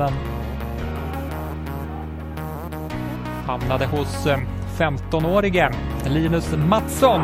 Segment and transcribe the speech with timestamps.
[0.00, 0.12] finalen.
[3.46, 4.38] hamnade hos eh,
[4.78, 5.70] 15-årige
[6.06, 7.20] Linus Mattsson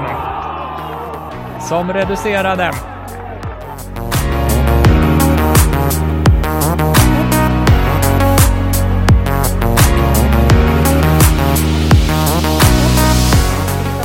[1.60, 2.72] som reducerade.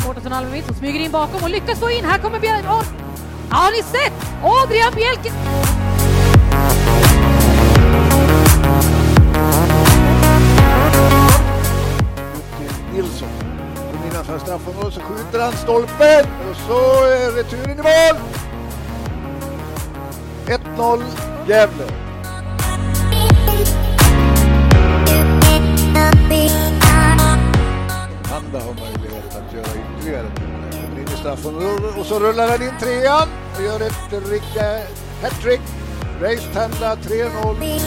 [0.06, 2.06] Mårtensson som smyger in bakom och lyckas få in.
[2.06, 2.66] Här kommer Björn...
[3.50, 4.14] Har ni sett?
[4.44, 5.81] Adrian Bjelke!
[14.32, 18.18] Kommer straffområdet så skjuter han stolpen och så är returen i mål!
[20.46, 21.04] 1-0
[21.48, 21.84] Gävle.
[28.24, 30.28] Handa har möjlighet att göra ytterligare.
[30.72, 34.62] Kommer in i straffområdet och så rullar han in trean och gör ett riktigt
[35.22, 35.62] hattrick.
[36.22, 37.82] Race Tanda 3-0.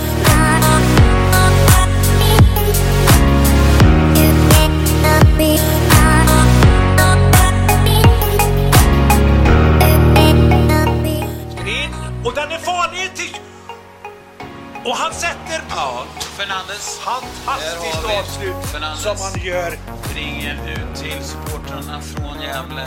[14.85, 15.65] Och han sätter...
[15.71, 17.01] Ja, Fernandes.
[17.01, 19.03] Fantastiskt avslut Fernandes.
[19.03, 19.79] som han gör.
[20.15, 22.87] Ringer ut till supportrarna från Gävle.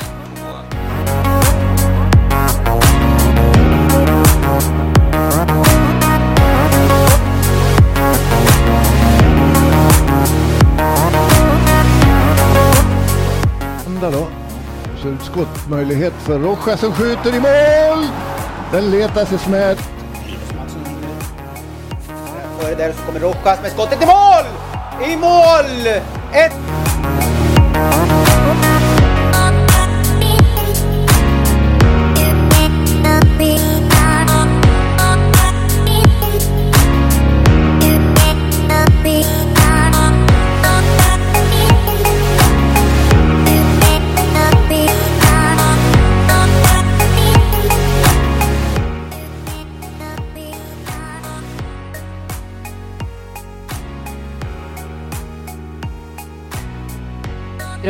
[14.11, 14.27] Då.
[15.01, 18.07] Så skottmöjlighet för Rocha som skjuter i mål.
[18.71, 19.96] Den letar sig smärt.
[22.93, 24.45] Så kommer Rojas med skottet i mål!
[25.11, 25.87] I mål!
[26.33, 26.86] Ett...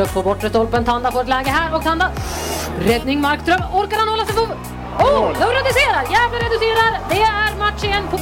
[0.07, 0.85] Upp på bortre stolpen.
[0.85, 2.11] Tanda får ett läge här och Tanda.
[2.79, 3.61] Räddning Markström.
[3.73, 4.41] Orkar han hålla sig på...
[4.41, 6.03] Oh, de reducerar!
[6.03, 6.99] Gävle reducerar.
[7.09, 8.03] Det är match igen.
[8.11, 8.17] På...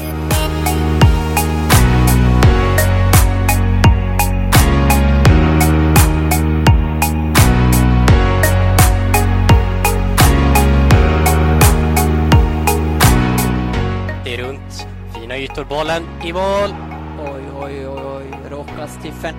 [14.23, 14.87] Det är runt.
[15.13, 15.63] Fina ytor.
[15.63, 16.75] Bollen i mål.
[17.19, 18.39] Oj, oj, oj, oj.
[18.49, 19.35] Rojas till fem.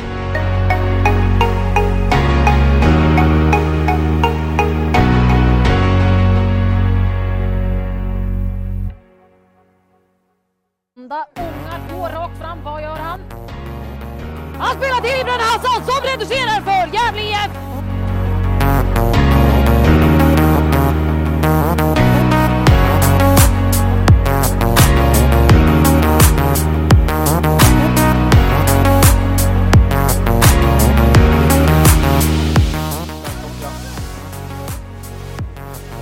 [15.47, 17.51] Hassan som reducerar för Gävle IF.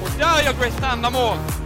[0.02, 1.63] Och där gör Grace mål!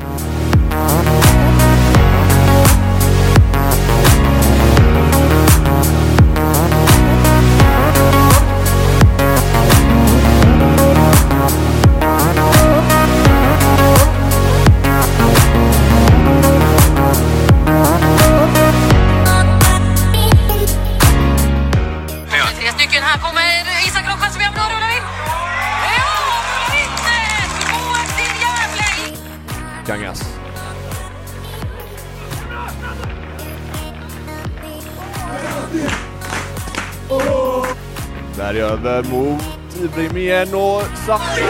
[40.18, 41.42] Kom igen och Safi.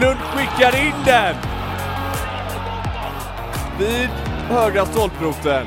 [0.00, 1.36] Lund skickar in den!
[3.78, 4.08] Vid
[4.48, 5.66] högra stolproten.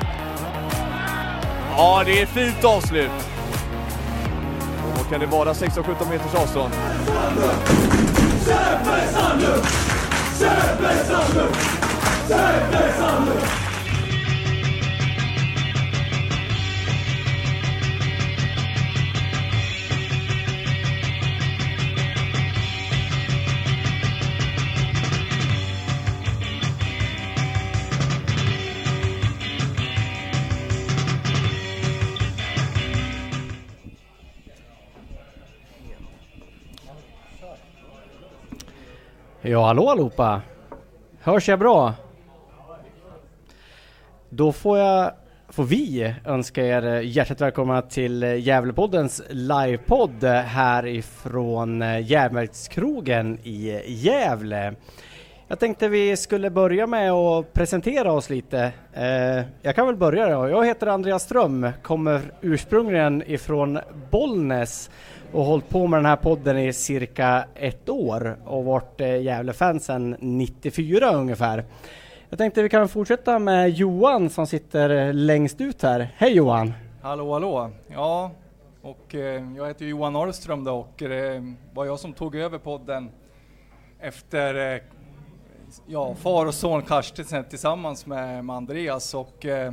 [1.76, 3.10] Ja, det är ett fint avslut.
[5.00, 5.52] Och kan det vara?
[5.52, 6.72] 16-17 meters avstånd.
[7.28, 7.54] sandık!
[8.44, 9.66] Serbest sandık!
[10.38, 11.56] Serbest sandık!
[12.28, 13.67] Serbest!
[39.58, 40.42] Ja, hallå allihopa!
[41.20, 41.94] Hörs jag bra?
[44.28, 45.12] Då får jag,
[45.48, 54.74] får vi önska er hjärtligt välkomna till Gävlepoddens livepodd härifrån Järnvägskrogen i Gävle.
[55.48, 58.72] Jag tänkte vi skulle börja med att presentera oss lite.
[58.92, 60.48] Eh, jag kan väl börja då.
[60.48, 63.78] Jag heter Andreas Ström, kommer ursprungligen ifrån
[64.10, 64.90] Bollnäs
[65.32, 69.80] och hållit på med den här podden i cirka ett år och varit eh, Gävle-fan
[69.80, 71.64] sedan 94 ungefär.
[72.28, 76.14] Jag tänkte vi kan fortsätta med Johan som sitter eh, längst ut här.
[76.16, 76.72] Hej Johan!
[77.02, 77.70] Hallå hallå!
[77.88, 78.30] Ja,
[78.82, 83.10] och eh, jag heter Johan Norrström då och det var jag som tog över podden
[84.00, 84.82] efter eh,
[85.86, 89.72] ja, far och son Karstensen tillsammans med, med Andreas och eh,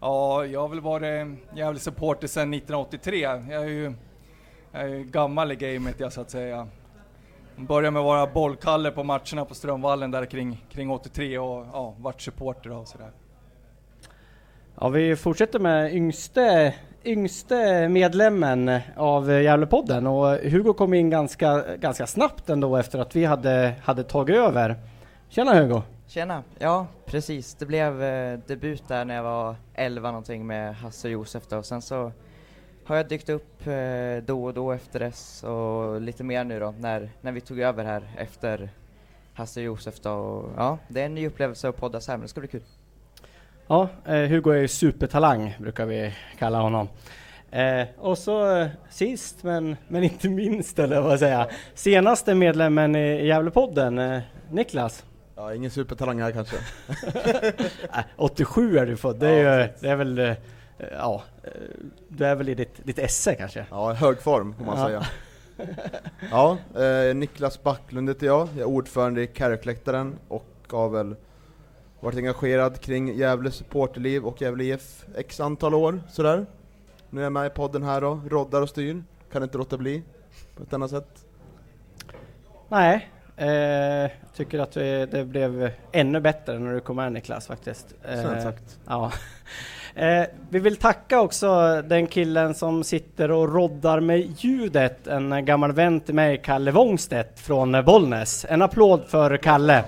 [0.00, 3.20] ja, jag har väl varit Gävle-supporter sedan 1983.
[3.20, 3.94] Jag är ju,
[4.72, 6.68] jag är gammal i gamet jag så att säga.
[7.56, 11.94] Började med att vara bollkalle på matcherna på Strömvallen där kring, kring 83 och ja,
[11.98, 13.10] vart supporter och sådär.
[14.80, 16.74] Ja, vi fortsätter med yngste,
[17.04, 23.24] yngste medlemmen av Gävlepodden och Hugo kom in ganska, ganska snabbt ändå efter att vi
[23.24, 24.76] hade, hade tagit över.
[25.28, 25.82] Tjena Hugo!
[26.06, 26.42] Tjena!
[26.58, 27.54] Ja, precis.
[27.54, 31.62] Det blev eh, debut där när jag var 11 någonting med Hasse och Josef då.
[31.62, 32.12] Sen så
[32.90, 36.74] har jag dykt upp eh, då och då efter dess och lite mer nu då
[36.78, 38.70] när, när vi tog över här efter
[39.34, 40.10] Hasse och Josef då.
[40.10, 42.48] Och, ja, det är en ny upplevelse att podda så här men det ska bli
[42.48, 42.62] kul.
[43.66, 46.88] Ja, eh, Hugo är ju supertalang brukar vi kalla honom.
[47.50, 53.26] Eh, och så eh, sist men, men inte minst eller vad säga, senaste medlemmen i
[53.26, 54.20] Gävlepodden, eh,
[54.50, 55.04] Niklas.
[55.36, 56.56] Ja, ingen supertalang här kanske.
[58.16, 60.34] 87 är du född, det är, ju, det är väl, eh,
[60.92, 61.22] ja,
[62.08, 63.66] du är väl i ditt, ditt esse kanske?
[63.70, 64.86] Ja, hög form får man Ja.
[64.86, 65.06] säga.
[66.30, 71.16] Ja, eh, Niklas Backlund heter jag, jag är ordförande i Kärrkläktaren och har väl
[72.00, 76.46] varit engagerad kring Gävle supporterliv och Gävle IF x antal år, sådär.
[77.10, 79.02] Nu är jag med i podden här då, roddar och styr,
[79.32, 80.02] kan inte låta bli
[80.56, 81.24] på ett annat sätt.
[82.68, 87.94] Nej, eh, tycker att det blev ännu bättre när du kom med Niklas faktiskt.
[88.04, 88.78] Eh, sagt.
[88.86, 89.12] Ja.
[89.94, 95.72] Eh, vi vill tacka också den killen som sitter och roddar med ljudet, en gammal
[95.72, 98.46] vän till mig, Kalle Wångstedt från Bollnäs.
[98.48, 99.84] En applåd för Kalle.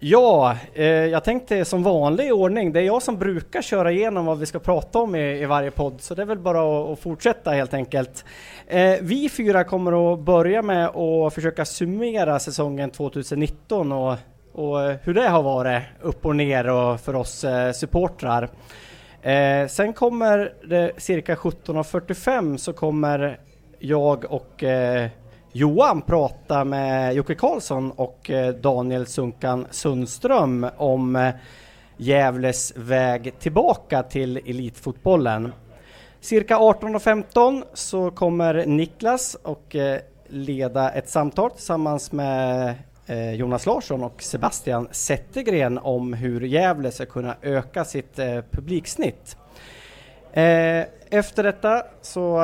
[0.00, 4.38] Ja, eh, jag tänkte som vanlig ordning, det är jag som brukar köra igenom vad
[4.38, 6.98] vi ska prata om i, i varje podd, så det är väl bara att, att
[6.98, 8.24] fortsätta helt enkelt.
[8.66, 14.14] Eh, vi fyra kommer att börja med att försöka summera säsongen 2019 och,
[14.58, 18.50] och eh, hur det har varit upp och ner och för oss eh, supportrar.
[19.22, 23.40] Eh, sen kommer det cirka 17.45 så kommer
[23.78, 25.08] jag och eh,
[25.52, 31.30] Johan prata med Jocke Karlsson och eh, Daniel Sunkan Sundström om eh,
[31.96, 35.52] Gävles väg tillbaka till elitfotbollen.
[36.20, 42.74] Cirka 18.15 så kommer Niklas och eh, leda ett samtal tillsammans med
[43.08, 49.36] Eh, Jonas Larsson och Sebastian Zettergren om hur Gävle ska kunna öka sitt eh, publiksnitt.
[50.32, 52.40] Eh, efter detta så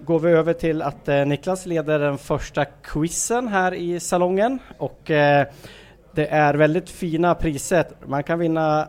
[0.00, 5.00] går vi över till att Niklas leder den första quizen här i salongen och
[6.14, 7.86] det är väldigt fina priser.
[8.06, 8.88] Man kan vinna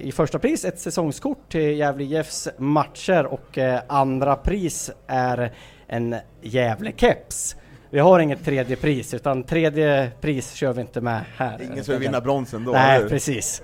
[0.00, 5.52] i första pris ett säsongskort till Gävle IFs matcher och andra pris är
[5.86, 7.56] en Gävle-keps.
[7.92, 11.62] Vi har inget tredje pris utan tredje pris kör vi inte med här.
[11.62, 13.62] Ingen som vill vinna bronsen då, Nej, precis.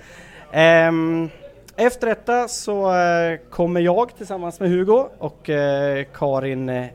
[0.52, 1.28] Ehm,
[1.76, 6.88] efter detta så eh, kommer jag tillsammans med Hugo och eh, Karin eh,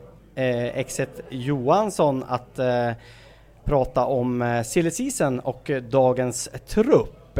[0.78, 2.60] Exet Johansson att
[3.64, 7.38] prata om silly season och dagens trupp.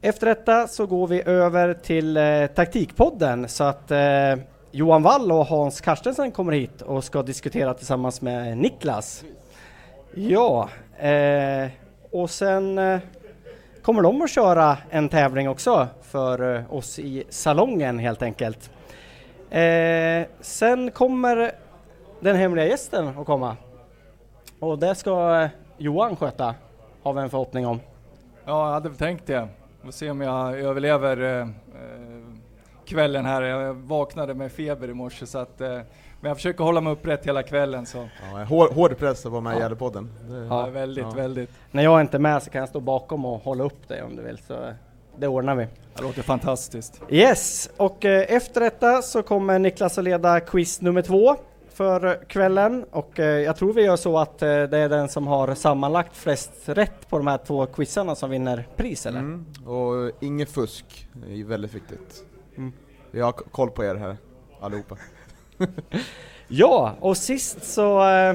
[0.00, 2.18] Efter detta så går vi över till
[2.54, 3.92] taktikpodden så att
[4.70, 9.24] Johan Wall och Hans Carstensen kommer hit och ska diskutera tillsammans med Niklas.
[10.14, 10.68] Ja,
[10.98, 11.68] eh,
[12.10, 13.00] och sen eh,
[13.82, 18.70] kommer de att köra en tävling också för eh, oss i salongen helt enkelt.
[19.50, 21.52] Eh, sen kommer
[22.20, 23.56] den hemliga gästen att komma
[24.60, 26.54] och det ska eh, Johan sköta,
[27.02, 27.80] har vi en förhoppning om.
[28.44, 29.48] Ja, jag hade väl tänkt det.
[29.80, 31.46] Vi får se om jag överlever eh, eh,
[32.86, 33.42] kvällen här.
[33.42, 35.68] Jag vaknade med feber i morse så att eh,
[36.20, 38.08] men jag försöker hålla mig upprätt hela kvällen så.
[38.32, 39.60] Ja, hård, hård press att vara med i Ja.
[39.62, 40.10] Gävlepodden.
[40.28, 41.50] Det- Ja, väldigt, väldigt.
[41.70, 44.16] När jag inte är med så kan jag stå bakom och hålla upp dig om
[44.16, 44.72] du vill, så
[45.18, 45.66] det ordnar vi.
[45.96, 47.02] Det låter fantastiskt.
[47.08, 51.36] Yes, och eh, efter detta så kommer Niklas att leda quiz nummer två.
[51.72, 55.26] för kvällen och eh, jag tror vi gör så att eh, det är den som
[55.26, 59.18] har sammanlagt flest rätt på de här två quizarna som vinner pris eller?
[59.18, 59.46] Mm.
[59.66, 62.24] Och inget fusk är väldigt viktigt.
[62.56, 62.72] Mm.
[63.10, 64.16] Vi har koll på er här
[64.60, 64.96] allihopa.
[66.48, 68.34] Ja, och sist så, eh,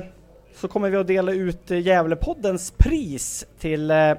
[0.55, 4.09] så kommer vi att dela ut eh, Gävlepoddens pris till eh,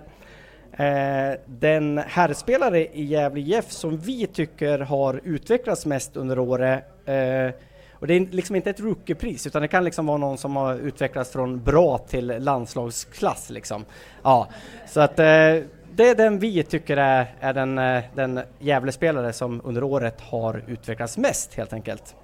[0.72, 6.84] eh, den herrspelare i Gävle IF som vi tycker har utvecklats mest under året.
[7.04, 7.50] Eh,
[7.92, 10.74] och det är liksom inte ett rookiepris utan det kan liksom vara någon som har
[10.74, 13.84] utvecklats från bra till landslagsklass liksom.
[14.22, 14.48] Ja,
[14.88, 15.56] så att eh,
[15.94, 20.64] det är den vi tycker är, är den, eh, den Gävlespelare som under året har
[20.66, 22.16] utvecklats mest helt enkelt.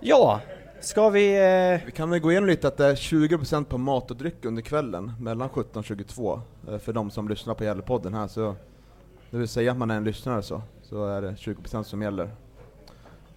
[0.00, 0.40] Ja,
[0.80, 1.36] ska vi...
[1.36, 1.86] Eh...
[1.86, 4.62] Vi kan väl gå igenom lite att det är 20% på mat och dryck under
[4.62, 8.54] kvällen mellan 17 och 22 eh, för de som lyssnar på Gävlepodden här så
[9.30, 12.24] det vill säga att man är en lyssnare så, så är det 20% som gäller.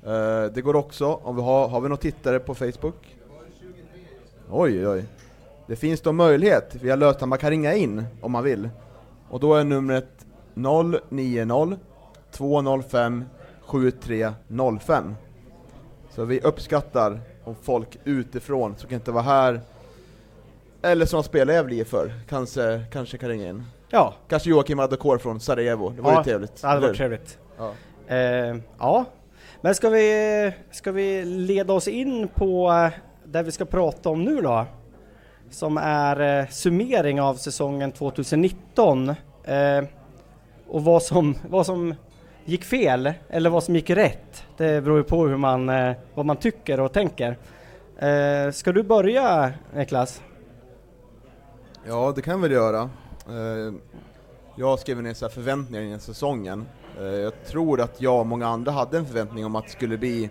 [0.04, 3.16] Eh, Det går också, om vi har, har vi några tittare på Facebook?
[4.50, 5.06] Oj oj.
[5.68, 8.70] Det finns då möjlighet via lösningen, man kan ringa in om man vill.
[9.30, 11.78] Och då är numret 090
[12.32, 13.26] 205
[13.72, 15.16] 7305.
[16.10, 19.62] Så vi uppskattar om folk utifrån som kan inte vara här
[20.82, 23.64] eller som spelar Gävle för kanske, kanske kan ringa in.
[23.90, 24.14] Ja.
[24.28, 26.60] Kanske Joakim Adokor från Sarajevo, det var ja, ju trevligt.
[26.64, 27.38] Ja, det var trevligt.
[27.58, 27.72] Ja.
[28.08, 29.06] Eh, ja,
[29.62, 34.24] men ska vi, ska vi leda oss in på eh, det vi ska prata om
[34.24, 34.66] nu då?
[35.54, 39.16] Som är eh, summering av säsongen 2019 eh,
[40.68, 41.96] och vad som, vad som
[42.46, 44.44] gick fel eller vad som gick rätt.
[44.58, 47.38] Det beror ju på hur man, eh, vad man tycker och tänker.
[47.98, 50.22] Eh, ska du börja Niklas?
[51.88, 52.82] Ja, det kan vi göra.
[53.28, 53.74] Eh,
[54.56, 56.66] Jag skrev ner så här förväntningar inför säsongen.
[57.00, 59.98] Eh, Jag tror att jag och många andra hade en förväntning om att det skulle
[59.98, 60.30] bli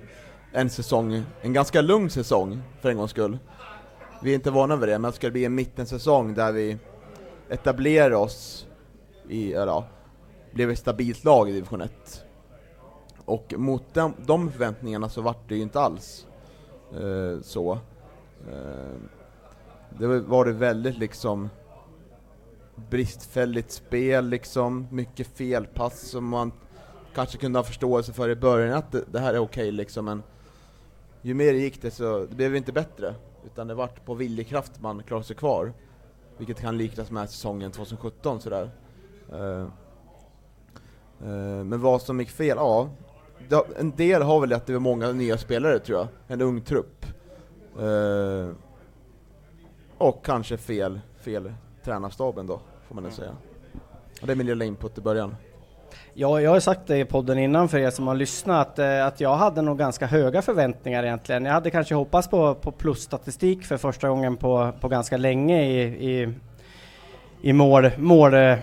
[0.52, 3.38] en säsong, en ganska lugn säsong för en gångs skull.
[4.22, 6.76] Vi är inte vana vid det, men ska det bli en mittensäsong där vi
[7.48, 8.66] etablerar oss
[9.28, 9.84] i, eller ja,
[10.52, 12.24] blev ett stabilt lag i division 1.
[13.24, 16.26] Och mot de, de förväntningarna så vart det ju inte alls
[16.92, 17.72] eh, så.
[18.50, 18.92] Eh,
[19.98, 21.48] det var- var det väldigt liksom
[22.90, 26.52] bristfälligt spel liksom, mycket felpass som man
[27.14, 30.22] kanske kunde ha förståelse för i början att det, det här är okej liksom, men
[31.22, 33.14] ju mer det gick det så det blev inte bättre,
[33.46, 35.72] utan det vart på viljekraft man klarade sig kvar.
[36.38, 38.70] Vilket kan liknas med säsongen 2017 sådär.
[39.32, 39.66] Uh,
[41.25, 42.56] uh, men vad som gick fel?
[42.56, 42.90] Ja,
[43.49, 46.61] det, en del har väl att det var många nya spelare tror jag, en ung
[46.61, 47.06] trupp.
[47.80, 48.50] Uh,
[49.99, 51.52] och kanske fel, fel
[51.84, 53.37] tränarstaben då, får man väl säga.
[54.20, 55.37] Och det är min lilla input i början.
[56.14, 59.21] Ja, jag har sagt det i podden innan för er som har lyssnat, eh, att
[59.21, 61.45] jag hade nog ganska höga förväntningar egentligen.
[61.45, 65.83] Jag hade kanske hoppats på, på plusstatistik för första gången på, på ganska länge i,
[65.83, 66.35] i,
[67.42, 68.57] i mål, mål eh,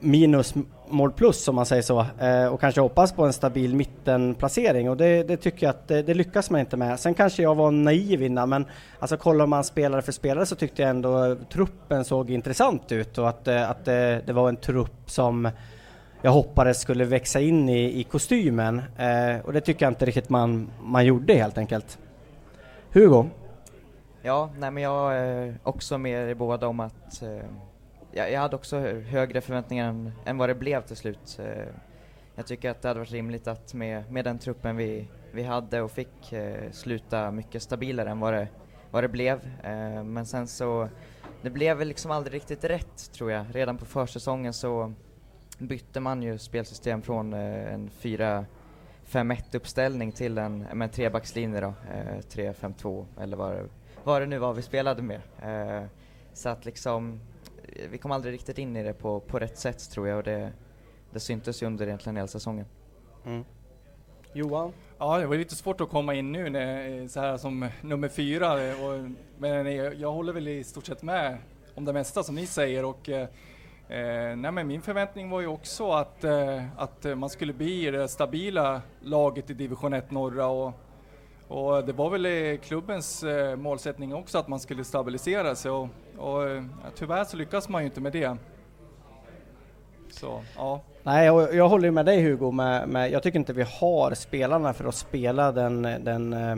[0.00, 0.54] minus
[0.88, 2.06] mål plus om man säger så.
[2.18, 6.02] Eh, och kanske hoppas på en stabil mittenplacering och det, det tycker jag att det,
[6.02, 7.00] det lyckas man inte med.
[7.00, 8.66] Sen kanske jag var naiv innan men
[8.98, 13.28] alltså kollar man spelare för spelare så tyckte jag ändå truppen såg intressant ut och
[13.28, 15.48] att, att det, det var en trupp som
[16.22, 20.28] jag hoppades skulle växa in i, i kostymen eh, och det tycker jag inte riktigt
[20.28, 21.98] man, man gjorde helt enkelt.
[22.92, 23.26] Hugo?
[24.22, 27.44] Ja, nej men jag är också med i båda om att eh,
[28.12, 28.78] jag, jag hade också
[29.10, 31.38] högre förväntningar än, än vad det blev till slut.
[31.42, 31.64] Eh,
[32.34, 35.80] jag tycker att det hade varit rimligt att med, med den truppen vi, vi hade
[35.80, 38.48] och fick eh, sluta mycket stabilare än vad det,
[38.90, 39.40] vad det blev.
[39.64, 40.88] Eh, men sen så,
[41.42, 43.46] det blev väl liksom aldrig riktigt rätt tror jag.
[43.52, 44.92] Redan på försäsongen så
[45.60, 48.46] bytte man ju spelsystem från eh, en 4-5-1
[49.56, 53.64] uppställning till en med trebackslinje då, eh, 3-5-2 eller vad det,
[54.04, 55.20] vad det nu var vi spelade med.
[55.42, 55.86] Eh,
[56.32, 57.20] så att liksom,
[57.68, 60.24] eh, vi kom aldrig riktigt in i det på, på rätt sätt tror jag och
[60.24, 60.52] det,
[61.10, 62.66] det syntes ju under egentligen hela säsongen.
[63.26, 63.44] Mm.
[64.32, 64.72] Johan?
[64.98, 68.62] Ja, det var lite svårt att komma in nu när, så här som nummer fyra.
[68.62, 71.38] eh, Och, men jag, jag håller väl i stort sett med
[71.74, 72.84] om det mesta som ni säger.
[72.84, 73.08] Och,
[73.90, 78.08] eh, nej, men min förväntning var ju också att, eh, att man skulle bli det
[78.08, 80.46] stabila laget i division 1 norra.
[80.46, 80.72] Och,
[81.48, 85.70] och det var väl klubbens eh, målsättning också att man skulle stabilisera sig.
[85.70, 88.36] Och, och eh, tyvärr så lyckas man ju inte med det.
[90.10, 90.80] Så, ja.
[91.02, 94.72] Nej, jag, jag håller med dig Hugo, med, med, jag tycker inte vi har spelarna
[94.72, 96.56] för att spela den, den, eh,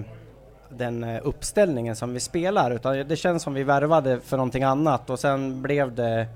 [0.68, 5.10] den eh, uppställningen som vi spelar, utan det känns som vi värvade för någonting annat
[5.10, 6.26] och sen blev det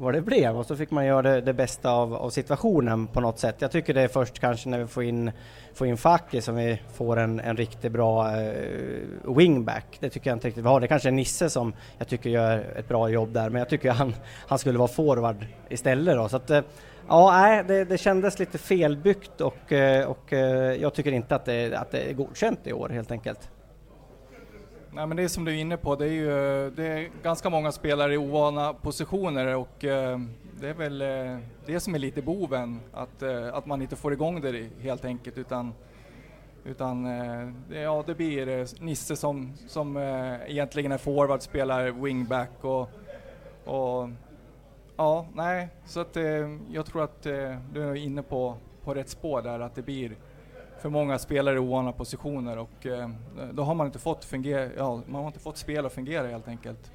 [0.00, 3.20] vad det blev och så fick man göra det, det bästa av, av, situationen på
[3.20, 3.56] något sätt.
[3.58, 5.30] Jag tycker det är först kanske när vi får in,
[5.74, 9.96] får in Faki som vi får en, en riktigt bra uh, wingback.
[10.00, 10.80] Det tycker jag inte riktigt vi har.
[10.80, 13.90] Det kanske är Nisse som jag tycker gör ett bra jobb där, men jag tycker
[13.90, 14.14] han,
[14.46, 16.28] han skulle vara forward istället då.
[16.28, 16.60] Så att, uh,
[17.08, 20.32] Ja, nej, det, det kändes lite felbyggt och, eh, och
[20.80, 23.50] jag tycker inte att det, att det är godkänt i år helt enkelt.
[24.92, 27.50] Nej, men det är som du är inne på, det är ju det är ganska
[27.50, 30.18] många spelare i ovana positioner och eh,
[30.60, 34.12] det är väl eh, det som är lite boven, att, eh, att man inte får
[34.12, 35.74] igång det helt enkelt utan
[36.64, 39.96] utan eh, ja, det blir Nisse som, som
[40.46, 42.90] egentligen är forward, spelar wingback och,
[43.64, 44.08] och
[44.96, 46.16] Ja, nej, så att
[46.70, 47.22] jag tror att
[47.72, 50.16] du är inne på, på rätt spår där, att det blir
[50.82, 53.10] för många spelare i ovana positioner och eh,
[53.52, 56.48] då har man inte fått fungera, ja, man har inte fått spel att fungera helt
[56.48, 56.90] enkelt.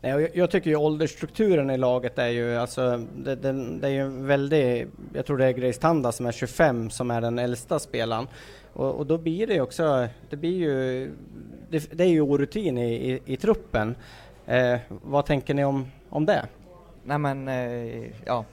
[0.00, 3.92] Nej, jag, jag tycker ju åldersstrukturen i laget är ju, alltså, det, det, det är
[3.92, 7.78] ju väldigt, jag tror det är Grace Tanda som är 25 som är den äldsta
[7.78, 8.26] spelaren.
[8.72, 11.10] Och, och då blir det också, det blir ju,
[11.70, 13.94] det, det är ju orutin i, i, i truppen.
[14.46, 16.46] Eh, vad tänker ni om, om det?
[17.04, 18.44] Nej men, eh, ja,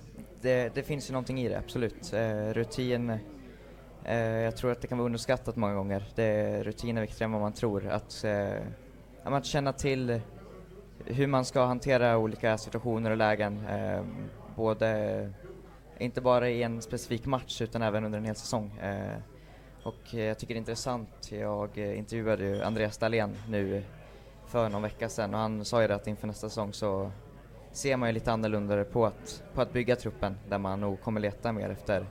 [0.41, 2.13] det, det, finns ju någonting i det, absolut.
[2.13, 3.17] Eh, rutin,
[4.05, 6.03] Eh, jag tror att det kan vara underskattat många gånger.
[6.15, 7.88] Det, rutin är viktigare än vad man tror.
[7.88, 8.62] Att, eh,
[9.24, 10.22] att känna till
[11.05, 13.65] hur man ska hantera olika situationer och lägen.
[13.67, 14.03] Eh,
[14.55, 15.29] både,
[15.98, 18.72] inte bara i en specifik match utan även under en hel säsong.
[18.77, 19.17] Eh,
[19.83, 23.83] och jag tycker det är intressant, jag eh, intervjuade ju Andreas Dahlén nu
[24.48, 27.11] för någon vecka sedan och han sa ju det att inför nästa säsong så
[27.72, 31.22] ser man ju lite annorlunda på att, på att bygga truppen där man nog kommer
[31.22, 32.05] leta mer efter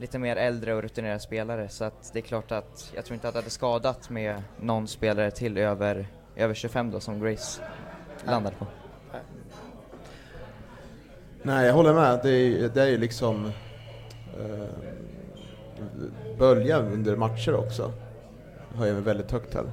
[0.00, 3.28] lite mer äldre och rutinerade spelare så att det är klart att jag tror inte
[3.28, 7.62] att det hade skadat med någon spelare till över, över 25 då som Grace
[8.24, 8.66] landade på.
[11.42, 12.20] Nej, jag håller med.
[12.22, 13.46] Det är, det är liksom
[14.40, 14.68] eh,
[16.38, 17.92] bölja under matcher också.
[18.74, 19.64] Höjer mig väldigt högt här.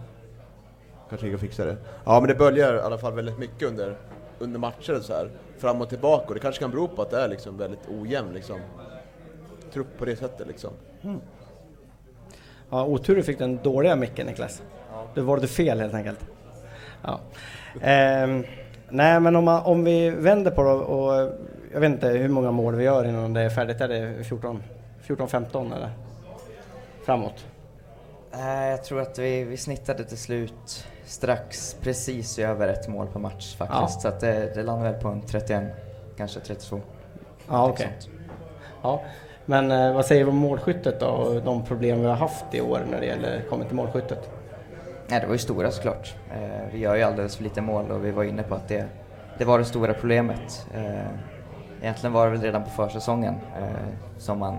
[1.09, 1.77] Kanske jag kan fixa det.
[2.05, 3.97] Ja, men det böljar i alla fall väldigt mycket under
[4.39, 7.21] under matcher så här, fram och tillbaka och det kanske kan bero på att det
[7.21, 8.59] är liksom väldigt ojämn liksom,
[9.73, 10.71] trupp på det sättet liksom.
[11.03, 11.21] Mm.
[12.69, 14.61] Ja, otur du fick den dåliga micken Niklas.
[14.91, 15.03] Ja.
[15.13, 16.19] Du valde fel helt enkelt.
[17.01, 17.19] Ja.
[17.81, 18.43] Ehm,
[18.89, 21.31] nej men om, man, om vi vänder på det och
[21.73, 23.81] jag vet inte hur många mål vi gör innan det är färdigt.
[23.81, 24.63] Är det 14,
[25.07, 25.89] 14-15 eller
[27.05, 27.45] framåt?
[28.31, 33.19] Nej, jag tror att vi, vi snittade till slut strax precis över ett mål per
[33.19, 33.81] match faktiskt.
[33.81, 33.87] Ja.
[33.87, 35.63] Så att det, det landar väl på en 31,
[36.17, 36.81] kanske 32.
[37.47, 37.97] Ja, okej.
[37.97, 38.11] Okay.
[38.81, 39.03] Ja.
[39.49, 42.61] Men eh, vad säger du om målskyttet då och de problem vi har haft i
[42.61, 44.29] år när det gäller kommit till målskyttet?
[45.07, 46.15] Nej, det var ju stora såklart.
[46.31, 48.85] Eh, vi gör ju alldeles för lite mål och vi var inne på att det,
[49.37, 50.67] det var det stora problemet.
[50.75, 51.07] Eh,
[51.81, 54.55] egentligen var det väl redan på försäsongen eh, som man,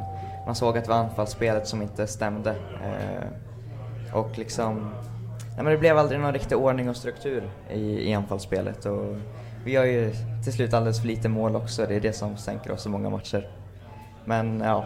[0.46, 2.51] man såg att det var anfallsspelet som inte stämde.
[2.85, 4.90] Eh, och liksom
[5.59, 9.16] Nej, men det blev aldrig någon riktig ordning och struktur i, i anfallsspelet och
[9.64, 10.12] vi gör ju
[10.44, 13.11] till slut alldeles för lite mål också, det är det som sänker oss så många
[13.11, 13.48] matcher.
[14.28, 14.84] Men ja,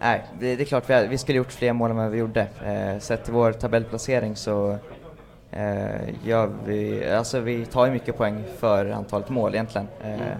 [0.00, 2.46] nej, det, det är klart vi, vi skulle gjort fler mål än vad vi gjorde.
[2.64, 4.76] Eh, sett till vår tabellplacering så
[5.50, 9.88] eh, gör vi, alltså vi tar ju mycket poäng för antalet mål egentligen.
[10.04, 10.38] Eh, mm.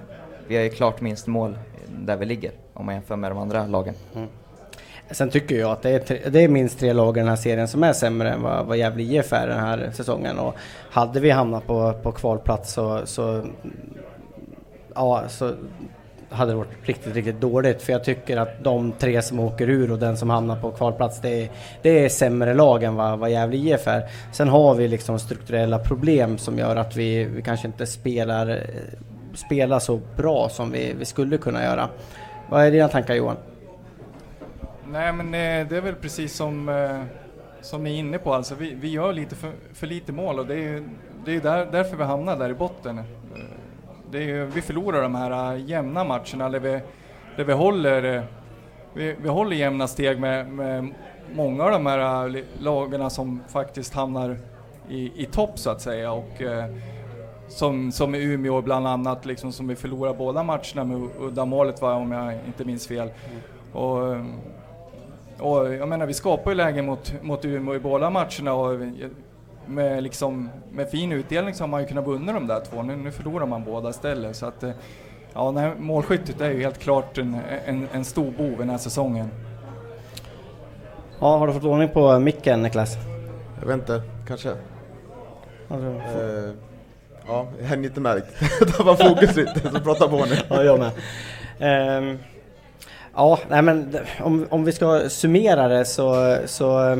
[0.48, 3.66] Vi har ju klart minst mål där vi ligger om man jämför med de andra
[3.66, 3.94] lagen.
[4.14, 4.28] Mm.
[5.10, 7.36] Sen tycker jag att det är, tre, det är minst tre lag i den här
[7.36, 10.38] serien som är sämre än vad, vad Gävle IF är den här säsongen.
[10.38, 10.54] Och
[10.90, 13.44] hade vi hamnat på, på kvalplats så, så,
[14.94, 15.54] ja, så
[16.32, 17.82] hade det varit riktigt, riktigt dåligt.
[17.82, 21.20] För jag tycker att de tre som åker ur och den som hamnar på kvalplats,
[21.20, 21.50] det är,
[21.82, 24.08] det är sämre lag än vad, vad Gävle IF är.
[24.32, 28.60] Sen har vi liksom strukturella problem som gör att vi, vi kanske inte spelar,
[29.34, 31.88] spelar så bra som vi, vi skulle kunna göra.
[32.48, 33.36] Vad är dina tankar Johan?
[34.88, 37.02] Nej men eh, det är väl precis som, eh,
[37.60, 40.46] som ni är inne på, alltså vi, vi gör lite för, för lite mål och
[40.46, 40.88] det är ju
[41.24, 42.98] det är där, därför vi hamnar där i botten.
[42.98, 43.04] Eh,
[44.12, 46.80] det är ju, vi förlorar de här äh, jämna matcherna där vi,
[47.36, 48.22] där vi håller äh,
[48.94, 50.94] vi, vi håller jämna steg med, med
[51.34, 54.36] många av de här äh, lagarna som faktiskt hamnar
[54.88, 56.42] i, i topp så att säga och
[57.48, 62.12] som, som i Umeå bland annat, liksom, som vi förlorar båda matcherna med uddamålet om
[62.12, 63.10] jag inte minns fel.
[63.30, 63.42] Mm.
[63.72, 64.16] Och,
[65.38, 68.80] och jag menar, vi skapar ju lägen mot, mot Umeå i båda matcherna och
[69.66, 72.82] med, liksom, med fin utdelning så har man ju kunnat vinna de där två.
[72.82, 74.36] Nu, nu förlorar man båda istället.
[74.36, 74.70] Så att, eh,
[75.32, 79.28] ja, nej, målskyttet är ju helt klart en, en, en stor bov den här säsongen.
[81.20, 82.96] Ja, har du fått ordning på micken Niklas?
[83.60, 84.50] Jag vet inte, kanske.
[85.68, 86.54] Alltså, eh,
[87.26, 88.50] Ja, jag hänger inte med riktigt.
[88.60, 90.36] Jag tappar fokus lite, så prata på nu.
[90.48, 90.90] Ja, jag med.
[91.58, 92.18] Ehm,
[93.14, 96.98] ja, nej men om, om vi ska summera det så, så,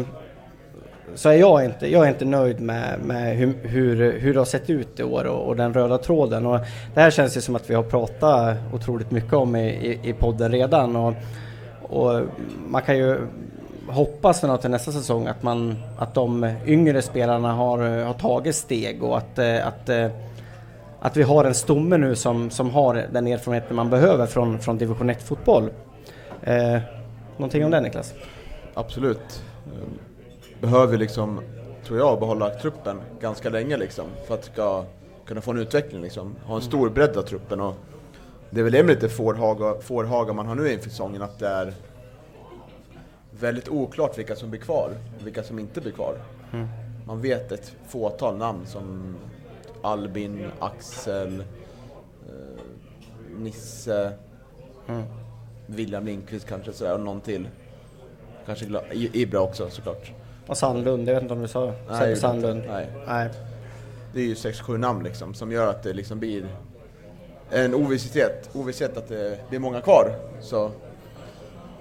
[1.14, 4.44] så är jag inte, jag är inte nöjd med, med hur, hur, hur det har
[4.44, 6.46] sett ut i år och, och den röda tråden.
[6.46, 6.58] Och
[6.94, 10.12] det här känns ju som att vi har pratat otroligt mycket om i, i, i
[10.12, 10.96] podden redan.
[10.96, 11.14] Och,
[11.82, 12.20] och
[12.68, 13.18] man kan ju
[13.88, 18.54] hoppas för något till nästa säsong att, man, att de yngre spelarna har, har tagit
[18.54, 19.90] steg och att, att,
[21.00, 24.78] att vi har en stomme nu som, som har den erfarenheten man behöver från, från
[24.78, 25.70] division 1-fotboll.
[26.42, 26.78] Eh,
[27.36, 28.14] någonting om det Niklas?
[28.74, 29.42] Absolut.
[30.62, 31.40] Behöver liksom,
[31.84, 34.84] tror jag, behålla truppen ganska länge liksom för att ska
[35.26, 36.36] kunna få en utveckling liksom.
[36.44, 37.74] Ha en stor bredd av truppen och
[38.50, 41.48] det är väl det med lite fårhaga, fårhaga man har nu inför säsongen att det
[41.48, 41.72] är
[43.30, 46.14] väldigt oklart vilka som blir kvar och vilka som inte blir kvar.
[46.52, 46.68] Mm.
[47.06, 49.16] Man vet ett fåtal namn som
[49.82, 51.40] Albin, Axel,
[52.28, 52.62] eh,
[53.38, 54.12] Nisse,
[54.88, 55.02] Mm.
[55.66, 57.48] William Lindqvist kanske sådär och någon till.
[58.46, 60.12] Kanske Ibra också såklart.
[60.46, 62.62] Och Sandlund, jag vet inte om du sa Nej, Sebbe Sandlund?
[62.68, 62.88] Nej.
[63.06, 63.28] Nej.
[64.14, 66.46] Det är ju 6-7 namn liksom som gör att det liksom blir
[67.50, 70.14] en ovisshet, ovisshet att det blir många kvar.
[70.40, 70.70] Så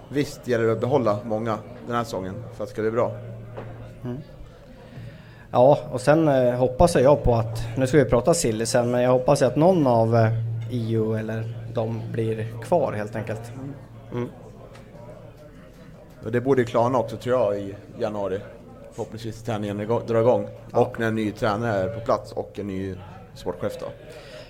[0.10, 3.12] visst gäller det att behålla många den här säsongen för att det ska bli bra.
[4.04, 4.17] Mm.
[5.52, 9.02] Ja, och sen eh, hoppas jag på att, nu ska vi prata Silly sen, men
[9.02, 10.32] jag hoppas att någon av eh,
[10.71, 13.52] IO eller de blir kvar helt enkelt.
[14.12, 14.30] Mm.
[16.26, 18.40] Och det borde klarna också tror jag i januari.
[18.92, 20.48] Förhoppningsvis träningen drar igång.
[20.72, 22.96] Och när en ny tränare är på plats och en ny
[23.34, 23.86] sportchef då.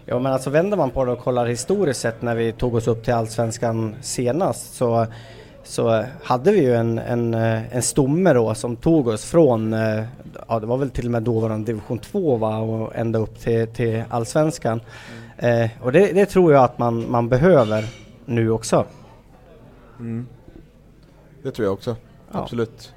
[0.05, 2.87] Ja men alltså vänder man på det och kollar historiskt sett när vi tog oss
[2.87, 5.05] upp till Allsvenskan senast så,
[5.63, 10.03] så hade vi ju en, en, en stomme då som tog oss från, eh,
[10.47, 13.67] ja det var väl till och med dåvarande division 2 va och ända upp till,
[13.67, 14.81] till Allsvenskan.
[15.37, 17.85] Eh, och det, det tror jag att man, man behöver
[18.25, 18.85] nu också.
[19.99, 20.27] Mm.
[21.43, 21.95] Det tror jag också,
[22.31, 22.39] Ja.
[22.39, 22.93] absolut.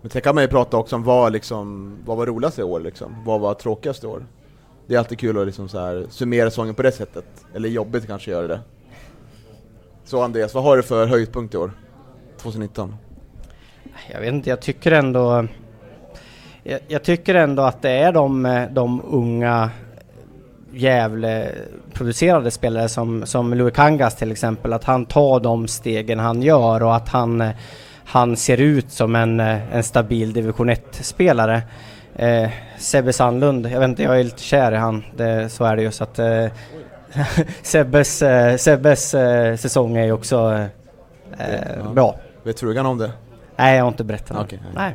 [0.00, 2.80] Men sen kan man ju prata också om vad, liksom, vad var roligast i år
[2.80, 3.16] liksom?
[3.24, 4.26] Vad var tråkigast i år?
[4.86, 7.24] Det är alltid kul att liksom så här summera säsongen på det sättet.
[7.54, 8.60] Eller jobbigt kanske göra det.
[10.04, 11.72] Så Andreas, vad har du för höjdpunkt i år?
[12.38, 12.94] 2019?
[14.12, 15.46] Jag vet inte, jag tycker ändå
[16.62, 19.70] jag, jag tycker ändå att det är de, eh, de unga
[20.74, 26.82] Gävle-producerade spelare som, som Louis Kangas till exempel, att han tar de stegen han gör
[26.82, 27.50] och att han, eh,
[28.04, 31.62] han ser ut som en, eh, en stabil division 1-spelare.
[32.16, 35.76] Eh, Sebbe Sandlund, jag vet inte, jag är lite kär i han, det, så är
[35.76, 36.46] det ju så att eh,
[37.62, 40.52] Sebbes, eh, Sebbes eh, säsong är ju också
[41.38, 41.48] eh,
[41.84, 41.90] Ja.
[41.92, 42.16] bra.
[42.42, 43.10] Vet frugan om det?
[43.56, 44.62] Nej, jag har inte berättat Okej.
[44.74, 44.94] Nej.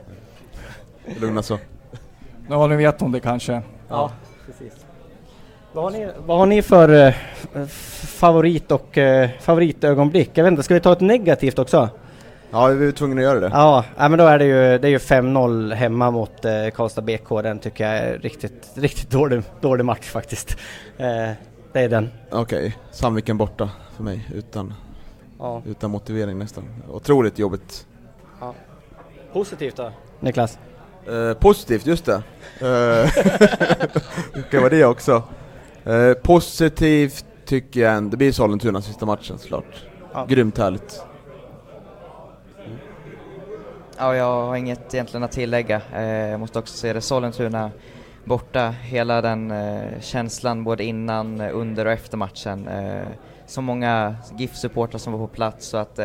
[1.19, 1.57] Lugna så.
[2.49, 3.61] Ja, nu vet hon det kanske.
[3.89, 4.11] Ja,
[4.45, 4.78] precis.
[5.73, 7.13] Vad har ni, vad har ni för eh,
[8.07, 10.31] favorit och eh, favoritögonblick?
[10.33, 11.89] Jag vet inte, ska vi ta ett negativt också?
[12.51, 13.49] Ja, vi är tvungna att göra det.
[13.53, 17.29] Ja, men då är det ju, det är ju 5-0 hemma mot eh, Karlstad BK.
[17.43, 20.57] Den tycker jag är riktigt, riktigt dålig, dålig match faktiskt.
[20.97, 21.29] Eh,
[21.73, 22.09] det är den.
[22.31, 24.73] Okej, Sandviken borta för mig utan,
[25.39, 25.61] Ja.
[25.65, 26.63] utan motivering nästan.
[26.91, 27.85] Otroligt jobbigt.
[28.41, 28.53] Ja.
[29.33, 29.91] Positivt då?
[30.19, 30.59] Niklas?
[31.07, 32.13] Eh, positivt, just det.
[32.13, 32.21] Eh,
[34.33, 35.23] det kan vara det också.
[35.89, 39.85] Eh, positivt tycker jag, en- det blir Sollentuna sista matchen såklart.
[40.13, 40.25] Ja.
[40.29, 41.01] Grymt härligt.
[43.97, 45.81] Ja, jag har inget egentligen att tillägga.
[45.95, 47.71] Eh, jag måste också se det Sollentuna
[48.25, 52.67] borta, hela den eh, känslan både innan, eh, under och efter matchen.
[52.67, 53.07] Eh,
[53.45, 55.99] så många GIF-supportrar som var på plats så att,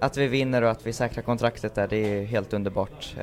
[0.00, 3.14] att vi vinner och att vi säkrar kontraktet där, det är helt underbart.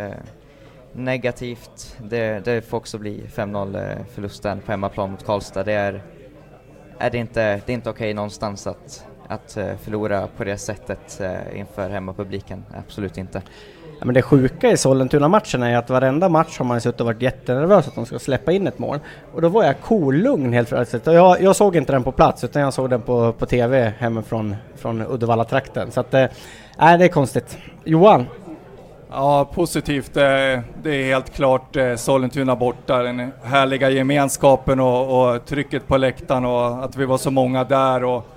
[0.94, 5.64] Negativt, det, det får också bli 5-0 eh, förlusten på hemmaplan mot Karlstad.
[5.64, 6.04] Det är,
[6.98, 11.22] är det inte, det är inte okej någonstans att, att eh, förlora på det sättet
[11.22, 12.66] eh, inför hemmapubliken.
[12.78, 13.42] Absolut inte.
[14.00, 17.00] Ja, men det sjuka i Sollentuna-matchen är ju att varenda match har man ju suttit
[17.00, 19.00] och varit jättenervös att de ska släppa in ett mål.
[19.34, 21.08] Och då var jag kolugn helt plötsligt.
[21.08, 23.94] Och jag, jag såg inte den på plats utan jag såg den på, på TV
[23.98, 25.92] hemifrån från Uddevalla-trakten.
[25.92, 26.26] Så att, eh,
[26.78, 27.58] det är konstigt.
[27.84, 28.26] Johan?
[29.14, 30.18] Ja, positivt.
[30.18, 30.24] Eh,
[30.84, 33.04] det är helt klart eh, Sollentuna borta.
[33.04, 38.04] Den härliga gemenskapen och, och trycket på läktaren och att vi var så många där
[38.04, 38.28] och,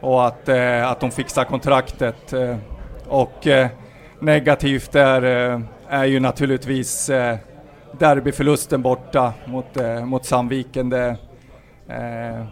[0.00, 2.34] och att, eh, att de fixar kontraktet.
[3.08, 3.46] Och
[4.20, 5.22] negativt är,
[5.88, 7.06] är ju naturligtvis
[7.98, 10.90] derbyförlusten borta mot, mot Sandviken.
[10.90, 11.16] Det,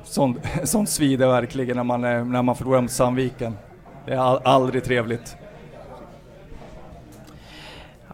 [0.05, 3.57] sånt, sånt svider verkligen när man, när man förlorar mot Sandviken.
[4.07, 5.37] Det är all, aldrig trevligt.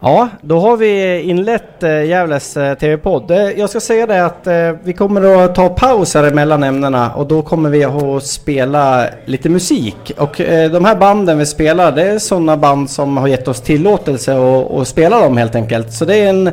[0.05, 3.31] Ja, då har vi inlett eh, Gävles eh, TV-podd.
[3.31, 7.13] Eh, Jag ska säga det att eh, vi kommer att ta paus här mellan ämnena
[7.15, 10.13] och då kommer vi att spela lite musik.
[10.19, 13.61] Och eh, de här banden vi spelar, det är sådana band som har gett oss
[13.61, 15.93] tillåtelse att, att spela dem helt enkelt.
[15.93, 16.51] Så det är en,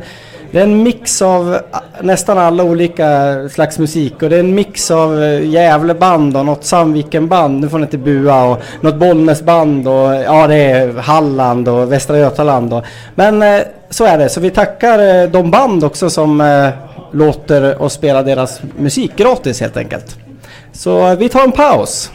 [0.52, 1.60] det är en mix av
[2.02, 6.64] nästan alla olika slags musik och det är en mix av eh, Gävleband och något
[6.64, 11.92] Sandvikenband, nu får ni inte bua, och något Bollnäsband och ja det är Halland och
[11.92, 12.84] Västra Götaland och,
[13.16, 16.72] Men eh, så är det, så vi tackar eh, de band också som
[17.12, 20.18] låter oss spela deras musik gratis helt enkelt.
[20.72, 22.12] Så vi tar en paus.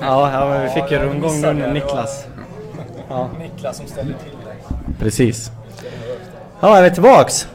[0.00, 2.26] Ja, ja men vi fick ju rundgång nu med Niklas.
[3.08, 3.28] Ja.
[3.38, 4.92] Niklas som ställer till det.
[4.98, 5.50] Precis.
[6.60, 7.48] Ja, är vi tillbaks?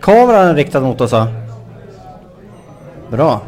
[0.00, 1.28] Kameran är riktad mot oss va?
[3.10, 3.40] Bra.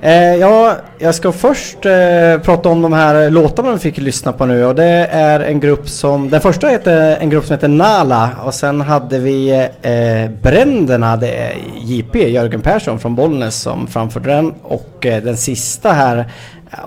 [0.00, 4.46] Eh, ja, jag ska först eh, prata om de här låtarna vi fick lyssna på
[4.46, 8.30] nu och det är en grupp som, den första heter en grupp som heter Nala
[8.44, 9.50] och sen hade vi
[9.82, 15.36] eh, Bränderna, det är JP, Jörgen Persson från Bollnäs som framförde den och eh, den
[15.36, 16.24] sista här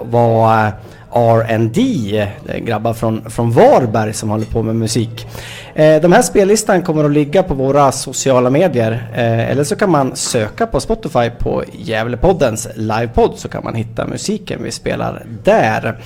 [0.02, 0.74] var eh,
[1.14, 5.28] R&D, eh, grabbar från, från Varberg som håller på med musik.
[5.76, 9.92] Eh, de här spellistan kommer att ligga på våra sociala medier eh, eller så kan
[9.92, 16.00] man söka på Spotify på Gävlepoddens livepodd så kan man hitta musiken vi spelar där.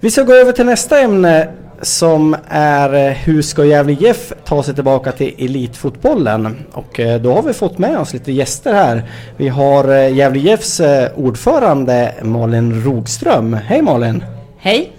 [0.00, 1.48] Vi ska gå över till nästa ämne
[1.82, 6.56] som är eh, hur ska Gävle IF ta sig tillbaka till elitfotbollen?
[6.72, 9.02] Och eh, då har vi fått med oss lite gäster här.
[9.36, 10.80] Vi har Gävle IFs
[11.16, 13.52] ordförande Malin Rogström.
[13.52, 14.37] Hej Malin!
[14.60, 14.92] Hej!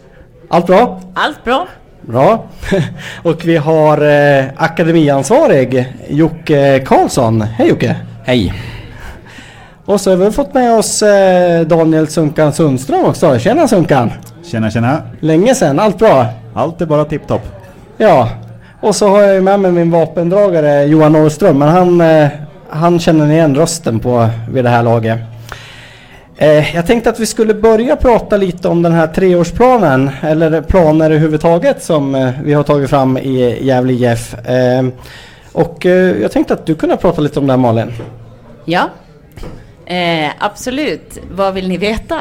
[0.49, 0.99] Allt bra?
[1.13, 1.67] Allt bra?
[2.01, 2.45] Bra.
[3.23, 7.41] Och vi har eh, akademiansvarig Jocke Karlsson.
[7.41, 7.95] Hej Jocke!
[8.23, 8.53] Hej!
[9.85, 13.39] Och så har vi fått med oss eh, Daniel Sunkan Sundström också.
[13.39, 14.11] Tjena Sunkan!
[14.43, 15.01] Tjena tjena!
[15.19, 16.25] Länge sedan, allt bra?
[16.53, 17.47] Allt är bara tipptopp.
[17.97, 18.29] Ja,
[18.81, 22.27] och så har jag ju med mig min vapendragare Johan Norrström, men han, eh,
[22.69, 25.19] han känner igen rösten på vid det här laget.
[26.41, 31.05] Eh, jag tänkte att vi skulle börja prata lite om den här treårsplanen, eller planer
[31.05, 34.33] överhuvudtaget som eh, vi har tagit fram i Gävle IF.
[34.33, 34.87] Eh,
[35.51, 37.91] och eh, jag tänkte att du kunde prata lite om det här Malin.
[38.65, 38.89] Ja,
[39.85, 41.17] eh, absolut.
[41.31, 42.19] Vad vill ni veta?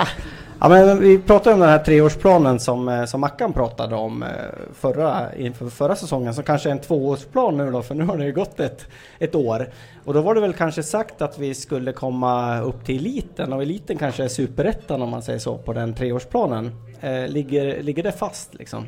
[0.60, 4.28] Ja, men vi pratade om den här treårsplanen som, eh, som Mackan pratade om eh,
[4.74, 8.24] förra, inför förra säsongen som kanske är en tvåårsplan nu då för nu har det
[8.24, 8.86] ju gått ett,
[9.18, 9.68] ett år.
[10.04, 13.62] Och då var det väl kanske sagt att vi skulle komma upp till eliten och
[13.62, 16.70] eliten kanske är superettan om man säger så på den treårsplanen.
[17.00, 18.86] Eh, ligger, ligger det fast liksom?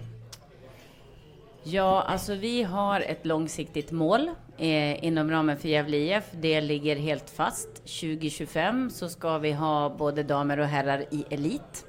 [1.63, 4.31] Ja, alltså vi har ett långsiktigt mål
[4.61, 6.25] eh, inom ramen för Gävle IF.
[6.31, 7.69] Det ligger helt fast.
[7.75, 11.87] 2025 så ska vi ha både damer och herrar i elit.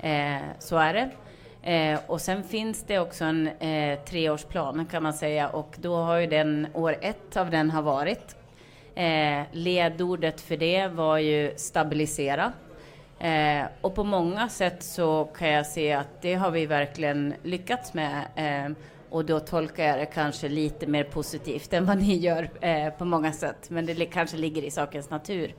[0.00, 1.10] Eh, så är det.
[1.72, 6.16] Eh, och sen finns det också en eh, treårsplan kan man säga och då har
[6.16, 8.36] ju den, år ett av den har varit.
[8.94, 12.52] Eh, ledordet för det var ju stabilisera.
[13.18, 17.94] Eh, och på många sätt så kan jag se att det har vi verkligen lyckats
[17.94, 18.24] med.
[18.36, 18.76] Eh,
[19.14, 23.04] och då tolkar jag det kanske lite mer positivt än vad ni gör eh, på
[23.04, 23.70] många sätt.
[23.70, 25.54] Men det kanske ligger i sakens natur.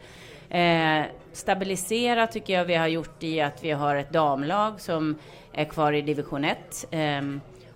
[0.50, 5.16] Eh, stabilisera tycker jag vi har gjort i att vi har ett damlag som
[5.54, 7.22] är kvar i division 1 eh,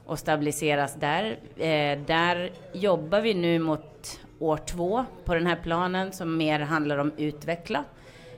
[0.06, 1.40] och stabiliseras där.
[1.58, 6.98] Eh, där jobbar vi nu mot år två på den här planen som mer handlar
[6.98, 7.84] om utveckla.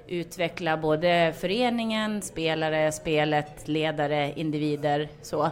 [0.07, 5.51] Utveckla både föreningen, spelare, spelet, ledare, individer så.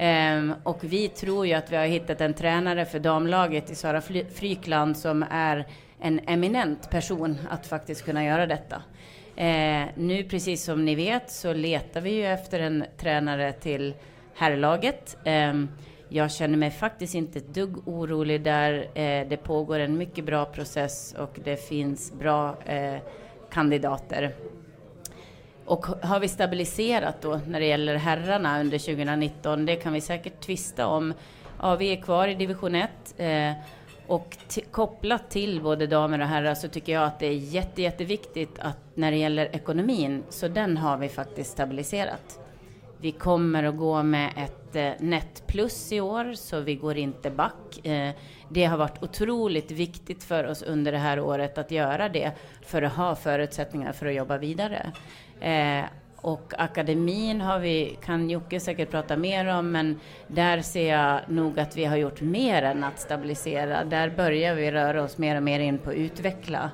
[0.00, 4.00] Um, och vi tror ju att vi har hittat en tränare för damlaget i Sara
[4.34, 5.66] Frykland som är
[6.00, 8.82] en eminent person att faktiskt kunna göra detta.
[9.36, 13.94] Eh, nu precis som ni vet så letar vi ju efter en tränare till
[14.34, 15.16] herrlaget.
[15.24, 15.68] Ehm,
[16.08, 18.72] jag känner mig faktiskt inte ett dugg orolig där.
[18.94, 22.96] Eh, det pågår en mycket bra process och det finns bra eh,
[23.50, 24.34] kandidater.
[25.70, 29.66] Och har vi stabiliserat då när det gäller herrarna under 2019?
[29.66, 31.14] Det kan vi säkert tvista om.
[31.62, 33.52] Ja, vi är kvar i division 1 eh,
[34.06, 37.82] och t- kopplat till både damer och herrar så tycker jag att det är jätte,
[37.82, 42.40] jätteviktigt att när det gäller ekonomin så den har vi faktiskt stabiliserat.
[43.00, 47.30] Vi kommer att gå med ett eh, net plus i år, så vi går inte
[47.30, 47.86] back.
[47.86, 48.10] Eh,
[48.48, 52.82] det har varit otroligt viktigt för oss under det här året att göra det för
[52.82, 54.92] att ha förutsättningar för att jobba vidare.
[55.40, 55.84] Eh,
[56.16, 61.60] och akademin har vi, kan Jocke säkert prata mer om, men där ser jag nog
[61.60, 63.84] att vi har gjort mer än att stabilisera.
[63.84, 66.70] Där börjar vi röra oss mer och mer in på utveckla.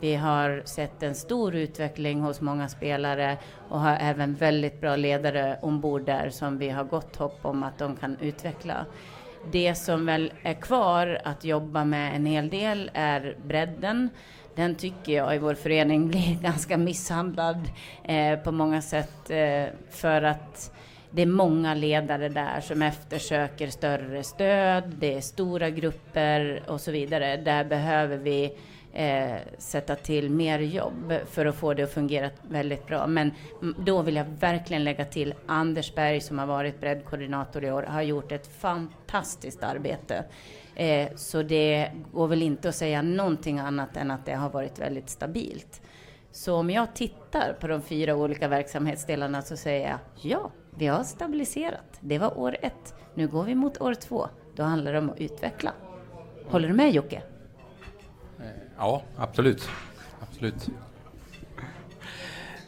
[0.00, 3.38] Vi har sett en stor utveckling hos många spelare
[3.68, 7.78] och har även väldigt bra ledare ombord där som vi har gott hopp om att
[7.78, 8.86] de kan utveckla.
[9.52, 14.10] Det som väl är kvar att jobba med en hel del är bredden.
[14.54, 17.70] Den tycker jag i vår förening blir ganska misshandlad
[18.04, 20.72] eh, på många sätt eh, för att
[21.10, 26.90] det är många ledare där som eftersöker större stöd, det är stora grupper och så
[26.90, 27.36] vidare.
[27.36, 28.52] Där behöver vi
[28.92, 33.06] eh, sätta till mer jobb för att få det att fungera väldigt bra.
[33.06, 33.30] Men
[33.78, 38.02] då vill jag verkligen lägga till Anders Berg som har varit breddkoordinator i år, har
[38.02, 40.24] gjort ett fantastiskt arbete.
[40.76, 44.78] Eh, så det går väl inte att säga någonting annat än att det har varit
[44.78, 45.82] väldigt stabilt.
[46.30, 51.04] Så om jag tittar på de fyra olika verksamhetsdelarna så säger jag ja, vi har
[51.04, 51.98] stabiliserat.
[52.00, 52.94] Det var år ett.
[53.14, 54.28] Nu går vi mot år två.
[54.56, 55.72] Då handlar det om att utveckla.
[56.48, 57.22] Håller du med Jocke?
[58.78, 59.68] Ja, absolut.
[60.20, 60.68] Absolut.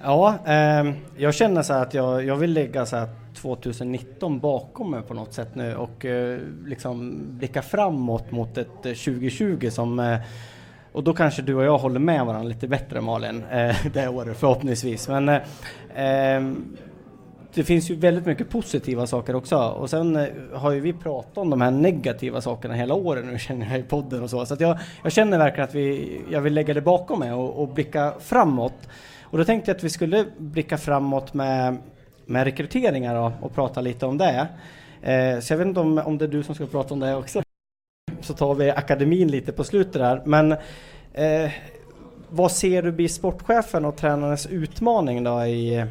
[0.02, 5.02] Ja, eh, jag känner så att jag, jag vill lägga så här 2019 bakom mig
[5.02, 10.18] på något sätt nu och eh, liksom blicka framåt mot ett eh, 2020 som eh,
[10.96, 14.36] och då kanske du och jag håller med varandra lite bättre Malin, eh, det året
[14.36, 15.08] förhoppningsvis.
[15.08, 16.58] Men eh,
[17.54, 19.56] det finns ju väldigt mycket positiva saker också.
[19.56, 23.38] Och sen eh, har ju vi pratat om de här negativa sakerna hela året nu
[23.38, 24.46] känner jag i podden och så.
[24.46, 27.62] Så att jag, jag känner verkligen att vi, jag vill lägga det bakom mig och,
[27.62, 28.88] och blicka framåt.
[29.22, 31.76] Och då tänkte jag att vi skulle blicka framåt med,
[32.26, 34.48] med rekryteringar då, och prata lite om det.
[35.02, 37.14] Eh, så jag vet inte om, om det är du som ska prata om det
[37.14, 37.42] också.
[38.20, 40.22] Så tar vi akademin lite på slutet där.
[40.24, 40.52] Men
[41.12, 41.50] eh,
[42.28, 45.84] vad ser du blir sportchefen och tränarens utmaning då i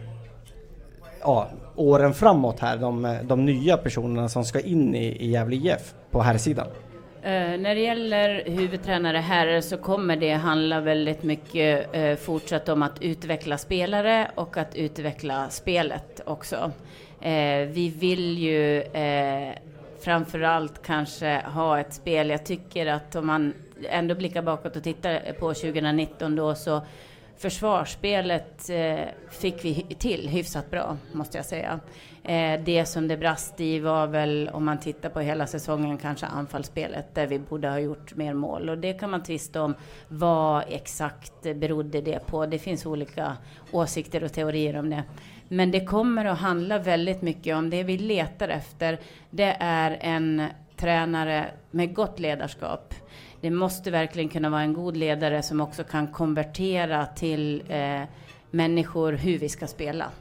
[1.21, 2.77] ja, åren framåt här?
[2.77, 6.67] De, de nya personerna som ska in i, i Gävle IF på här sidan.
[7.25, 12.83] Eh, när det gäller huvudtränare här så kommer det handla väldigt mycket eh, fortsatt om
[12.83, 16.71] att utveckla spelare och att utveckla spelet också.
[17.21, 19.53] Eh, vi vill ju eh,
[19.99, 22.29] framförallt kanske ha ett spel.
[22.29, 23.53] Jag tycker att om man
[23.89, 26.81] ändå blickar bakåt och tittar på 2019 då så
[27.37, 31.79] försvarsspelet eh, fick vi till hyfsat bra, måste jag säga.
[32.23, 36.25] Eh, det som det brast i var väl, om man tittar på hela säsongen, kanske
[36.25, 38.69] anfallsspelet där vi borde ha gjort mer mål.
[38.69, 39.75] Och det kan man tvista om
[40.07, 42.45] vad exakt berodde det på.
[42.45, 43.37] Det finns olika
[43.71, 45.03] åsikter och teorier om det.
[45.47, 48.99] Men det kommer att handla väldigt mycket om det vi letar efter.
[49.29, 50.43] Det är en
[50.77, 52.93] tränare med gott ledarskap.
[53.45, 58.01] Det måste verkligen kunna vara en god ledare som också kan konvertera till eh,
[58.51, 60.11] människor hur vi ska spela.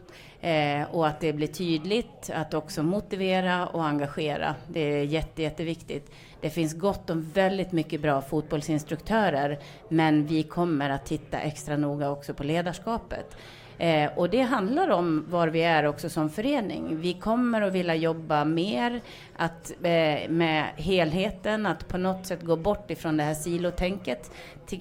[0.41, 4.55] Eh, och att det blir tydligt, att också motivera och engagera.
[4.68, 6.11] Det är jätte, jätteviktigt.
[6.41, 9.59] Det finns gott om väldigt mycket bra fotbollsinstruktörer,
[9.89, 13.37] men vi kommer att titta extra noga också på ledarskapet.
[13.79, 17.01] Eh, och det handlar om var vi är också som förening.
[17.01, 19.01] Vi kommer att vilja jobba mer
[19.37, 24.31] att, eh, med helheten, att på något sätt gå bort ifrån det här silotänket.
[24.66, 24.81] Till,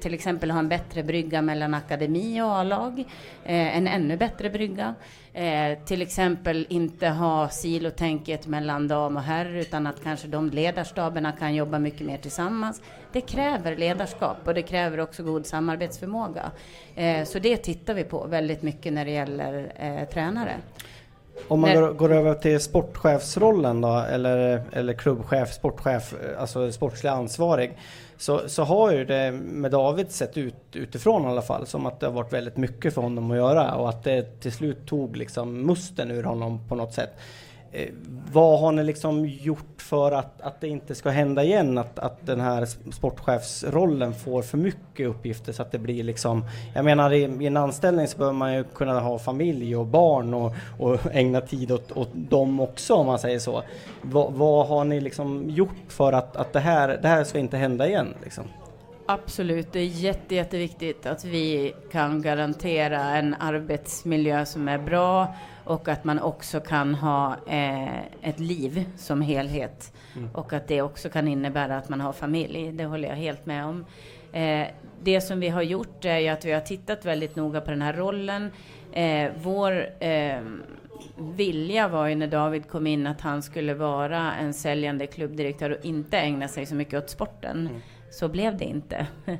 [0.00, 3.00] till exempel ha en bättre brygga mellan akademi och A-lag,
[3.44, 4.94] eh, en ännu bättre brygga.
[5.32, 11.32] Eh, till exempel inte ha silotänket mellan dam och herr utan att kanske de ledarstaberna
[11.32, 12.82] kan jobba mycket mer tillsammans.
[13.14, 16.50] Det kräver ledarskap och det kräver också god samarbetsförmåga.
[16.94, 20.56] Eh, så det tittar vi på väldigt mycket när det gäller eh, tränare.
[21.48, 27.78] Om man går, går över till sportchefsrollen då, eller, eller klubbchef, sportchef, alltså sportslig ansvarig,
[28.16, 32.00] så, så har ju det med David sett ut utifrån i alla fall som att
[32.00, 35.16] det har varit väldigt mycket för honom att göra och att det till slut tog
[35.16, 37.10] liksom musten ur honom på något sätt.
[37.74, 37.88] Eh,
[38.32, 41.78] vad har ni liksom gjort för att, att det inte ska hända igen?
[41.78, 46.44] Att, att den här sportchefsrollen får för mycket uppgifter så att det blir liksom...
[46.74, 50.34] Jag menar i, i en anställning så behöver man ju kunna ha familj och barn
[50.34, 53.62] och, och ägna tid åt, åt dem också om man säger så.
[54.02, 57.56] Vad, vad har ni liksom gjort för att, att det, här, det här ska inte
[57.56, 58.14] hända igen?
[58.22, 58.44] Liksom?
[59.06, 65.34] Absolut, det är jätte, jätteviktigt att vi kan garantera en arbetsmiljö som är bra
[65.64, 69.92] och att man också kan ha eh, ett liv som helhet.
[70.16, 70.30] Mm.
[70.34, 73.66] Och att det också kan innebära att man har familj, det håller jag helt med
[73.66, 73.84] om.
[74.32, 74.66] Eh,
[75.02, 77.82] det som vi har gjort är ju att vi har tittat väldigt noga på den
[77.82, 78.50] här rollen.
[78.92, 80.40] Eh, vår eh,
[81.18, 85.84] vilja var ju när David kom in att han skulle vara en säljande klubbdirektör och
[85.84, 87.68] inte ägna sig så mycket åt sporten.
[88.10, 89.06] Så blev det inte.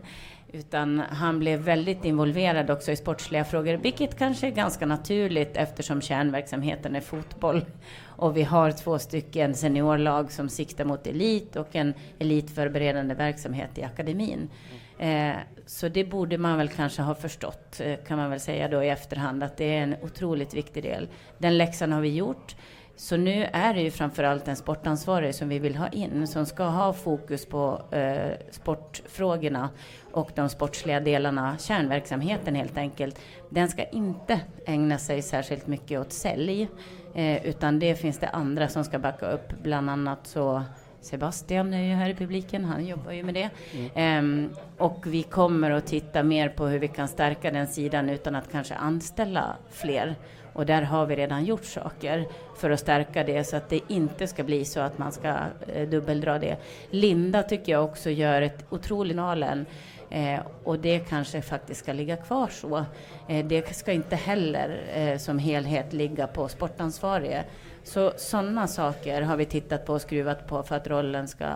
[0.55, 6.00] Utan han blev väldigt involverad också i sportsliga frågor, vilket kanske är ganska naturligt eftersom
[6.00, 7.64] kärnverksamheten är fotboll.
[8.05, 13.82] Och vi har två stycken seniorlag som siktar mot elit och en elitförberedande verksamhet i
[13.82, 14.48] akademin.
[14.98, 15.32] Eh,
[15.66, 18.88] så det borde man väl kanske ha förstått, eh, kan man väl säga då i
[18.88, 21.09] efterhand, att det är en otroligt viktig del.
[21.38, 22.57] Den läxan har vi gjort.
[22.96, 26.64] Så nu är det ju framförallt en sportansvarig som vi vill ha in, som ska
[26.64, 29.70] ha fokus på eh, sportfrågorna
[30.14, 33.20] och de sportsliga delarna, kärnverksamheten helt enkelt.
[33.50, 36.68] Den ska inte ägna sig särskilt mycket åt sälj,
[37.14, 39.52] Eh, utan det finns det andra som ska backa upp.
[39.62, 40.62] Bland annat så
[41.00, 43.50] Sebastian är ju här i publiken, han jobbar ju med det.
[43.94, 48.34] Ehm, och vi kommer att titta mer på hur vi kan stärka den sidan utan
[48.34, 50.16] att kanske anställa fler.
[50.52, 54.26] Och där har vi redan gjort saker för att stärka det så att det inte
[54.26, 55.36] ska bli så att man ska
[55.74, 56.56] eh, dubbeldra det.
[56.90, 59.66] Linda tycker jag också gör ett otroligt nalen
[60.14, 62.84] eh, och det kanske faktiskt ska ligga kvar så.
[63.28, 67.44] Eh, det ska inte heller eh, som helhet ligga på sportansvarige.
[67.84, 71.46] Så sådana saker har vi tittat på och skruvat på för att rollen ska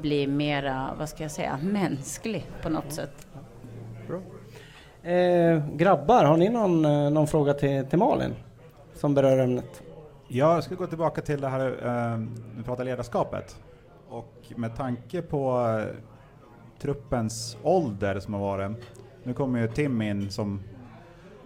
[0.00, 3.26] bli mera, vad ska jag säga, mänsklig på något sätt.
[5.02, 8.34] Eh, grabbar, har ni någon, eh, någon fråga till, till Malin
[8.94, 9.82] som berör ämnet?
[10.28, 12.18] Jag ska gå tillbaka till det här, eh,
[12.56, 13.56] vi pratar ledarskapet.
[14.08, 15.80] Och med tanke på
[16.78, 18.72] truppens ålder som har varit,
[19.22, 20.60] nu kommer ju Tim in som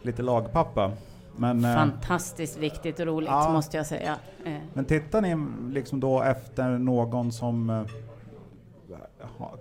[0.03, 0.93] lite lagpappa.
[1.37, 3.53] Men, eh, Fantastiskt viktigt och roligt Ja.
[3.53, 4.16] måste jag säga.
[4.45, 5.37] Eh, men tittar ni
[5.74, 7.83] liksom då efter någon som eh,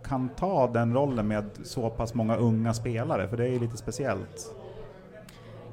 [0.03, 3.27] kan ta den rollen med så pass många unga spelare?
[3.27, 4.55] För det är ju lite speciellt.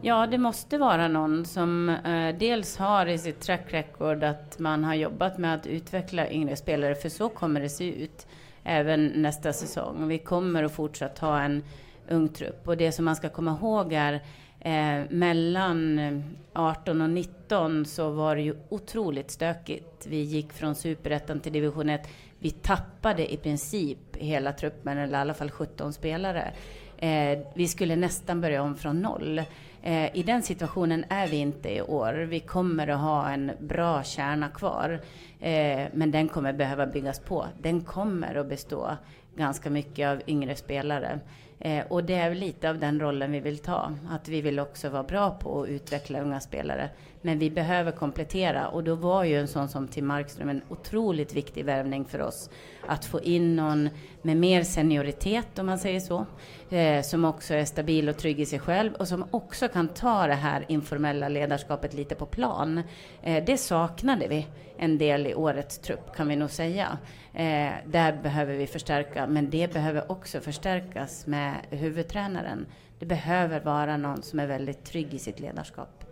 [0.01, 4.85] Ja, det måste vara någon som eh, dels har i sitt track record att man
[4.85, 8.27] har jobbat med att utveckla yngre spelare, för så kommer det se ut
[8.65, 10.09] även nästa säsong.
[10.09, 11.63] Vi kommer att fortsatt ha en
[12.09, 14.13] ung trupp och det som man ska komma ihåg är
[14.61, 16.21] eh, mellan eh,
[16.53, 20.07] 18 och 19 så var det ju otroligt stökigt.
[20.07, 22.09] Vi gick från superettan till division 1.
[22.39, 26.53] Vi tappade i princip hela truppen, eller i alla fall 17 spelare.
[26.99, 29.43] Eh, vi skulle nästan börja om från noll.
[29.83, 32.13] Eh, I den situationen är vi inte i år.
[32.13, 35.01] Vi kommer att ha en bra kärna kvar,
[35.41, 37.47] eh, men den kommer behöva byggas på.
[37.63, 38.97] Den kommer att bestå
[39.37, 41.21] ganska mycket av yngre spelare.
[41.61, 43.93] Eh, och det är lite av den rollen vi vill ta.
[44.11, 46.91] Att vi vill också vara bra på att utveckla unga spelare.
[47.23, 51.35] Men vi behöver komplettera och då var ju en sån som Tim Markström en otroligt
[51.35, 52.51] viktig värvning för oss.
[52.87, 53.89] Att få in någon
[54.23, 56.27] med mer senioritet om man säger så.
[56.71, 60.27] Eh, som också är stabil och trygg i sig själv och som också kan ta
[60.27, 62.83] det här informella ledarskapet lite på plan.
[63.23, 64.47] Eh, det saknade vi
[64.79, 66.99] en del i årets trupp kan vi nog säga.
[67.33, 72.67] Eh, där behöver vi förstärka, men det behöver också förstärkas med huvudtränaren.
[72.99, 76.05] Det behöver vara någon som är väldigt trygg i sitt ledarskap.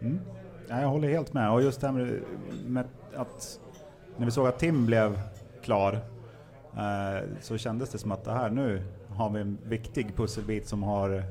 [0.00, 0.20] Mm.
[0.68, 1.50] Ja, jag håller helt med.
[1.50, 2.20] Och just det här med,
[2.66, 2.84] med
[3.14, 3.60] att
[4.16, 5.20] när vi såg att Tim blev
[5.62, 5.98] klar
[6.76, 10.82] eh, så kändes det som att det här nu har vi en viktig pusselbit som
[10.82, 11.24] har,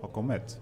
[0.00, 0.60] har kommit.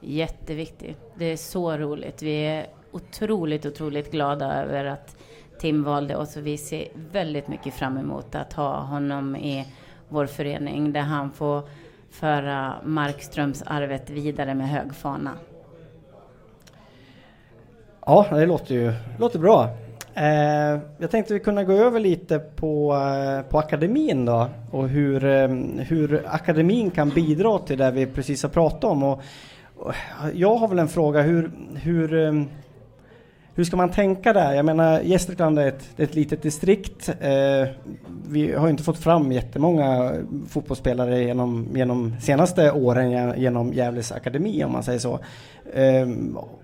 [0.00, 0.96] Jätteviktig.
[1.14, 2.22] Det är så roligt.
[2.22, 5.16] Vi är otroligt, otroligt glada över att
[5.58, 9.66] Tim valde oss och vi ser väldigt mycket fram emot att ha honom i
[10.08, 11.62] vår förening där han får
[12.10, 15.30] föra Markströms arvet vidare med hög fana.
[18.06, 19.68] Ja, det låter ju låter bra.
[20.14, 25.24] Eh, jag tänkte vi kunna gå över lite på, eh, på akademin då och hur,
[25.24, 29.02] eh, hur akademin kan bidra till det vi precis har pratat om.
[29.02, 29.22] Och,
[29.76, 29.94] och
[30.34, 32.42] jag har väl en fråga, hur, hur, eh,
[33.54, 34.54] hur ska man tänka där?
[34.54, 37.08] Jag menar Gästrikland är ett, det är ett litet distrikt.
[37.20, 37.68] Eh,
[38.28, 40.12] vi har inte fått fram jättemånga
[40.48, 45.20] fotbollsspelare genom, genom senaste åren genom Gävles akademi om man säger så.
[45.74, 46.08] Eh,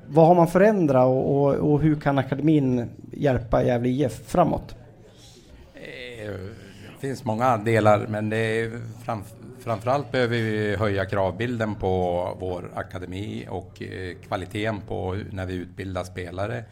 [0.06, 4.74] vad har man förändrat och, och, och hur kan akademin hjälpa Gävle IF framåt?
[7.00, 8.70] Det finns många delar, men det är
[9.04, 15.54] framför framförallt behöver vi höja kravbilden på vår akademi och eh, kvaliteten på när vi
[15.54, 16.64] utbildar spelare.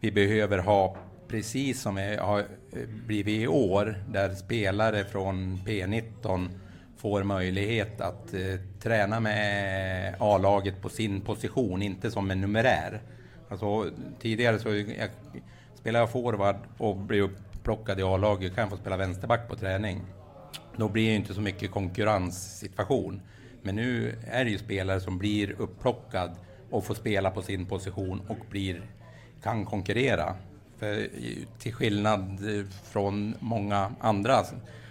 [0.00, 0.96] Vi behöver ha,
[1.28, 6.48] precis som vi har eh, blivit i år, där spelare från P19
[6.96, 8.40] får möjlighet att eh,
[8.82, 13.00] träna med A-laget på sin position, inte som en numerär.
[13.48, 15.10] Alltså, tidigare så jag,
[15.74, 20.00] spelar jag forward och blir upplockad i A-laget kan jag få spela vänsterback på träning.
[20.76, 23.20] Då blir det ju inte så mycket konkurrenssituation.
[23.62, 26.30] Men nu är det ju spelare som blir upplockad
[26.70, 28.82] och får spela på sin position och blir,
[29.42, 30.34] kan konkurrera.
[30.78, 31.08] För
[31.58, 32.40] till skillnad
[32.84, 34.44] från många andra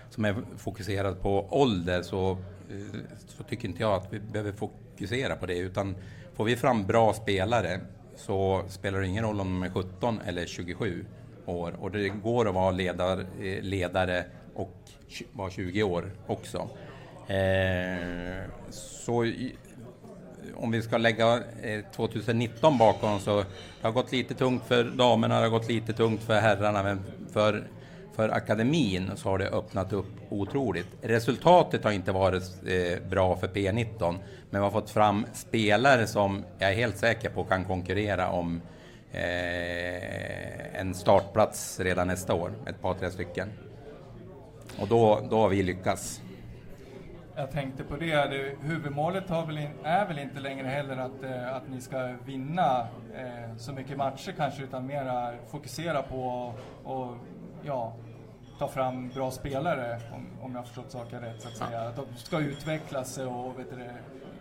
[0.10, 5.36] som är fokuserade på ålder så, eh, så tycker inte jag att vi behöver fokusera
[5.36, 5.58] på det.
[5.58, 5.96] Utan
[6.34, 7.80] får vi fram bra spelare
[8.16, 11.06] så spelar det ingen roll om de är 17 eller 27
[11.46, 11.76] år.
[11.80, 14.26] Och det går att vara ledar, eh, ledare
[14.56, 14.72] och
[15.34, 16.70] var 20 år också.
[17.28, 19.56] Eh, så i-
[20.56, 23.46] om vi ska lägga eh, 2019 bakom så det
[23.88, 27.00] har gått lite tungt för damerna, det har gått lite tungt för herrarna, men
[27.34, 27.64] för,
[28.16, 30.88] för akademin så har det öppnat upp otroligt.
[31.02, 34.00] Resultatet har inte varit eh, bra för P19,
[34.50, 38.62] men vi har fått fram spelare som jag är helt säker på kan konkurrera om
[39.12, 43.50] eh, en startplats redan nästa år, ett par tre stycken.
[44.80, 46.22] Och då, då har vi lyckats.
[47.38, 51.56] Jag tänkte på det, det huvudmålet väl in, är väl inte längre heller att, eh,
[51.56, 52.80] att ni ska vinna
[53.16, 56.54] eh, så mycket matcher kanske, utan mera fokusera på
[56.84, 57.14] och
[57.64, 57.94] ja,
[58.60, 61.82] ta fram bra spelare, om, om jag har förstått saken rätt så att säga.
[61.82, 63.86] Att de ska utvecklas och, vet du,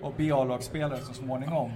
[0.06, 1.72] och bli A-lagsspelare så småningom.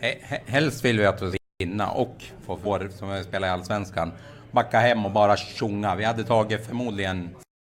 [0.00, 3.50] He- Helst vill vi att vi ska vinna och få få, som vi spelar i
[3.50, 4.12] Allsvenskan,
[4.50, 5.94] backa hem och bara tjonga.
[5.94, 7.30] Vi hade tagit förmodligen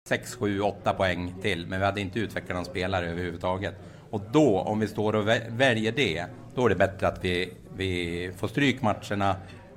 [0.08, 3.74] 6, 7, 8 poäng till, men vi hade inte utvecklat någon spelare överhuvudtaget.
[4.10, 6.24] Och då, om vi står och väljer det,
[6.54, 9.36] då är det bättre att vi, vi får stryk matcherna,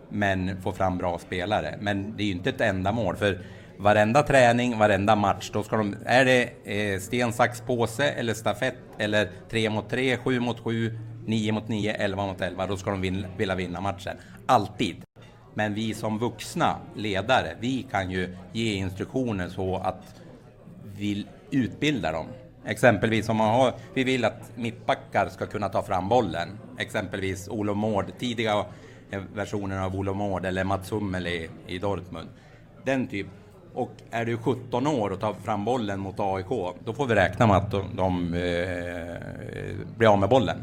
[0.10, 1.78] men får fram bra spelare.
[1.82, 3.40] Men det är ju inte ett enda mål, för
[3.78, 8.78] varenda träning, varenda match, då ska de, är det eh, sten, sax, påse eller stafett
[8.98, 12.92] eller 3 mot 3, 7 mot 7, 9 mot 9, 11 mot 11, då ska
[12.92, 13.02] de
[13.38, 14.18] vilja vinna matchen.
[14.46, 15.04] Alltid.
[15.58, 20.22] Men vi som vuxna ledare, vi kan ju ge instruktioner så att
[20.98, 22.26] vi utbildar dem.
[22.66, 26.50] Exempelvis om man har, vi vill att mittbackar ska kunna ta fram bollen.
[26.78, 32.30] Exempelvis Olof Mård, tidiga versionen versioner av Olof Mård eller Mats Hummel i, i Dortmund.
[32.84, 33.28] Den typ.
[33.74, 37.48] Och är du 17 år och tar fram bollen mot AIK, då får vi räkna
[37.48, 40.58] med att de, de eh, blir av med bollen.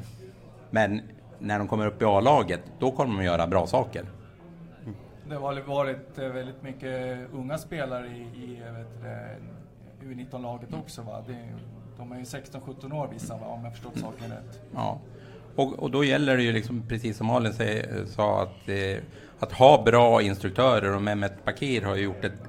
[0.70, 1.03] Men
[1.38, 4.05] när de kommer upp i A-laget, då kommer de göra bra saker.
[5.29, 10.75] Det har varit eh, väldigt mycket unga spelare i, i eh, vet du det, U19-laget
[10.75, 11.25] också va?
[11.27, 11.49] Det,
[11.99, 14.61] de är ju 16-17 år vissa va, om jag förstått saken rätt.
[14.75, 15.01] Ja,
[15.57, 19.03] och, och då gäller det ju liksom, precis som Malin säger, sa, att, eh,
[19.39, 22.43] att ha bra instruktörer och Mehmet Pakir har ju gjort ett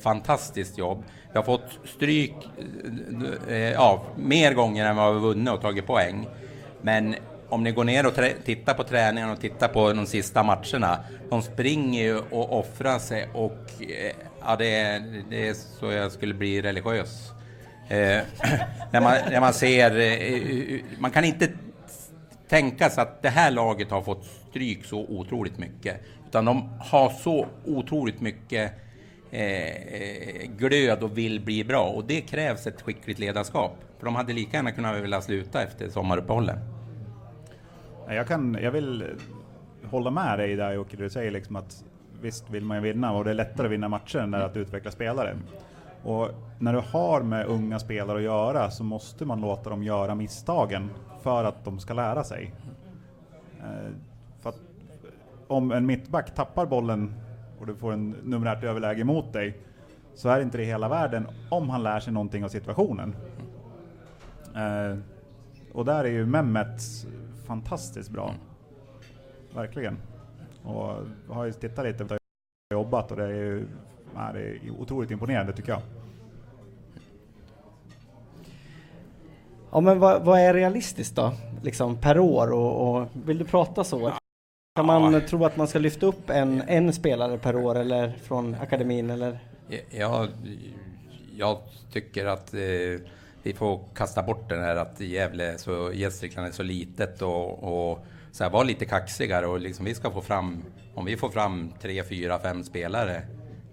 [0.00, 1.02] fantastiskt jobb.
[1.32, 2.34] Vi har fått stryk
[3.48, 6.28] eh, ja, mer gånger än vad vi har vunnit och tagit poäng.
[6.82, 7.14] Men
[7.52, 10.98] om ni går ner och tittar på träningen och tittar på de sista matcherna,
[11.30, 16.12] de springer ju och offrar sig och eh, ja, det, är, det är så jag
[16.12, 17.30] skulle bli religiös.
[17.88, 17.96] Eh,
[18.92, 21.48] när, man, när man ser, eh, eh, man kan inte
[22.48, 26.00] tänka sig att det här laget har fått stryk så otroligt mycket.
[26.28, 28.72] Utan de har så otroligt mycket
[29.30, 31.84] eh, glöd och vill bli bra.
[31.84, 33.78] Och det krävs ett skickligt ledarskap.
[33.98, 36.58] För de hade lika gärna kunnat vilja sluta efter sommaruppehållet.
[38.14, 39.04] Jag, kan, jag vill
[39.90, 41.84] hålla med dig där Jocke, du säger liksom att
[42.20, 44.90] visst vill man ju vinna och det är lättare att vinna matcher än att utveckla
[44.90, 45.36] spelare.
[46.02, 50.14] Och när du har med unga spelare att göra så måste man låta dem göra
[50.14, 50.90] misstagen
[51.22, 52.54] för att de ska lära sig.
[53.60, 53.92] Eh,
[54.40, 54.60] för att
[55.46, 57.14] om en mittback tappar bollen
[57.60, 59.58] och du får en numerärt överläge mot dig
[60.14, 63.16] så är inte det hela världen om han lär sig någonting av situationen.
[64.54, 64.98] Eh,
[65.72, 66.82] och där är ju Mehmet
[67.52, 68.34] fantastiskt bra.
[69.54, 69.98] Verkligen.
[70.64, 70.96] Och
[71.28, 72.16] jag har ju tittat lite på
[72.74, 73.66] jobbat och det är ju
[74.14, 75.82] ja, det är otroligt imponerande tycker jag.
[79.72, 81.32] Ja men vad, vad är realistiskt då?
[81.62, 84.12] Liksom per år och, och vill du prata så?
[84.76, 88.54] Kan man tro att man ska lyfta upp en, en spelare per år eller från
[88.54, 89.38] akademin eller?
[89.90, 90.28] Ja,
[91.36, 91.58] jag
[91.92, 92.60] tycker att eh,
[93.42, 98.06] vi får kasta bort den här att Gävle, så Gästrikland är så litet och, och
[98.32, 100.62] så här, vara lite kaxigare och liksom vi ska få fram,
[100.94, 103.22] om vi får fram tre, fyra, fem spelare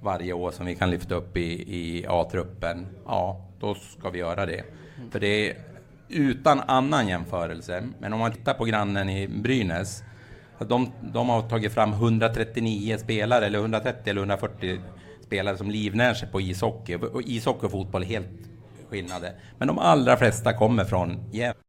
[0.01, 4.45] varje år som vi kan lyfta upp i, i A-truppen, ja, då ska vi göra
[4.45, 4.63] det.
[5.11, 5.57] För det är
[6.09, 10.03] utan annan jämförelse, men om man tittar på grannen i Brynäs,
[10.67, 14.79] de, de har tagit fram 139 spelare, eller 130 eller 140
[15.21, 16.95] spelare som livnär sig på ishockey.
[16.95, 18.48] Och ishockey och fotboll är helt
[18.89, 19.33] skillnader.
[19.57, 21.61] Men de allra flesta kommer från Gävle.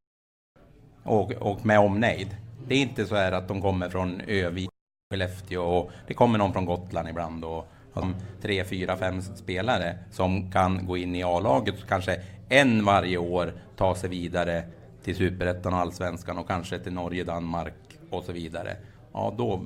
[1.03, 2.37] Och, och med omnejd.
[2.68, 4.71] Det är inte så här att de kommer från Övik,
[5.11, 7.45] Skellefteå och det kommer någon från Gotland ibland.
[7.45, 8.05] Och, och
[8.43, 13.53] tre, fyra, fem spelare som kan gå in i A-laget och kanske en varje år
[13.77, 14.64] ta sig vidare
[15.05, 17.75] till Superettan och Allsvenskan och kanske till Norge, Danmark
[18.11, 18.77] och så vidare.
[19.12, 19.64] Ja, då...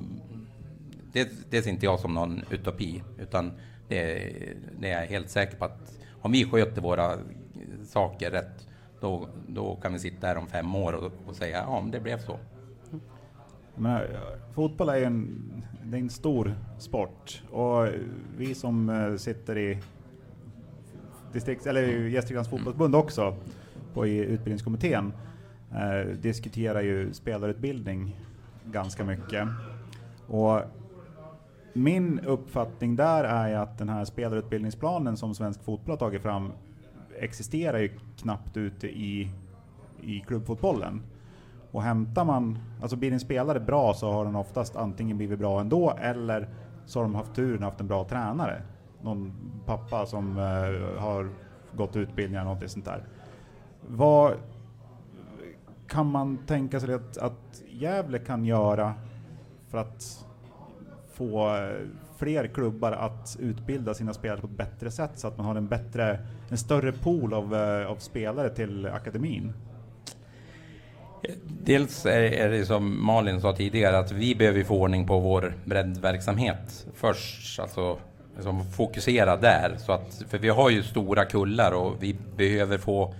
[1.13, 3.51] Det, det ser inte jag som någon utopi, utan
[3.87, 4.33] det,
[4.79, 5.91] det är jag helt säker på att
[6.21, 7.17] om vi sköter våra
[7.85, 8.67] saker rätt,
[8.99, 11.99] då, då kan vi sitta här om fem år och, och säga ja, men det
[11.99, 12.39] blev så.
[13.75, 14.19] Men, eh,
[14.53, 15.41] fotboll är ju en,
[15.83, 17.87] det är en stor sport och
[18.37, 19.81] vi som eh, sitter i
[21.33, 23.35] distrikts, eller Gästriklands fotbollsförbund också,
[23.93, 25.13] på i utbildningskommittén,
[25.71, 28.19] eh, diskuterar ju spelarutbildning
[28.65, 29.47] ganska mycket.
[30.27, 30.61] Och
[31.73, 36.51] min uppfattning där är att den här spelarutbildningsplanen som Svensk Fotboll har tagit fram
[37.19, 39.29] existerar ju knappt ute i,
[40.01, 41.01] i klubbfotbollen.
[41.71, 45.61] Och hämtar man, alltså blir en spelare bra så har den oftast antingen blivit bra
[45.61, 46.49] ändå eller
[46.85, 48.61] så har de haft turen haft en bra tränare.
[49.01, 49.33] Någon
[49.65, 51.29] pappa som eh, har
[51.75, 53.03] gått utbildningar eller något sånt där.
[53.87, 54.33] Vad
[55.87, 58.93] kan man tänka sig att, att Gävle kan göra
[59.67, 60.25] för att
[61.13, 61.87] få eh,
[62.17, 65.67] fler klubbar att utbilda sina spelare på ett bättre sätt så att man har en
[65.67, 69.53] bättre, en större pool av, eh, av spelare till akademin?
[71.43, 75.53] Dels är, är det som Malin sa tidigare att vi behöver få ordning på vår
[75.65, 77.97] breddverksamhet först, alltså
[78.35, 79.75] liksom fokusera där.
[79.77, 83.13] Så att, för vi har ju stora kullar och vi behöver få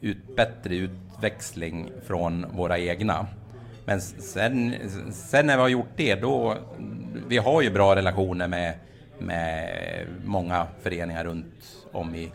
[0.00, 3.26] ut bättre utväxling från våra egna.
[3.84, 4.74] Men sen,
[5.12, 6.56] sen när vi har gjort det, då...
[7.28, 8.74] Vi har ju bra relationer med,
[9.18, 12.32] med många föreningar runt om i,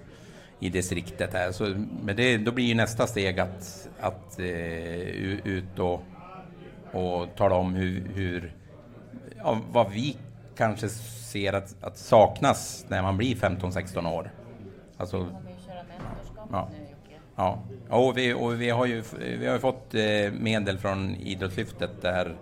[0.59, 1.51] i distriktet här.
[1.51, 1.63] Så,
[2.03, 6.03] men det, då blir ju nästa steg att, att eh, ut och,
[6.91, 8.53] och tala om hur, hur
[9.37, 10.17] ja, vad vi
[10.55, 14.31] kanske ser att, att saknas när man blir 15-16 år.
[14.97, 15.27] Alltså,
[16.51, 16.69] ja.
[17.39, 17.59] Ja,
[17.89, 19.03] och vi, och vi har ju
[19.39, 22.35] vi har fått eh, medel från Idrottslyftet där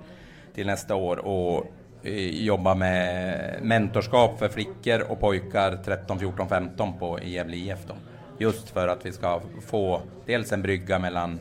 [0.56, 1.66] till nästa år och
[2.04, 7.80] eh, jobba med mentorskap för flickor och pojkar 13, 14, 15 på Gävle IF.
[7.88, 7.94] Då.
[8.38, 11.40] Just för att vi ska få dels en brygga mellan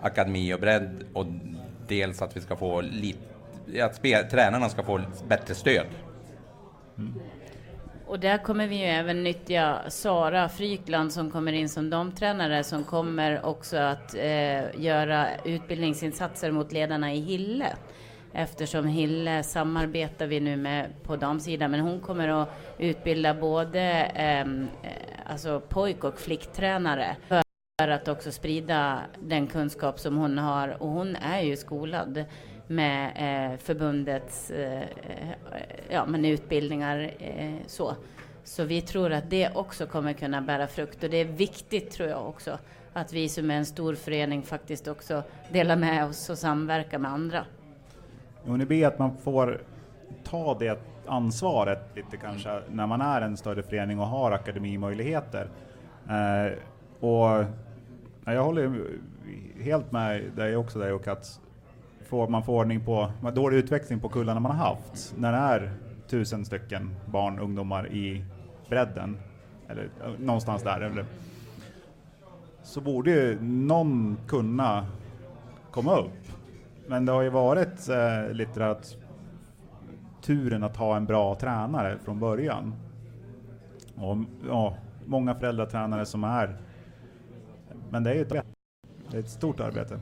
[0.00, 1.26] akademi och bredd och
[1.88, 5.86] dels att vi ska få lite, att tränarna ska få bättre stöd.
[6.98, 7.14] Mm.
[8.08, 12.84] Och där kommer vi ju även nyttja Sara Frykland som kommer in som domtränare som
[12.84, 17.66] kommer också att eh, göra utbildningsinsatser mot ledarna i Hille.
[18.32, 22.48] Eftersom Hille samarbetar vi nu med på damsidan men hon kommer att
[22.78, 24.90] utbilda både ehm, eh,
[25.26, 31.16] alltså pojk och flicktränare för att också sprida den kunskap som hon har och hon
[31.16, 32.24] är ju skolad
[32.68, 35.28] med eh, förbundets eh, eh,
[35.90, 37.10] ja, men utbildningar.
[37.18, 37.96] Eh, så.
[38.44, 42.08] så vi tror att det också kommer kunna bära frukt och det är viktigt tror
[42.08, 42.58] jag också
[42.92, 47.10] att vi som är en stor förening faktiskt också delar med oss och samverkar med
[47.10, 47.44] andra.
[48.44, 49.60] Och ni ber att man får
[50.24, 55.50] ta det ansvaret lite kanske när man är en större förening och har akademimöjligheter.
[56.08, 56.58] Eh,
[57.08, 57.44] och
[58.24, 58.82] jag håller
[59.62, 61.40] helt med dig också där och att
[62.08, 65.72] får man får ordning på, dålig utväxling på kullarna man har haft, när det är
[66.06, 68.24] tusen stycken barn, ungdomar i
[68.68, 69.18] bredden,
[69.68, 71.04] eller eh, någonstans där, eller,
[72.62, 74.86] så borde ju någon kunna
[75.70, 76.32] komma upp.
[76.86, 78.96] Men det har ju varit eh, lite att
[80.22, 82.74] turen att ha en bra tränare från början.
[83.96, 84.16] Och
[84.48, 86.56] ja, många föräldratränare som är,
[87.90, 88.28] men det är ju ett,
[89.10, 90.00] det är ett stort arbete.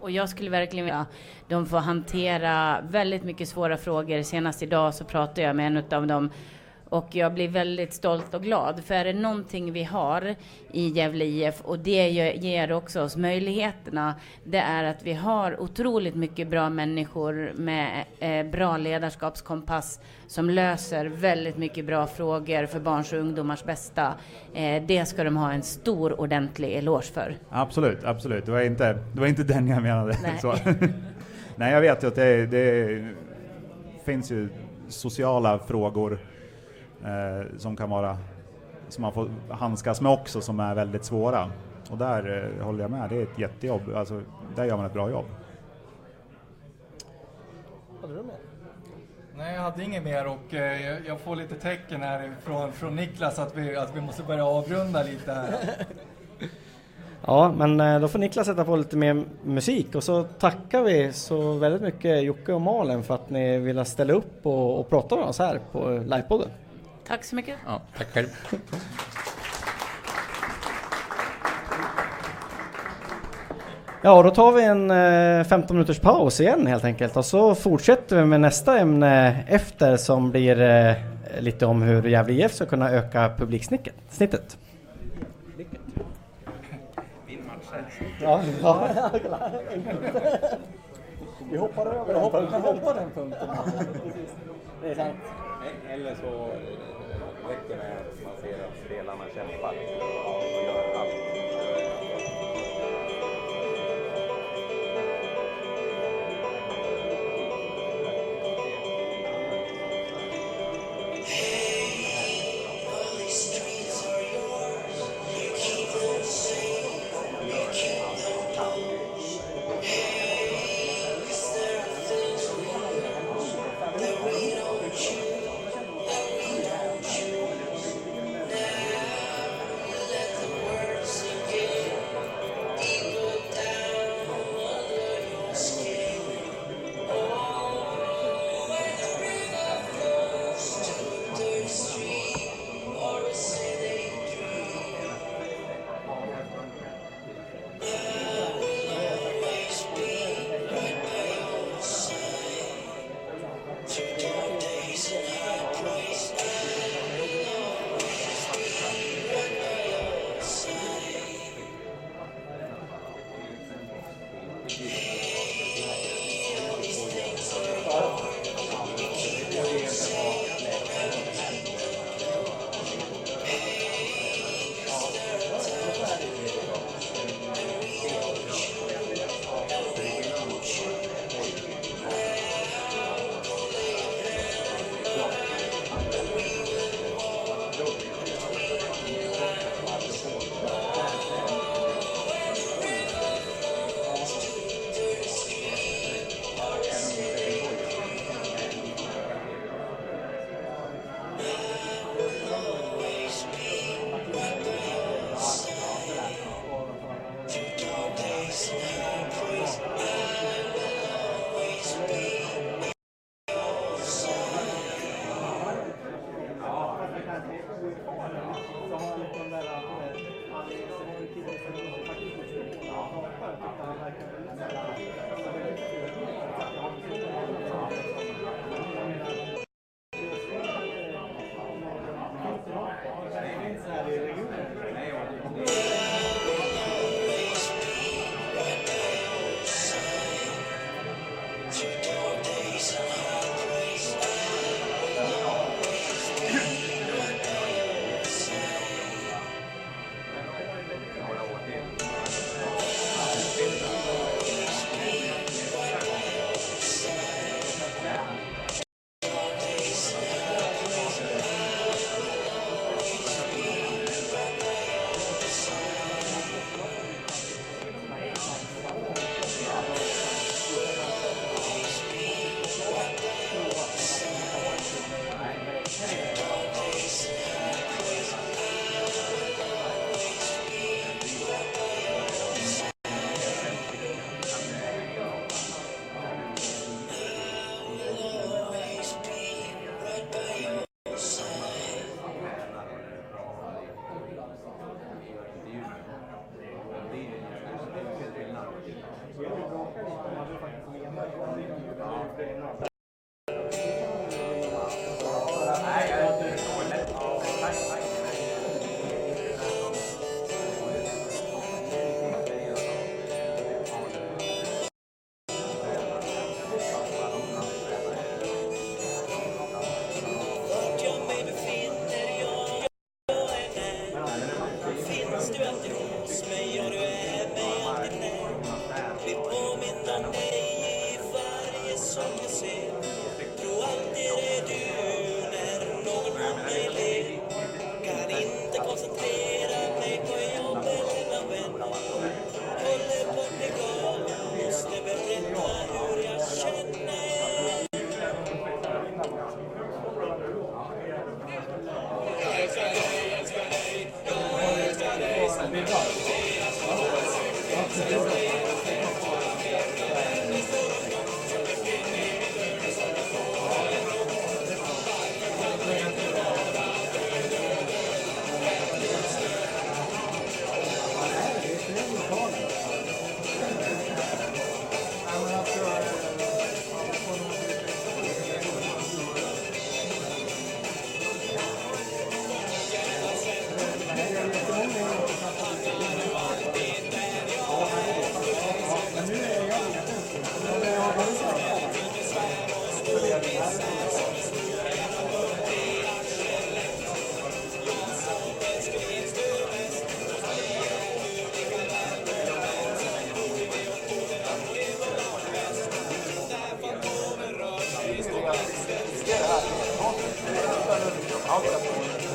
[0.00, 1.06] Och jag skulle verkligen vilja
[1.48, 4.22] de får hantera väldigt mycket svåra frågor.
[4.22, 6.30] Senast idag så pratade jag med en av dem
[6.88, 8.84] och jag blir väldigt stolt och glad.
[8.84, 10.34] För är det någonting vi har
[10.72, 14.14] i Gävle IF och det ger också oss möjligheterna,
[14.44, 21.06] det är att vi har otroligt mycket bra människor med eh, bra ledarskapskompass som löser
[21.06, 24.14] väldigt mycket bra frågor för barns och ungdomars bästa.
[24.54, 27.36] Eh, det ska de ha en stor ordentlig eloge för.
[27.50, 28.46] Absolut, absolut.
[28.46, 30.16] Det var inte, det var inte den jag menade.
[30.22, 30.78] Nej.
[31.56, 33.04] Nej jag vet ju att det, det
[34.04, 34.48] finns ju
[34.88, 36.18] sociala frågor
[37.58, 38.18] som kan vara
[38.88, 41.50] som man får handskas med också som är väldigt svåra.
[41.90, 43.82] Och där eh, håller jag med, det är ett jättejobb.
[43.94, 44.22] Alltså,
[44.56, 45.26] där gör man ett bra jobb.
[48.00, 48.36] Hade du med?
[49.36, 52.96] Nej, jag hade inget mer och eh, jag, jag får lite tecken här från, från
[52.96, 55.56] Niklas att vi, att vi måste börja avrunda lite här.
[57.26, 61.12] Ja, men eh, då får Niklas sätta på lite mer musik och så tackar vi
[61.12, 65.16] så väldigt mycket Jocke och Malen för att ni ville ställa upp och, och prata
[65.16, 66.48] med oss här på livepodden.
[67.08, 67.56] Tack så mycket.
[67.66, 68.28] Ja, tack själv.
[74.02, 74.90] Ja, då tar vi en
[75.40, 79.96] eh, 15 minuters paus igen helt enkelt och så fortsätter vi med nästa ämne efter
[79.96, 80.94] som blir eh,
[81.40, 84.58] lite om hur Gävle IF ska kunna öka publiksnittet.
[88.20, 88.88] Ja, ja.
[91.50, 92.14] Vi hoppar över.
[92.14, 93.48] Vi hoppar den punkten.
[94.82, 95.16] Det är sant.
[95.90, 96.50] Eller så
[97.48, 99.74] räcker det med att man ser att spelarna kämpar
[100.56, 101.17] och gör allt.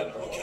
[0.00, 0.41] up and.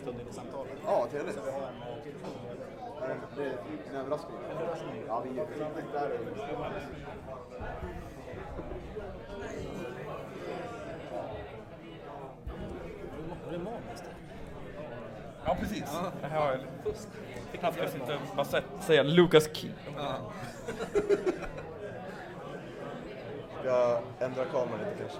[0.00, 0.72] Jag stund i samtalet.
[0.84, 1.34] Ja, trevligt.
[1.34, 2.16] Så vi har en eh.
[3.36, 3.58] Det är
[3.90, 4.36] en överraskning.
[5.08, 5.44] Ja, vi är
[5.92, 6.08] där.
[13.50, 14.04] Det är magiskt.
[15.44, 15.84] Ja, precis.
[16.22, 16.60] Jag har
[17.58, 19.70] knappt jag inte bara sett säga Lucas Key.
[23.60, 25.18] Ska ändra kameran lite kanske.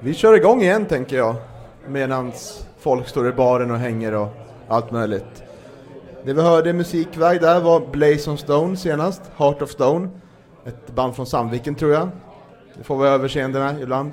[0.00, 1.36] Vi kör igång igen tänker jag.
[1.86, 2.32] Medan
[2.78, 4.28] folk står i baren och hänger och
[4.68, 5.42] allt möjligt.
[6.24, 10.08] Det vi hörde i musikväg där var Blaze on Stone senast, Heart of Stone.
[10.64, 12.08] Ett band från Sandviken tror jag.
[12.74, 14.12] Det får vi överseende med ibland.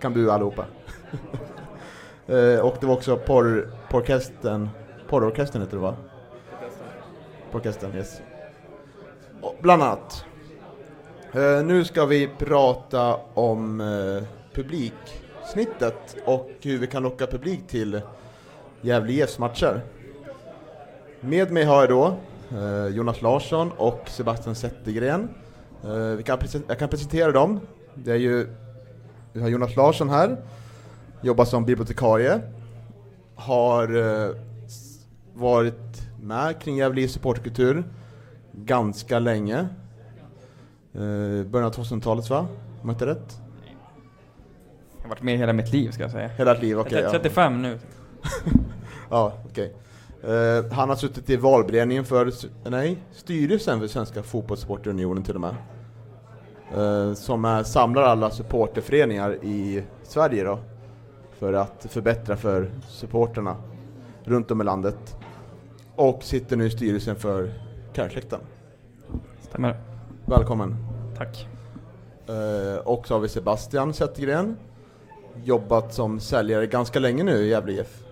[0.00, 0.64] Kan bua allihopa.
[2.26, 4.68] Eh, och det var också porr, porrorkestern,
[5.08, 5.96] porrorkestern heter det va?
[7.50, 8.20] Porrorkestern, yes.
[9.40, 10.24] Och Bland annat.
[11.32, 18.00] Eh, nu ska vi prata om eh, publiksnittet och hur vi kan locka publik till
[18.80, 19.80] Gävle IFs matcher.
[21.20, 22.16] Med mig har jag då
[22.58, 25.28] eh, Jonas Larsson och Sebastian Zettergren.
[25.84, 26.38] Eh, vi kan
[26.68, 27.60] jag kan presentera dem.
[27.94, 28.48] Det är ju,
[29.32, 30.36] vi har Jonas Larsson här,
[31.20, 32.40] jobbar som bibliotekarie,
[33.34, 34.34] har eh,
[35.34, 37.84] varit med kring Gävle IFs supportkultur
[38.52, 39.58] ganska länge.
[40.94, 42.46] Eh, början av 2000-talet va?
[42.82, 43.41] Om jag inte rätt?
[45.02, 46.28] Jag har varit med hela mitt liv ska jag säga.
[46.28, 47.02] Hela ditt liv, okej.
[47.02, 47.78] Är 35 nu.
[49.10, 49.74] ja, okej.
[50.22, 52.32] Eh, han har suttit i valberedningen för,
[52.70, 55.54] nej, styrelsen för Svenska Fotbollssupporterunionen till och med.
[56.76, 60.58] Eh, som är, samlar alla supporterföreningar i Sverige då.
[61.38, 63.56] För att förbättra för supporterna
[64.24, 65.16] runt om i landet.
[65.96, 67.52] Och sitter nu i styrelsen för
[67.92, 68.40] Kärrsläkten.
[69.40, 69.76] Stämmer.
[70.26, 70.76] Välkommen.
[71.16, 71.48] Tack.
[72.26, 74.56] Eh, och så har vi Sebastian Zettergren.
[75.44, 78.04] Jobbat som säljare ganska länge nu i Gävle IF.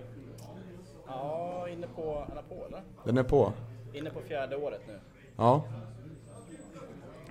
[1.07, 2.81] Ja, inne på, är den på eller?
[3.03, 3.53] Den är på.
[3.93, 4.93] Inne på fjärde året nu.
[5.37, 5.63] Ja.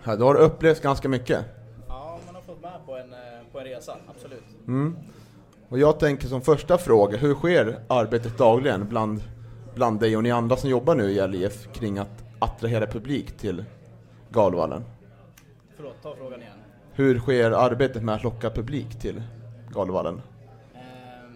[0.04, 1.44] Ja, du har upplevt ganska mycket.
[1.88, 3.18] Ja, man har fått med på en, eh,
[3.52, 4.44] på en resa, absolut.
[4.66, 4.96] Mm.
[5.68, 9.22] Och jag tänker som första fråga, hur sker arbetet dagligen bland,
[9.74, 13.38] bland dig och ni andra som jobbar nu i Gävle IF kring att attrahera publik
[13.38, 13.64] till
[14.30, 14.84] Galvallen?
[15.76, 16.52] Förlåt, ta frågan igen.
[16.92, 19.22] Hur sker arbetet med att locka publik till
[19.72, 20.22] Galvallen?
[20.74, 20.80] Eh,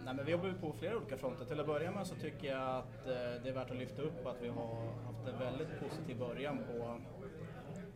[0.04, 1.44] nej, men vi jobbar ju på flera olika fronter.
[1.44, 4.26] Till att börja med så tycker jag att eh, det är värt att lyfta upp
[4.26, 6.98] att vi har haft en väldigt positiv början på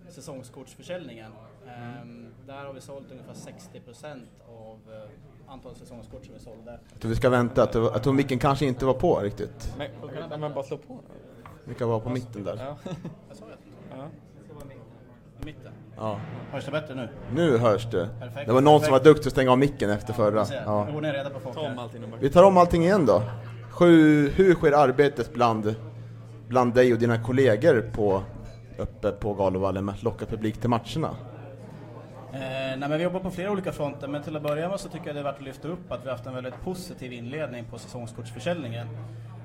[0.09, 1.33] säsongskortsförsäljningen.
[1.67, 2.07] Eh,
[2.47, 6.81] där har vi sålt ungefär 60% av eh, antalet säsongskort som vi sålde.
[6.93, 9.75] Jag tror vi ska vänta, att, att micken kanske inte var på riktigt.
[9.79, 9.91] Men,
[10.29, 10.99] men, men bara slå på.
[11.65, 12.57] Vi kan vara på mitten där.
[12.57, 12.77] Ja.
[13.29, 13.57] Jag sa det.
[13.97, 14.09] Ja.
[15.43, 15.73] I mitten.
[15.99, 16.17] Ja.
[16.53, 17.09] Hörs det bättre nu?
[17.35, 18.09] Nu hörs det.
[18.21, 18.47] Perfekt.
[18.47, 19.05] Det var någon som var Perfekt.
[19.17, 20.47] duktig att stänga av micken efter förra.
[20.67, 20.87] Ja.
[21.35, 22.19] På folk här.
[22.21, 23.23] Vi tar om allting igen då.
[23.81, 25.75] Hur, hur sker arbetet bland,
[26.49, 28.23] bland dig och dina kollegor på,
[28.79, 31.17] uppe på Galovallen med att locka publik till matcherna?
[32.33, 34.89] Eh, nej, men vi jobbar på flera olika fronter, men till att börja med så
[34.89, 37.13] tycker jag det är värt att lyfta upp att vi har haft en väldigt positiv
[37.13, 38.87] inledning på säsongskortsförsäljningen.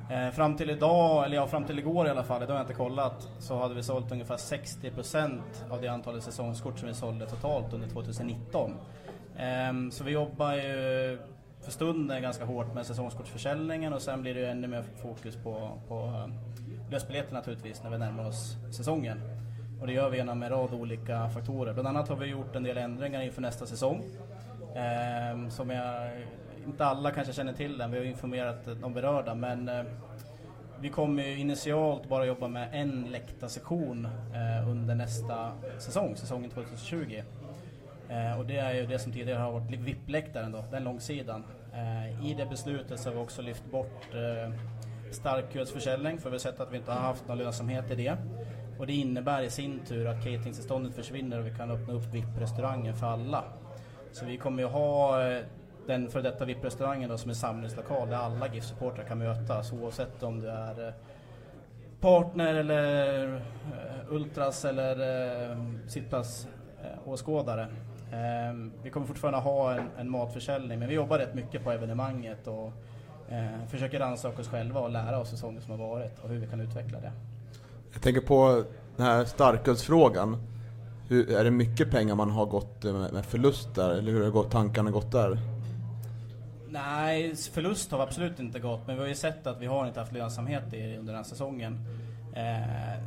[0.09, 2.63] Eh, fram till idag, eller ja, fram till igår i alla fall, det har jag
[2.63, 7.25] inte kollat, så hade vi sålt ungefär 60% av det antalet säsongskort som vi sålde
[7.25, 8.71] totalt under 2019.
[9.37, 11.19] Eh, så vi jobbar ju
[11.61, 15.81] för stunden ganska hårt med säsongskortsförsäljningen och sen blir det ju ännu mer fokus på,
[15.87, 19.19] på eh, lösbiljetter naturligtvis när vi närmar oss säsongen.
[19.81, 21.73] Och det gör vi genom en rad olika faktorer.
[21.73, 24.03] Bland annat har vi gjort en del ändringar inför nästa säsong.
[24.75, 26.11] Eh, som jag,
[26.67, 29.83] inte alla kanske känner till den, vi har informerat eh, de berörda men eh,
[30.79, 37.21] vi kommer ju initialt bara jobba med en läktarsektion eh, under nästa säsong, säsongen 2020.
[38.37, 41.43] Och det är ju det som tidigare har varit VIP-läktaren då, den långsidan.
[42.23, 44.53] I det beslutet så har vi också lyft bort eh,
[45.11, 48.17] starkölsförsäljning för vi har sett att vi inte har haft någon lönsamhet i det.
[48.79, 52.95] Och det innebär i sin tur att cateringtillståndet försvinner och vi kan öppna upp VIP-restaurangen
[52.95, 53.43] för alla.
[54.11, 55.21] Så vi kommer ju ha
[55.87, 60.39] den för detta VIP-restaurangen då som är samlingslokal där alla GIF-supportrar kan mötas oavsett om
[60.39, 60.93] du är eh,
[61.99, 63.39] partner eller eh,
[64.09, 64.99] ultras eller
[65.51, 65.57] eh,
[65.87, 67.67] sittplatsåskådare.
[68.13, 72.47] Ehm, vi kommer fortfarande ha en, en matförsäljning men vi jobbar rätt mycket på evenemanget
[72.47, 72.71] och
[73.29, 76.47] eh, försöker rannsaka oss själva och lära oss säsongen som har varit och hur vi
[76.47, 77.11] kan utveckla det.
[77.93, 78.63] Jag tänker på
[78.97, 80.37] den här starkölsfrågan.
[81.07, 83.89] Hur, är det mycket pengar man har gått med, förlust där?
[83.89, 85.37] Eller hur har tankarna gått där?
[86.73, 89.87] Nej, förlust har vi absolut inte gått, men vi har ju sett att vi har
[89.87, 91.79] inte haft lönsamhet i, under den här säsongen.
[92.35, 93.03] Eh,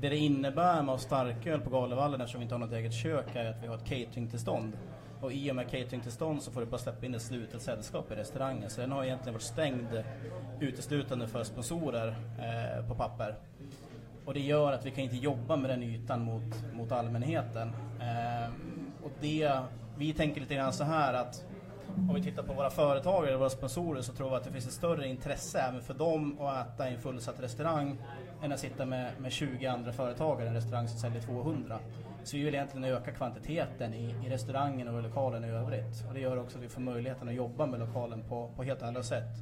[0.00, 2.92] det det innebär med att ha starköl på Galevallen eftersom vi inte har något eget
[2.92, 4.72] kök är att vi har ett cateringtillstånd.
[5.20, 8.14] Och i och med cateringtillstånd så får du bara släppa in ett slutet sällskap i
[8.14, 8.70] restaurangen.
[8.70, 10.04] Så den har egentligen varit stängd
[10.60, 13.34] uteslutande för sponsorer eh, på papper.
[14.24, 17.68] Och det gör att vi kan inte jobba med den ytan mot, mot allmänheten.
[18.00, 18.50] Eh,
[19.02, 19.52] och det,
[19.98, 21.44] vi tänker lite grann så här att
[21.96, 24.66] om vi tittar på våra företag eller våra sponsorer så tror vi att det finns
[24.66, 27.98] ett större intresse även för dem att äta i en fullsatt restaurang
[28.42, 31.78] än att sitta med, med 20 andra företagare i en restaurang som säljer 200.
[32.24, 36.04] Så vi vill egentligen öka kvantiteten i, i restaurangen och i lokalen i övrigt.
[36.08, 38.82] Och det gör också att vi får möjligheten att jobba med lokalen på, på helt
[38.82, 39.36] andra sätt.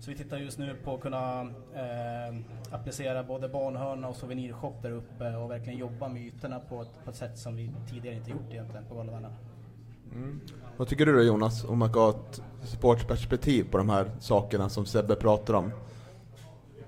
[0.00, 1.40] Så vi tittar just nu på att kunna
[1.74, 2.34] eh,
[2.70, 7.10] applicera både barnhörna och souvenirshop där uppe och verkligen jobba med ytorna på ett, på
[7.10, 9.32] ett sätt som vi tidigare inte gjort egentligen på golvarna.
[10.12, 10.40] Mm.
[10.76, 14.68] Vad tycker du då Jonas, om man ska ha ett sportsperspektiv på de här sakerna
[14.68, 15.70] som Sebbe pratar om?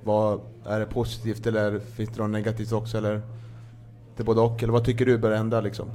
[0.04, 3.22] Vad, är det positivt eller finns det något negativt också eller?
[4.16, 5.88] Det är både och, eller vad tycker du bör ändra liksom?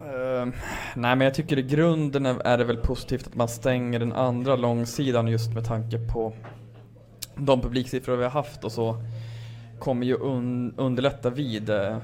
[0.00, 0.52] Uh,
[0.94, 4.12] nej men jag tycker i grunden är är det väl positivt att man stänger den
[4.12, 6.32] andra långsidan just med tanke på
[7.36, 8.96] de publiksiffror vi har haft och så
[9.78, 11.96] kommer ju un underlätta vid eh,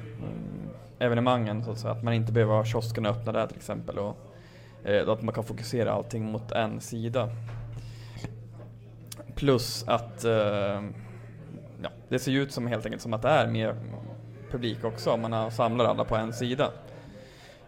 [0.99, 1.93] evenemangen så att säga.
[1.93, 4.17] Att man inte behöver ha kioskerna öppna där till exempel och
[4.89, 7.29] Eh, att man kan fokusera allting mot en sida.
[9.35, 10.83] Plus att eh,
[11.83, 13.77] ja, det ser ju ut som helt enkelt som att det är mer
[14.51, 16.71] publik också om man samlar alla på en sida.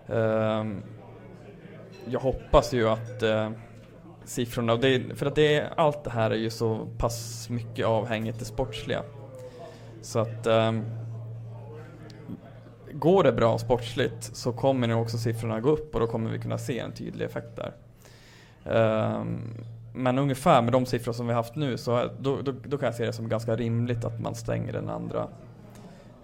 [0.09, 0.83] Ehm,
[2.07, 3.51] jag hoppas ju att eh,
[4.25, 8.39] siffrorna, och det, för att det, allt det här är ju så pass mycket avhängigt
[8.39, 9.03] det sportsliga.
[10.03, 10.85] Så att ehm,
[12.93, 16.39] går det bra sportsligt så kommer nog också siffrorna gå upp och då kommer vi
[16.39, 17.73] kunna se en tydlig effekt där.
[18.65, 19.65] Ehm,
[19.95, 22.95] men ungefär med de siffror som vi haft nu så då, då, då kan jag
[22.95, 25.29] se det som ganska rimligt att man stänger den andra,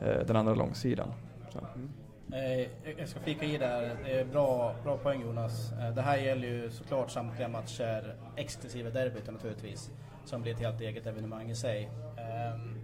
[0.01, 1.09] eh, den andra långsidan.
[1.53, 1.59] Så.
[1.75, 1.91] Mm.
[2.33, 2.69] Eh,
[2.99, 5.73] jag- ska flika i där, det är bra, bra poäng Jonas.
[5.73, 9.91] Eh, det här gäller ju såklart samtliga matcher, exklusive derbyt naturligtvis,
[10.25, 11.91] som blir ett helt eget evenemang i sig.
[12.19, 12.76] Ehm,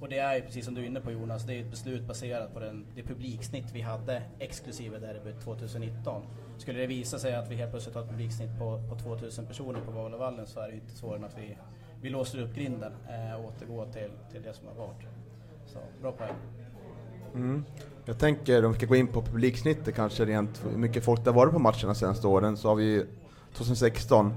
[0.00, 2.06] och det är ju precis som du är inne på Jonas, det är ett beslut
[2.06, 6.22] baserat på den, det publiksnitt vi hade exklusive derbyt 2019.
[6.58, 9.80] Skulle det visa sig att vi helt plötsligt har ett publiksnitt på, på 2000 personer
[9.80, 11.56] på Galavallen så är det ju inte svårare än att vi,
[12.02, 15.06] vi låser upp grinden eh, och återgår till, till det som har varit.
[15.66, 16.34] Så bra poäng.
[17.34, 17.64] Mm.
[18.04, 21.30] Jag tänker om vi ska gå in på publiksnittet kanske rent hur mycket folk det
[21.30, 23.06] har varit på matcherna de senaste åren så har vi
[23.54, 24.32] 2016,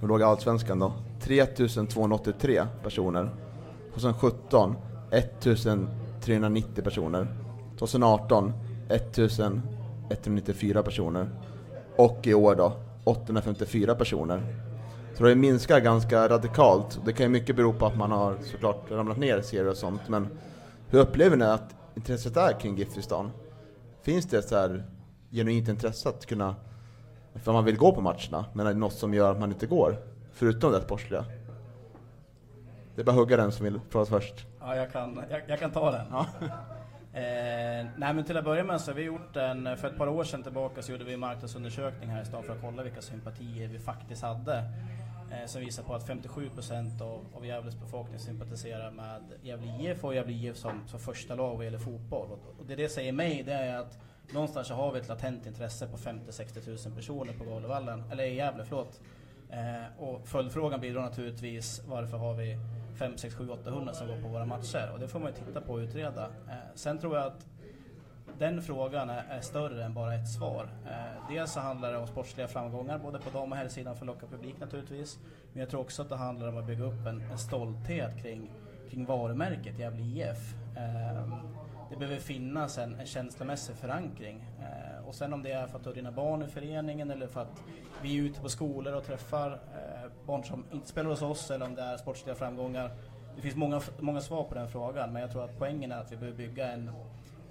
[0.00, 0.92] hur låg Allsvenskan då?
[1.20, 3.30] 3283 personer.
[3.94, 4.76] 2017
[5.12, 7.26] 1390 personer.
[7.78, 8.52] 2018
[8.88, 11.28] 1194 personer.
[11.96, 12.72] Och i år då
[13.04, 14.42] 854 personer.
[15.14, 17.00] Så det minskar ganska radikalt.
[17.04, 19.76] Det kan ju mycket bero på att man har såklart ramlat ner i serier och
[19.76, 20.08] sånt.
[20.08, 20.28] Men
[20.88, 23.30] hur upplever ni att intresset är kring GIF i stan?
[24.02, 24.84] Finns det ett så här
[25.30, 26.54] genuint intresse att kunna,
[27.34, 29.66] för man vill gå på matcherna, men är det något som gör att man inte
[29.66, 29.96] går?
[30.32, 31.24] Förutom det sportsliga.
[32.94, 34.46] Det är bara att hugga den som vill prata först.
[34.64, 36.06] Ja, jag kan, jag, jag kan ta den.
[37.14, 40.08] Eh, nej men till att börja med så har vi gjort en, för ett par
[40.08, 43.02] år sedan tillbaka så gjorde vi en marknadsundersökning här i stan för att kolla vilka
[43.02, 44.58] sympatier vi faktiskt hade.
[45.32, 50.14] Eh, som visar på att 57% av, av Gävles befolkning sympatiserar med Gävle IF och
[50.14, 52.28] Gävle IF som, som första lag vad gäller fotboll.
[52.30, 53.98] Och, och det det säger mig det är att
[54.32, 58.34] någonstans så har vi ett latent intresse på 50-60 000 personer på Galevallen, eller i
[58.34, 59.00] Gävle, förlåt.
[59.50, 62.58] Eh, och följdfrågan blir då naturligtvis varför har vi
[62.98, 64.90] 5, 6, 7, 800 som går på våra matcher?
[64.92, 66.24] Och det får man ju titta på och utreda.
[66.24, 67.46] Eh, sen tror jag att
[68.38, 70.68] den frågan är, är större än bara ett svar.
[70.86, 74.06] Eh, dels så handlar det om sportsliga framgångar både på dam och herrsidan för att
[74.06, 75.18] locka publik naturligtvis.
[75.52, 78.50] Men jag tror också att det handlar om att bygga upp en, en stolthet kring,
[78.90, 80.54] kring varumärket Gävle IF.
[80.76, 81.38] Eh,
[81.90, 84.46] det behöver finnas en, en känslomässig förankring.
[84.60, 87.26] Eh, och sen om det är för att du har dina barn i föreningen eller
[87.26, 87.62] för att
[88.02, 91.66] vi är ute på skolor och träffar eh, barn som inte spelar hos oss eller
[91.66, 92.90] om det är sportsliga framgångar.
[93.36, 96.12] Det finns många, många svar på den frågan men jag tror att poängen är att
[96.12, 96.90] vi behöver bygga en,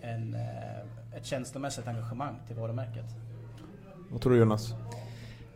[0.01, 3.05] en, eh, ett känslomässigt engagemang till varumärket.
[4.11, 4.73] Vad tror du Jonas?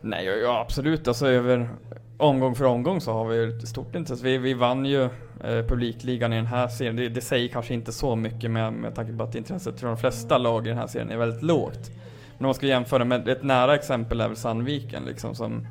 [0.00, 1.08] Nej, ja, ja absolut.
[1.08, 1.68] Alltså över
[2.16, 4.24] omgång för omgång så har vi ett stort intresse.
[4.24, 6.96] Vi, vi vann ju eh, publikligan i den här serien.
[6.96, 9.96] Det, det säger kanske inte så mycket med, med tanke på att intresset för de
[9.96, 11.90] flesta lag i den här serien är väldigt lågt.
[12.36, 15.66] Men om man ska jämföra med ett nära exempel är väl Sandviken liksom som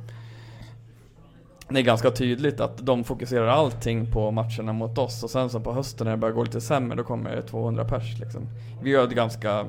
[1.69, 5.59] det är ganska tydligt att de fokuserar allting på matcherna mot oss och sen så
[5.59, 8.47] på hösten när det börjar gå lite sämre då kommer det 200 pers liksom.
[8.81, 9.65] Vi gör ett ganska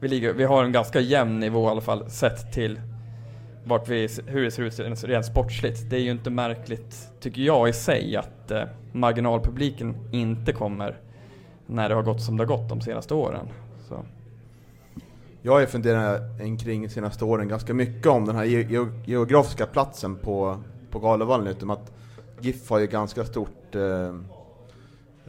[0.00, 2.80] vi, ligger, vi har en ganska jämn nivå i alla fall sett till
[3.64, 5.90] vart vi, hur det ser ut rent sportsligt.
[5.90, 8.62] Det är ju inte märkligt, tycker jag i sig, att eh,
[8.92, 11.00] marginalpubliken inte kommer
[11.66, 13.48] när det har gått som det har gått de senaste åren.
[13.88, 14.04] Så.
[15.42, 19.66] Jag har ju funderat kring de senaste åren ganska mycket om den här ge geografiska
[19.66, 20.58] platsen på,
[20.90, 21.92] på Galavallen, utom att
[22.40, 24.14] GIF har ju ganska stort eh,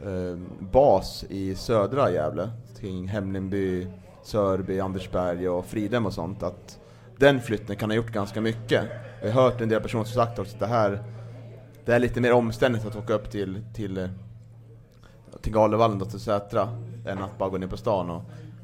[0.08, 2.50] eh, bas i södra Gävle,
[2.80, 3.86] kring Hemlingby,
[4.22, 6.42] Sörby, Andersberg och Fridhem och sånt.
[6.42, 6.78] Att
[7.16, 8.84] den flytten kan ha gjort ganska mycket.
[9.22, 11.04] Jag har hört en del personer som sagt också att det här
[11.84, 14.08] det är lite mer omständigt att åka upp till, till,
[15.40, 16.68] till Galevallen och till Sätra
[17.06, 18.22] än att bara gå ner på stan och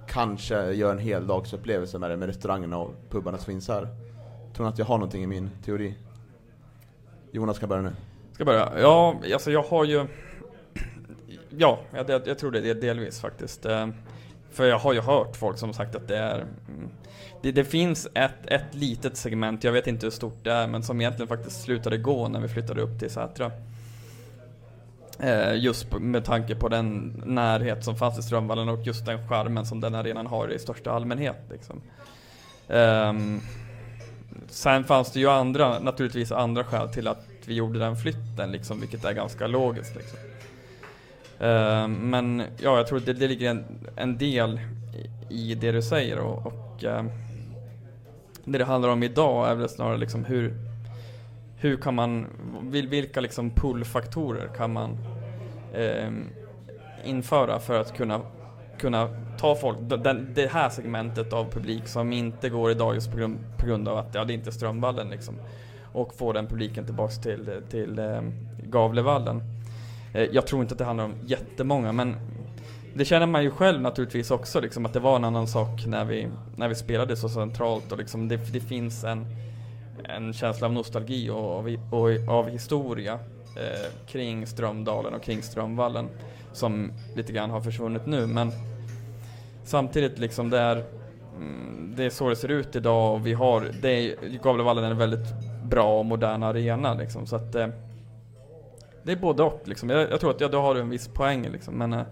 [0.08, 3.88] kanske göra en hel dags upplevelse med det med restaurangerna och pubarna som finns här.
[4.54, 5.94] Tror ni att jag har någonting i min teori?
[7.32, 7.92] Jonas kan börja nu.
[8.32, 8.72] Ska börja?
[8.80, 10.06] Ja, alltså jag har ju...
[11.58, 13.66] Ja, jag, jag, tror det är delvis faktiskt.
[13.66, 13.88] Eh,
[14.50, 16.38] för jag har ju hört folk som sagt att det är...
[16.38, 16.88] Mm,
[17.42, 20.82] det, det finns ett, ett litet segment, jag vet inte hur stort det är, men
[20.82, 23.52] som egentligen faktiskt slutade gå när vi flyttade upp till Sätra.
[25.18, 29.66] Eh, just med tanke på den närhet som fanns i Strömvallen och just den charmen
[29.66, 31.38] som den arenan har i största allmänhet.
[31.50, 31.82] Liksom.
[32.68, 33.40] Ehm,
[34.48, 38.80] Sen fanns det ju andra, naturligtvis andra skäl till att vi gjorde den flytten, liksom,
[38.80, 39.96] vilket är ganska logiskt.
[39.96, 40.18] Liksom.
[41.40, 43.64] Uh, men ja, jag tror att det, det ligger en,
[43.96, 44.60] en del
[45.30, 47.04] i, i det du säger och, och uh,
[48.44, 50.54] det det handlar om idag är väl snarare liksom hur,
[51.56, 52.26] hur kan man,
[52.70, 54.98] vilka liksom pullfaktorer kan man
[55.78, 56.10] uh,
[57.04, 58.20] införa för att kunna,
[58.78, 59.08] kunna
[59.38, 63.38] ta folk, den, det här segmentet av publik som inte går idag just på grund,
[63.58, 65.34] på grund av att ja, det inte är Strömvallen liksom.
[65.92, 68.22] Och få den publiken tillbaks till, till eh,
[68.62, 69.42] Gavlevallen.
[70.14, 72.16] Eh, jag tror inte att det handlar om jättemånga men
[72.94, 76.04] det känner man ju själv naturligtvis också liksom att det var en annan sak när
[76.04, 79.26] vi, när vi spelade så centralt och liksom det, det finns en,
[80.04, 83.12] en känsla av nostalgi och, av- och av historia
[83.56, 86.08] eh, kring Strömdalen och kring Strömvallen
[86.56, 88.52] som lite grann har försvunnit nu men
[89.64, 90.84] samtidigt liksom det är
[91.36, 94.90] mm, det är så det ser ut idag och vi har, det är, Gavlevallen är
[94.90, 95.34] en väldigt
[95.64, 97.68] bra och modern arena liksom så att eh,
[99.02, 99.90] det är både och liksom.
[99.90, 102.02] Jag, jag tror att ja, då har du en viss poäng liksom men, eh,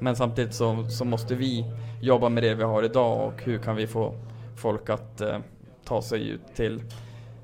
[0.00, 1.64] men samtidigt så, så måste vi
[2.00, 4.14] jobba med det vi har idag och hur kan vi få
[4.56, 5.38] folk att eh,
[5.84, 6.82] ta sig ut till,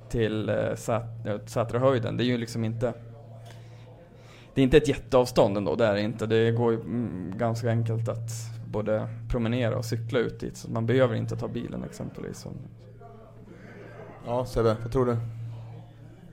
[0.09, 0.75] till eh,
[1.47, 2.17] Sätrahöjden.
[2.17, 2.93] Det är ju liksom inte
[4.59, 6.27] det är inte ett jätteavstånd ändå, det är det inte.
[6.27, 8.31] Det går ju mm, ganska enkelt att
[8.67, 10.57] både promenera och cykla ut dit.
[10.57, 12.47] Så man behöver inte ta bilen exempelvis.
[14.27, 15.17] Ja, Sebbe, vad tror du?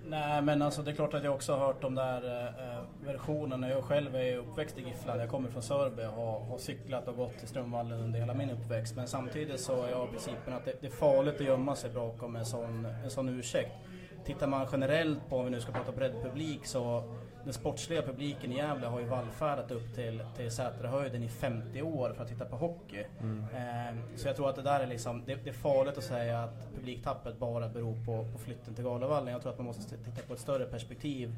[0.07, 3.69] Nej men alltså det är klart att jag också har hört de där eh, versionerna.
[3.69, 5.21] Jag själv är uppväxt i Giffland.
[5.21, 8.49] Jag kommer från Sörby och har, har cyklat och gått till Strömvallen under hela min
[8.49, 8.95] uppväxt.
[8.95, 12.35] Men samtidigt så är jag principen att det, det är farligt att gömma sig bakom
[12.35, 13.71] en sån, en sån ursäkt.
[14.25, 17.03] Tittar man generellt på, om vi nu ska prata breddpublik, så
[17.45, 22.13] den sportsliga publiken i Gävle har ju vallfärdat upp till, till Sätrahöjden i 50 år
[22.13, 23.03] för att titta på hockey.
[23.21, 23.39] Mm.
[23.55, 26.43] Eh, så jag tror att det där är liksom, det, det är farligt att säga
[26.43, 29.33] att publiktappet bara beror på, på flytten till Galevallen.
[29.33, 31.35] Jag tror att man måste titta på ett större perspektiv.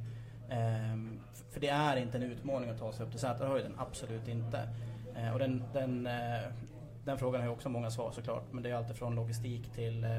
[0.49, 4.69] F- för det är inte en utmaning att ta sig upp till Sätrahöjden, absolut inte.
[5.15, 6.13] Eh, och den, den, eh,
[7.05, 8.43] den frågan har ju också många svar såklart.
[8.51, 10.09] Men det är allt från logistik till, eh,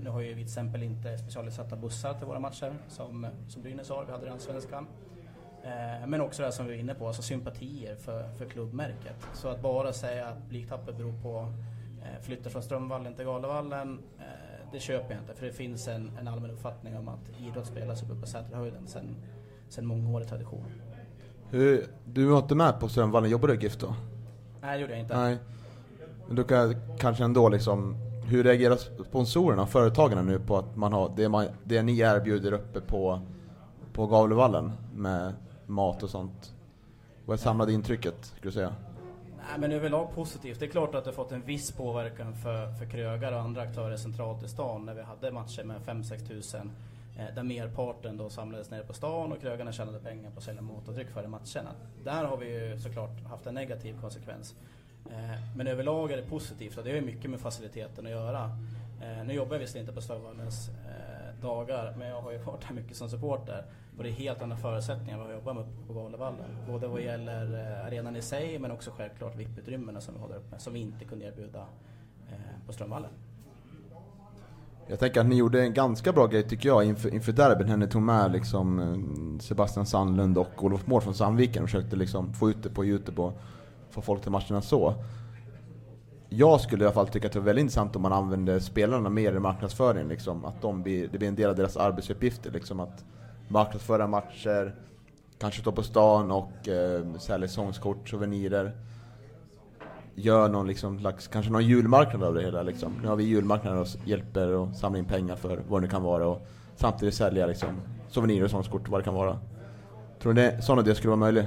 [0.00, 3.88] nu har ju vi till exempel inte specialiserade bussar till våra matcher som, som Brynäs
[3.90, 4.86] har, vi hade det i Allsvenskan.
[5.68, 9.16] Eh, Men också det som vi var inne på, alltså sympatier för, för klubbmärket.
[9.34, 11.52] Så att bara säga att publiktappet beror på
[12.02, 14.24] eh, flytten från Strömvallen till Galevallen, eh,
[14.72, 15.34] det köper jag inte.
[15.34, 19.16] För det finns en, en allmän uppfattning om att idrott spelas uppe på Säterhöjden sen,
[19.68, 20.64] sen mångårig tradition.
[21.50, 23.94] Hur, du var inte med på Strömvallen, jobbar du i GIF då?
[24.60, 25.16] Nej, det gjorde jag inte.
[25.16, 25.38] Nej.
[26.26, 27.96] Men då kan, kanske ändå liksom,
[28.26, 32.52] hur reagerar sponsorerna och företagen nu på att man har, det, man, det ni erbjuder
[32.52, 33.20] uppe på,
[33.92, 35.34] på Gavlevallen med
[35.68, 36.54] mat och sånt?
[37.24, 38.74] Vad är samlade intrycket, skulle du säga?
[39.50, 40.60] Nej, men överlag positivt.
[40.60, 43.62] Det är klart att det har fått en viss påverkan för, för krögare och andra
[43.62, 46.72] aktörer centralt i stan när vi hade matcher med 5-6 tusen
[47.18, 50.62] eh, där merparten då samlades nere på stan och krögarna tjänade pengar på att sälja
[50.62, 51.70] mat och dryck före matcherna.
[52.04, 54.54] Där har vi ju såklart haft en negativ konsekvens.
[55.10, 58.50] Eh, men överlag är det positivt och det har ju mycket med faciliteten att göra.
[59.02, 62.64] Eh, nu jobbar jag visserligen inte på Strövallens eh, dagar men jag har ju varit
[62.64, 63.64] här mycket som supporter
[63.98, 66.56] och det är helt andra förutsättningar än vad vi jobbar med på Galevallen.
[66.66, 70.50] Både vad gäller eh, arenan i sig men också självklart VIP-utrymmena som vi håller upp
[70.50, 71.66] med, som vi inte kunde erbjuda
[72.28, 73.10] eh, på Strömvallen.
[74.86, 77.76] Jag tänker att ni gjorde en ganska bra grej tycker jag inför, inför derbyn när
[77.76, 82.32] ni tog med liksom eh, Sebastian Sandlund och Olof Mård från Sandviken och försökte liksom
[82.32, 83.40] få ut det på Youtube och
[83.90, 84.94] få folk till matcherna så.
[86.28, 89.10] Jag skulle i alla fall tycka att det var väldigt intressant om man använde spelarna
[89.10, 90.08] mer i marknadsföringen.
[90.08, 92.50] Liksom, att de blir, det blir en del av deras arbetsuppgifter.
[92.50, 93.04] Liksom, att
[93.48, 94.74] marknadsföra matcher,
[95.38, 98.72] kanske stå på stan och eh, sälja säsongskort, souvenirer.
[100.14, 102.62] Gör någon liksom, slags, kanske någon julmarknad av det hela.
[102.62, 102.92] Liksom.
[103.02, 106.26] Nu har vi julmarknader och hjälper och samlar in pengar för vad det kan vara
[106.26, 106.46] och
[106.76, 107.68] samtidigt sälja liksom,
[108.08, 109.38] souvenirer och säsongskort, vad det kan vara.
[110.22, 111.46] Tror ni det, sådana det skulle vara möjligt?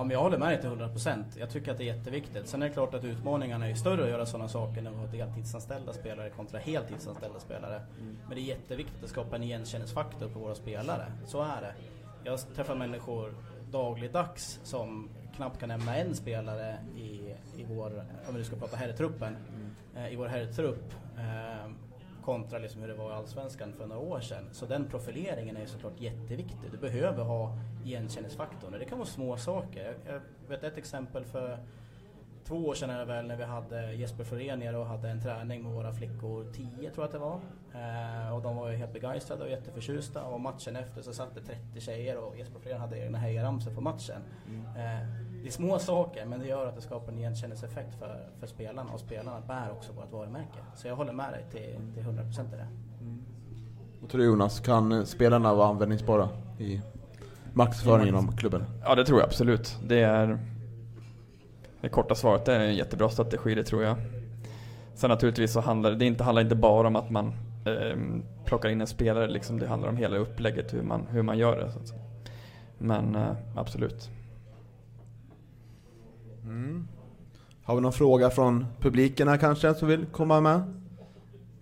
[0.00, 1.24] Ja, men jag håller med dig till 100%.
[1.38, 2.48] Jag tycker att det är jätteviktigt.
[2.48, 5.06] Sen är det klart att utmaningarna är större att göra sådana saker när vi har
[5.06, 7.82] deltidsanställda spelare kontra heltidsanställda spelare.
[8.26, 11.12] Men det är jätteviktigt att skapa en igenkänningsfaktor på våra spelare.
[11.26, 11.74] Så är det.
[12.24, 13.34] Jag träffar människor
[13.70, 18.76] dagligdags som knappt kan nämna en spelare i, i vår, om vi nu ska prata
[18.76, 19.36] herrtruppen,
[19.96, 20.92] eh, i vår herrtrupp.
[21.18, 21.70] Eh,
[22.30, 24.48] kontra liksom hur det var i Allsvenskan för några år sedan.
[24.52, 26.70] Så den profileringen är såklart jätteviktig.
[26.72, 28.72] Du behöver ha igenkänningsfaktorn.
[28.78, 29.94] Det kan vara små saker.
[30.06, 31.58] Jag, vet ett exempel för
[32.44, 35.72] två år sedan är väl när vi hade Jesper Florén och hade en träning med
[35.72, 37.40] våra flickor, 10 tror jag att det var.
[37.74, 40.24] Eh, och de var ju helt begeistrade och jätteförtjusta.
[40.24, 43.80] Och matchen efter så satt det 30 tjejer och Jesper Florén hade egna hejaramsor på
[43.80, 44.22] matchen.
[44.76, 48.46] Eh, det är små saker men det gör att det skapar en igenkänningseffekt för, för
[48.46, 50.58] spelarna och spelarna bär också vårt varumärke.
[50.74, 52.66] Så jag håller med dig till, till 100% i det.
[54.00, 56.80] Vad tror du Jonas, kan spelarna vara användningsbara i
[57.52, 58.64] marknadsföringen inom klubben?
[58.82, 59.78] Ja, det tror jag absolut.
[59.86, 60.38] Det är
[61.80, 63.96] det korta svaret det är en jättebra strategi, det tror jag.
[64.94, 67.26] Sen naturligtvis så handlar det inte, handlar inte bara om att man
[67.66, 67.96] eh,
[68.44, 71.58] plockar in en spelare, liksom, det handlar om hela upplägget, hur man, hur man gör
[71.58, 71.72] det.
[71.72, 72.00] Så att säga.
[72.78, 74.10] Men eh, absolut.
[76.50, 76.88] Mm.
[77.62, 80.62] Har vi någon fråga från publiken här kanske som vill komma med?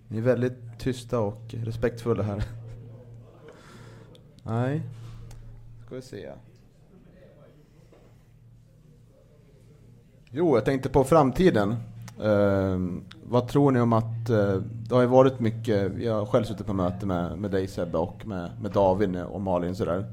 [0.07, 2.43] Ni är väldigt tysta och respektfulla här.
[4.43, 4.81] Nej.
[5.85, 6.29] Ska vi se.
[10.31, 11.75] Jo, jag tänkte på framtiden.
[12.21, 12.79] Eh,
[13.23, 16.67] vad tror ni om att, eh, det har ju varit mycket, jag har själv suttit
[16.67, 20.05] på möte med, med dig Sebbe och med, med David och Malin sådär.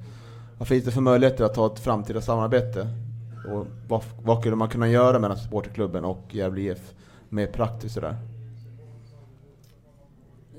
[0.58, 3.05] Vad finns det för möjligheter att ha ett framtida samarbete?
[3.46, 6.94] Och vad, vad skulle man kunna göra mellan supporterklubben och Gävle IF
[7.28, 8.16] mer praktiskt sådär?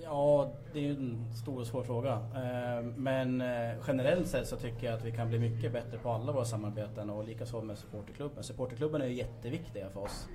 [0.04, 2.14] Ja, det är ju en stor och svår fråga.
[2.14, 6.12] Eh, men eh, generellt sett så tycker jag att vi kan bli mycket bättre på
[6.12, 8.44] alla våra samarbeten och likaså med supporterklubben.
[8.44, 10.28] Supporterklubben är ju jätteviktiga för oss.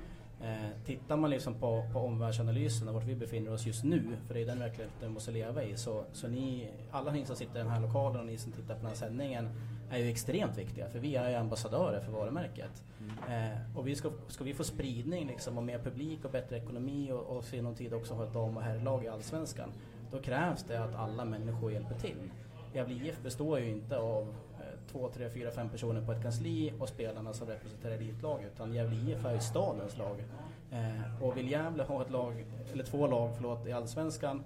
[0.43, 4.35] Eh, tittar man liksom på, på omvärldsanalysen och vart vi befinner oss just nu, för
[4.35, 7.57] det är den verkligheten vi måste leva i, så, så ni, alla ni som sitter
[7.57, 9.49] i den här lokalen och ni som tittar på den här sändningen
[9.93, 12.85] är ju extremt viktiga för vi är ju ambassadörer för varumärket.
[13.28, 17.12] Eh, och vi ska, ska vi få spridning liksom och mer publik och bättre ekonomi
[17.12, 19.73] och, och se någon tid också ha ett dam och herrlag i Allsvenskan,
[20.10, 22.31] då krävs det att alla människor hjälper till.
[22.74, 24.23] Gävle IF består ju inte av
[24.60, 28.74] eh, två, tre, fyra, fem personer på ett kansli och spelarna som representerar elitlag utan
[28.74, 30.24] Gävle IF är ju stadens lag.
[30.70, 34.44] Eh, och vill Gävle ha ett lag, eller två lag förlåt, i Allsvenskan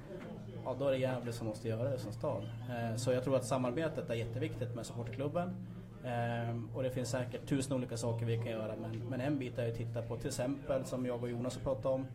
[0.66, 2.43] ja, då är det Gävle som måste göra det som stad.
[2.70, 5.66] Eh, så jag tror att samarbetet är jätteviktigt med supportklubben.
[6.05, 9.59] Eh, och det finns säkert tusen olika saker vi kan göra men, men en bit
[9.59, 12.06] är att titta på till exempel som jag och Jonas har pratat om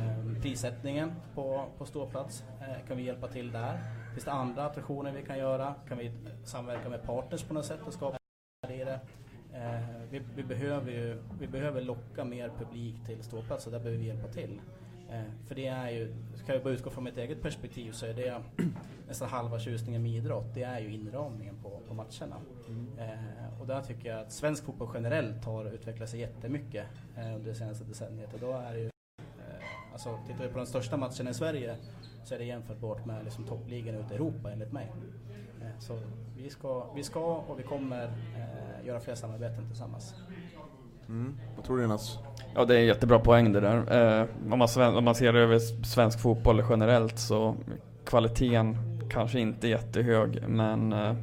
[0.00, 2.44] eh, prissättningen på, på ståplats.
[2.88, 3.78] Kan vi hjälpa till där?
[4.12, 5.74] Finns det andra attraktioner vi kan göra?
[5.88, 6.12] Kan vi
[6.44, 8.16] samverka med partners på något sätt och skapa
[8.68, 9.00] i det?
[10.10, 14.06] Vi, vi, behöver ju, vi behöver locka mer publik till ståplats och där behöver vi
[14.06, 14.60] hjälpa till.
[15.14, 18.14] Eh, för det är ju, ska jag bara utgå från mitt eget perspektiv så är
[18.14, 18.42] det
[19.08, 20.54] nästan halva tjusningen med idrott.
[20.54, 22.36] Det är ju inramningen på, på matcherna.
[22.98, 26.86] Eh, och där tycker jag att svensk fotboll generellt har utvecklat sig jättemycket
[27.16, 28.34] eh, under det senaste decenniet.
[28.34, 28.86] Och då är det ju,
[29.18, 31.76] eh, alltså tittar vi på den största matchen i Sverige
[32.24, 34.92] så är det jämförbart med liksom toppligan ute i Europa enligt mig.
[35.60, 35.98] Eh, så
[36.36, 40.14] vi ska, vi ska och vi kommer eh, göra fler samarbeten tillsammans.
[41.08, 41.38] Mm.
[41.56, 42.18] Vad tror du Jonas?
[42.56, 43.76] Ja, det är en jättebra poäng det där.
[44.20, 47.56] Eh, om, man, sven- om man ser över svensk fotboll generellt så
[48.06, 48.76] kvaliteten
[49.10, 51.16] kanske inte är jättehög, men eh,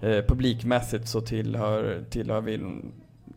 [0.00, 2.60] eh publikmässigt så tillhör, tillhör vi,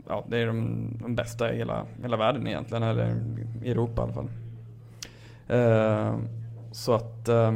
[0.07, 3.15] ja, det är de, de bästa i hela, hela världen egentligen, eller
[3.63, 4.29] i Europa i alla fall.
[5.47, 6.17] Eh,
[6.71, 7.53] så att eh,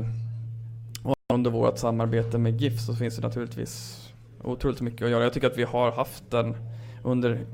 [1.34, 4.04] under vårt samarbete med GIF så finns det naturligtvis
[4.44, 5.24] otroligt mycket att göra.
[5.24, 6.56] Jag tycker att vi har haft en
[7.04, 7.46] under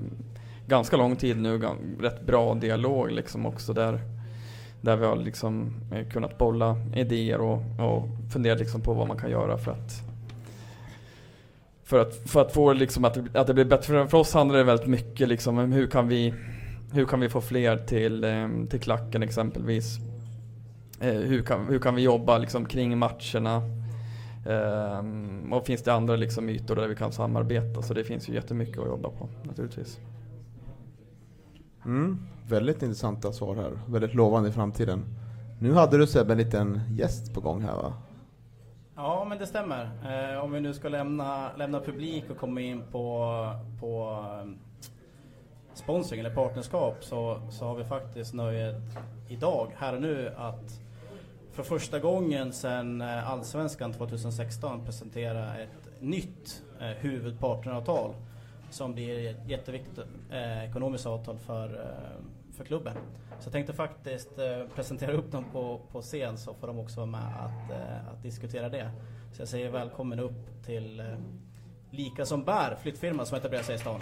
[0.68, 1.62] ganska lång tid nu
[2.00, 4.00] rätt bra dialog liksom också där
[4.82, 9.18] där vi har liksom eh, kunnat bolla idéer och, och funderat liksom på vad man
[9.18, 10.02] kan göra för att
[11.84, 14.08] för att, för att få liksom att, det- att det blir bättre.
[14.08, 16.34] För, oss handlar det väldigt mycket liksom om hur kan vi
[16.94, 19.98] hur kan vi få fler till, eh, till klacken exempelvis?
[21.02, 23.62] Eh, hur, kan, hur kan vi jobba liksom kring matcherna?
[24.50, 27.82] Ehm, och finns det andra liksom ytor där vi kan samarbeta?
[27.82, 30.00] Så det finns ju jättemycket att jobba på naturligtvis.
[31.86, 33.72] Mm, väldigt intressanta svar här.
[33.88, 35.06] Väldigt lovande i framtiden.
[35.60, 37.94] Nu hade du Sebbe en liten gäst på gång här va?
[38.96, 39.90] Ja, men det stämmer.
[40.34, 43.38] Eh, om vi nu ska lämna, lämna publik och komma in på,
[43.80, 44.50] på eh,
[45.74, 48.82] sponsring eller partnerskap så, så har vi faktiskt nöjet
[49.30, 50.80] idag, här och nu, att
[51.52, 58.14] för första gången sedan eh, Allsvenskan 2016 presentera ett nytt eh, huvudpartneravtal
[58.74, 60.00] som blir ett jätteviktigt
[60.32, 62.94] eh, ekonomiskt avtal för, eh, för klubben.
[63.40, 67.00] Så jag tänkte faktiskt eh, presentera upp dem på, på scen så får de också
[67.00, 68.92] vara med att, eh, att diskutera det.
[69.34, 71.06] Så jag säger välkommen upp till eh,
[71.92, 74.02] Lika som bär, flyttfirma som etablerar sig i stan.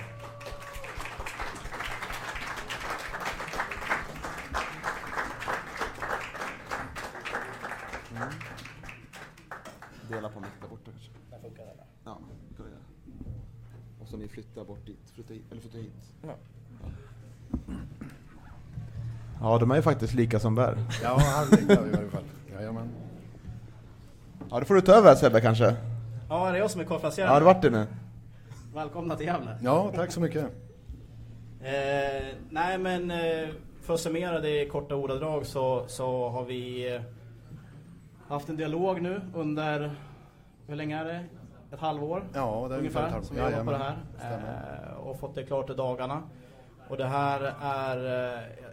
[10.10, 11.11] Dela på mitt där borta kanske.
[11.30, 11.73] Där funkar det.
[12.03, 12.19] Ja,
[12.49, 12.81] det kan vi göra.
[14.02, 16.14] Och så ni flyttar bort dit, flyttar hit, eller flyttar hit.
[16.22, 16.35] Ja.
[19.41, 20.77] Ja, de är ju faktiskt lika som bär.
[21.03, 22.23] Ja, halvlika i alla fall.
[22.53, 22.89] Jajamän.
[24.49, 25.76] Ja, då får du ta över Sebbe kanske.
[26.30, 27.26] Ja, det är jag som är konferencier.
[27.26, 27.85] Ja, det vart det nu.
[28.73, 29.57] Välkomna till Gävle.
[29.61, 30.43] Ja, tack så mycket.
[31.61, 33.49] Eh, nej men eh,
[33.81, 37.01] för att summera det i korta ordadrag så, så har vi eh,
[38.27, 39.91] haft en dialog nu under,
[40.68, 41.23] hur länge är det?
[41.73, 42.23] Ett halvår?
[42.34, 43.27] Ja, det är ungefär ett halvår.
[43.27, 43.97] som vi jobbar på det här.
[44.22, 46.22] Eh, och fått det klart i dagarna.
[46.89, 47.97] Och det här är,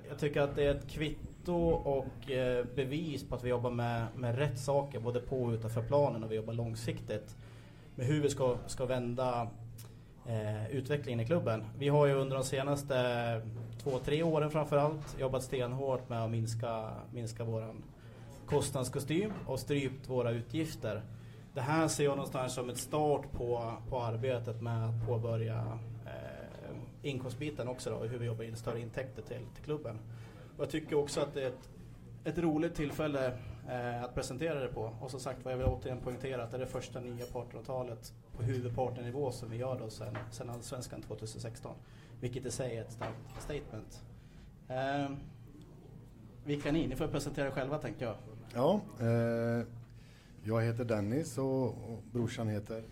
[0.09, 4.07] jag tycker att det är ett kvitto och eh, bevis på att vi jobbar med,
[4.17, 7.37] med rätt saker både på och utanför planen och vi jobbar långsiktigt
[7.95, 9.49] med hur vi ska, ska vända
[10.27, 11.65] eh, utvecklingen i klubben.
[11.79, 12.97] Vi har ju under de senaste
[13.83, 17.75] två, tre åren framförallt jobbat stenhårt med att minska, minska vår
[18.47, 21.03] kostnadskostym och strypt våra utgifter.
[21.55, 25.79] Det här ser jag någonstans som ett start på, på arbetet med att påbörja
[27.03, 29.99] inkomstbiten också då, hur vi jobbar in större intäkter till, till klubben.
[30.57, 31.71] Och jag tycker också att det är ett,
[32.25, 33.27] ett roligt tillfälle
[33.69, 34.95] eh, att presentera det på.
[35.01, 38.13] Och som sagt vad jag vill återigen poängtera att det är det första nya partneravtalet
[38.37, 41.77] på huvudpartnernivå som vi gör då sen, sen Allsvenskan 2016.
[42.21, 44.03] Vilket i sig är ett starkt statement.
[44.69, 45.17] Eh,
[46.45, 46.87] vilka är ni?
[46.87, 48.15] Ni får presentera er själva tänkte jag.
[48.55, 49.67] Ja, eh,
[50.45, 52.83] jag heter Dennis och, och brorsan heter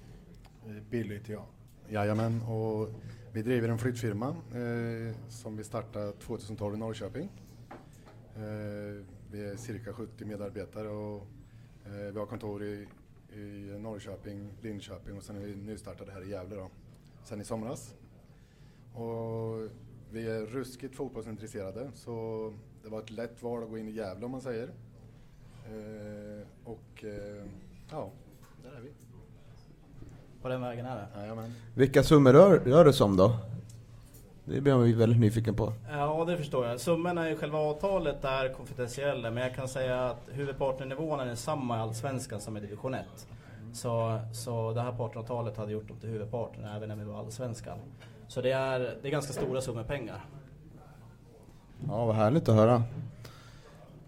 [0.66, 1.44] eh, Billy heter jag.
[1.88, 2.88] Jajamän, och
[3.36, 7.28] vi driver en flyttfirma eh, som vi startade 2012 i Norrköping.
[8.36, 11.26] Eh, vi är cirka 70 medarbetare och
[11.86, 12.86] eh, vi har kontor i,
[13.32, 16.70] i Norrköping, Linköping och sen är vi nystartade här i Gävle då,
[17.24, 17.94] sen i somras.
[18.94, 19.70] Och
[20.10, 22.52] vi är ruskigt fotbollsintresserade så
[22.82, 24.68] det var ett lätt val att gå in i Gävle om man säger.
[25.66, 27.44] Eh, och eh,
[27.90, 28.12] ja,
[28.62, 29.05] där är vi.
[30.46, 31.20] På den vägen är det.
[31.20, 31.54] Jajamän.
[31.74, 33.36] Vilka summor rör, rör det sig om då?
[34.44, 35.72] Det blir ju väldigt nyfiken på.
[35.90, 36.80] Ja, det förstår jag.
[36.80, 41.80] Summorna i själva avtalet är konfidentiella, men jag kan säga att huvudpartnernivån är samma i
[41.80, 43.04] Allsvenskan som i Division 1.
[43.72, 47.78] Så, så det här partneravtalet hade gjort dem till huvudpartner även när vi var Allsvenskan.
[48.28, 50.24] Så det är, det är ganska stora summor pengar.
[51.88, 52.82] Ja, vad härligt att höra.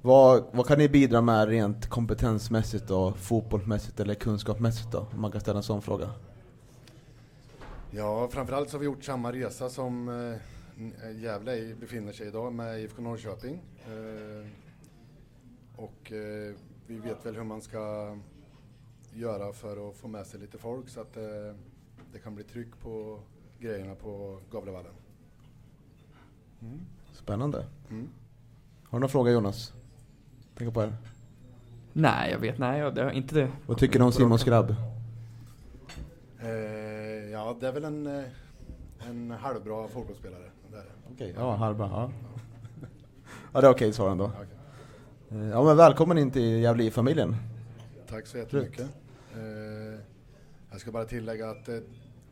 [0.02, 5.06] Vad, vad kan ni bidra med rent kompetensmässigt och fotbollsmässigt eller kunskapsmässigt då?
[5.14, 6.10] Om man kan ställa en sån fråga.
[7.90, 12.52] Ja, framförallt så har vi gjort samma resa som eh, Gävle i- befinner sig idag
[12.52, 13.60] med IFK Norrköping.
[13.86, 14.46] Eh,
[15.76, 16.54] och eh,
[16.86, 18.16] vi vet väl hur man ska
[19.14, 21.22] göra för att få med sig lite folk så att eh,
[22.12, 23.20] det kan bli tryck på
[23.60, 24.92] grejerna på Gavlevallen.
[26.62, 26.80] Mm.
[27.12, 27.66] Spännande.
[27.90, 28.08] Mm.
[28.84, 29.72] Har du någon fråga Jonas?
[30.58, 30.96] Tänk på er.
[31.92, 33.52] Nej, jag vet, nej, det har inte det.
[33.66, 34.70] Vad tycker du om Simons grabb?
[36.40, 36.97] Eh,
[37.38, 38.24] ja, det är väl en, eh,
[39.08, 40.50] en halvbra fotbollsspelare.
[41.12, 41.88] Okej, ja, halva.
[41.92, 42.10] Ja.
[43.52, 44.24] ja, det är okej svar ändå.
[45.30, 47.36] Eh, Ja, men välkommen in till Gävle-familjen.
[48.08, 48.88] Tack så jättemycket.
[49.34, 50.00] Eh,
[50.70, 51.78] jag ska bara tillägga att eh,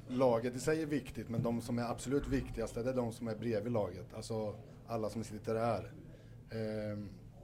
[0.08, 3.34] laget i sig är viktigt, men de som är absolut viktigast är de som är
[3.36, 4.14] bredvid laget.
[4.16, 4.54] Alltså
[4.86, 5.92] alla som sitter där.
[6.50, 6.98] Eh,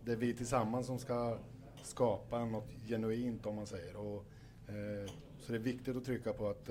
[0.05, 1.39] det är vi tillsammans som ska
[1.83, 3.97] skapa något genuint om man säger.
[3.97, 4.25] Och,
[5.41, 6.69] så det är viktigt att trycka på att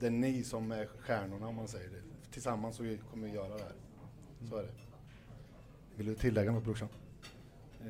[0.00, 2.30] det är ni som är stjärnorna om man säger det.
[2.32, 3.72] Tillsammans så vi kommer vi göra det här.
[4.48, 4.68] Så är det.
[5.96, 6.88] Vill du tillägga något brorsan?
[7.80, 7.86] Eh,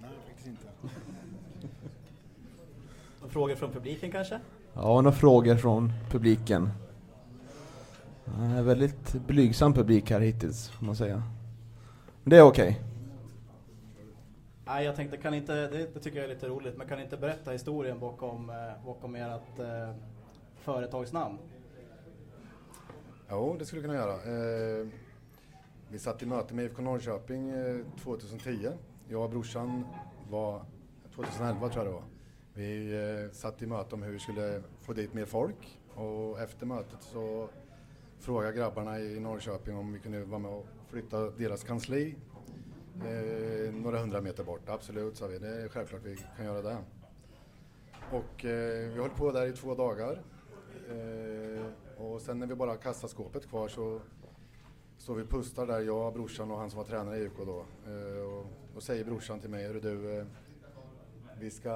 [0.00, 0.66] nej, faktiskt inte.
[3.28, 4.40] Frågor från publiken kanske?
[4.74, 6.70] Ja, några frågor från publiken.
[8.26, 11.22] Eh, väldigt blygsam publik här hittills, får man säga.
[12.22, 12.80] Men det är okej.
[14.64, 17.16] Nej, jag tänkte, kan inte, det, det tycker jag är lite roligt, men kan inte
[17.16, 19.94] berätta historien bakom, eh, bakom ert eh,
[20.62, 21.38] företagsnamn?
[23.30, 24.14] Jo, det skulle jag kunna göra.
[24.14, 24.86] Eh,
[25.88, 28.70] vi satt i möte med IFK Norrköping eh, 2010.
[29.08, 29.84] Jag och brorsan
[30.30, 30.64] var,
[31.14, 32.04] 2011 tror jag det var.
[32.54, 32.92] Vi
[33.24, 37.02] eh, satt i möte om hur vi skulle få dit mer folk och efter mötet
[37.02, 37.48] så
[38.18, 42.14] frågade grabbarna i Norrköping om vi kunde vara med och flytta deras kansli
[43.04, 44.68] eh, några hundra meter bort.
[44.68, 45.38] Absolut, sa vi.
[45.38, 46.76] Det är självklart vi kan göra det.
[48.10, 50.22] Och eh, vi höll på där i två dagar.
[50.92, 51.66] Eh,
[52.04, 54.00] och sen när vi bara kastar skåpet kvar så
[54.98, 57.64] står vi och pustar där, jag, brorsan och han som var tränare i IFK då.
[57.92, 60.24] Eh, och då säger brorsan till mig, "Hörru du, eh,
[61.40, 61.70] vi ska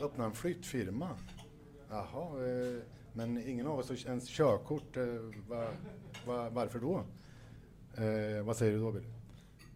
[0.00, 1.08] öppna en flyttfirma.
[1.90, 4.96] Jaha, eh, men ingen av oss har ens körkort.
[4.96, 5.04] Eh,
[5.48, 5.68] va,
[6.26, 7.04] va, varför då?
[8.04, 9.08] Eh, vad säger du då Billy?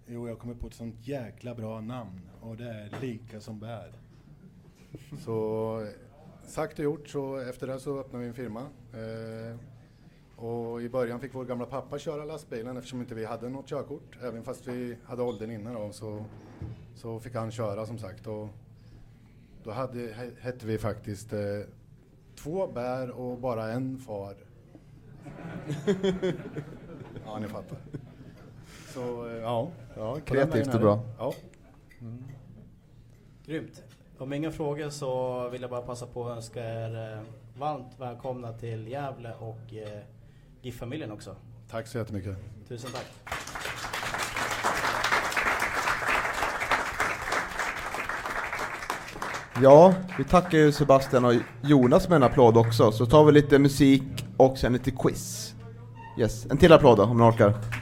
[0.06, 3.92] Jo, jag kommer på ett sånt jäkla bra namn och det är lika som bär.
[5.24, 5.88] Så
[6.46, 8.60] sagt och gjort, så efter det så öppnade vi en firma.
[8.92, 9.56] Eh,
[10.44, 14.18] och i början fick vår gamla pappa köra lastbilen eftersom inte vi hade något körkort.
[14.22, 16.24] Även fast vi hade åldern innan då, så,
[16.94, 18.26] så fick han köra som sagt.
[18.26, 18.48] Och
[19.64, 21.40] då hade, he- hette vi faktiskt eh,
[22.36, 24.34] två bär och bara en far.
[27.24, 27.78] ja, ni fattar.
[28.94, 29.68] Så eh, ja.
[29.96, 31.00] Ja, kreativt och bra.
[31.18, 31.34] Ja.
[33.46, 33.82] Grymt.
[34.22, 37.20] Om inga frågor så vill jag bara passa på att önska er eh,
[37.60, 40.02] varmt välkomna till Gävle och eh,
[40.62, 41.36] GIF-familjen också.
[41.70, 42.36] Tack så jättemycket.
[42.68, 43.06] Tusen tack.
[49.62, 53.58] Ja, vi tackar ju Sebastian och Jonas med en applåd också, så tar vi lite
[53.58, 54.02] musik
[54.36, 55.54] och sen lite quiz.
[56.18, 57.81] Yes, en till applåd då, om ni orkar.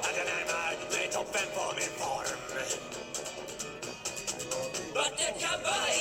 [0.00, 2.40] att jag närmar mig toppen på min form.
[5.40, 5.93] Kavajen?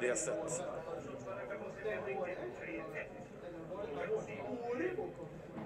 [0.00, 0.64] Konstgräset.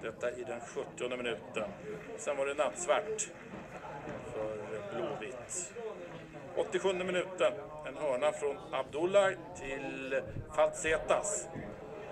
[0.01, 1.69] Detta i den 70 minuten.
[2.17, 3.29] Sen var det nattsvart
[4.33, 4.57] för
[4.95, 5.73] Blåvitt.
[6.55, 7.53] 87 minuten.
[7.87, 10.21] En hörna från Abdullah till
[10.55, 11.47] Falsetas.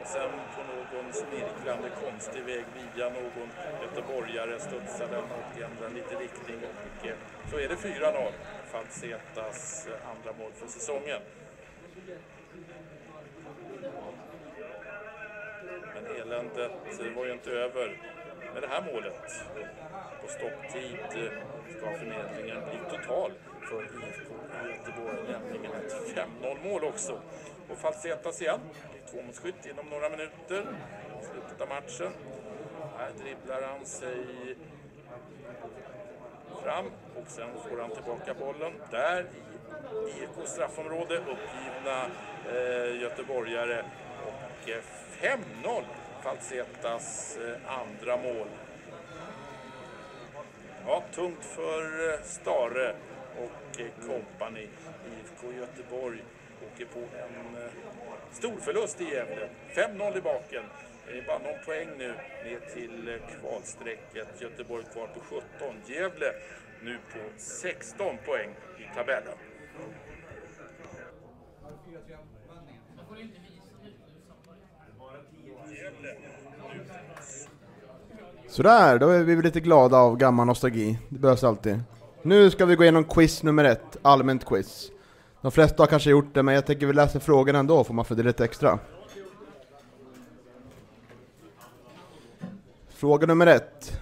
[0.02, 3.50] Och sen på någon snirklande konstig väg via någon
[3.82, 7.16] göteborgare studsar den och ändrar lite riktning och eh,
[7.52, 8.32] så är det 4-0.
[8.66, 11.22] Falsetas eh, andra mål för säsongen.
[15.94, 16.72] Men eländet.
[17.16, 17.98] Var ju inte över
[18.54, 19.46] med det här målet.
[20.22, 21.32] På stopptid eh,
[21.78, 23.32] ska förnedringen bli total
[23.70, 24.34] för IFK
[24.70, 27.22] Göteborg, nämligen ett 5-0 mål också.
[27.70, 28.60] Och Falsetas igen,
[29.12, 30.66] tvåmålsskytt inom några minuter,
[31.22, 32.12] i slutet av matchen.
[32.98, 34.18] Här dribblar han sig
[36.64, 36.86] fram
[37.16, 38.74] och sen får han tillbaka bollen.
[38.92, 39.26] Där
[40.08, 42.06] i IFK straffområde, uppgivna
[42.52, 43.86] eh, göteborgare.
[44.26, 44.82] Och eh,
[45.64, 45.84] 5-0
[46.24, 48.48] Falsetas eh, andra mål.
[50.86, 52.96] Ja, tungt för eh, Stare
[53.38, 54.68] och eh, kompani.
[55.20, 56.24] IFK Göteborg
[56.74, 57.70] åker på en
[58.32, 59.50] stor förlust i Gävle.
[59.74, 60.64] 5-0 i baken.
[61.08, 62.14] Det är bara någon poäng nu
[62.44, 64.42] ner till kvalstrecket.
[64.42, 65.76] Göteborg kvar på 17.
[65.86, 66.34] Gävle
[66.82, 69.38] nu på 16 poäng i tabellen.
[78.48, 81.00] Sådär, då är vi lite glada av gammal nostalgi.
[81.10, 81.80] Det behövs alltid.
[82.22, 84.92] Nu ska vi gå igenom quiz nummer ett, allmänt quiz.
[85.42, 88.06] De flesta har kanske gjort det, men jag tänker vi läser frågorna ändå, får man
[88.06, 88.80] fundera lite extra.
[92.90, 94.02] Fråga nummer ett.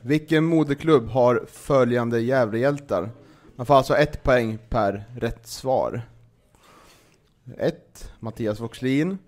[0.00, 3.10] Vilken moderklubb har följande Gävlehjältar?
[3.56, 6.02] Man får alltså ett poäng per rätt svar.
[7.58, 8.12] 1.
[8.20, 9.18] Mattias Voxlin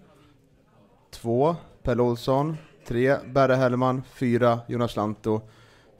[1.11, 1.57] 2.
[1.87, 2.57] Pelle Olsson
[2.87, 3.17] 3.
[3.27, 4.61] Berre Hellman 4.
[4.67, 5.41] Jonas Lanto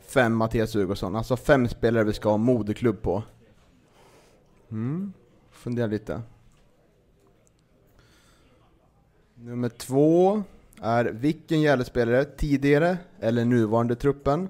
[0.01, 0.37] 5.
[0.37, 1.17] Mattias Hugosson.
[1.17, 3.23] Alltså fem spelare vi ska ha moderklubb på.
[4.71, 5.13] Mm.
[5.51, 6.23] Fundera lite.
[9.35, 10.43] Nummer två
[10.81, 14.49] är vilken Gävlespelare, tidigare eller nuvarande truppen,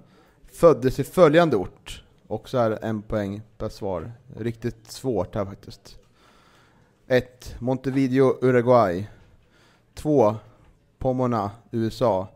[0.53, 2.05] föddes i följande ort?
[2.27, 4.13] Också är en poäng per svar.
[4.37, 5.99] Riktigt svårt här faktiskt.
[7.07, 7.57] 1.
[7.59, 9.09] Montevideo, Uruguay.
[9.95, 10.37] 2.
[10.99, 12.29] Pomona, USA.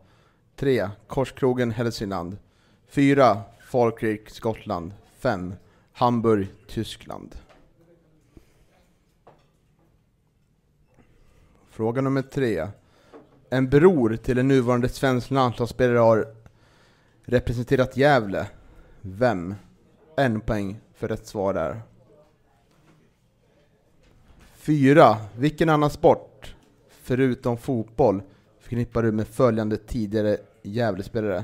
[0.55, 0.89] 3.
[1.07, 2.37] Korskrogen, Hälsingland.
[2.87, 3.41] 4.
[3.63, 4.93] Falkirk, Skottland.
[5.19, 5.53] 5.
[5.93, 7.35] Hamburg, Tyskland.
[11.69, 12.67] Fråga nummer tre.
[13.49, 16.27] En bror till en nuvarande svensk landslagsspelare har
[17.23, 18.47] representerat Gävle.
[19.01, 19.55] Vem?
[20.17, 21.81] En poäng för rätt svar där.
[24.55, 25.17] Fyra.
[25.37, 26.55] Vilken annan sport,
[26.89, 28.21] förutom fotboll,
[28.71, 31.43] förknippar du med följande tidigare Gävlespelare?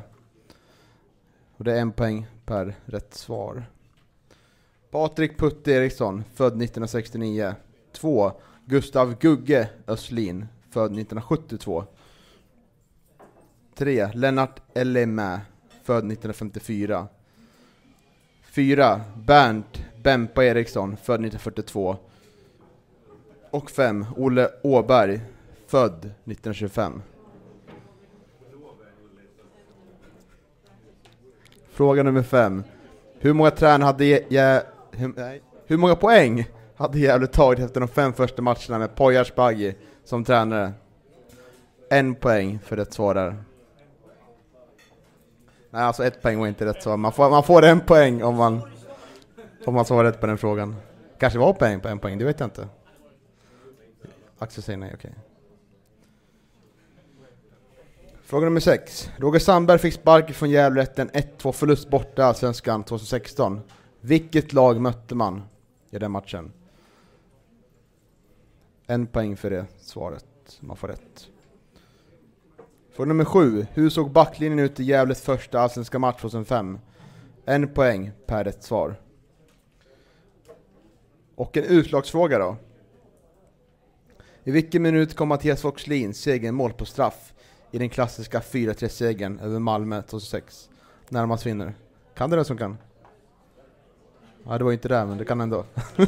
[1.58, 3.64] Och det är en poäng per rätt svar.
[4.92, 7.56] Patrik Putte Eriksson, född 1969.
[7.92, 8.32] 2.
[8.66, 11.84] Gustav Gugge Östlin, född 1972.
[13.76, 14.10] 3.
[14.14, 15.42] Lennart Ellemä,
[15.84, 17.08] född 1954.
[18.42, 19.02] 4.
[19.16, 21.98] Bernt Bempa Eriksson, född 1942.
[23.52, 24.06] Och 5.
[24.16, 25.22] Olle Åberg,
[25.68, 27.02] född 1925.
[31.78, 32.64] Fråga nummer fem.
[33.20, 34.62] Hur många tränare hade jag...
[34.92, 39.76] Hur, hur många poäng hade Gävle tagit efter de fem första matcherna med Poyars Baggi
[40.04, 40.74] som tränare?
[41.90, 43.44] En poäng för rätt svar där.
[45.70, 46.98] Nej, alltså ett poäng var inte rätt svar.
[46.98, 48.62] Man får, man får en poäng om man,
[49.66, 50.76] om man svarar rätt på den frågan.
[51.20, 52.68] Kanske var poäng på en poäng, det vet jag inte.
[54.38, 55.14] Axel säger nej, okej.
[58.28, 59.10] Fråga nummer 6.
[59.18, 63.60] Roger Sandberg fick sparken från Gävle efter en 1-2 förlust borta i Allsvenskan 2016.
[64.02, 65.44] Vilket lag mötte man
[65.90, 66.52] i den matchen?
[68.88, 70.26] En poäng för det svaret.
[70.60, 71.28] Man får rätt.
[72.92, 73.68] Fråga nummer 7.
[73.74, 76.80] Hur såg backlinjen ut i Gävles första allsvenska match 2005?
[77.46, 79.02] En poäng per rätt svar.
[81.36, 82.58] Och en utslagsfråga då.
[84.44, 87.34] I vilken minut kom Mattias Voxlin segermål på straff
[87.72, 90.70] i den klassiska 4-3-segern över Malmö 2006?
[91.10, 91.74] Närmast vinner.
[92.16, 92.78] Kan det den som kan?
[94.44, 95.66] Ja, det var inte det, men det kan ändå.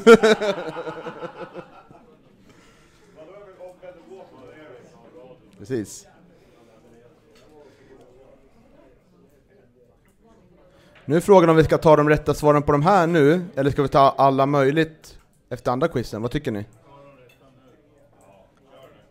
[5.58, 6.08] Precis.
[11.06, 13.72] Nu är frågan om vi ska ta de rätta svaren på de här nu, eller
[13.72, 15.18] ska vi ta alla möjligt
[15.50, 16.22] efter andra quizen?
[16.22, 16.66] Vad tycker ni?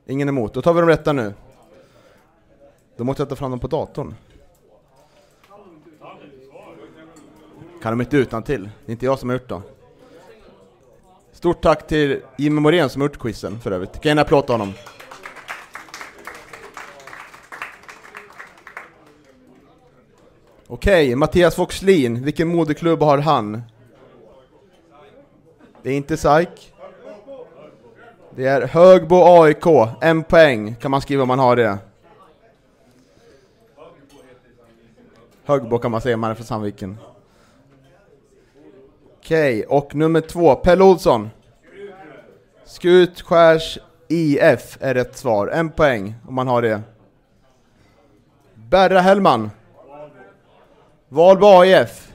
[0.07, 0.55] Ingen emot.
[0.55, 1.35] Då tar vi de rätta nu.
[2.99, 4.15] Då måste jag ta fram dem på datorn.
[7.83, 8.63] Kan de inte utan till.
[8.63, 9.63] Det är inte jag som har gjort dem.
[11.33, 14.01] Stort tack till Jimmy Morén som har gjort quizen för övrigt.
[14.01, 14.73] Kan en applåd honom.
[20.67, 23.63] Okej, okay, Mattias Foxlin, vilken moderklubb har han?
[25.83, 26.75] Det är inte SAIK.
[28.37, 29.67] Det är Högbo AIK,
[30.01, 31.79] en poäng kan man skriva om man har det.
[35.49, 36.99] Högbo kan man säga om man är från Sandviken.
[39.19, 41.31] Okej, och nummer två, Pelle Olsson.
[42.65, 46.83] Skutskärs IF är rätt svar, en poäng om man har det.
[48.55, 49.51] Berra Hellman.
[51.09, 52.13] Valbo AIF.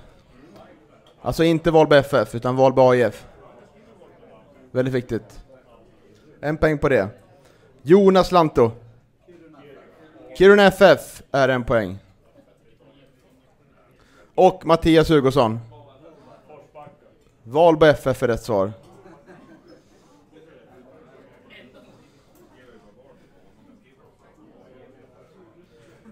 [1.22, 3.28] Alltså inte Valbo FF, utan Valbo AIF.
[4.72, 5.44] Väldigt viktigt.
[6.42, 7.10] En poäng på det.
[7.82, 8.72] Jonas Lanto.
[10.38, 12.03] Kiruna FF är en poäng.
[14.36, 15.60] Och Mattias Hugosson.
[17.44, 18.72] Valbo FF är rätt svar.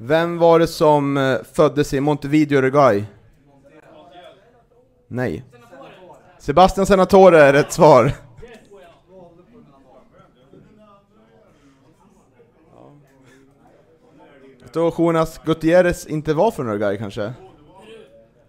[0.04, 3.06] Vem var det som eh, föddes i Montevideo, Uruguay?
[5.08, 5.44] Nej.
[6.40, 8.12] Sebastian Senatore är rätt svar.
[14.62, 17.34] Jag tror Jonas Gutierrez inte var från Uruguay kanske?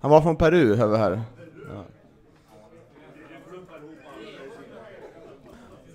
[0.03, 1.23] Han var från Peru, hör vi här.
[1.69, 1.85] Ja.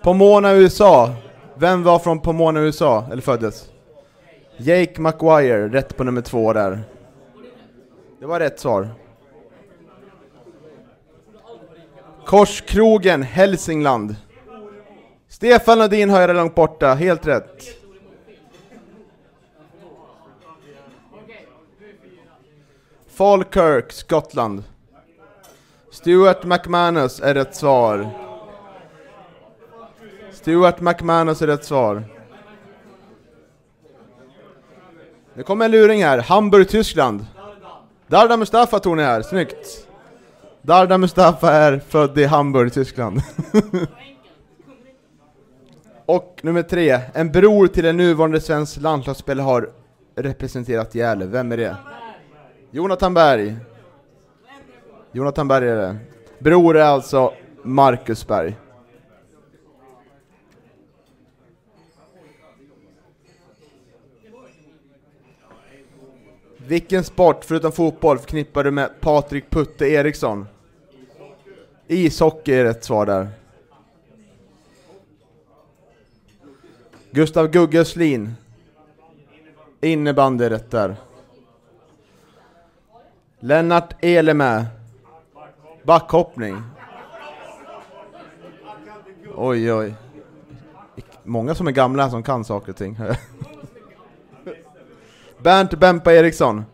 [0.02, 1.14] Pomona, USA.
[1.56, 3.06] Vem var från Pomona, USA?
[3.12, 3.70] Eller föddes?
[4.58, 6.84] Jake Maguire, rätt på nummer två där.
[8.20, 8.90] Det var rätt svar.
[12.26, 14.16] Korskrogen, Hälsingland.
[15.28, 17.64] Stefan Lundin har jag långt borta, helt rätt.
[23.18, 24.64] Falkirk, Skottland.
[25.92, 28.10] Stuart McManus är rätt svar.
[30.32, 32.04] Stuart McManus är rätt svar.
[35.34, 37.26] Nu kommer en luring här, Hamburg, Tyskland.
[38.08, 39.88] Darda Mustafa tog ni här, snyggt.
[40.62, 43.22] Darda Mustafa är född i Hamburg, Tyskland.
[46.06, 49.70] Och nummer tre, en bror till en nuvarande svensk landslagsspelare har
[50.16, 51.26] representerat Gävle.
[51.26, 51.78] Vem är det?
[52.72, 53.56] Jonathan Berg.
[55.12, 55.98] Jonathan Berg är det.
[56.40, 57.34] Bror är alltså
[57.64, 58.58] Marcus Berg.
[66.58, 70.48] Vilken sport, förutom fotboll, förknippar du med Patrik Putte Eriksson?
[71.88, 73.28] Ishockey är rätt svar där.
[77.12, 78.34] Gustav Gugge Östlin.
[79.82, 80.96] Innebandy är rätt där.
[83.40, 84.66] Lennart Elemä.
[85.84, 86.62] Backhoppning.
[89.36, 89.94] Oj, oj.
[91.24, 93.00] Många som är gamla som kan saker och ting.
[95.38, 96.66] Bernt Bempa Eriksson.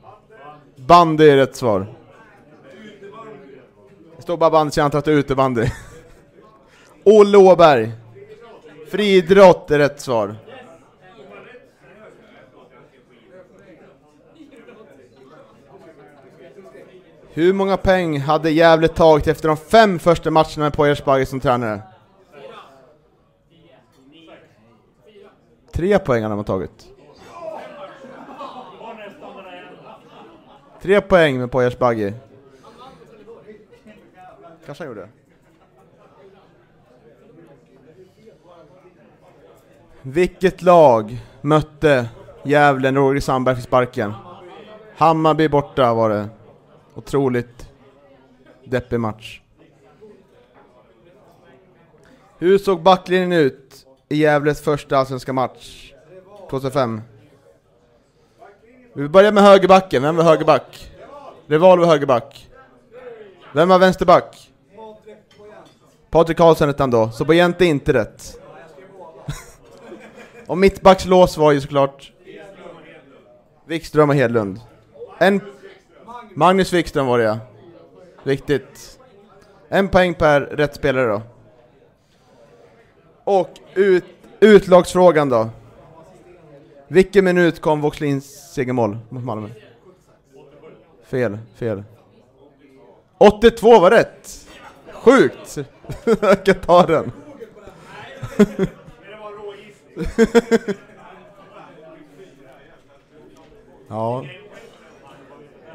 [0.76, 1.88] Bandy är rätt svar.
[4.16, 5.70] Det står bara bandy så jag antar att det är utebandy.
[7.04, 7.92] Olle Åberg.
[8.92, 10.36] Friidrott är rätt svar.
[17.36, 21.40] Hur många poäng hade Gävle tagit efter de fem första matcherna med Poyers Bagge som
[21.40, 21.82] tränare?
[25.72, 26.88] Tre poäng hade man tagit.
[30.82, 32.14] Tre poäng med Poyers Bagge.
[34.66, 35.10] Kanske han gjorde.
[40.02, 42.10] Vilket lag mötte
[42.44, 44.14] Gävle när Roger Sandberg fick sparken?
[44.98, 46.30] Hammarby borta var det.
[46.96, 47.70] Otroligt
[48.64, 49.42] deppig match.
[52.38, 55.94] Hur såg backlinjen ut i Gävles första allsvenska match
[56.50, 57.02] 2005?
[58.94, 60.92] Vi börjar med högerbacken, vem var högerback?
[61.48, 62.50] Reval var högerback.
[63.54, 64.52] Vem var vänsterback?
[66.10, 68.40] Patrik Karlsson hette han då, så Bojent är inte rätt.
[70.48, 72.12] Och mittbackslås var ju såklart
[73.66, 74.60] Wikström och Hedlund.
[75.20, 75.42] En
[76.36, 77.38] Magnus Wikström var det ja.
[78.24, 79.00] Viktigt.
[79.70, 81.22] En poäng per rätt spelare då.
[83.24, 84.06] Och ut,
[84.40, 85.50] utlagsfrågan då.
[86.88, 89.50] Vilken minut kom Voxlins segermål mot Malmö?
[91.06, 91.84] Fel, fel.
[93.18, 94.48] 82 var rätt!
[94.92, 95.58] Sjukt!
[96.22, 97.12] Jag kan ta den.
[103.88, 104.26] ja.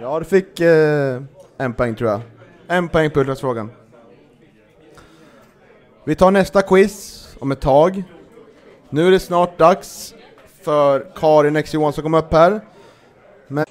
[0.00, 1.22] Ja, du fick eh,
[1.58, 2.20] en poäng tror jag.
[2.68, 3.70] En poäng på utlagsfrågan.
[6.04, 8.02] Vi tar nästa quiz om ett tag.
[8.90, 10.14] Nu är det snart dags
[10.62, 12.60] för Karin X Johansson att komma upp här.
[13.48, 13.64] Men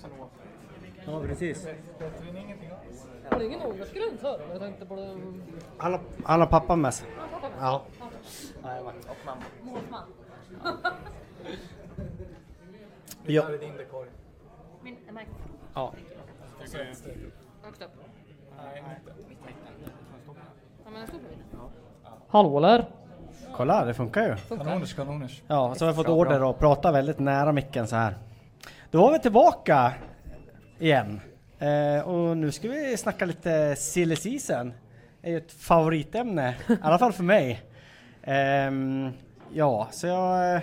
[0.00, 1.22] 250 000 år.
[1.22, 1.64] Ja, precis.
[1.98, 3.06] Bättre än ingenting alls.
[3.30, 4.40] Har ingen åldersgräns här?
[4.50, 5.16] Jag tänkte på det.
[5.78, 7.08] Han har, han har pappa med sig.
[7.60, 7.82] Ja.
[8.62, 9.42] Och mamma.
[9.62, 10.02] Målsman.
[13.28, 13.42] Ja.
[13.42, 14.08] Där är din dekorg.
[14.82, 15.30] Min är märkt.
[15.74, 15.92] Ja.
[16.58, 17.90] Högst upp.
[18.56, 19.12] Nej, inte.
[20.84, 21.70] Ja, men den stod på mitten.
[22.28, 22.86] Hallå eller?
[23.52, 24.56] Kolla, det funkar ju.
[24.56, 25.42] Kanoners, kanoners.
[25.46, 28.14] Ja, så har vi fått order att prata väldigt nära micken så här.
[28.90, 29.92] Då var vi tillbaka
[30.78, 31.20] igen.
[31.58, 34.72] Eh, och nu ska vi snacka lite silly season.
[35.20, 37.62] Det är ju ett favoritämne, i alla fall för mig.
[38.22, 39.10] Ehm,
[39.52, 40.60] ja, så jag eh,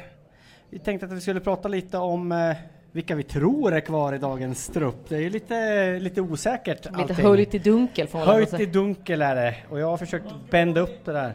[0.69, 2.55] vi tänkte att vi skulle prata lite om eh,
[2.91, 5.09] vilka vi tror är kvar i dagens trupp.
[5.09, 7.25] Det är ju lite, lite osäkert Lite allting.
[7.25, 8.61] höljt i dunkel får man väl Höjt säga.
[8.63, 9.55] i dunkel är det.
[9.69, 11.33] Och jag har försökt bända upp det där.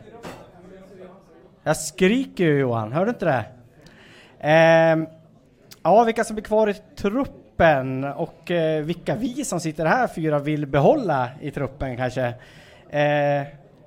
[1.62, 3.44] Jag skriker ju Johan, hör du inte det?
[5.82, 10.38] Ja, vilka som är kvar i truppen och eh, vilka vi som sitter här fyra
[10.38, 12.34] vill behålla i truppen kanske.
[12.90, 13.46] Eh,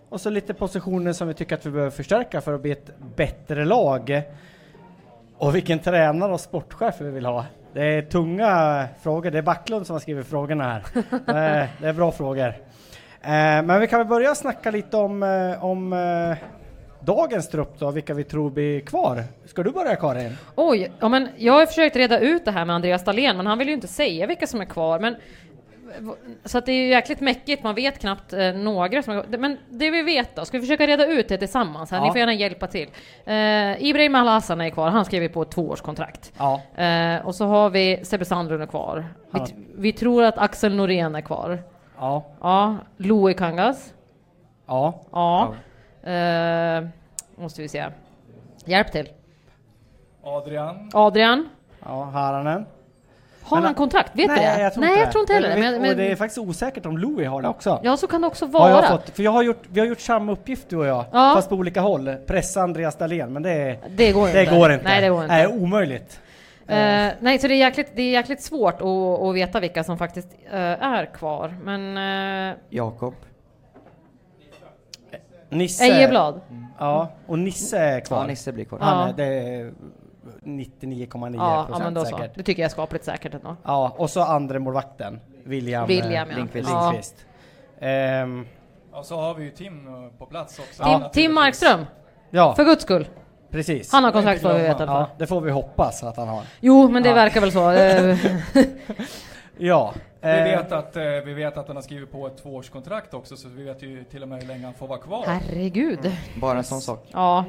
[0.09, 2.91] och så lite positioner som vi tycker att vi behöver förstärka för att bli ett
[3.15, 4.23] bättre lag.
[5.37, 7.45] Och vilken tränare och sportchef vi vill ha.
[7.73, 9.31] Det är tunga frågor.
[9.31, 10.83] Det är Backlund som har skrivit frågorna här.
[11.61, 12.47] Eh, det är bra frågor.
[13.21, 15.93] Eh, men vi kan väl börja snacka lite om, eh, om
[17.05, 19.23] dagens trupp då, vilka vi tror blir kvar.
[19.45, 20.37] Ska du börja Karin?
[20.55, 23.57] Oj, ja, men jag har försökt reda ut det här med Andreas Dahlén, men han
[23.57, 24.99] vill ju inte säga vilka som är kvar.
[24.99, 25.15] Men,
[26.45, 29.23] så att det är ju jäkligt mäckigt, man vet knappt eh, några som.
[29.29, 31.99] Men det vi vet då, ska vi försöka reda ut det tillsammans här?
[31.99, 32.11] Ni Ja.
[32.11, 32.89] får gärna hjälpa till.
[33.25, 36.33] Eh, Ibrahim Al-Hassan är kvar, han skriver på ett tvåårskontrakt.
[36.37, 36.61] Ja.
[36.83, 39.05] Eh, och så har vi Sebbe Sandlund är kvar.
[39.33, 39.39] Vi,
[39.75, 41.63] vi tror att Axel Norén är kvar.
[41.97, 42.25] Ja.
[42.41, 43.93] Ja, Louis Kangas.
[44.67, 45.01] Ja.
[45.11, 45.53] Ja.
[46.03, 46.87] Eh,
[47.35, 47.85] måste vi se.
[48.65, 49.09] Hjälp till.
[50.23, 50.89] Adrian.
[50.93, 51.49] Adrian.
[51.85, 52.65] Ja, Haranen.
[53.43, 54.11] Har Men- han kontrakt?
[54.15, 54.61] Vet Nej, du det?
[54.61, 55.57] jag tror Nej, inte jag tror inte heller.
[55.57, 57.79] Men, Men, och det är faktiskt osäkert om Louis har det också.
[57.83, 58.69] Ja, så kan det också Har vara.
[58.71, 61.31] jag fått, för jag har gjort, vi har gjort samma uppgift du och jag, Ja.
[61.35, 62.15] fast på olika håll.
[62.27, 64.55] Pressa Andreas Dahlén, men det, Det går det inte.
[64.55, 64.85] går inte.
[64.85, 65.33] Nej, det går inte.
[65.35, 66.19] Nej, omöjligt.
[66.67, 69.97] Eh, nej, så det är jäkligt, det är jäkligt svårt att, att veta vilka som
[69.97, 71.55] faktiskt eh, är kvar.
[71.63, 71.97] Men
[72.51, 73.13] eh, Jakob.
[75.51, 75.83] Nisse...
[75.85, 76.41] Ejeblad.
[76.79, 78.17] Ja, och Nisse är kvar.
[78.21, 78.79] Ja, Nisse blir kvar.
[78.79, 79.13] Han är, Ja.
[79.17, 79.73] det är
[80.43, 82.17] 99,9 ja, ja, procent men då så.
[82.17, 82.35] säkert.
[82.35, 83.55] Det tycker jag är skapligt säkert ändå.
[83.63, 86.37] Ja, och så andra målvakten William, William, eh, ja.
[86.37, 86.69] Lindqvist.
[86.69, 86.83] Ja.
[86.91, 87.25] Lindqvist.
[87.79, 88.45] Ehm,
[88.93, 90.83] Och så har vi ju Tim eh, på plats också.
[90.83, 91.85] Tim, Tim Markström.
[92.29, 93.07] ja, För guds skull.
[93.49, 93.91] precis.
[93.91, 96.27] Han har kontrakt vad vi vet i alla Ja, det får vi hoppas att han
[96.27, 96.43] har.
[96.59, 97.15] Jo, men det Ja.
[97.15, 97.71] verkar väl så.
[99.57, 99.93] Ja.
[100.21, 103.35] Vi eh, vet, att, eh, vi vet att han har skrivit på ett tvåårskontrakt också,
[103.37, 105.23] så vi vet ju till och med hur länge han får vara kvar.
[105.27, 106.11] Herregud.
[106.41, 107.07] Bara en sån sak.
[107.11, 107.45] Ja.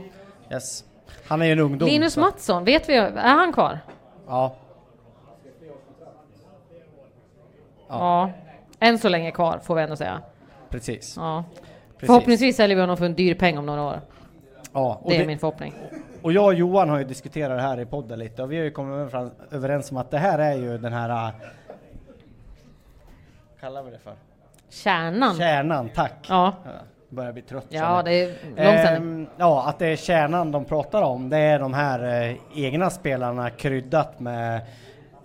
[0.53, 0.85] Yes.
[1.27, 1.89] Han är ju en ungdom.
[1.89, 3.79] Linus så- Mattsson, vet vi, är han kvar?
[4.27, 4.55] Ja.
[7.89, 8.31] Ja.
[8.81, 10.23] Än så länge kvar, får vi ändå säga.
[10.69, 11.15] Precis.
[11.17, 11.45] Ja.
[11.55, 12.07] Precis.
[12.07, 14.01] Förhoppningsvis säljer vi honom för en dyr peng om några år.
[14.73, 15.75] Ja, och Det är min förhoppning.
[16.23, 18.65] Och jag och Johan har ju diskuterat det här i podden lite och vi har
[18.65, 21.29] ju kommit fram, överens om att det här är ju den här...
[21.29, 21.35] äh,
[23.63, 24.13] kallar vi det för?
[24.69, 25.37] Kärnan.
[25.37, 26.27] Kärnan, tack.
[26.29, 26.55] Ja.
[27.09, 27.67] Börjar bli trött.
[27.69, 28.27] Ja, det är
[28.57, 29.21] lång sändning.
[29.23, 31.29] Ehm, Ja, att det är kärnan de pratar om.
[31.29, 34.61] Det är de här eh, egna spelarna kryddat med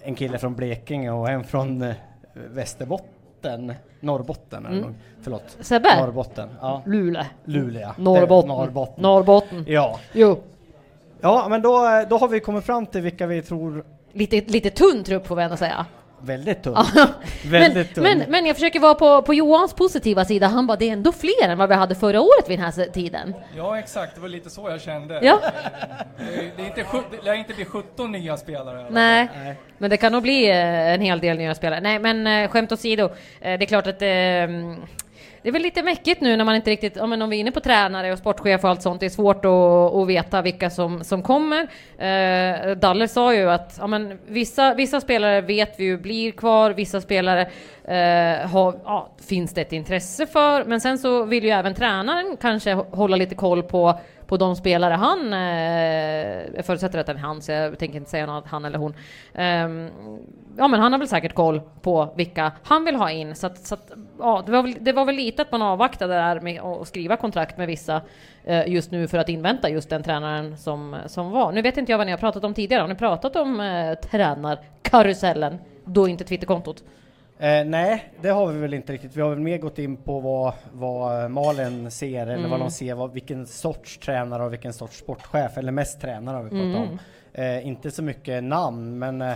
[0.01, 1.93] en kille från Blekinge och en från eh,
[2.34, 3.73] Västerbotten.
[3.99, 4.80] Norrbotten Mm.
[4.80, 4.93] nog.
[5.22, 5.57] Förlåt.
[5.59, 5.89] Sebbe?
[5.99, 6.49] Norrbotten.
[6.61, 6.81] Ja.
[6.85, 7.23] Luleå.
[7.45, 7.93] Luleå, ja.
[7.97, 8.47] Norrbotten.
[8.49, 9.01] Norrbotten.
[9.03, 9.65] Norrbotten.
[9.68, 9.99] Ja.
[10.14, 10.39] Jo.
[11.22, 11.77] Ja, men då,
[12.09, 15.43] då har vi kommit fram till vilka vi tror Lite, lite tunn trupp får vi
[15.43, 15.85] ändå säga.
[16.22, 16.73] Väldigt tunn.
[17.44, 18.03] men, väldigt tunn.
[18.03, 20.48] men, men jag försöker vara på, på Johans positiva sida.
[20.48, 22.85] Han bara, det är ändå fler än vad vi hade förra året vid den här
[22.91, 23.34] tiden.
[23.57, 24.15] Ja, exakt.
[24.15, 25.19] Det var lite så jag kände.
[25.23, 25.39] Ja.
[26.18, 28.84] Det, är- det, är inte, det lär inte bli 17 nya spelare.
[28.84, 28.94] fall.
[28.94, 29.27] Nej.
[29.77, 31.80] men det kan nog bli eh, en hel del nya spelare.
[31.81, 33.03] Nej, men eh, skämt åsido.
[33.06, 33.10] Eh,
[33.60, 34.07] det är klart att eh,
[35.41, 37.39] det är väl lite mäckigt nu när man inte riktigt, ja, men om vi är
[37.39, 40.69] inne på tränare och sportchef och allt sånt, det är svårt att, att veta vilka
[40.69, 41.68] som, som kommer.
[41.97, 46.72] Eh, Dalle sa ju att ja, men vissa, vissa spelare vet vi ju blir kvar,
[46.72, 47.41] vissa spelare
[47.84, 52.38] eh, har, ja, finns det ett intresse för, men sen så vill ju även tränaren
[52.41, 57.18] kanske hålla lite koll på på de spelare han, eh, jag förutsätter att det är
[57.18, 58.94] han, så jag tänker inte säga något han eller hon.
[59.34, 59.90] Ehm,
[60.58, 63.58] ja men han har väl säkert koll på vilka han vill ha in, så att,
[63.58, 66.62] så att ja, det var, väl, det var väl lite att man avvaktade där med
[66.62, 68.02] att skriva kontrakt med vissa
[68.44, 71.52] eh, just nu för att invänta just den tränaren som, som var.
[71.52, 73.94] Nu vet inte jag vad ni har pratat om tidigare, har ni pratat om eh,
[73.94, 75.58] tränarkarusellen?
[75.86, 76.84] Då inte Twitterkontot?
[77.39, 79.15] Eh, nej, det har vi väl inte riktigt.
[79.15, 82.49] Vi har väl mer gått in på vad, vad Malen ser eller Mm.
[82.51, 86.43] vad de ser, vad, vilken sorts tränare och vilken sorts sportchef, eller mest tränare har
[86.43, 86.81] vi pratat Mm.
[86.89, 86.99] om.
[87.34, 89.34] Eh, inte så mycket namn, men eh,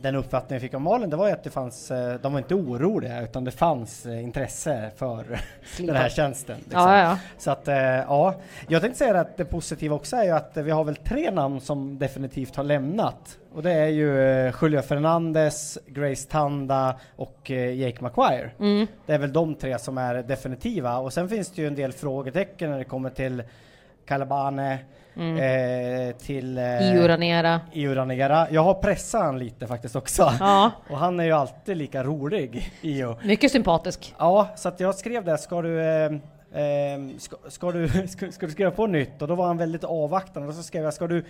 [0.00, 2.38] den uppfattningen vi fick av Malen, det var ju att det fanns, eh, de var
[2.38, 5.40] inte oroliga, utan det fanns eh, intresse för
[5.78, 6.56] den här tjänsten.
[6.58, 6.80] liksom.
[6.80, 7.18] Ja, ja.
[7.38, 8.34] Så att, eh, ja.
[8.68, 11.30] Jag tänkte säga att det positiva också är ju att eh, vi har väl tre
[11.30, 13.38] namn som definitivt har lämnat.
[13.54, 18.50] Och det är ju eh, Julio Fernandez, Grace Tanda och eh, Jake Maguire.
[18.60, 18.86] Mm.
[19.06, 20.98] Det är väl de tre som är definitiva.
[20.98, 23.42] Och sen finns det ju en del frågetecken när det kommer till
[24.06, 24.78] Calabane,
[25.16, 25.36] Mm.
[26.08, 26.64] eh, till eh,
[26.94, 27.60] Io Ranera.
[27.72, 28.46] Io Ranera.
[28.50, 30.32] Jag har pressat han lite faktiskt också.
[30.40, 30.70] Ja.
[30.90, 33.16] Och han är ju alltid lika rolig, Io.
[33.24, 34.14] Mycket sympatisk.
[34.18, 38.46] Ja, så att jag skrev det, ska du, eh, eh, ska, ska, du, ska, ska
[38.46, 39.22] du skriva på nytt?
[39.22, 41.24] Och då var han väldigt avvaktande och så skrev jag, ska du,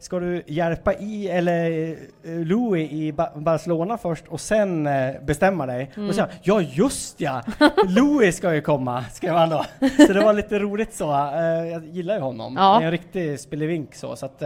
[0.00, 1.90] ska du hjälpa i, eller
[2.22, 5.90] eh, Louis i ba Barcelona först och sen eh, bestämma dig?
[5.96, 6.08] Mm.
[6.08, 7.42] Och så han, ja just ja,
[7.88, 9.64] Louis ska ju komma, skrev han då.
[10.06, 12.56] Så det var lite roligt så, eh, jag gillar ju honom.
[12.56, 12.78] Ja.
[12.78, 14.42] Det är en riktig spelevink så, så att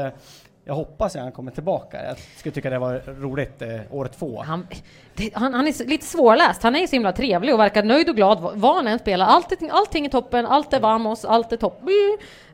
[0.66, 2.05] jag hoppas att han kommer tillbaka.
[2.05, 4.43] Jag skulle tycka det var roligt eh, år två.
[4.43, 4.66] Han,
[5.15, 6.62] det, han, han är lite svårläst.
[6.62, 9.27] Han är ju så himla trevlig och verkar nöjd och glad vad han än spelar.
[9.27, 11.81] Allting, allting är toppen, allt är vamos, allt är topp.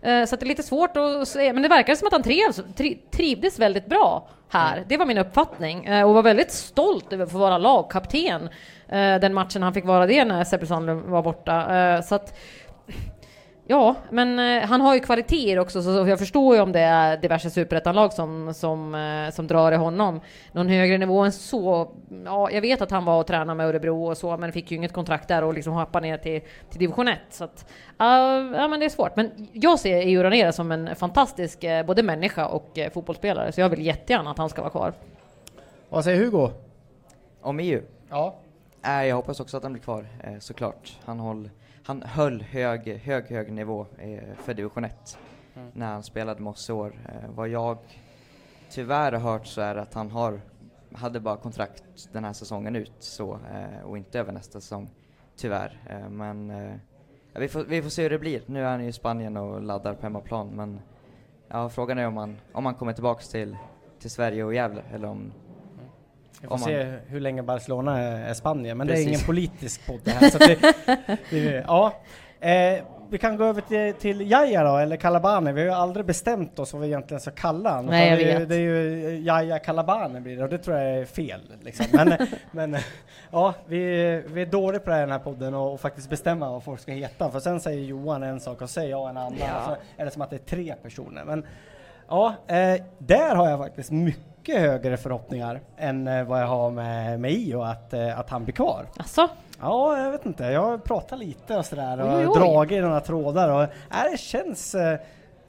[0.03, 2.61] Eh, Så det är lite svårt att säga, men det verkar som att han trevs,
[2.77, 4.85] tri, trivdes väldigt bra här.
[4.89, 8.43] Det var min uppfattning Eh, och var väldigt stolt över att få vara lagkapten
[8.89, 11.77] eh, den matchen han fick vara det när Sebbe Sandlund var borta.
[11.79, 12.39] Eh, Så att
[13.71, 17.17] Ja, men eh, han har ju kvaliteter också, så jag förstår ju om det är
[17.17, 20.21] diverse superettanlag som, som, eh, som drar i honom.
[20.53, 21.91] Någon högre nivå än så,
[22.25, 24.77] ja, jag vet att han var och tränade med Örebro och så, men fick ju
[24.77, 26.41] inget kontrakt där och liksom hoppa ner till,
[26.71, 27.19] till division 1.
[27.31, 27.71] Så att,
[28.01, 28.07] eh,
[28.61, 29.17] ja, men det är svårt.
[29.17, 33.61] Men jag ser Eo Ranera som en fantastisk eh, både människa och eh, fotbollsspelare, så
[33.61, 34.93] jag vill jättegärna att han ska vara kvar.
[35.89, 36.51] Vad säger Hugo?
[37.41, 37.83] Om EU?
[38.09, 38.35] Ja.
[38.85, 40.99] Äh, jag hoppas också att han blir kvar, eh, såklart.
[41.05, 41.51] Han, håll,
[41.91, 45.19] han höll hög, hög, hög nivå eh, för division 1
[45.55, 45.71] Mm.
[45.75, 46.93] när han spelade med oss i år.
[47.09, 47.79] Eh, vad jag
[48.71, 50.41] tyvärr har hört så är att han har,
[50.93, 54.91] hade bara kontrakt den här säsongen ut så, eh, och inte över nästa säsong,
[55.37, 55.79] tyvärr.
[56.11, 56.53] Men
[57.35, 58.43] vi, får, vi får se hur det blir.
[58.47, 60.81] Nu är han i Spanien och laddar på hemmaplan men
[61.49, 63.57] ja, frågan är om han, om han kommer tillbaks till,
[63.99, 65.33] till Sverige och Gävle eller om
[66.41, 69.09] Vi får om se hur länge Barcelona är, är Spanien, men det är Precis.
[69.09, 70.31] ingen politisk podd det här.
[70.31, 70.59] Så det,
[71.31, 71.93] det, ja.
[72.41, 75.53] Eh, vi kan gå över till, till Jaja då, eller Calabane.
[75.53, 77.87] Vi har ju aldrig bestämt oss vad vi egentligen ska kalla honom.
[77.87, 78.49] Nej, jag det, vet.
[78.49, 81.41] det är ju Jaja Calabane blir det, och det tror jag är fel.
[81.63, 81.87] Liksom.
[81.93, 82.17] Men,
[82.51, 82.77] men
[83.31, 83.79] ja, vi,
[84.27, 86.81] vi är dåliga på det här den här podden och, och faktiskt bestämma vad folk
[86.81, 87.31] ska heta.
[87.31, 89.35] För sen säger Johan en sak och säger jag en annan.
[89.39, 89.65] Ja.
[89.67, 91.25] Så är det som att det är tre personer.
[91.25, 91.47] Men
[92.11, 97.21] Ja, eh, där har jag faktiskt mycket högre förhoppningar än eh, vad jag har med,
[97.21, 98.87] med Io att, eh, att han blir kvar.
[98.97, 99.29] Asså?
[99.61, 100.45] Ja, jag vet inte.
[100.45, 104.11] Jag har pratat lite och sådär och Oj, oj, dragit i några trådar och äh,
[104.13, 104.99] det känns eh,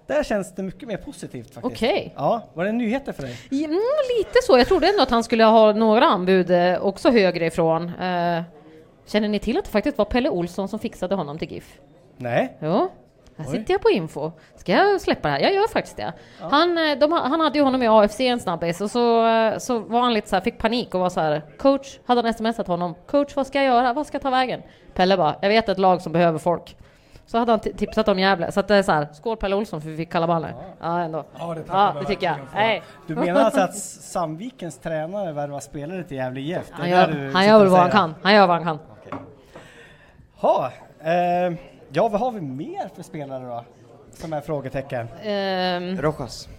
[0.07, 1.75] där känns det mycket mer positivt faktiskt.
[1.75, 2.13] Okej.
[2.15, 3.37] Ja, var det nyheter för dig?
[3.51, 3.79] Mm,
[4.17, 4.57] lite så.
[4.57, 7.89] Jag trodde ändå att han skulle ha några anbud eh, också högre ifrån.
[7.89, 8.41] Eh,
[9.05, 11.79] känner ni till att det faktiskt var Pelle Olsson som fixade honom till GIF?
[12.17, 12.57] Nej.
[12.59, 12.89] Jo.
[13.41, 13.57] Här Oj.
[13.59, 14.31] sitter jag på info.
[14.55, 15.39] Ska jag släppa det här?
[15.41, 16.13] Jag gör faktiskt det.
[16.39, 19.57] Han, eh, de, ha- han hade ju honom i AFC en snabbis och så, eh,
[19.57, 22.33] så var han lite så här, fick panik och var så här, coach, hade han
[22.33, 24.61] smsat honom, coach vad ska jag göra, vad ska jag ta vägen?
[24.93, 26.77] Pelle bara, jag vet ett lag som behöver folk.
[27.25, 29.55] Så hade han ti- tipsat om Gävle, så att det är så här, skål Pelle
[29.55, 30.53] Olsson för vi fick Kalaballe.
[30.81, 31.25] Ja, ändå.
[31.39, 32.35] Ja, det ja, det tycker jag.
[32.53, 32.81] Hej.
[33.07, 36.61] Du menar alltså att Sandvikens tränare värvar spelare till Gävle IF?
[36.71, 38.15] Han gör, han gör vad han kan.
[38.23, 38.79] Han gör vad han kan.
[40.35, 40.65] Ha,
[40.99, 41.53] eh,
[41.93, 43.63] ja, vad har vi mer för spelare då?
[44.13, 45.07] Som är frågetecken.
[45.23, 46.49] Ehm, Rojas.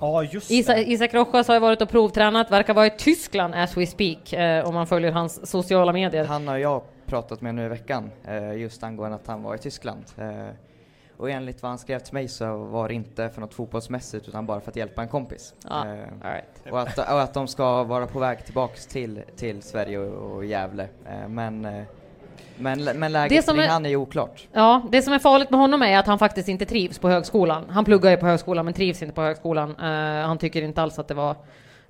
[0.00, 0.90] Ja, just Isa, det.
[0.90, 4.68] Isak Rojas har ju varit och provtränat, verkar vara i Tyskland as we speak, eh,
[4.68, 6.24] om man följer hans sociala medier.
[6.24, 9.58] Han har jag pratat med nu i veckan, eh, just angående att han var i
[9.58, 10.04] Tyskland.
[10.18, 10.54] Eh,
[11.16, 14.46] och enligt vad han skrev till mig så var det inte för något fotbollsmässigt utan
[14.46, 15.54] bara för att hjälpa en kompis.
[15.68, 16.44] Ja, Eh, all right.
[16.70, 20.44] och, att, och att de ska vara på väg tillbaks till, till Sverige och, och
[20.44, 20.88] Gävle.
[21.06, 21.82] Eh, men eh,
[22.58, 24.48] Men, men Det läget som kring är- han är oklart.
[24.52, 27.64] Ja, det som är farligt med honom är att han faktiskt inte trivs på högskolan.
[27.70, 29.70] Han pluggar ju på högskolan men trivs inte på högskolan.
[29.80, 31.36] Eh, han tycker inte alls att det var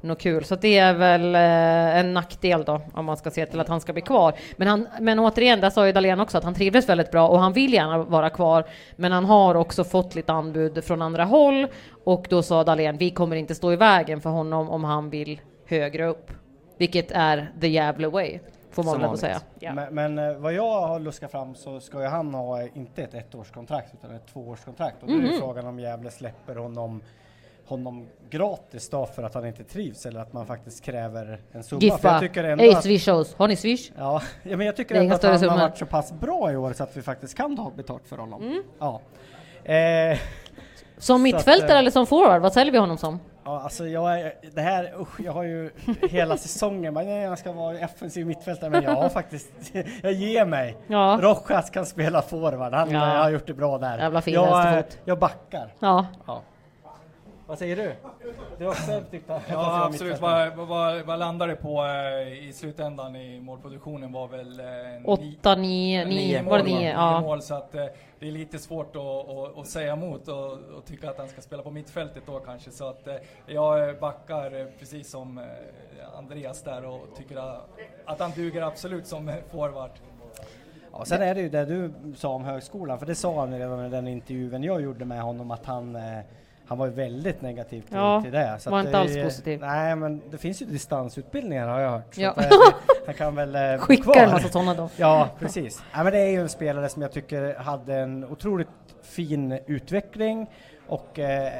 [0.00, 0.44] något kul.
[0.44, 3.80] Så det är väl eh, en nackdel då, om man ska se till att han
[3.80, 4.34] ska bli kvar.
[4.56, 7.38] Men, han, men återigen, där sa ju Dahlén också att han trivdes väldigt bra och
[7.40, 8.64] han vill gärna vara kvar.
[8.96, 11.66] Men han har också fått lite anbud från andra håll
[12.04, 15.40] och då sa Dahlén, vi kommer inte stå i vägen för honom om han vill
[15.66, 16.30] högre upp.
[16.78, 18.38] Vilket är the jävla way,
[18.72, 19.40] får man väl säga.
[19.58, 19.74] Ja.
[19.74, 23.02] Men, men eh, vad jag har luskat fram så ska ju han ha eh, inte
[23.02, 25.02] ett ettårskontrakt utan ett tvåårskontrakt.
[25.02, 25.38] Och då är Mhm.
[25.38, 27.02] frågan om Gävle släpper honom
[27.66, 31.80] honom gratis då för att han inte trivs eller att man faktiskt kräver en summa.
[31.82, 33.34] Giffa, jag tycker ändå ej att- swish-shows.
[33.36, 33.90] Har ni swish?
[33.98, 35.56] Ja, ja, men jag tycker ändå att han har summor.
[35.58, 38.42] varit så pass bra i år så att vi faktiskt kan ta betalt för honom.
[38.42, 38.62] Mm.
[38.78, 39.00] Ja.
[39.72, 40.18] Eh,
[40.98, 42.42] Som mittfältare att, eh, eller som forward?
[42.42, 43.18] Vad säljer vi honom som?
[43.44, 45.70] Ja, alltså jag är, det här, usch, jag har ju
[46.10, 49.52] hela säsongen bara, nej, jag ska vara offensiv mittfältare, men jag har faktiskt,
[50.02, 50.76] jag ger mig.
[50.86, 51.18] Ja.
[51.22, 53.00] Rojas kan spela forward, han Ja.
[53.00, 53.98] har gjort det bra där.
[53.98, 55.74] Jävla fin jag, eh, jag backar.
[55.78, 56.06] Ja.
[57.52, 57.94] Vad säger du?
[58.58, 62.52] Du har också tyckt att Ja absolut, vad, vad, vad landar det på eh, i
[62.52, 64.66] slutändan i målproduktionen var väl eh,
[65.04, 66.92] Åtta, nio, nio, var det nio?
[66.92, 67.20] Ja.
[67.20, 67.84] mål så att eh,
[68.18, 71.40] det är lite svårt att, att, att säga emot och, och tycka att han ska
[71.40, 73.14] spela på mittfältet då kanske så att eh,
[73.46, 75.40] jag backar precis som
[76.18, 77.68] Andreas där och tycker att,
[78.04, 79.90] att han duger absolut som forward.
[80.92, 83.86] Ja, sen är det ju det du sa om högskolan, för det sa han redan
[83.86, 86.18] i den intervjun jag gjorde med honom att han eh,
[86.66, 88.58] han var ju väldigt negativ till, Ja, till det.
[88.66, 89.60] var att inte alls det- positiv.
[89.60, 92.14] Nej, men det finns ju distansutbildningar har jag hört.
[92.14, 92.30] Så Ja.
[92.30, 92.46] att,
[93.06, 94.88] han kan väl eh, Skicka en massa sådana då.
[94.96, 95.82] Ja, precis.
[95.94, 98.68] Ja, men det är ju en spelare som jag tycker hade en otroligt
[99.02, 100.50] fin utveckling
[100.88, 101.52] och eh,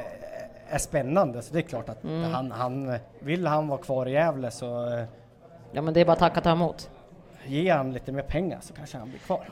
[0.69, 1.41] är spännande.
[1.41, 2.31] Så det är klart att Mm.
[2.31, 5.03] han, han, vill han vara kvar i Gävle så eh,
[5.71, 6.89] Ja men det är bara att tacka ta emot.
[7.47, 9.49] Ge han lite mer pengar så kanske han blir kvar.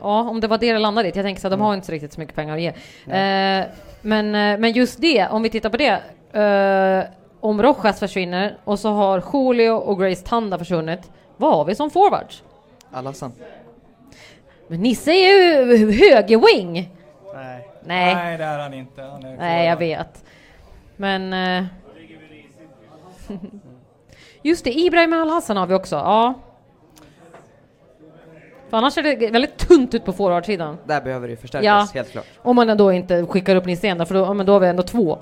[0.00, 1.12] Ja, om det var det det landade i.
[1.14, 2.68] Jag tänker så att de har inte så riktigt så mycket pengar att ge.
[2.68, 3.64] Eh,
[4.02, 6.00] men, eh, men just det, om vi tittar på det.
[6.40, 7.04] Eh,
[7.40, 11.10] om Rojas försvinner och så har Julio och Grace Tanda försvunnit.
[11.36, 12.42] Vad har vi som forwards?
[12.92, 13.32] Alassan.
[14.68, 16.72] Men Nisse är ju högerwing.
[17.34, 17.68] Nej.
[17.84, 18.14] Nej.
[18.14, 19.02] Nej det är han inte.
[19.02, 20.24] Han är Nej, jag vet.
[20.96, 21.32] Men...
[21.32, 21.64] eh,
[24.42, 25.96] Just det, Ibrahim Al-Hassan har vi också.
[25.96, 26.34] Ja.
[28.70, 30.78] För annars ser det väldigt tunt ut på forwardsidan.
[30.86, 32.24] Där behöver det ju förstärkas, Ja, helt klart.
[32.38, 34.82] om man då inte skickar upp Nisse igen, för då, men då har vi ändå
[34.82, 35.18] två.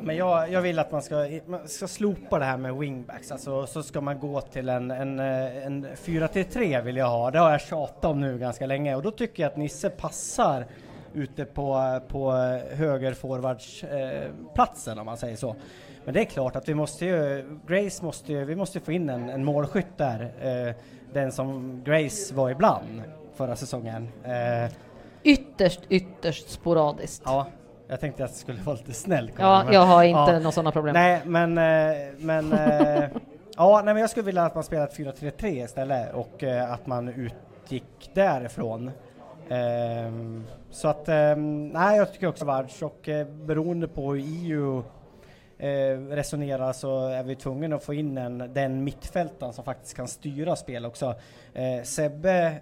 [0.00, 1.14] Men jag, jag vill att man ska,
[1.46, 5.18] man ska slopa det här med wingbacks, alltså så ska man gå till en, en,
[5.18, 7.30] eh, en 4-3 vill jag ha.
[7.30, 10.66] Det har jag tjatat om nu ganska länge och då tycker jag att Nisse passar
[11.14, 12.32] ute på, på
[12.74, 15.56] högerforwardsplatsen om man säger så.
[16.04, 19.08] Men det är klart att vi måste ju, Grace måste ju, vi måste få in
[19.08, 20.74] en, en målskytt där, eh,
[21.12, 23.02] den som Grace var ibland
[23.34, 24.08] förra säsongen.
[24.24, 24.72] Eh,
[25.22, 27.22] Ytterst, ytterst sporadiskt.
[27.26, 27.46] Ja,
[27.88, 29.30] jag tänkte att jag skulle vara lite snäll.
[29.38, 30.92] Ja, men- jag har inte några sådana problem.
[30.94, 33.04] Nej, men, eh, men eh,
[33.56, 36.86] ja, nej, men jag skulle vilja att man spelar ett 4-3-3 istället och eh, att
[36.86, 38.90] man utgick därifrån.
[39.48, 44.82] Ehm, så att, ehm, nej, jag tycker också Vards och eh, beroende på hur EU
[45.62, 50.08] eh, resonerar så är vi tvungna att få in en, den mittfältaren som faktiskt kan
[50.08, 51.14] styra spel också.
[51.54, 52.54] Eh, Sebbe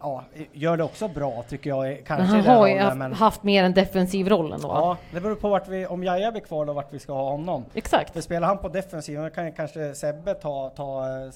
[0.00, 1.82] ja, gör det också bra tycker jag.
[1.84, 4.68] Men Kanske han i den har ju haft, men- haft mer en defensiv roll ändå.
[4.68, 7.30] Ja, det beror på vart vi, om Jaja blir kvar då vart vi ska ha
[7.30, 7.64] honom.
[7.74, 8.12] Exakt.
[8.12, 11.30] För spelar han på defensiven kan ju kanske Sebbe ta, ta eh,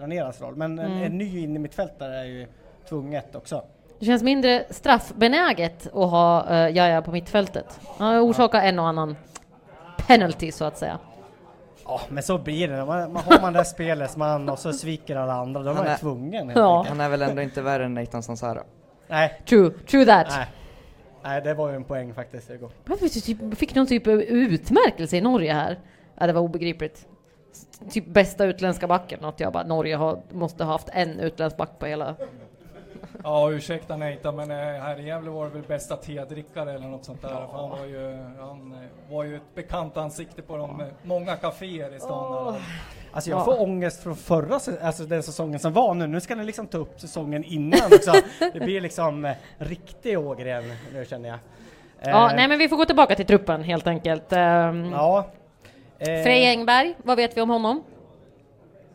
[0.00, 0.56] Raneras roll.
[0.56, 1.02] Men en, Mm.
[1.02, 2.46] en ny innermittfältare är ju
[2.88, 3.62] tvunget också.
[3.98, 7.80] Det känns mindre straffbenäget att ha uh, Jaja på mittfältet.
[7.98, 9.16] Han har orsakat en och annan
[10.06, 10.98] penalty så att säga.
[11.84, 12.84] Ja, men så blir det.
[12.84, 15.86] Man, man har man det spelets man och så sviker alla andra, då är man
[15.86, 16.48] ju tvungen.
[16.48, 16.88] enkelt.
[16.88, 18.62] han är väl ändå inte värre än Nathan Sansara?
[19.08, 19.42] Nej.
[19.48, 20.26] True, true that.
[20.30, 20.46] Nej.
[21.24, 22.70] Nej, det var ju en poäng faktiskt igår.
[22.84, 25.78] Varför typ, fick någon typ av utmärkelse i Norge här?
[26.18, 27.06] Ja, det var obegripligt.
[27.90, 31.78] Typ bästa utländska backen, något jag bara, Norge har, måste ha haft en utländsk back
[31.78, 32.16] på hela...
[33.26, 37.04] Ja, ursäkta Nathan, men eh, här i Gävle var det väl bästa tedrickare eller något
[37.04, 37.28] sånt där.
[37.28, 41.36] För han var ju, han eh, var ju ett bekant ansikte på de eh, många
[41.36, 42.54] kaféer i stan.
[43.12, 43.44] Alltså jag Ja.
[43.44, 46.06] får ångest från förra, alltså den säsongen som var nu.
[46.06, 48.12] Nu ska ni liksom ta upp säsongen innan också.
[48.52, 51.38] Det blir liksom eh, riktig Ågren nu känner jag.
[52.00, 54.32] Ja, Eh, nej men vi får gå tillbaka till truppen helt enkelt.
[54.32, 55.26] Um, Ja.
[55.98, 57.82] Eh, Frej Engberg, vad vet vi om honom?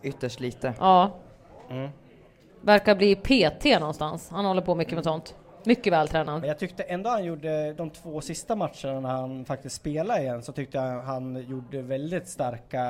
[0.03, 0.73] Ytterst lite.
[0.79, 1.11] Ja.
[1.69, 1.89] Mm.
[2.61, 4.29] Verkar bli PT någonstans.
[4.31, 5.35] Han håller på mycket med sånt.
[5.63, 6.39] Mycket vältränad.
[6.39, 10.41] Men jag tyckte ändå han gjorde de två sista matcherna när han faktiskt spelade igen
[10.43, 12.83] så tyckte jag han gjorde väldigt starka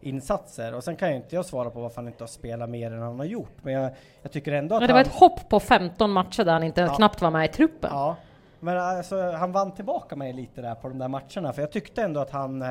[0.00, 0.74] insatser.
[0.74, 3.02] Och sen kan ju inte jag svara på varför han inte har spelat mer än
[3.02, 3.56] han har gjort.
[3.62, 3.90] Men jag,
[4.22, 5.06] jag tycker ändå att Men det var han...
[5.06, 6.94] ett hopp på 15 matcher där han inte Ja.
[6.94, 7.90] knappt var med i truppen.
[7.92, 8.16] Ja,
[8.60, 12.02] men alltså, han vann tillbaka mig lite där på de där matcherna, för jag tyckte
[12.02, 12.64] ändå att han,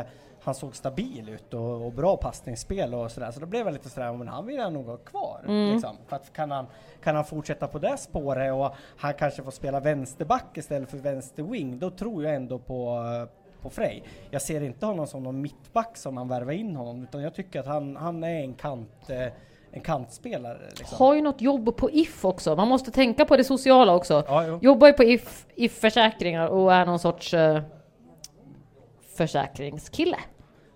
[0.47, 3.89] han såg stabil ut och, och bra passningsspel och sådär, så då blev jag lite
[3.89, 5.41] sådär, men han vill jag nog ha kvar.
[5.47, 5.73] Mm.
[5.73, 5.97] Liksom.
[6.07, 6.67] För att kan, han,
[7.03, 11.79] kan han fortsätta på det spåret och han kanske får spela vänsterback istället för vänsterwing,
[11.79, 13.03] då tror jag ändå på,
[13.61, 14.03] på Frej.
[14.31, 17.59] Jag ser inte honom som någon mittback som han värvar in honom, utan jag tycker
[17.59, 19.33] att han, han är en kant eh,
[19.71, 20.61] en kantspelare.
[20.77, 20.97] Liksom.
[20.97, 22.55] Har ju något jobb på If också.
[22.55, 24.23] Man måste tänka på det sociala också.
[24.27, 24.59] Ja, jo.
[24.61, 27.61] Jobbar ju på If, If Försäkringar och är någon sorts eh,
[29.17, 30.17] försäkringskille.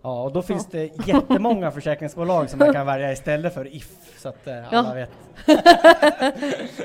[0.02, 4.30] Ja, och då finns det jättemånga försäkringsbolag som man kan välja istället för If, så
[4.30, 5.06] att eh, alla Ja.
[5.06, 5.10] vet.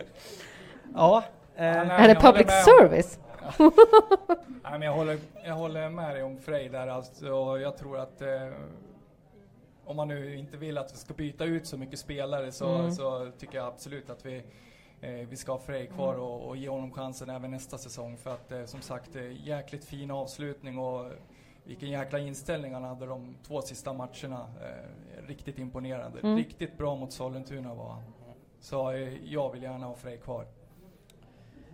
[0.95, 1.23] ja.
[1.57, 1.65] Eh,
[2.03, 3.19] Är det public service?
[4.63, 7.99] Nej, men jag, håller, jag håller med dig om Frej där alltså, och jag tror
[7.99, 8.29] att eh,
[9.85, 12.93] om man nu inte vill att vi ska byta ut så mycket spelare så, Mm.
[12.93, 14.37] så tycker jag absolut att vi,
[15.01, 18.31] eh, vi ska ha Frej kvar och, och ge honom chansen även nästa säsong för
[18.35, 21.11] att eh, som sagt eh, jäkligt fin avslutning och
[21.67, 24.47] vilken jäkla inställning han hade de två sista matcherna.
[24.63, 26.19] Eh, riktigt imponerande.
[26.21, 26.37] Mm.
[26.37, 28.03] Riktigt bra mot Sollentuna var han.
[28.61, 30.47] Så eh, jag vill gärna ha Frej kvar.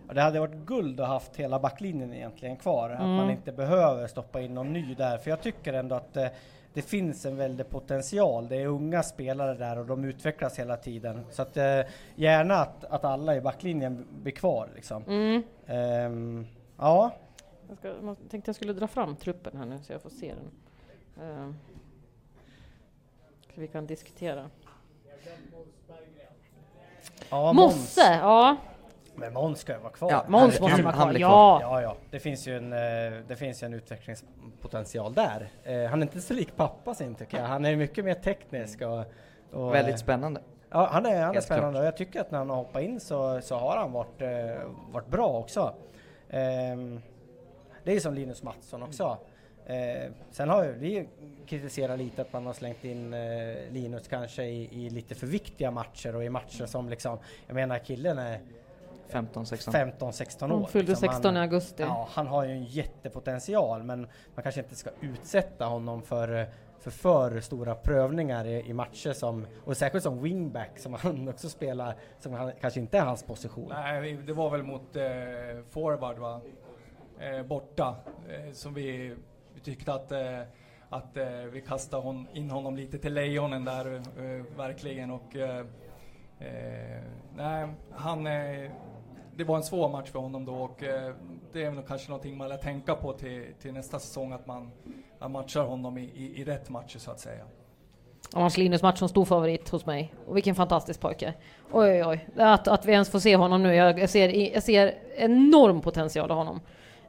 [0.07, 3.15] Ja, det hade varit guld att haft hela backlinjen egentligen kvar, att Mm.
[3.15, 6.27] man inte behöver stoppa in någon ny där, för jag tycker ändå att eh,
[6.73, 8.47] det finns en väldig potential.
[8.47, 11.25] Det är unga spelare där och de utvecklas hela tiden.
[11.29, 11.79] Så att eh,
[12.15, 15.03] gärna att, att alla i backlinjen blir kvar liksom.
[15.07, 15.43] Mm.
[15.67, 16.47] Ehm,
[16.77, 17.11] ja.
[17.67, 20.33] Jag ska, jag tänkte jag skulle dra fram truppen här nu så jag får se
[20.35, 20.51] den.
[21.29, 21.51] Eh,
[23.55, 24.49] så vi kan diskutera.
[27.29, 27.73] Ja, Måns.
[27.75, 28.57] Mosse, ja.
[29.15, 30.11] Men Måns ska ju vara kvar.
[30.11, 31.59] Ja, Måns måste vara kvar, ja.
[31.61, 31.81] ja.
[31.81, 35.51] Ja, Det finns ju en, eh, det finns ju en utvecklingspotential där.
[35.63, 37.45] Eh, Han är inte så lik pappa sin tycker jag.
[37.45, 39.03] Han är mycket mer teknisk och...
[39.51, 40.41] och Väldigt spännande.
[40.69, 42.99] Ja, han är, han är spännande och jag tycker att när han har hoppat in
[42.99, 45.73] så, så har han varit, eh, varit bra också.
[46.29, 47.01] Ehm,
[47.83, 49.17] det är som Linus Mattsson också.
[49.65, 51.07] Eh, sen har vi
[51.45, 53.19] kritiserat lite att man har slängt in eh,
[53.71, 57.79] Linus kanske i, i lite för viktiga matcher och i matcher som liksom, jag menar
[57.79, 58.39] killen är
[59.11, 59.93] 15-16.
[59.99, 60.47] 15-16 år.
[60.47, 61.09] Han fyllde liksom.
[61.09, 61.83] 16 i augusti.
[61.83, 66.47] Ja, han har ju en jättepotential men man kanske inte ska utsätta honom för
[66.83, 71.49] för för stora prövningar i, i matcher som, och särskilt som wingback som han också
[71.49, 73.69] spelar, som han, kanske inte är hans position.
[73.69, 75.03] Nej, det var väl mot eh,
[75.69, 76.41] forward va?
[77.19, 77.95] Eh, borta.
[78.29, 79.15] Eh, som vi,
[79.53, 80.41] vi tyckte att, eh,
[80.89, 85.11] att eh, vi kastade hon, in honom lite till lejonen där, eh, verkligen.
[85.11, 85.65] Och, eh,
[86.39, 87.01] eh,
[87.35, 88.71] nej, han, eh,
[89.35, 91.13] det var en svår match för honom då och eh,
[91.53, 94.71] det är nog kanske någonting man lär tänka på till, till nästa säsong att man,
[95.27, 97.43] matchar honom i, i, i rätt matcher så att säga.
[98.33, 100.13] Annars Linus Mattsson stor favorit hos mig.
[100.27, 101.33] Och vilken fantastisk pojke.
[101.71, 102.27] Oj, oj, oj.
[102.37, 103.75] Att, att vi ens får se honom nu.
[103.75, 106.59] Jag, ser, jag ser enorm potential i honom.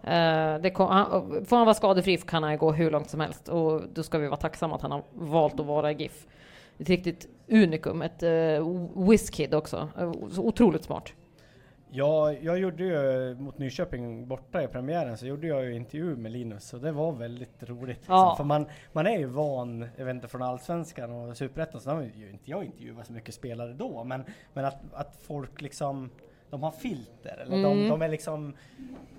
[0.06, 3.48] Eh, det kom, han, får han vara skadefri kan han gå hur långt som helst.
[3.48, 6.26] Och då ska vi vara tacksamma att han har valt att vara i GIF.
[6.78, 8.02] Ett riktigt unikum.
[8.02, 9.88] Ett uh, whiskid också.
[9.98, 11.12] Eh, så otroligt smart.
[11.96, 16.32] Ja, jag gjorde ju mot Nyköping borta i premiären så gjorde jag ju intervju med
[16.32, 17.96] Linus och det var väldigt roligt.
[17.96, 18.14] Liksom.
[18.14, 18.34] Ja.
[18.36, 22.02] För man, man är ju van, jag vet inte, från Allsvenskan och Superettan så har
[22.02, 26.10] ju inte jag intervjuat så mycket spelare då men, men att, att folk liksom
[26.54, 27.88] de har filter eller de, Mm.
[27.88, 28.54] de är liksom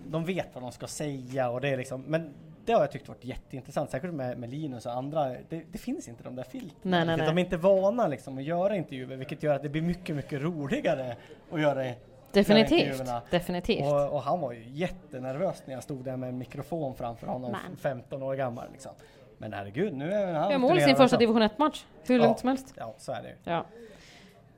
[0.07, 2.33] De vet vad de ska säga och det är liksom men
[2.65, 5.25] det har jag tyckt varit jätteintressant, särskilt med, med Linus och andra.
[5.49, 6.71] Det, det finns inte de där filtren.
[6.81, 7.33] Nej, nej, De nej.
[7.35, 11.15] är inte vana liksom att göra intervjuer, vilket gör att det blir mycket, mycket roligare
[11.51, 11.91] att göra
[12.31, 13.01] Definitivt,
[13.31, 13.85] definitivt.
[13.85, 17.51] Och, och han var ju jättenervös när jag stod där med en mikrofon framför honom,
[17.51, 17.77] Men.
[17.77, 18.91] 15 år gammal liksom.
[19.37, 21.85] Men herregud, nu är han Ja, mål i sin första division 1-match.
[22.07, 22.73] Hur Ja, lugnt som helst.
[22.77, 23.35] Ja, så är det ju.
[23.43, 23.65] Ja.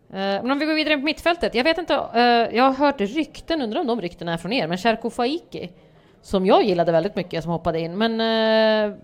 [0.09, 1.55] Eh, Men om vi går vidare på mittfältet.
[1.55, 2.21] Jag vet inte, eh,
[2.57, 5.71] jag har hört rykten, undrar om de ryktena är från er, men Sherko Faiki,
[6.21, 7.97] som jag gillade väldigt mycket, som hoppade in.
[7.97, 8.97] Men eh,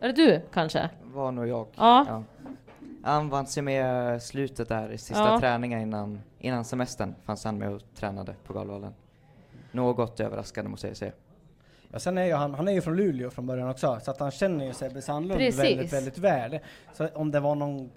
[0.00, 0.88] är det du kanske?
[1.02, 1.66] Var nog jag.
[1.76, 2.22] Ja.
[3.02, 5.40] Han vann sig med slutet där i sista Ja.
[5.40, 8.94] träningen innan, innan semestern fanns han med och tränade på Galvallen.
[9.72, 11.12] Något överraskande måste jag säga.
[11.92, 14.20] Ja, sen är ju han, han är ju från Luleå från början också, så att
[14.20, 15.60] han känner ju Sebbe Sandlund Precis.
[15.64, 16.58] väldigt, väldigt väl.
[16.92, 17.88] Så om det var någon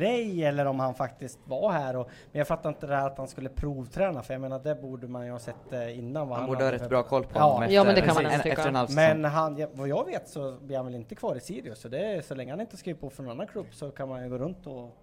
[0.00, 3.18] kamratgrej eller om han faktiskt var här och, men jag fattar inte det här att
[3.18, 6.38] han skulle provträna för jag menar det borde man ju ha sett eh, innan vad
[6.38, 8.48] Han han, borde ha rätt bra koll på honom Ja, men det kan man tycka.
[8.48, 8.88] efter en halv.
[8.94, 11.88] Men han, ja, vad jag vet så blir han väl inte kvar i Sirius så
[11.88, 14.22] det är, så länge han inte skriver på för någon annan klubb så kan man
[14.22, 14.98] ju gå runt och.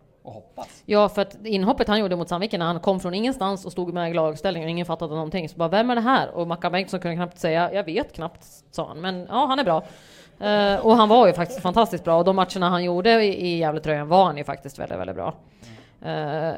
[0.86, 3.94] Ja, för att inhoppet han gjorde mot Sandviken när han kom från ingenstans och stod
[3.94, 5.50] med i lagställning och ingen fattade någonting.
[5.50, 6.30] Så bara, vem är det här?
[6.30, 9.02] Och Mackan Bengtsson kunde knappt säga, jag vet knappt, sa han.
[9.02, 9.84] Men ja, han är bra.
[10.40, 13.58] Eh, och han var ju faktiskt fantastiskt bra och de matcherna han gjorde i, i
[13.58, 15.34] Gävletröjan var han ju faktiskt väldigt, väldigt bra.
[16.06, 16.12] Eh,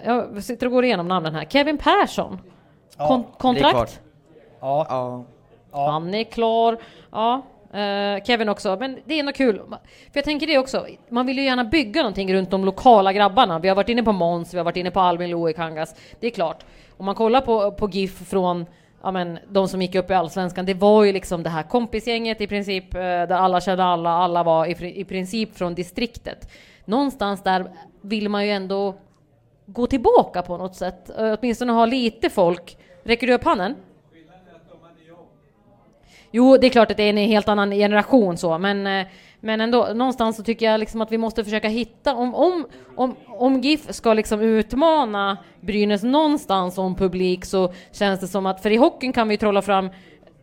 [0.05, 1.45] jag sitter och går igenom namnen här.
[1.45, 2.39] Kevin Persson.
[2.97, 4.01] Ja, Kon- kontrakt?
[4.59, 4.85] Ja.
[5.71, 5.91] ja.
[5.91, 6.77] Han är klar.
[7.11, 7.41] Ja.
[7.73, 9.61] eh, Kevin också, men det är ändå kul.
[9.67, 9.77] För
[10.13, 13.59] jag tänker det också, man vill ju gärna bygga någonting runt de lokala grabbarna.
[13.59, 15.95] Vi har varit inne på Måns, vi har varit inne på Albin Loe Kangas.
[16.19, 16.63] Det är klart,
[16.97, 18.65] om man kollar på, på GIF från
[19.03, 22.41] ja, men, de som gick upp i Allsvenskan, det var ju liksom det här kompisgänget
[22.41, 26.51] i princip, eh, där alla kände alla, alla var i, i princip från distriktet.
[26.85, 27.71] Någonstans där
[28.01, 28.95] vill man ju ändå
[29.65, 32.77] gå tillbaka på något sätt, eh, åtminstone ha lite folk.
[33.03, 33.75] Räcker du upp handen?
[36.31, 39.07] Jo, det är klart att det är en helt annan generation så, men, eh,
[39.39, 43.15] men ändå, någonstans så tycker jag liksom att vi måste försöka hitta, om, om, om,
[43.27, 48.71] om GIF ska liksom utmana Brynäs någonstans om publik så känns det som att, för
[48.71, 49.89] i hockeyn kan vi trolla fram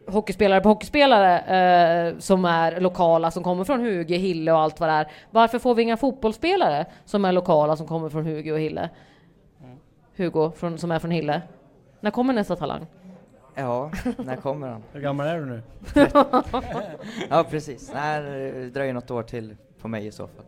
[0.07, 4.89] hockeyspelare på hockeyspelare eh, som är lokala, som kommer från Huge, Hille och allt vad
[4.89, 5.09] det är.
[5.31, 8.91] Varför får vi inga fotbollsspelare som är lokala, som kommer från Huge och Hille?
[10.17, 11.43] Hugo, från, som är från Hille.
[12.01, 12.87] När kommer nästa talang?
[13.59, 14.83] Ja, när kommer han?
[14.93, 15.63] Hur gammal är du nu?
[17.31, 17.91] ja, precis.
[17.95, 20.45] Nej, det dröjer något år till på mig i så fall.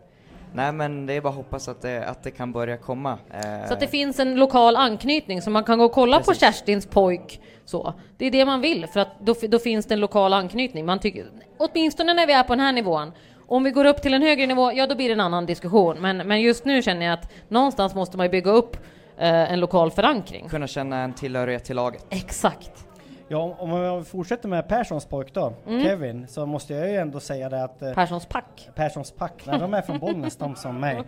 [0.54, 3.18] Nej, men det är bara att hoppas att det, att det kan börja komma.
[3.30, 6.38] Eh, Så att det finns en lokal anknytning så man kan gå och kolla Precis.
[6.40, 7.40] på Kerstins pojk.
[7.64, 7.94] Så.
[8.16, 10.86] Det är det man vill för att då, då finns det en lokal anknytning.
[10.86, 11.26] Man tycker,
[11.58, 13.12] åtminstone när vi är på den här nivån.
[13.46, 15.96] Om vi går upp till en högre nivå, ja då blir det en annan diskussion.
[16.00, 18.76] Men, men just nu känner jag att någonstans måste man bygga upp
[19.18, 20.48] eh, en lokal förankring.
[20.48, 22.06] Kunna känna en tillhörighet till laget.
[22.10, 22.86] Exakt.
[23.32, 25.82] Ja, om jag fortsätter med Perssons pojk då, Mm.
[25.84, 27.82] Kevin, så måste jag ju ändå säga det att...
[27.82, 28.68] eh, Perssons pack.
[28.74, 30.96] Perssons pack, nej de är från Bollnäs de som mig.
[30.96, 31.04] Eh,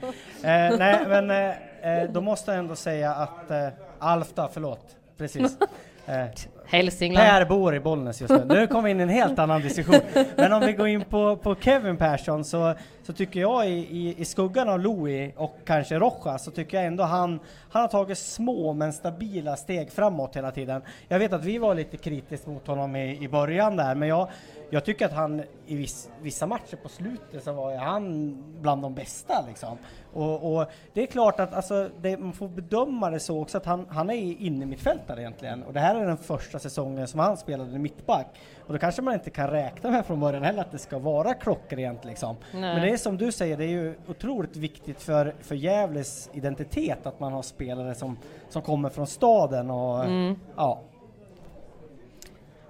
[0.78, 3.68] nej men eh, eh, då måste jag ändå säga att eh,
[3.98, 5.58] Alfta, förlåt, precis.
[6.06, 6.26] Eh,
[6.66, 7.28] Hälsingland.
[7.28, 8.44] Per bor i Bollnäs just nu.
[8.44, 10.00] Nu kommer vi in i en helt annan diskussion.
[10.36, 14.14] Men om vi går in på, på Kevin Persson så, så tycker jag i, i,
[14.18, 18.18] i skuggan av Louis och kanske Rojas så tycker jag ändå han, han har tagit
[18.18, 20.82] små men stabila steg framåt hela tiden.
[21.08, 24.28] Jag vet att vi var lite kritiska mot honom i, i början där men jag,
[24.70, 28.94] jag tycker att han i viss, vissa matcher på slutet så var han bland de
[28.94, 29.78] bästa liksom.
[30.12, 33.66] Och, och det är klart att alltså, det, man får bedöma det så också att
[33.66, 37.36] han, han är inne mittfältare egentligen och det här är den första säsongen som han
[37.36, 38.26] spelade mittback
[38.66, 41.34] och då kanske man inte kan räkna med från början heller att det ska vara
[41.34, 42.36] klockrent liksom.
[42.52, 42.60] Nej.
[42.60, 47.06] Men det är som du säger, det är ju otroligt viktigt för, för Gävles identitet
[47.06, 50.36] att man har spelare som, som kommer från staden och Mm.
[50.56, 50.80] ja.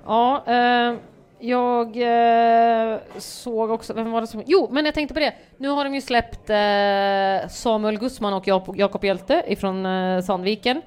[0.07, 0.95] Ja, eh,
[1.39, 1.97] jag
[2.93, 4.43] eh, såg också, vem var det som...
[4.47, 5.35] Jo, men jag tänkte på det.
[5.57, 10.83] Nu har de ju släppt eh, Samuel Gussman och Jak- Jakob Hjelte ifrån eh, Sandviken.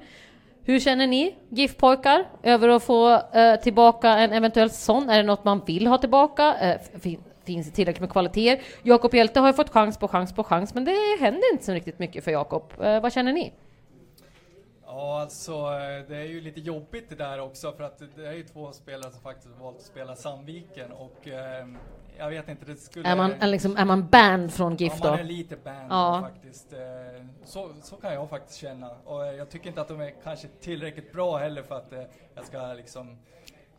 [0.66, 5.10] Hur känner ni, GIF-pojkar, över att få eh, tillbaka en eventuell sån?
[5.10, 6.54] Är det något man vill ha tillbaka?
[6.60, 8.64] Eh, fin- finns det tillräckligt med kvaliteter?
[8.82, 11.72] Jakob Hjelte har ju fått chans på chans på chans, men det händer inte så
[11.72, 12.72] riktigt mycket för Jakob.
[12.82, 13.52] Eh, vad känner ni?
[14.86, 18.32] Ja, alltså eh, det är ju lite jobbigt det där också för att det är
[18.32, 21.66] ju två spelare som faktiskt har valt att spela Sandviken och eh,
[22.18, 23.08] jag vet inte, det skulle...
[23.08, 25.10] Är man, är liksom, är man banned från GIF ja, då?
[25.10, 26.28] man är lite banned Ja.
[26.32, 26.72] faktiskt.
[26.72, 26.78] Eh,
[27.44, 28.90] Så, så kan jag faktiskt känna.
[29.04, 32.02] Och jag tycker inte att de är kanske tillräckligt bra heller för att eh,
[32.34, 33.10] jag ska liksom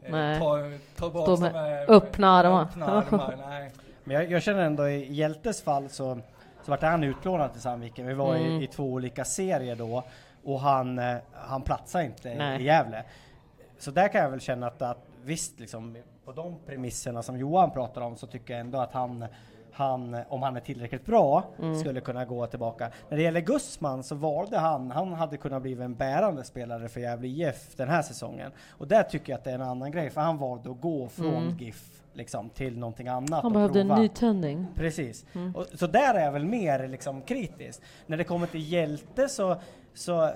[0.03, 0.40] eh, Nej.
[0.40, 0.57] ta,
[0.95, 2.61] ta bort Stå dem med med öppna armar.
[2.64, 3.72] Öppna armar, nej.
[4.03, 6.19] Men jag, jag känner ändå i Hjältes fall så,
[6.64, 8.07] så vart han utlånad till Sandviken.
[8.07, 8.51] Vi var Mm.
[8.51, 10.03] i, i två olika serier då
[10.43, 11.01] och han,
[11.33, 12.61] han platsade inte Nej.
[12.61, 13.03] i Gävle.
[13.80, 17.72] Så där kan jag väl känna att, att visst, liksom, på de premisserna som Johan
[17.72, 19.25] pratar om så tycker jag ändå att han
[19.72, 21.75] han, om han är tillräckligt bra, Mm.
[21.75, 22.91] skulle kunna gå tillbaka.
[23.09, 26.99] När det gäller Gussman så valde han, han hade kunnat bli en bärande spelare för
[26.99, 28.51] Gävle IF den här säsongen.
[28.69, 31.07] Och där tycker jag att det är en annan grej, för han valde att gå
[31.07, 31.57] från Mm.
[31.57, 33.43] GIF liksom, till någonting annat.
[33.43, 34.67] Han behövde en nytändning.
[34.75, 35.25] Precis.
[35.33, 35.56] Mm.
[35.56, 37.81] Och, så där är jag väl mer liksom kritisk.
[38.06, 39.56] När det kommer till Hjälte så,
[39.93, 40.30] så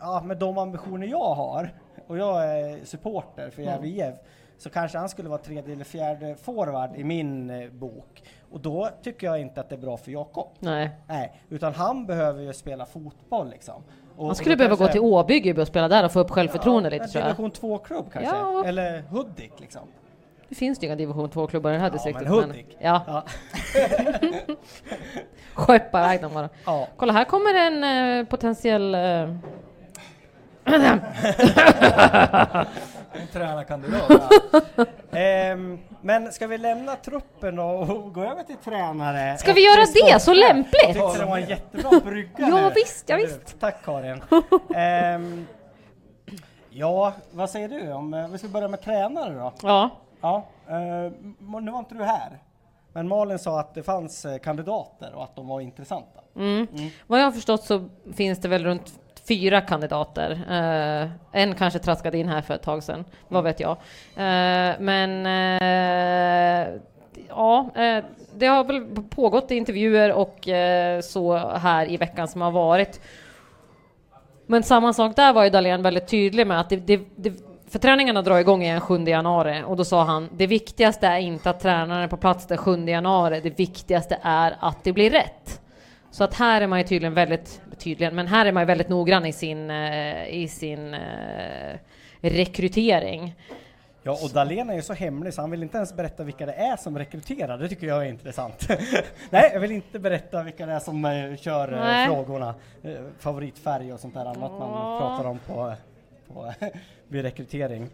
[0.00, 1.74] ja, med de ambitioner jag har,
[2.06, 4.14] och jag är supporter för Gävle IF,
[4.58, 8.22] så kanske han skulle vara tredje eller fjärde forward i min eh, bok.
[8.52, 10.48] Och då tycker jag inte att det är bra för Jakob.
[10.58, 10.90] Nej.
[11.06, 13.82] Nej, utan han behöver ju spela fotboll liksom.
[14.16, 16.90] Och, Han skulle behöva gå kanske- till Åbygge och spela där och få upp självförtroende
[16.90, 17.30] lite en tror jag.
[17.36, 18.30] division 2-klubb kanske?
[18.36, 18.64] Ja.
[18.66, 19.82] Eller Hudik liksom.
[20.48, 22.28] Det finns ju inga division 2-klubbar i det här Ja, distriktet.
[22.28, 22.76] men Hudik.
[22.80, 23.02] ja.
[23.06, 23.24] Ja.
[25.54, 26.48] Skeppa iväg dem bara.
[26.66, 26.88] Ja.
[26.96, 27.84] Kolla, här kommer en
[28.18, 28.94] eh, potentiell...
[28.94, 29.34] eh,
[33.12, 34.10] En tränarkandidat.
[35.12, 39.38] Ehm, men ska vi lämna truppen och, gå över till tränare?
[39.38, 39.80] Ska vi göra
[40.10, 40.20] det?
[40.20, 40.74] Så lämpligt!
[40.82, 42.72] Jag tyckte det var en jättebra brygga Ja, nu.
[42.74, 43.60] visst, ja, visst.
[43.60, 44.22] Tack Karin.
[44.74, 45.46] Ehm,
[46.70, 49.52] ja, vad säger du om, eh, vi ska börja med tränare då?
[49.62, 49.90] Ja.
[50.20, 52.38] Ja, eh, m- nu var inte du här.
[52.92, 56.20] Men Malin sa att det fanns eh, kandidater och att de var intressanta.
[56.36, 56.66] Mm.
[57.06, 58.92] Vad jag har förstått så finns det väl runt
[59.28, 60.30] fyra kandidater.
[60.50, 61.08] Eh,
[61.42, 63.70] en kanske traskade in här för ett tag sedan, vad vet jag.
[64.16, 66.80] Eh, men eh,
[67.28, 67.70] ja,
[68.34, 70.48] det har väl pågått intervjuer och
[71.04, 73.00] så här i veckan som har varit.
[74.46, 77.32] Men samma sak där var ju Dahlén väldigt tydlig med att det, det, det,
[77.68, 81.50] för träningarna drar igång igen 7 januari och då sa han det viktigaste är inte
[81.50, 85.60] att tränaren är på plats den 7 januari, det viktigaste är att det blir rätt.
[86.10, 88.88] Så att här är man ju tydligen väldigt, tydligen, men här är man ju väldigt
[88.88, 91.78] noggrann i sin, eh, i sin eh,
[92.20, 93.34] rekrytering.
[94.02, 96.52] Ja, och Dahlén är ju så hemlig så han vill inte ens berätta vilka det
[96.52, 97.58] är som rekryterar.
[97.58, 98.68] Det tycker jag är intressant.
[99.30, 102.54] Nej, jag vill inte berätta vilka det är som eh, kör eh, frågorna.
[102.82, 104.98] Eh, favoritfärg och sånt där annat man Ja.
[105.00, 105.72] pratar om på,
[106.34, 106.52] på
[107.08, 107.88] vid rekrytering.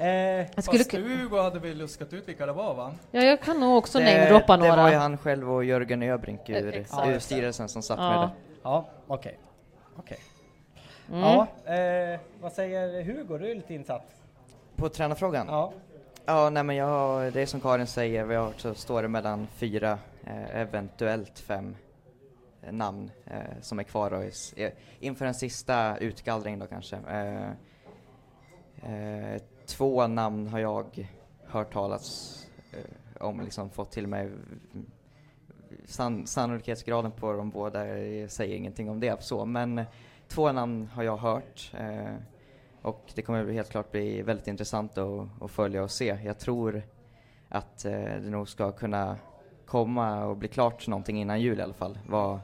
[0.00, 2.92] Eh, skulle Fast Hugo hade väl luskat ut vilka det var va?
[3.10, 4.82] Ja, jag kan nog också det, namedroppa det några.
[4.82, 7.08] var ju han själv och Jörgen Öbrink Eh, ur, exakt.
[7.08, 8.10] ur styrelsen som satt Ja.
[8.10, 8.30] med det.
[8.62, 9.38] Ja, okej.
[9.96, 10.18] Okej.
[11.08, 11.20] Mm.
[11.20, 13.38] Ja, eh, vad säger Hugo?
[13.38, 14.06] Du är lite insatt.
[14.76, 15.46] På tränarfrågan?
[15.48, 15.72] Ja.
[16.26, 19.46] Ja, nej men jag, det är som Karin säger, vi har så står det mellan
[19.56, 21.76] fyra, eh, eventuellt fem
[22.62, 24.70] eh, namn eh, som är kvar och är, s- eh,
[25.00, 26.96] inför en sista utgallring då kanske.
[26.96, 27.50] Eh,
[28.82, 29.40] eh,
[29.70, 31.08] två namn har jag
[31.46, 32.36] hört talas
[32.72, 34.30] eh, om, liksom fått till mig.
[35.84, 37.84] San, sannolikhetsgraden på de båda
[38.28, 39.82] säger ingenting om det så, men
[40.28, 41.72] två namn har jag hört.
[41.78, 42.14] Eh,
[42.82, 46.18] och det kommer helt klart bli väldigt intressant att, att följa och se.
[46.24, 46.82] Jag tror
[47.48, 49.16] att eh, det nog ska kunna
[49.66, 51.98] komma och bli klart någonting innan jul i alla fall.
[52.08, 52.40] Vad,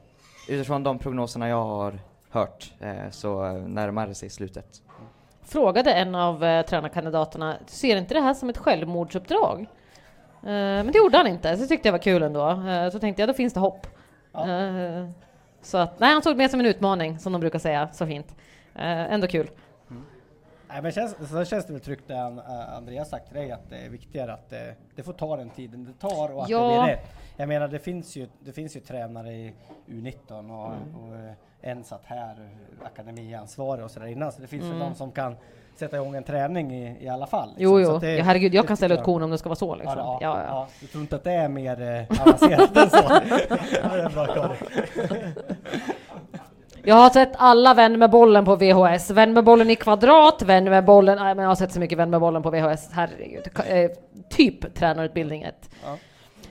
[0.48, 4.82] utifrån de prognoserna jag har hört eh, så eh, närmar det sig slutet.
[4.98, 5.10] Mm.
[5.48, 9.60] Frågade en av eh, tränarkandidaterna, ser inte det här som ett självmordsuppdrag?
[10.42, 12.50] Eh, men det gjorde han inte, så det tyckte jag var kul ändå.
[12.50, 13.86] Eh, så tänkte jag, då finns det hopp.
[14.34, 15.08] Eh,
[15.62, 18.06] så att, nej, han såg det mer som en utmaning, som de brukar säga, så
[18.06, 18.34] fint.
[18.74, 19.50] Eh, ändå kul.
[20.76, 22.40] Nej, men känns, så känns det väl tryggt det An-
[22.76, 25.84] Andreas sagt till dig att det är viktigare att det, det får ta den tiden
[25.84, 26.60] det tar och att Ja.
[26.60, 27.06] det blir rätt.
[27.36, 29.52] Jag menar det finns ju, det finns ju tränare i
[29.86, 30.96] U19 och, Mm.
[30.96, 32.48] och eh, en satt här,
[32.84, 34.78] akademiansvarig och sådär innan så det finns Mm.
[34.78, 35.36] väl de som kan
[35.76, 37.54] sätta igång en träning i, i alla fall.
[37.58, 37.94] Jo, Så jo.
[37.94, 39.98] att det- Ja, herregud, jag kan ställa ut kon om det ska vara så, liksom.
[39.98, 40.46] Ja, ja, Ja, ja.
[40.48, 40.68] ja.
[40.80, 41.80] Du tror inte att det är mer
[42.10, 42.96] eh, avancerat än så?
[43.82, 44.56] ja, det är bra Karin.
[46.88, 49.10] Jag har sett alla Vän med bollen på VHS.
[49.10, 51.18] Vän med bollen i kvadrat, Vän med bollen...
[51.18, 52.90] Nej, men jag har sett så mycket Vän med bollen på VHS.
[52.92, 53.48] Herregud.
[53.66, 53.90] Eh,
[54.30, 55.70] typ tränarutbildning 1.
[55.84, 55.98] Ja.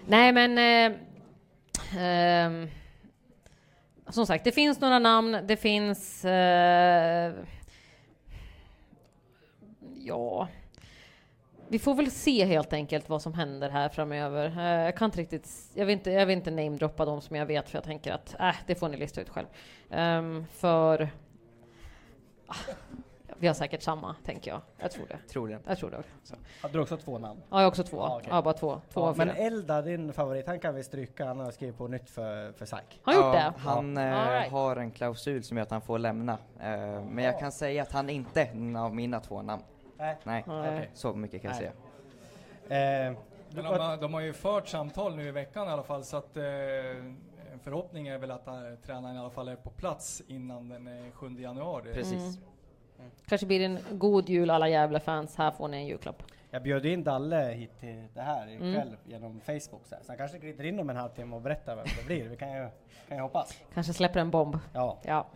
[0.08, 0.58] Nej, men...
[0.58, 0.98] Eh,
[2.00, 2.68] ehm,
[4.10, 5.38] som sagt, det finns några namn.
[5.44, 6.26] Det finns...
[6.26, 7.34] Eh,
[9.94, 10.48] ja...
[11.68, 14.46] Vi får väl se helt enkelt vad som händer här framöver.
[14.58, 17.46] Eh, jag kan inte riktigt, jag vill inte, jag vill inte namedroppa dem som jag
[17.46, 19.48] vet för jag tänker att äh, det får ni lista ut själv.
[19.90, 21.10] Ehm, för
[22.48, 22.56] ah,
[23.38, 24.62] vi har säkert samma, tänker jag.
[24.78, 25.18] Jag tror det.
[25.30, 25.62] Troligen.
[25.68, 26.36] Jag tror det också.
[26.62, 27.42] Hade du också två namn?
[27.50, 27.98] Ja, jag har också två.
[27.98, 28.28] Ja, okej.
[28.32, 28.82] Ja, bara två.
[28.94, 29.30] två Ja, men.
[29.30, 31.26] Elda, din favorit, han kan vi stryka.
[31.26, 33.00] Han har skrivit på nytt för, för SAIK.
[33.04, 33.54] Har gjort Ja, det?
[33.58, 34.52] Han eh, right.
[34.52, 36.38] har en klausul som gör att han får lämna.
[36.60, 39.64] Eh, men jag kan säga att han inte är en av mina två namn.
[39.98, 40.16] Nej.
[40.24, 40.90] Nej, Okej.
[40.94, 41.72] så mycket kan jag Nej.
[42.70, 43.08] säga.
[43.10, 43.18] Eh,
[43.50, 46.38] de, har- de har ju fört samtal nu i veckan i alla fall så att
[46.38, 48.54] eh, en förhoppning är väl att eh,
[48.86, 51.94] tränaren i alla fall är på plats innan den eh, 7 januari.
[51.94, 52.38] Precis.
[53.00, 53.12] Mm.
[53.28, 55.36] Kanske blir det en god jul alla jävla fans.
[55.38, 56.24] Här får ni en julklapp.
[56.52, 58.96] Jag bjöd in Dalle hit till det här ikväll Mm.
[59.06, 59.82] genom Facebook.
[59.86, 60.04] Så, här.
[60.04, 62.30] så han kanske glider in om en halvtimme och berättar vem det blir.
[62.30, 62.68] Vi kan ju,
[63.08, 63.58] kan ju hoppas.
[63.74, 64.58] Kanske släpper en bomb.
[64.74, 64.98] Ja.
[65.04, 65.28] Ja.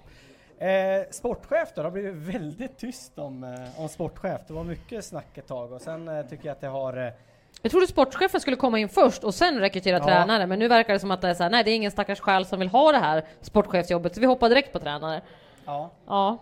[0.61, 1.81] Eh, sportchef då?
[1.81, 4.41] Det har blivit väldigt tyst om, eh, om sportchef.
[4.47, 7.13] Det var mycket snack ett tag och sen eh, tycker jag att det har eh,
[7.61, 10.03] Jag trodde sportchefen skulle komma in först och sen rekrytera Ja.
[10.05, 11.91] tränare, men nu verkar det som att det är så här, nej det är ingen
[11.91, 15.21] stackars själ som vill ha det här sportchefsjobbet, så vi hoppar direkt på tränare.
[15.65, 15.91] Ja.
[16.05, 16.37] Ja.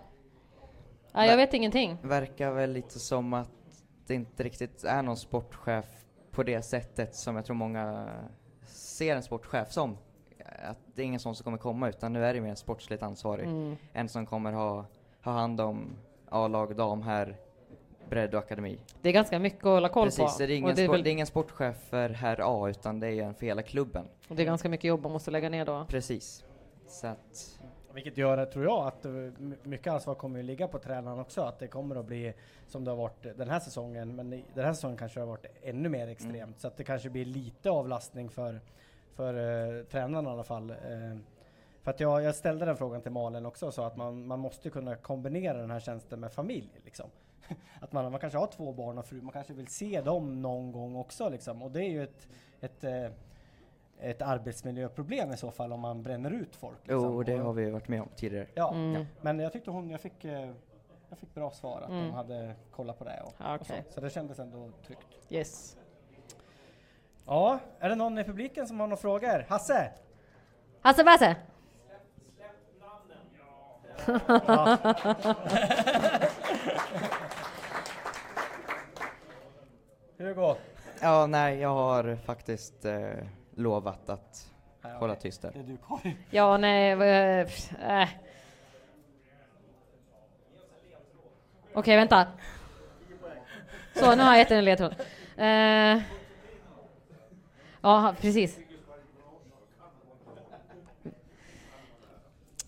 [1.14, 1.98] Nej, jag vet ingenting.
[2.02, 3.50] Verkar väl lite som att
[4.08, 5.86] det inte riktigt är någon sportchef
[6.32, 8.10] på det sättet som jag tror många
[8.68, 9.98] ser en sportchef som.
[10.64, 13.04] Att det är ingen sån som kommer komma utan nu är det mer en sportsligt
[13.04, 13.46] ansvarig.
[13.48, 13.78] Mm.
[13.94, 14.86] En som kommer ha,
[15.24, 15.96] ha hand om
[16.30, 17.36] A-lag, dam här,
[18.10, 18.80] bredd och akademi.
[19.02, 20.38] Det är ganska mycket att hålla koll Precis, på.
[20.38, 23.00] det är, Och ingen det, är väl, det är ingen sportchef för herr A utan
[23.00, 24.06] det är en för hela klubben.
[24.30, 25.86] och det är ganska mycket jobb man måste lägga ner då.
[25.90, 26.44] Precis.
[26.88, 27.60] Så att,
[27.94, 31.42] Vilket gör, tror jag, att eh, my- mycket ansvar kommer ju ligga på tränaren också.
[31.42, 32.34] Att det kommer att bli
[32.68, 34.16] som det har varit den här säsongen.
[34.16, 36.36] Men den här säsongen kanske det har varit ännu mer extremt.
[36.36, 36.54] Mm.
[36.58, 38.62] Så att det kanske blir lite avlastning för,
[39.18, 39.34] för
[39.78, 40.70] uh, tränaren i alla fall.
[40.70, 41.18] Eh,
[41.82, 44.40] för att jag, jag ställde den frågan till Malin också och sa att man, man
[44.40, 46.82] måste kunna kombinera den här tjänsten med familj.
[46.86, 47.10] Liksom.
[47.82, 50.72] Att man, man kanske har två barn och fru, man kanske vill se dem någon
[50.72, 51.30] gång också.
[51.30, 51.62] Liksom.
[51.62, 52.28] Och det är ju ett,
[52.60, 53.06] ett, eh,
[54.00, 56.78] ett arbetsmiljöproblem i så fall om man bränner ut folk.
[56.84, 57.04] Liksom.
[57.04, 58.48] Jo, det har vi varit med om tidigare.
[58.56, 59.06] Ja, Mm.
[59.22, 60.50] men jag tyckte hon, jag fick, eh,
[61.10, 62.04] jag fick bra svar att Mm.
[62.06, 63.74] de hade kollat på det och, Ja, och så.
[63.90, 65.08] så det kändes ändå tryggt.
[65.30, 65.77] Yes.
[67.28, 69.46] Ja, är det någon i publiken som har några frågor?
[69.50, 69.92] Hasse?
[70.82, 71.36] Hasse Basse!
[74.28, 74.78] Ja.
[80.18, 80.56] Hugo?
[81.02, 83.10] Ja, nej, jag har faktiskt eh,
[83.56, 85.52] lovat att Ja, hålla tyst där.
[85.54, 86.18] Det är du Karin.
[86.30, 88.10] Ja, nej, äh.
[91.74, 92.28] Okej, vänta.
[93.96, 94.96] Så, nu har jag gett en ledtråd.
[95.38, 96.02] Eh,
[97.82, 98.60] ja, precis.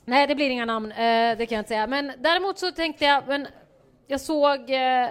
[0.05, 1.87] Nej, det blir inga namn, eh, det kan jag inte säga.
[1.87, 3.47] Men däremot så tänkte jag, men
[4.07, 5.09] jag såg, eh,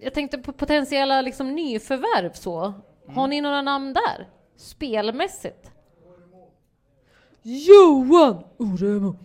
[0.00, 2.72] jag tänkte på potentiella liksom nyförvärv så.
[3.06, 4.28] Har ni några namn där?
[4.56, 5.70] Spelmässigt?
[7.42, 9.16] Johan Oremo.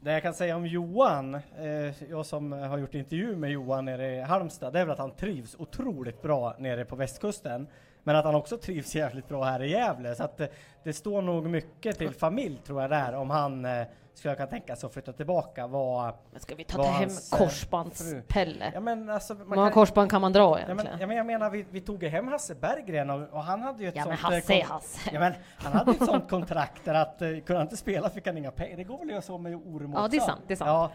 [0.00, 4.16] Det jag kan säga om Johan, eh, jag som har gjort intervju med Johan nere
[4.16, 7.66] i Halmstad, det är väl att han trivs otroligt bra nere på västkusten.
[8.04, 10.14] Men att han också trivs jävligt bra här i Gävle.
[10.14, 10.46] Så att eh,
[10.84, 14.76] det står nog mycket till familj tror jag där om han eh, skulle kunna tänka
[14.76, 15.66] sig att flytta tillbaka.
[15.66, 18.70] Vad, Men ska vi ta hem eh, korsbandspelle?
[18.74, 19.34] Ja men alltså.
[19.34, 20.76] Hur många korsband kan man dra Ja, egentligen?
[20.92, 23.62] men, ja, men jag menar, vi, vi tog ju hem Hasse Berggren och, och han
[23.62, 24.32] hade ju ett Ja, men sånt...
[24.32, 25.10] eh, Hasse kon- Hasse.
[25.12, 28.26] Ja, men han hade ett sånt kontrakt där att uh, kunde han inte spela fick
[28.26, 28.76] han inga pengar.
[28.76, 30.30] Det går väl att göra så med Oremo Ja, det är också?
[30.30, 30.68] sant, det är sant.
[30.68, 30.90] Ja,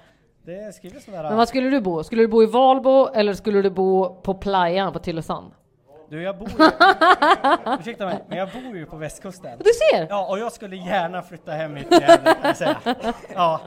[0.46, 1.24] det är skrivet sådär.
[1.24, 2.04] Men var skulle du bo?
[2.04, 5.52] Skulle du bo i Valbo eller skulle du bo på playan på Tylösand?
[6.10, 6.56] Du, jag bor ju...
[7.80, 9.58] Ursäkta mig, men jag bor ju på västkusten.
[9.58, 10.08] Du ser!
[10.10, 12.80] Ja, och jag skulle gärna flytta hem hit till Gävle, kan jag säga.
[13.34, 13.62] Ja,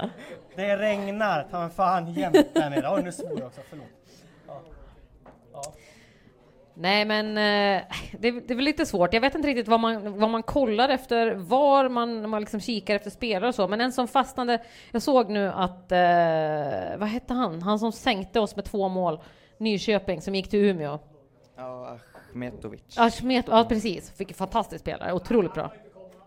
[0.56, 2.94] det regnar ta mig fan jämt där nere.
[2.94, 3.86] Oj, nu svor jag också, förlåt.
[6.74, 7.82] Nej, men eh,
[8.18, 9.14] det, det är väl lite svårt.
[9.14, 12.94] Jag vet inte riktigt vad man, vad man kollar efter, var man, man liksom kikar
[12.94, 13.68] efter spelare och så.
[13.68, 17.62] Men en som fastnade, jag såg nu att, eh, vad hette han?
[17.62, 19.20] Han som sänkte oss med två mål,
[19.58, 20.98] Nyköping, som gick till Umeå.
[21.56, 21.98] Ja,
[22.32, 22.98] Ahmetovic.
[22.98, 25.72] Ashmet, ja precis, fick en fantastisk spelare, otroligt bra.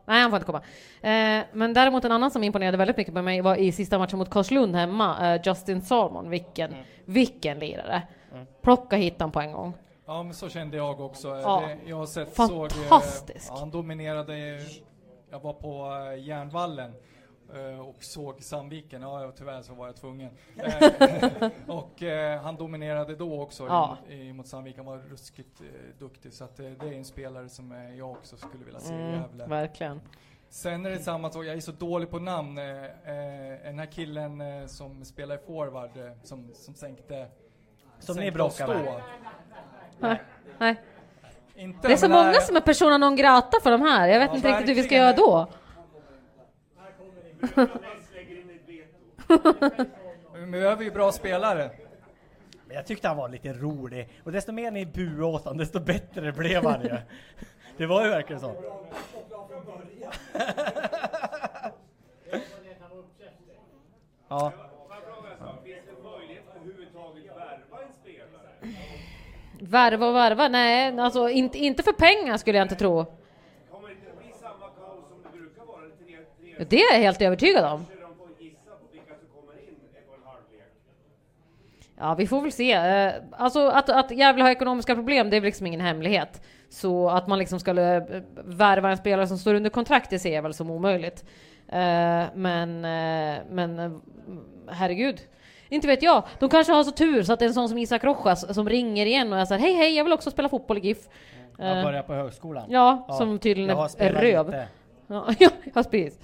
[0.08, 0.61] Nej, han får inte komma.
[1.01, 4.19] Eh, men däremot en annan som imponerade väldigt mycket på mig var i sista matchen
[4.19, 6.30] mot Karlslund hemma, eh, Justin Salmon.
[6.30, 6.75] Vilken,
[7.06, 8.01] vilken lirare!
[8.34, 8.45] Mm.
[8.61, 9.74] Plocka hit han på en gång.
[10.06, 11.27] Ja, men så kände jag också.
[11.27, 11.64] Ja.
[11.67, 13.45] Det, jag har sett, Fantastisk.
[13.45, 14.59] Såg, eh, ja, han dominerade.
[15.32, 16.95] Jag var på eh, Järnvallen eh,
[17.88, 19.01] och såg Sandviken.
[19.01, 20.32] Ja, ja, tyvärr så var jag tvungen.
[20.57, 23.98] Eh, och eh, han dominerade då också Ja.
[24.33, 24.85] mot Sandviken.
[24.88, 25.67] Han var ruskigt eh,
[25.99, 26.33] duktig.
[26.33, 28.98] Så att, eh, det är en spelare som eh, jag också skulle vilja se i
[29.01, 29.45] Mm, Gävle.
[29.48, 30.01] verkligen.
[30.49, 32.57] Sen är det samma sak, jag är så dålig på namn.
[32.57, 32.90] Eh, eh,
[33.64, 37.27] den här killen eh, som spelar i forward, eh, som, som sänkte...
[37.99, 39.01] Som sänkte ni bråkar med.
[39.99, 40.22] Nej.
[40.59, 40.75] Nej.
[41.56, 44.07] Inte, det är så många som är persona non grata för de här.
[44.07, 45.48] Jag vet Ja, inte riktigt hur vi ska göra då.
[50.33, 51.72] Vi behöver ju bra spelare.
[52.67, 54.09] Men jag tyckte han var lite rolig.
[54.24, 56.98] Och desto mer ni buade åt honom, desto bättre blev han ju.
[57.77, 58.56] Det var ju verkligen så.
[64.27, 64.51] ja.
[69.59, 70.48] Värva och värva?
[70.48, 72.98] Nej, alltså inte, inte för pengar skulle jag inte tro.
[72.98, 73.06] Ja,
[76.69, 77.85] Det är jag helt övertygad om.
[81.98, 82.72] Ja, vi får väl se.
[82.72, 86.42] Eh, Alltså att, att Gävle har ekonomiska problem, det är väl liksom ingen hemlighet.
[86.69, 88.03] Så att man liksom skulle eh,
[88.45, 91.25] värva en spelare som står under kontrakt, det ser jag väl som omöjligt.
[91.67, 92.82] Eh, Men,
[93.50, 94.01] men
[94.69, 95.22] herregud.
[95.69, 96.24] Inte vet jag.
[96.40, 98.69] De kanske har så tur så att det är en sån som Isak Rojas som
[98.69, 100.98] ringer igen och är såhär, hej hej, jag vill också spela fotboll i GIF.
[101.58, 102.66] Jag börjar på högskolan.
[102.69, 104.45] Ja, Ja, som tydligen är, röv.
[104.45, 104.67] lite.
[105.08, 106.19] Ja, ja, precis.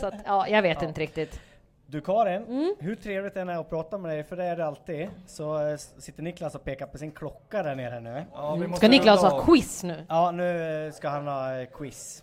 [0.00, 1.40] Så att, ja, jag vet inte riktigt.
[1.86, 2.74] Du Karin, Mm.
[2.78, 5.68] hur trevligt det än är att prata med dig, för det är det alltid, så
[5.68, 8.24] eh, sitter Niklas och pekar på sin klocka där nere nu.
[8.34, 10.04] Ja, vi måste Ska Niklas ha quiz nu?
[10.08, 12.22] Ja, nu ska han ha eh, quiz.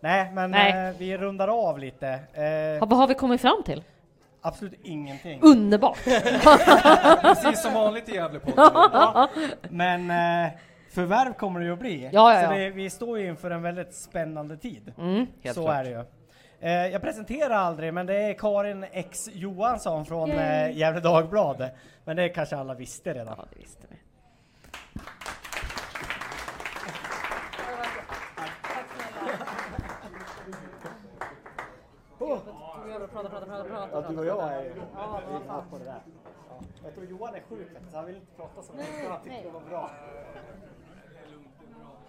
[0.00, 0.88] Nej, men Nej.
[0.88, 2.18] Eh, vi rundar av lite.
[2.34, 3.84] Eh, Ja, vad har vi kommit fram till?
[4.40, 5.40] absolut ingenting.
[5.42, 5.98] Underbart!
[7.22, 8.54] Precis som vanligt i Gävlepodden.
[8.92, 9.28] Ja,
[9.70, 10.50] men eh,
[11.00, 12.10] förvärv kommer det ju att bli.
[12.12, 12.58] Ja, ja, Så ja.
[12.58, 14.92] det, vi står ju inför en väldigt spännande tid.
[14.98, 15.26] Mm.
[15.42, 15.76] Helt Så klart.
[15.76, 16.04] är det ju.
[16.60, 20.38] Eh, jag presenterar aldrig, men det är Karin X Johansson från Yay.
[20.70, 21.70] eh, Gefle Dagblad.
[22.04, 23.34] Men det kanske alla visste redan.
[23.38, 23.96] Ja, det visste vi.
[32.18, 32.50] Prata,
[33.12, 35.62] prata, prata, prata, Ja, du och jag är Ja, inne fan.
[35.70, 36.00] på det där.
[36.48, 36.60] Ja.
[36.84, 39.08] Jag tror Johan är sjuk, så han vill inte prata så mycket.
[39.10, 39.90] Han tyckte det var bra.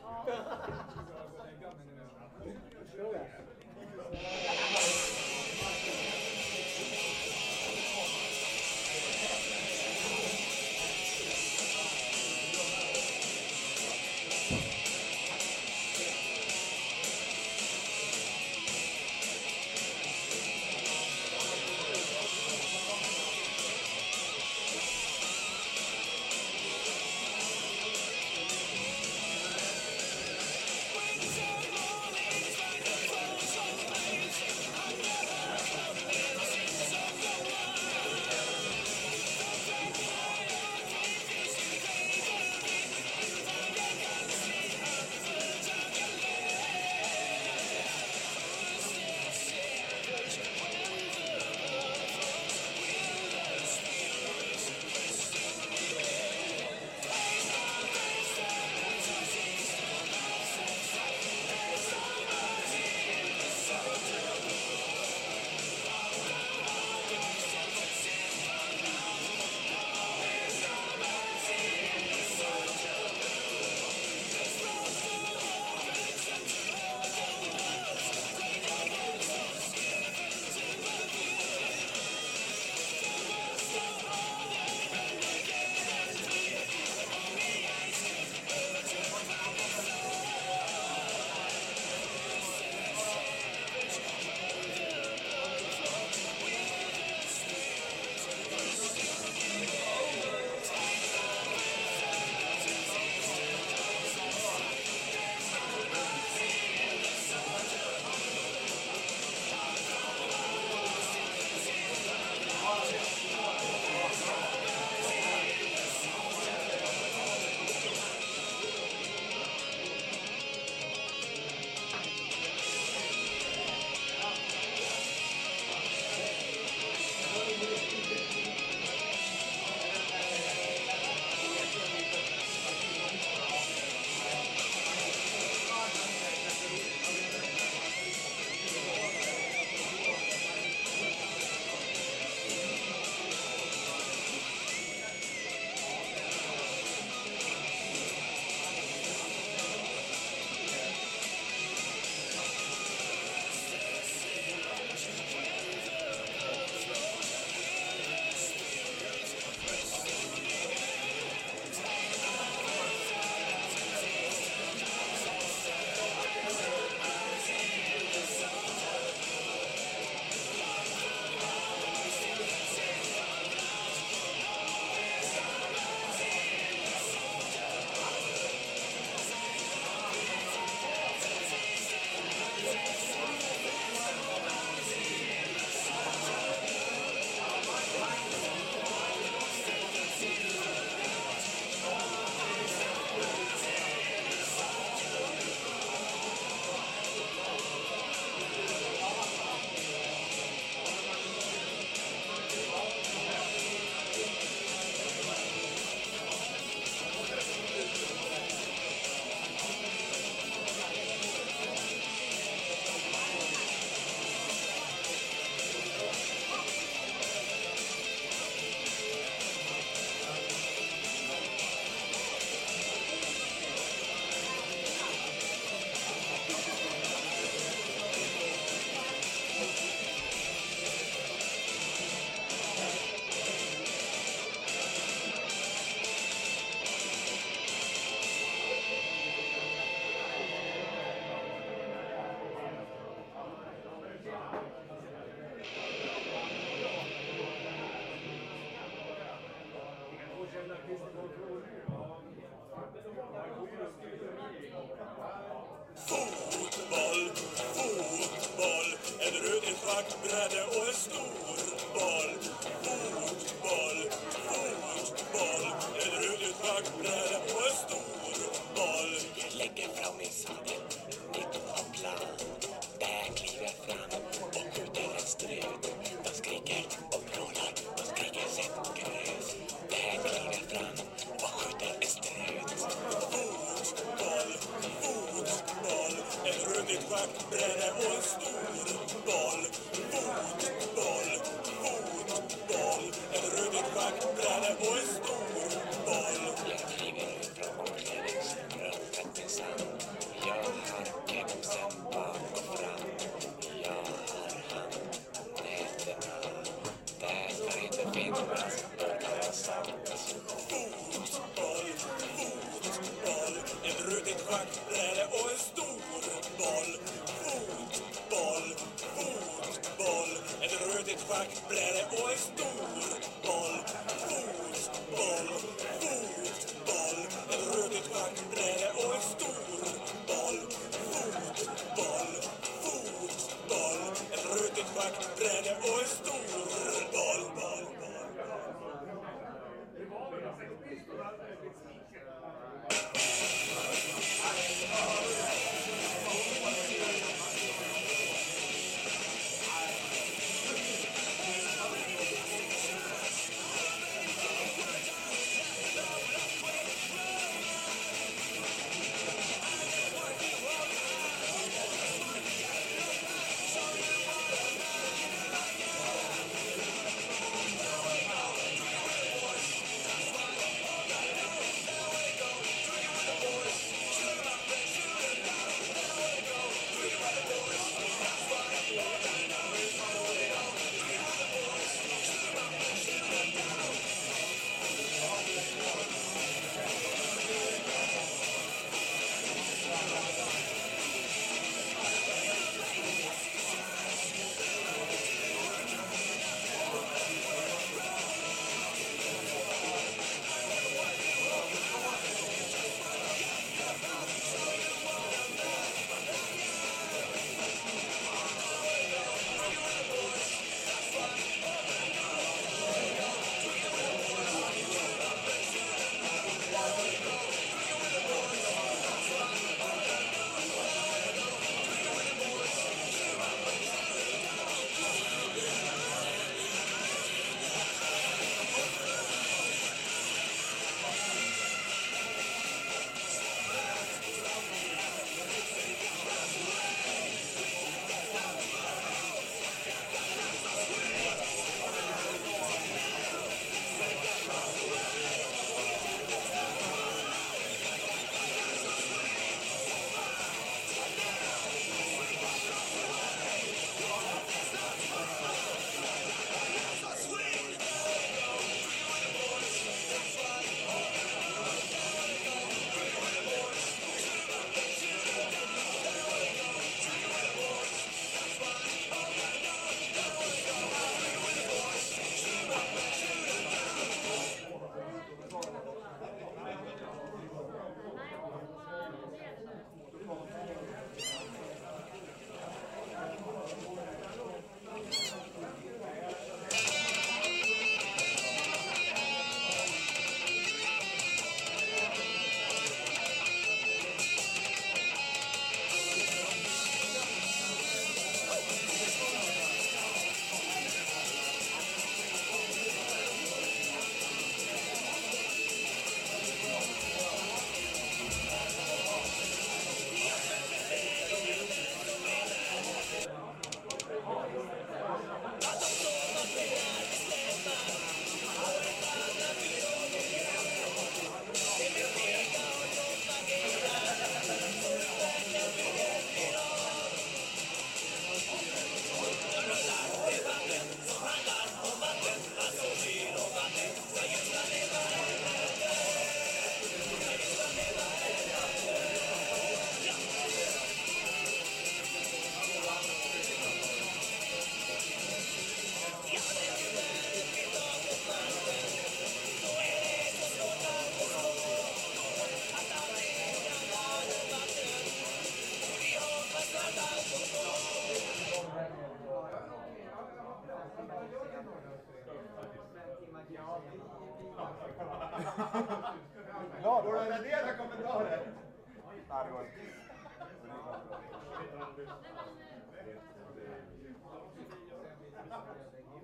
[2.98, 5.07] Show that.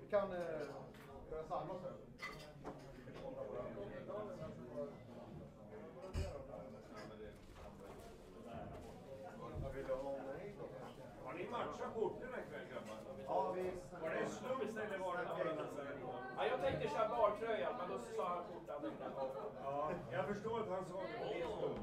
[0.02, 0.38] Vi kan eh,
[1.30, 1.93] börja samla oss här.
[11.26, 12.98] Har ni matchat korten ikväll grabbar?
[13.26, 14.02] Ja, visst.
[14.02, 15.68] Var det slumps eller var det annat?
[16.38, 18.92] Ja, jag tänkte köra bartröjan, men då sa han korten.
[19.64, 21.08] Ja, jag förstår att han sa det.
[21.30, 21.80] Det är slump.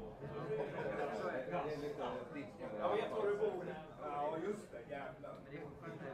[2.79, 3.75] Jag vet var du bor.
[4.01, 4.81] Ja, just det.
[4.89, 5.35] Jävlar.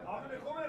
[0.05, 0.66] Ja, men det kommer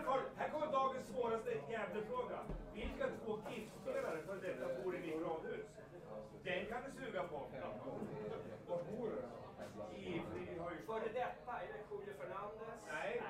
[10.86, 12.78] Före detta, är det Julio Fernandez?
[12.92, 13.22] Nej,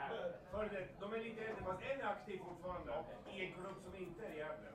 [0.50, 0.92] före detta.
[1.00, 2.92] De är lite äldre, fast en är aktiv fortfarande.
[3.32, 4.70] I en klubb som inte är Gävle.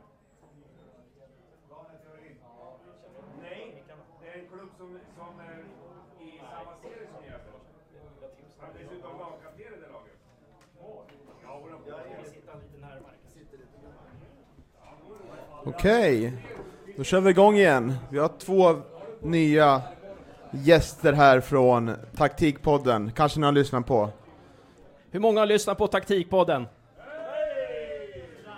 [3.41, 3.83] Nej,
[4.21, 5.59] det är en klubb som, som är
[6.25, 7.51] i samma serie som Gävle.
[8.59, 10.13] Han är dessutom lagkapten i det laget.
[15.65, 16.31] Okej, okay.
[16.97, 17.93] då kör vi igång igen.
[18.11, 18.81] Vi har två
[19.21, 19.81] nya
[20.53, 23.11] gäster här från Taktikpodden.
[23.15, 24.09] Kanske ni har lyssnat på?
[25.11, 26.67] Hur många har lyssnat på Taktikpodden?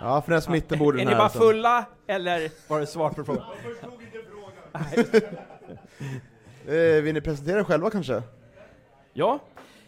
[0.00, 1.18] Ja, för den smitten borde Är den ni här.
[1.18, 3.44] bara fulla, eller var det svar på frågan?
[6.68, 8.22] Eh, vill ni presentera er själva kanske?
[9.12, 9.38] Ja.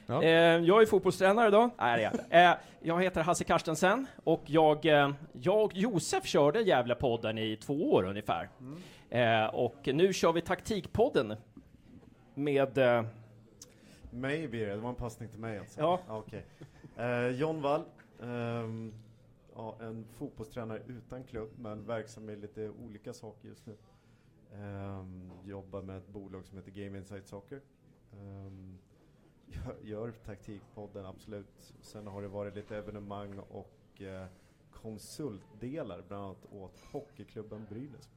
[0.09, 1.70] Eh, jag är fotbollstränare idag.
[1.78, 2.37] Nej, det är jag inte.
[2.37, 2.51] Eh,
[2.89, 8.05] jag heter Hasse Karstensen och jag, eh, jag och Josef körde Gävlepodden i två år
[8.05, 8.49] ungefär.
[9.11, 11.37] Eh, och nu kör vi Taktikpodden
[12.39, 12.78] med...
[12.78, 13.05] Eh,
[14.10, 15.81] blir det, var en passning till mig alltså.
[15.81, 16.00] Ja.
[16.08, 16.47] okej.
[16.97, 17.84] Eh, John Wall,
[18.23, 18.94] ehm,
[19.55, 23.76] ja, en fotbollstränare utan klubb, men verksam i lite olika saker just nu.
[24.55, 27.60] Ehm, jobbar med ett bolag som heter Game Insight Soccer.
[28.12, 28.78] Ehm,
[29.47, 31.75] gör, gör taktikpodden, absolut.
[31.81, 34.26] Sen har det varit lite evenemang och eh,
[34.73, 38.10] konsultdelar, bland annat åt hockeyklubben Brynäs.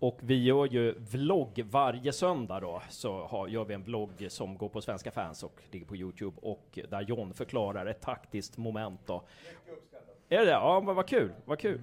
[0.00, 4.58] Och vi gör ju vlogg varje söndag då, så har, gör vi en vlogg som
[4.58, 9.00] går på Svenska fans och ligger på Youtube och där John förklarar ett taktiskt moment
[9.06, 9.22] då.
[10.28, 10.50] Är det det?
[10.50, 11.80] Ja, men vad kul, vad kul.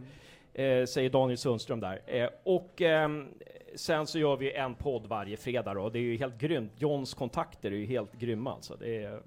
[0.53, 2.01] Eh, säger Daniel Sundström där.
[2.05, 3.27] Eh, och ehm,
[3.75, 6.71] sen så gör vi en podd varje fredag då, det är ju helt grymt.
[6.75, 8.85] Johns kontakter är ju helt grymma alltså.
[8.85, 9.21] Är,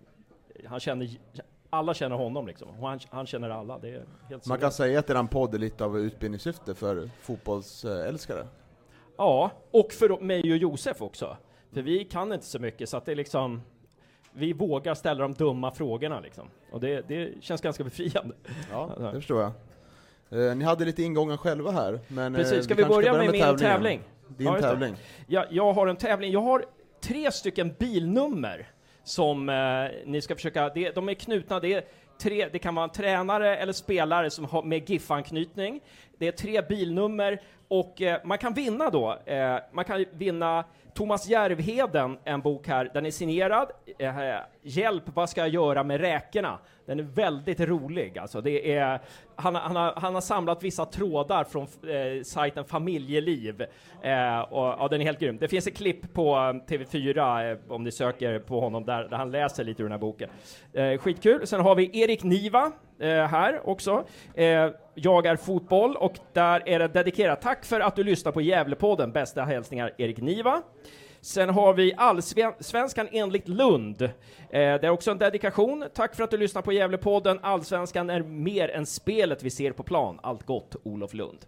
[0.67, 1.09] han känner,
[1.71, 3.79] alla känner honom liksom, och han, han känner alla.
[3.79, 4.05] Det är
[4.49, 8.47] Man kan säga att eran podd är lite av utbildningssyfte för fotbollsälskare.
[9.21, 11.37] Ja, och för mig och Josef också.
[11.73, 13.63] För vi kan inte så mycket, så att det är liksom...
[14.33, 16.49] Vi vågar ställa de dumma frågorna liksom.
[16.73, 18.35] Och det, det känns ganska befriande.
[18.71, 19.53] Ja, det förstår jag.
[20.49, 23.31] Eh, ni hade lite ingångar själva här, men eh, Precis, ska vi kanske börja med,
[23.33, 23.59] min tävlingen.
[23.59, 24.01] tävling?
[24.29, 24.95] Din Ja, tävling.
[25.27, 26.33] Ja, jag har en tävling.
[26.33, 26.65] Jag har
[27.01, 28.69] tre stycken bilnummer
[29.05, 29.57] som eh,
[30.07, 30.69] ni ska försöka...
[30.69, 31.85] Det, de är knutna, det är
[32.23, 35.81] tre, det kan vara en tränare eller spelare som har med GIF-anknytning.
[36.19, 39.19] Det är tre bilnummer och eh, man kan vinna då.
[39.27, 43.71] Eh, man kan vinna Thomas Järvheden, en bok här, den är signerad.
[43.99, 44.15] Eh,
[44.63, 46.59] hjälp, vad ska jag göra med räkorna?
[46.87, 48.19] Den är väldigt rolig.
[48.19, 49.01] Alltså, det är,
[49.37, 53.63] han, han, har, han har samlat vissa trådar från eh, sajten Familjeliv.
[54.03, 55.39] Eh, och, ja, den är helt grym.
[55.39, 59.17] Det finns ett klipp på eh, TV4 eh, om ni söker på honom där, där
[59.17, 60.31] han läser lite ur den här boken.
[60.73, 61.47] Eh, skitkul.
[61.47, 64.05] Sen har vi Erik Niva eh, här också.
[64.35, 67.43] Eh, jag är fotboll och där är det dedikerat.
[67.43, 69.13] Tack för att du lyssnar på Gävlepodden.
[69.13, 70.63] Bästa hälsningar Erik Niva.
[71.21, 74.03] Sen har vi Allsvenskan enligt Lund.
[74.03, 74.11] Eh,
[74.51, 75.85] det är också en dedikation.
[75.95, 77.39] Tack för att du lyssnar på Gävlepodden.
[77.43, 80.19] Allsvenskan är mer än spelet vi ser på plan.
[80.23, 81.39] Allt gott, Olof Lund.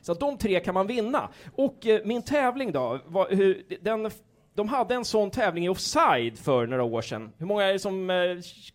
[0.00, 1.28] Så att de tre kan man vinna.
[1.56, 4.10] Och eh, min tävling då, var, hur, den,
[4.54, 7.32] de hade en sån tävling i offside för några år sedan.
[7.38, 8.16] Hur många är det som eh,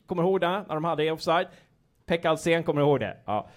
[0.05, 1.47] kommer ihåg det, när de hade i offside?
[2.05, 3.17] Pekka Alsen kommer ihåg det?
[3.25, 3.49] Ja.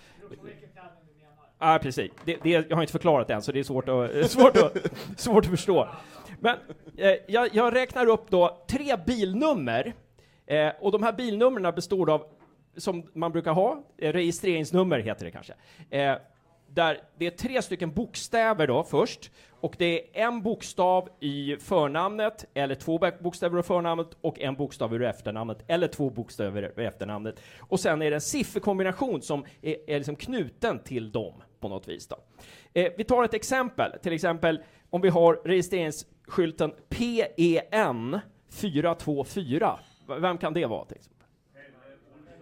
[1.58, 2.10] Ja, precis.
[2.24, 4.76] Det, det, jag har inte förklarat det än, så det är svårt att, svårt att,
[5.16, 5.88] svårt att förstå.
[6.40, 6.56] Men
[6.96, 9.94] eh, jag, jag räknar upp då tre bilnummer,
[10.46, 12.24] eh, och de här bilnumren består av,
[12.76, 15.54] som man brukar ha, eh, registreringsnummer heter det kanske.
[15.90, 16.16] Eh,
[16.74, 22.44] där det är tre stycken bokstäver då först, och det är en bokstav i förnamnet,
[22.54, 27.40] eller två bokstäver ur förnamnet, och en bokstav ur efternamnet, eller två bokstäver ur efternamnet.
[27.58, 31.88] Och sen är det en sifferkombination som är, är liksom knuten till dem på något
[31.88, 32.06] vis.
[32.06, 32.16] Då.
[32.72, 34.60] Eh, vi tar ett exempel, till exempel
[34.90, 38.18] om vi har registreringsskylten PEN
[38.52, 39.78] 424.
[40.08, 40.86] V- Vem kan det vara?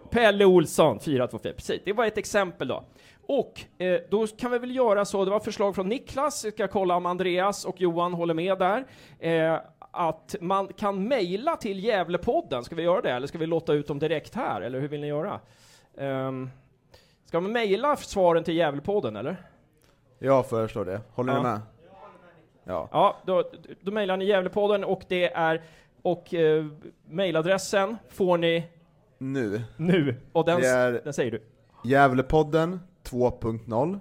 [0.09, 1.81] Pelle Olsson 424, precis.
[1.85, 2.83] Det var ett exempel då.
[3.27, 6.67] Och eh, då kan vi väl göra så, det var förslag från Niklas, jag ska
[6.67, 8.85] kolla om Andreas och Johan håller med där,
[9.19, 9.59] eh,
[9.91, 12.63] att man kan mejla till Gävlepodden.
[12.63, 15.01] Ska vi göra det, eller ska vi låta ut dem direkt här, eller hur vill
[15.01, 15.39] ni göra?
[15.97, 16.49] Um,
[17.25, 19.37] ska man mejla svaren till Gävlepodden, eller?
[20.19, 21.01] Jag föreslår det.
[21.13, 21.37] Håller Ja.
[21.37, 21.59] ni med?
[22.69, 22.89] Ja.
[22.91, 23.43] Ja, då,
[23.81, 25.61] då mejlar ni Gävlepodden och det är,
[26.01, 26.65] och eh,
[27.05, 28.67] mejladressen får ni
[29.17, 29.61] Nu.
[29.77, 31.41] nu, och den, Det är den säger du.
[31.83, 33.99] Gävlepodden 2.0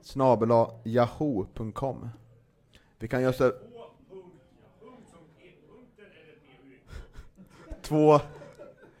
[0.00, 2.08] snabela yahoo.com
[2.98, 3.52] Vi kan göra så
[7.82, 8.20] Två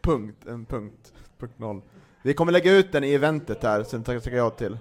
[0.00, 1.82] punkt, en punkt, punkt noll.
[2.22, 4.78] Vi kommer lägga ut den i eventet här, sen tackar jag till.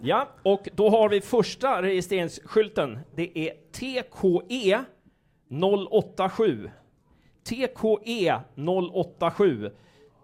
[0.00, 2.98] Ja, och då har vi första registreringsskylten.
[3.14, 4.84] Det är TKE
[5.90, 6.70] 087.
[7.44, 8.40] TKE
[8.92, 9.70] 087.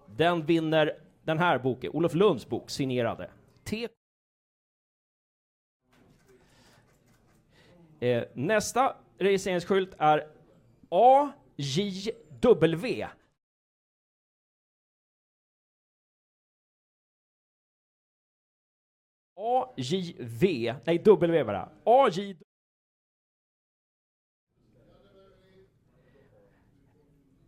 [0.07, 0.93] Den vinner
[1.25, 3.31] den här boken, Olof Lunds bok, signerade.
[3.65, 3.89] T
[8.01, 10.27] eh, nästa registreringsskylt är
[10.89, 13.07] AJW.
[19.41, 21.69] AJV, nej W bara.
[21.85, 22.37] AJ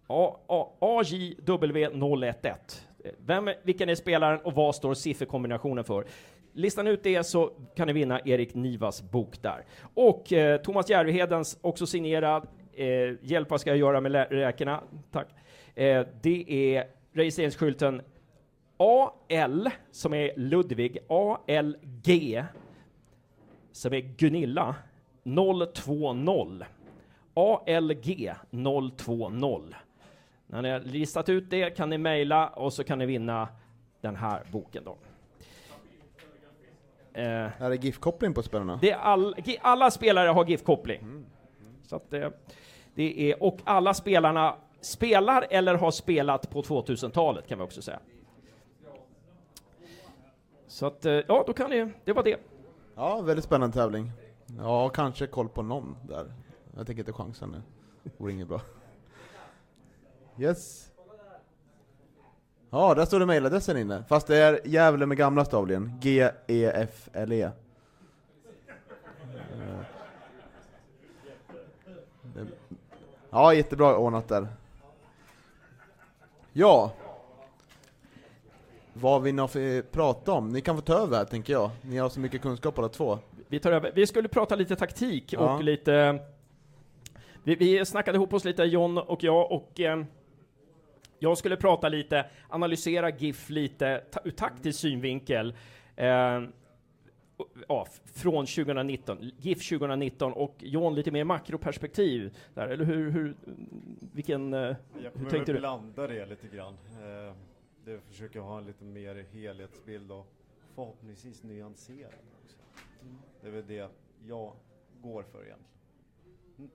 [0.06, 2.54] A- A- AJW011.
[3.18, 6.04] Vem, vilken är spelaren och vad står sifferkombinationen för?
[6.52, 9.64] Listan ut det så kan ni vinna Erik Nivas bok där.
[9.94, 12.86] Och eh, Thomas Järvhedens, också signerad, eh,
[13.22, 14.82] Hjälp vad ska jag göra med räkorna?
[15.10, 15.28] Tack.
[15.74, 18.02] Eh, det är registreringsskylten
[18.82, 22.44] AL, som är Ludvig, ALG,
[23.72, 24.74] som är Gunilla,
[25.74, 26.64] 020.
[27.34, 29.74] ALG 020.
[30.46, 33.48] När ni har listat ut det kan ni mejla och så kan ni vinna
[34.00, 34.96] den här boken då.
[37.14, 38.78] Eh, Är det GIF-koppling på spelarna?
[38.82, 41.24] det är all, alla spelare har GIF-koppling.
[41.82, 42.32] Så att det,
[42.94, 47.98] det är, och alla spelarna spelar eller har spelat på 2000-talet kan vi också säga.
[50.72, 52.36] Så att, eh, ja, då kan ni, det var det.
[52.94, 54.12] Ja, väldigt spännande tävling.
[54.58, 56.32] Ja, kanske koll på någon där.
[56.76, 57.62] Jag tänker inte chansa nu.
[58.16, 58.60] Vore inget bra.
[60.38, 60.92] Yes.
[62.70, 64.04] Ja, där står det mejladressen inne.
[64.08, 65.92] Fast det är Gävle med gamla stavningen.
[66.00, 67.42] G-E-F-L-E.
[67.42, 67.52] Eh.
[73.30, 74.48] Ja, jättebra ordnat där.
[76.52, 76.92] Ja.
[78.94, 80.48] Vad vill ni för- prata om?
[80.48, 81.70] Ni kan få ta över här, tänker jag.
[81.82, 83.18] Ni har så mycket kunskap båda två.
[83.48, 83.92] Vi tar över.
[83.94, 85.54] Vi skulle prata lite taktik Ja.
[85.56, 86.18] och lite...
[87.44, 90.04] Vi, vi snackade ihop oss lite, John och jag, och eh,
[91.18, 95.54] jag skulle prata lite, analysera GIF lite ta, ur taktisk synvinkel.
[95.96, 96.42] Eh,
[97.36, 103.34] och- ja, från 2019, GIF 2019 och John lite mer makroperspektiv där, eller hur, hur
[104.12, 105.58] vilken, eh, Jag hur kommer tänkte du?
[105.58, 106.72] blanda det lite grann.
[106.74, 107.34] Eh,
[107.84, 110.26] det försöker ha en lite mer helhetsbild och
[110.74, 112.12] förhoppningsvis nyanserad
[112.44, 112.56] också.
[113.40, 113.88] Det är väl det
[114.26, 114.52] jag
[115.02, 115.68] går för egentligen.
[116.58, 116.70] Mm.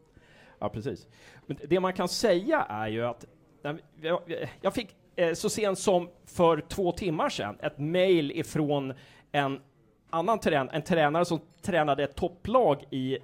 [0.60, 1.08] Ja, precis.
[1.46, 3.26] Men det man kan säga är ju att
[4.62, 8.94] jag- fick eh, så sent som för två timmar sedan ett mejl ifrån
[9.32, 9.62] en
[10.10, 13.18] annan trän en tränare som tränade ett topplag i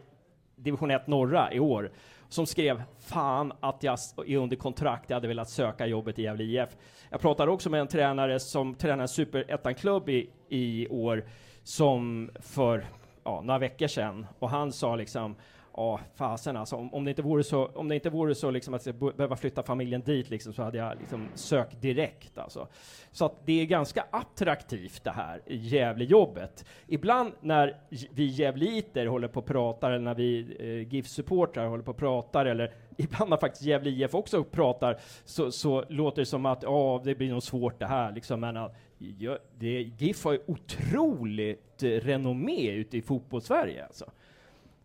[0.56, 1.92] division 1 norra i år,
[2.34, 6.44] som skrev fan att jag är under kontrakt, jag hade velat söka jobbet i Gävle
[6.44, 6.70] IF.
[7.10, 11.26] Jag pratade också med en tränare som tränar en superettan-klubb i, i år,
[11.64, 12.86] som för
[13.24, 15.36] ja, några veckor sedan, och han sa liksom
[15.76, 18.74] Ja, fasen alltså, om, om det inte vore så, om det inte vore så liksom
[18.74, 22.68] att jag behöva flytta familjen dit liksom, så hade jag liksom sökt direkt alltså.
[23.12, 26.66] Så att det är ganska attraktivt det här Gävlejobbet.
[26.88, 27.78] Ibland när
[28.12, 32.46] vi gävliter håller på och pratar, eller när vi eh, GIF-supportrar håller på och pratar,
[32.46, 37.02] eller ibland när faktiskt Gävle IF också pratar, så, så låter det som att ja,
[37.04, 38.76] det blir nog svårt det här liksom, men att,
[39.20, 44.06] ja, det, GIF har ju otroligt eh, renommé ute i fotbollssverige alltså.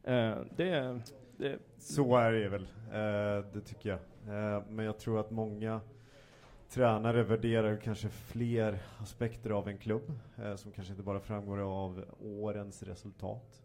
[0.08, 1.00] Eh, det,
[1.36, 3.98] det, Så är det väl, eh, det tycker jag.
[4.34, 5.80] Eh, men jag tror att många
[6.68, 10.12] tränare värderar kanske fler aspekter av en klubb,
[10.56, 13.62] som kanske inte bara framgår av årens resultat.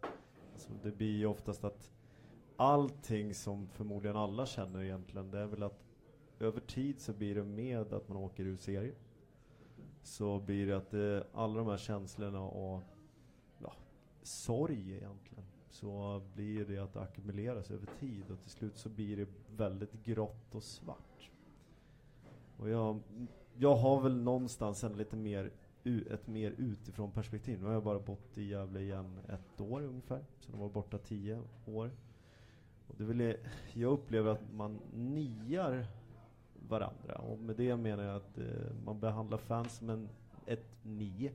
[0.52, 1.90] Alltså det blir ju oftast att
[2.56, 5.84] allting som förmodligen alla känner egentligen, det är väl att
[6.40, 8.94] över tid så blir det med att man åker ur serien.
[10.02, 12.82] Så blir det att det, alla de här känslorna och
[13.58, 13.72] ja,
[14.22, 19.16] sorg egentligen, så blir det att det ackumuleras över tid och till slut så blir
[19.16, 21.30] det väldigt grått och svart.
[22.56, 23.00] Och jag,
[23.54, 25.50] jag har väl någonstans en lite mer,
[26.10, 27.60] ett mer utifrån perspektiv.
[27.60, 30.98] Nu har jag bara bott i Gävle igen ett år ungefär, så de var borta
[30.98, 31.90] tio år.
[32.88, 33.36] Och det vill jag,
[33.72, 35.86] jag upplever att man niar
[36.68, 40.08] varandra och med det menar jag att eh, man behandlar fans som en,
[40.46, 41.32] ett ni.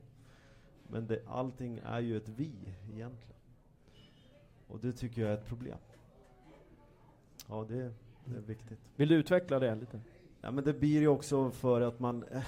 [0.88, 2.52] Men det, allting är ju ett vi
[2.92, 3.39] egentligen.
[4.70, 5.78] Och det tycker jag är ett problem.
[7.48, 7.92] Ja, det,
[8.24, 8.78] det är viktigt.
[8.96, 10.00] Vill du utveckla det lite?
[10.40, 12.24] Ja, men det blir ju också för att man...
[12.24, 12.42] eh,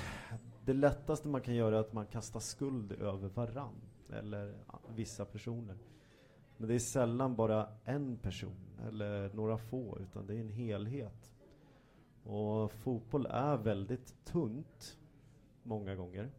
[0.65, 3.75] Det lättaste man kan göra är att man kastar skuld över varann,
[4.12, 4.55] eller
[4.94, 5.76] vissa personer.
[6.57, 8.57] Men det är sällan bara en person,
[8.89, 11.33] eller några få, utan det är en helhet.
[12.25, 14.99] Och fotboll är väldigt tunt,
[15.62, 16.31] många gånger.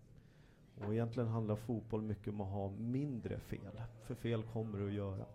[0.86, 4.94] Och egentligen handlar fotboll mycket om att ha mindre fel, för fel kommer du att
[4.94, 5.26] göra.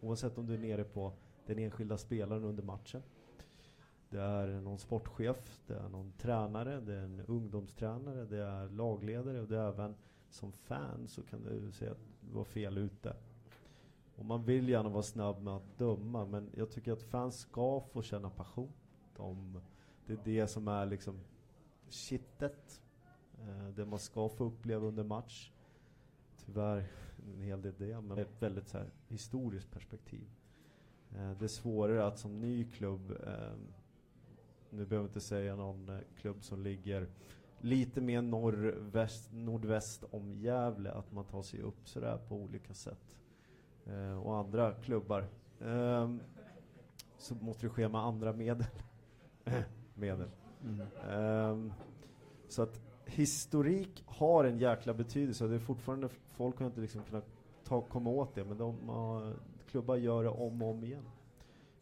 [0.00, 1.12] Oavsett om du är nere på
[1.46, 3.02] den enskilda spelaren under matchen,
[4.10, 9.40] Det är någon sportchef, det är någon tränare, det är en ungdomstränare, det är lagledare
[9.40, 9.94] och det är även
[10.30, 13.16] som fan så kan du säga att du var fel ute.
[14.16, 17.80] Och man vill gärna vara snabb med att döma men jag tycker att fans ska
[17.80, 18.72] få känna passion.
[19.16, 19.60] De,
[20.06, 21.20] det är det som är liksom
[21.88, 22.82] kittet.
[23.40, 25.52] Eh, det man ska få uppleva under match.
[26.44, 26.84] Tyvärr
[27.34, 30.28] en hel del det, men ett väldigt så här, historiskt perspektiv.
[31.16, 33.52] Eh, det är svårare att som ny klubb, eh,
[34.70, 37.08] nu behöver jag inte säga någon eh, klubb som ligger
[37.60, 43.18] lite mer norrväst, nordväst om Gävle, att man tar sig upp sådär på olika sätt.
[43.86, 45.28] Eh, och andra klubbar.
[45.60, 46.20] Ehm,
[47.18, 48.66] så måste det ske med andra medel.
[49.94, 50.30] medel.
[50.64, 50.86] Mm.
[51.10, 51.72] Ehm,
[52.48, 55.46] så att historik har en jäkla betydelse.
[55.46, 57.26] Det är fortfarande, folk har inte liksom kunnat
[57.64, 59.32] ta, komma åt det, men de uh,
[59.70, 61.04] klubbar gör det om och om igen.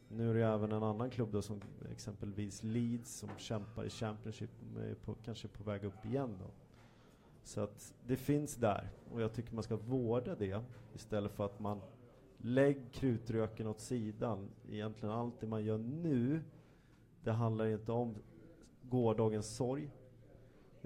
[0.08, 1.60] Nu är det även en annan klubb då som
[1.92, 6.50] exempelvis Leeds som kämpar i Championship och är på, kanske på väg upp igen då.
[7.44, 10.62] Så att det finns där och jag tycker man ska vårda det
[10.94, 11.80] istället för att man
[12.38, 14.48] lägger krutröken åt sidan.
[14.70, 16.42] Egentligen allt det man gör nu,
[17.24, 18.14] det handlar inte om
[18.82, 19.90] gårdagens sorg,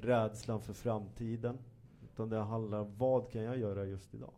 [0.01, 1.59] rädslan för framtiden,
[2.05, 4.33] utan det handlar om vad kan jag göra just idag?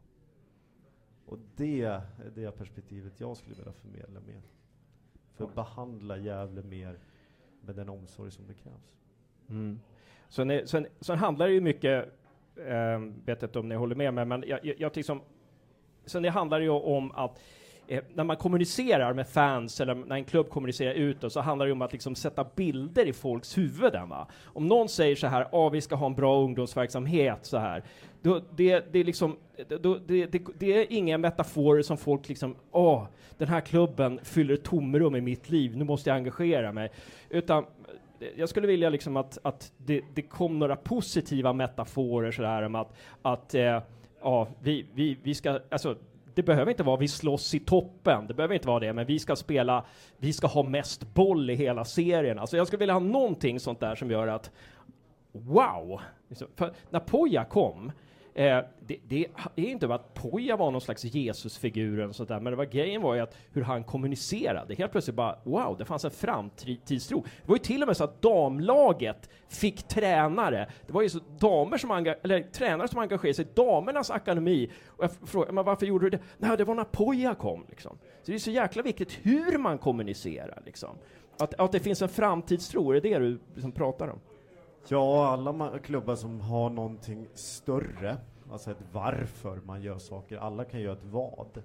[1.27, 4.43] Och det är det perspektivet jag skulle vilja förmedla med.
[5.35, 6.99] För att behandla Gävle mer
[7.61, 8.97] med den omsorg som det krävs.
[9.49, 9.81] Mm.
[10.29, 12.13] Sen, är, sen, sen handlar det ju mycket,
[12.57, 15.21] eh, vet inte om ni håller med mig, men jag, jag, jag liksom,
[16.05, 17.41] sen det handlar ju om att
[17.93, 21.73] eh, när man kommunicerar med fans eller när en klubb kommunicerar utåt så handlar det
[21.73, 24.09] om att liksom sätta bilder i folks huvuden.
[24.09, 24.29] Va?
[24.45, 27.83] Om någon säger så här, ah, vi ska ha en bra ungdomsverksamhet så här,
[28.23, 29.37] då, det, det, är liksom,
[29.81, 33.07] då, det, det, det är inga metaforer som folk liksom, åh,
[33.39, 36.91] den här klubben fyller ett tomrum i mitt liv, nu måste jag engagera mig.
[37.31, 37.65] Utan
[38.21, 42.75] eh, jag skulle vilja liksom att, att det, det kom några positiva metaforer sådär om
[42.75, 43.81] att, att eh,
[44.23, 45.97] ja, vi, vi, vi ska, alltså
[46.35, 49.19] det behöver inte vara vi slåss i toppen, det behöver inte vara det, men vi
[49.19, 49.85] ska spela,
[50.17, 52.39] vi ska ha mest boll i hela serien.
[52.39, 54.51] Alltså jag skulle vilja ha någonting sånt där som gör att
[55.33, 56.01] wow!
[56.28, 57.93] Liksom, för när Poja kom,
[58.35, 62.41] eh, det, det är inte bara att Poja var någon slags Jesusfigur eller sånt där,
[62.41, 64.75] men det var grejen var ju att hur han kommunicerade.
[64.75, 67.20] Helt plötsligt bara wow, det fanns en framtidstro.
[67.20, 70.70] Det var ju till och med så att damlaget fick tränare.
[70.86, 74.70] Det var ju så damer som enga- eller tränare som engagerade sig i damernas akademi.
[74.86, 76.23] Och jag frågade, men varför gjorde du det?
[76.39, 77.99] Nej, det var när Poja kom liksom.
[78.23, 80.97] Så det är så jäkla viktigt hur man kommunicerar liksom.
[81.39, 84.19] Att, att det finns en framtidstro, är det det du liksom pratar om?
[84.89, 88.17] Ja, alla klubbar som har någonting större,
[88.51, 91.62] alltså ett varför man gör saker, alla kan göra ett vad.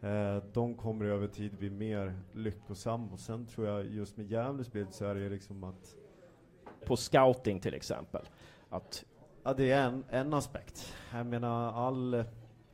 [0.00, 4.72] Eh, de kommer över tid bli mer lyckosamma och sen tror jag just med Gävles
[4.72, 5.96] bild så är det liksom att
[6.86, 8.22] På scouting till exempel.
[8.68, 9.04] Att
[9.46, 10.94] Ja, det är en, en aspekt.
[11.12, 12.24] Jag menar, all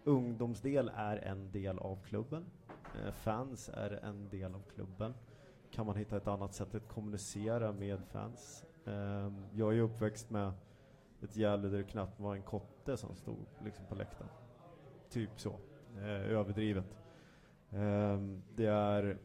[0.04, 2.44] ungdomsdel är en del av klubben.
[2.68, 5.14] Eh, fans är en del av klubben.
[5.70, 8.64] Kan man hitta ett annat sätt att kommunicera med fans?
[8.90, 10.52] Eh, jag är ju uppväxt med
[11.22, 14.30] ett Gävle där det knappt var en kotte som stod liksom på läktaren.
[15.10, 15.52] Typ så.
[15.98, 16.98] Eh, överdrivet.
[17.70, 18.18] Eh,
[18.56, 19.18] det är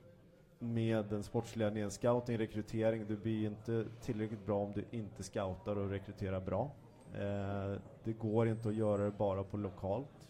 [0.60, 5.76] med den sportsliga ledningen, scouting, rekrytering, du blir inte tillräckligt bra om du inte scoutar
[5.76, 6.72] och rekryterar bra.
[7.14, 10.30] Eh, det går inte att göra det bara på lokalt.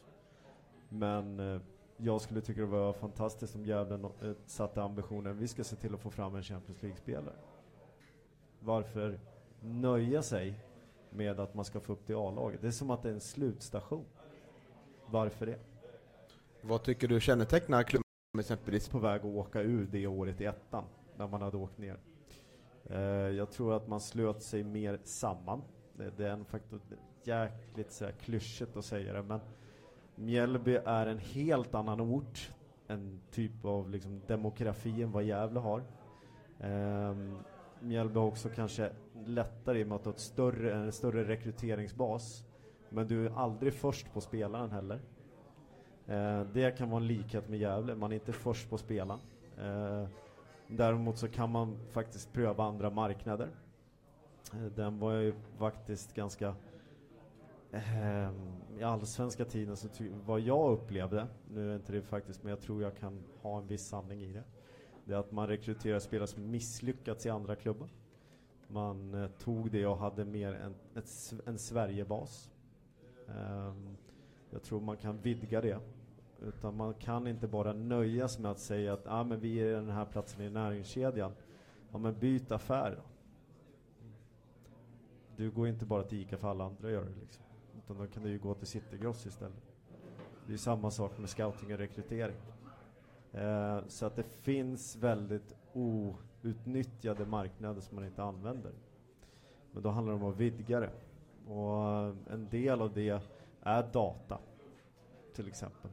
[0.89, 1.61] Men eh,
[1.97, 5.75] jag skulle tycka det var fantastiskt om Gävle no- eh, satte ambitionen, vi ska se
[5.75, 7.35] till att få fram en Champions League-spelare.
[8.65, 9.19] Varför
[9.59, 10.59] nöja sig
[11.09, 12.61] med att man ska få upp till A-laget?
[12.61, 14.05] Det är som att det är en slutstation.
[15.05, 15.59] Varför det?
[16.61, 18.03] Vad tycker du kännetecknar klubben
[18.39, 18.89] exempelvis?
[18.89, 20.83] På väg att åka ur det året i ettan,
[21.17, 21.97] när man hade åkt ner.
[22.83, 25.61] Eh, jag tror att man slöt sig mer samman.
[25.93, 26.79] Det, det är en faktor,
[27.23, 29.39] jäkligt så här klyschigt att säga det, men
[30.15, 32.51] Mjällby är en helt annan ort,
[32.87, 35.83] en typ av liksom demografi än vad Gävle har.
[36.59, 37.37] Um,
[37.79, 38.91] Mjällby har också kanske
[39.25, 42.43] lättare i och med att du har ett större, en större rekryteringsbas.
[42.89, 44.99] Men du är aldrig först på spelaren heller.
[46.07, 49.19] Eh, det kan vara en likhet med Gävle, man är inte först på spelaren.
[49.57, 50.07] Eh,
[50.67, 53.49] däremot så kan man faktiskt pröva andra marknader.
[54.53, 56.55] Eh, den var ju faktiskt ganska
[57.71, 58.29] eh,
[58.79, 62.61] i allsvenska tiden så ty- vad jag upplevde, nu är inte det faktiskt, men jag
[62.61, 64.43] tror jag kan ha en viss sanning i det.
[65.05, 67.89] Det är att man rekryterar spelare som misslyckats i andra klubbar.
[68.67, 72.51] Man eh, tog det och hade mer en, ett, en Sverigebas.
[73.27, 73.73] Eh,
[74.49, 75.79] jag tror man kan vidga det.
[76.41, 79.73] Utan man kan inte bara nöja sig med att säga att ah, men vi är
[79.73, 81.31] den här platsen i näringskedjan.
[81.91, 83.03] Ja men byt affär då.
[85.37, 87.43] Du går inte bara till ICA för alla andra gör det liksom.
[87.77, 89.73] Utan då kan du ju gå till Citygross istället.
[90.47, 92.35] Det är samma sak med scouting och rekrytering.
[93.37, 98.71] Eh, så att det finns väldigt outnyttjade marknader som man inte använder.
[99.71, 100.91] Men då handlar det om att vidga det.
[101.47, 103.21] Och eh, en del av det
[103.61, 104.39] är data,
[105.33, 105.91] till exempel.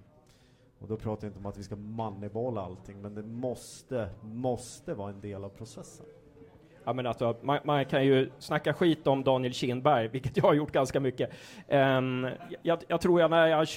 [0.78, 4.94] Och då pratar jag inte om att vi ska moneyballa allting, men det måste, måste
[4.94, 6.06] vara en del av processen.
[6.84, 10.54] Ja, men alltså, man, man kan ju snacka skit om Daniel Kindberg, vilket jag har
[10.54, 11.30] gjort ganska mycket.
[11.68, 12.28] Um,
[12.62, 13.68] jag, jag tror jag när jag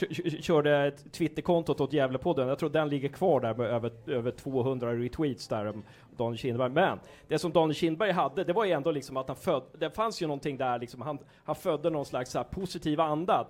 [0.42, 5.48] körde Twitterkontot åt Gävlepodden, jag tror den ligger kvar där med över, över 200 retweets
[5.48, 5.84] där om
[6.18, 6.70] Daniel Kinberg.
[6.70, 9.66] Men det som Daniel Kindberg hade, det var ju ändå liksom att han födde...
[9.80, 13.48] det fanns ju någonting där liksom, han, han födde någon slags så här positiv anda.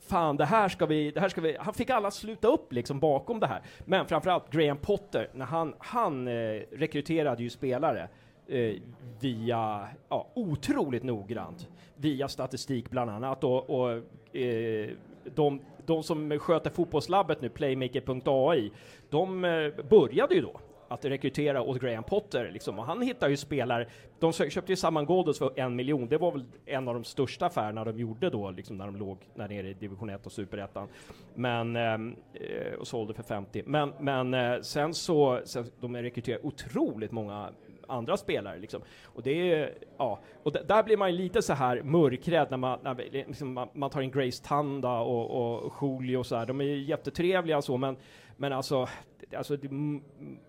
[0.00, 3.00] Fan, det här ska vi, det här ska vi, han fick alla sluta upp liksom
[3.00, 3.62] bakom det här.
[3.84, 8.08] Men framförallt Graham Potter, när han, han eh, rekryterade ju spelare
[8.48, 8.74] eh,
[9.20, 13.90] via, ja, otroligt noggrant, via statistik bland annat och, och
[14.36, 14.90] eh,
[15.34, 18.70] de, de som sköter fotbollslabbet nu, Playmaker.ai,
[19.10, 22.78] de eh, började ju då att rekrytera åt Graham Potter liksom.
[22.78, 26.32] och han hittar ju spelare, de köpte ju samman Goldos för en miljon, det var
[26.32, 29.68] väl en av de största affärerna de gjorde då, liksom när de låg där nere
[29.68, 30.88] i division 1 och superettan.
[31.34, 33.62] Men, eh, eh och sålde för 50.
[33.66, 37.50] Men, men eh, sen så, sen, de rekryterar otroligt många
[37.88, 38.82] andra spelare liksom.
[39.04, 42.78] Och det är, ja, och där blir man ju lite så här mörkrädd när man,
[42.82, 46.46] när liksom, man, man tar in Grace Tanda och, och Julio och så här.
[46.46, 47.96] De är ju jättetrevliga och så, men,
[48.36, 48.88] men alltså,
[49.36, 49.68] alltså det,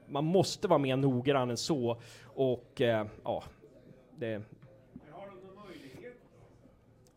[0.08, 1.98] man måste vara mer noggrann än så.
[2.26, 3.44] Och eh, ja,
[4.18, 4.42] det,
[4.94, 6.14] Men har de någon möjlighet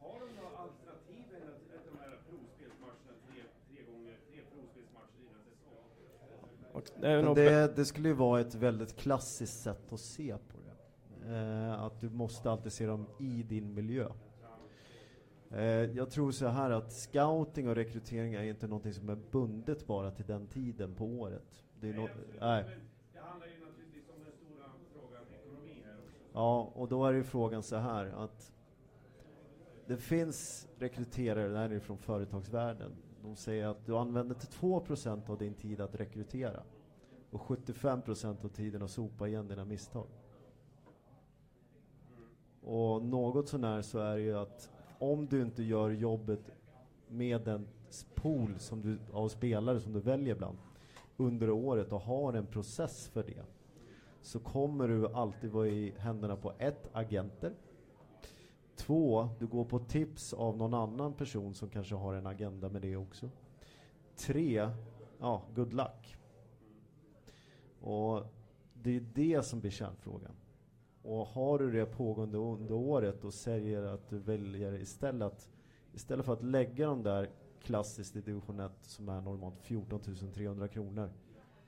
[0.01, 0.07] då?
[0.09, 5.19] Har de några alternativ än att- att de här provspelsmatcherna tre, tre gånger, tre provspelsmatcher
[5.29, 5.85] innan säsong?
[6.73, 10.69] och det det, det skulle ju vara ett väldigt klassiskt sätt att se på det.
[11.37, 14.09] Eh, att du måste alltid se dem i din miljö.
[15.51, 19.87] Eh, jag tror så här att scouting och rekrytering är inte någonting som är bundet
[19.87, 21.63] bara till den tiden på året.
[21.81, 22.09] Det är nå-
[22.41, 22.65] nej.
[23.13, 26.15] Det handlar ju naturligtvis om den stora frågan ekonomi här också.
[26.33, 28.53] Ja, och då är ju frågan så här att
[29.87, 32.93] det finns rekryterare, det här är från företagsvärlden,
[33.23, 36.63] de säger att du använder till 2% av din tid att rekrytera
[37.31, 40.07] och 75% av tiden att sopa igen dina misstag.
[42.63, 46.51] Och något sånär så är det ju att om du inte gör jobbet
[47.09, 47.69] med den
[48.15, 50.59] pool som du, av spelare som du väljer bland
[51.17, 53.43] under året och har en process för det
[54.23, 57.53] så kommer du alltid vara i händerna på ett, agenter.
[58.77, 62.83] Två, du går på tips av någon annan person som kanske har en agenda med
[62.83, 63.31] det också.
[64.17, 64.71] Tre,
[65.21, 66.18] ja, good luck.
[67.89, 68.27] Och
[68.75, 70.33] det är det som blir kärnfrågan.
[71.03, 75.49] Och har du det pågående under året och säger att du väljer istället att
[75.95, 77.31] istället för att lägga de där
[77.63, 80.01] klassiskt i division 1 som är normalt 14
[80.35, 81.11] 300 kronor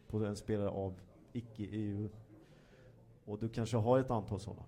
[0.06, 1.00] på en spelare av
[1.32, 2.08] icke-EU
[3.24, 4.64] och du kanske har ett antal sådana.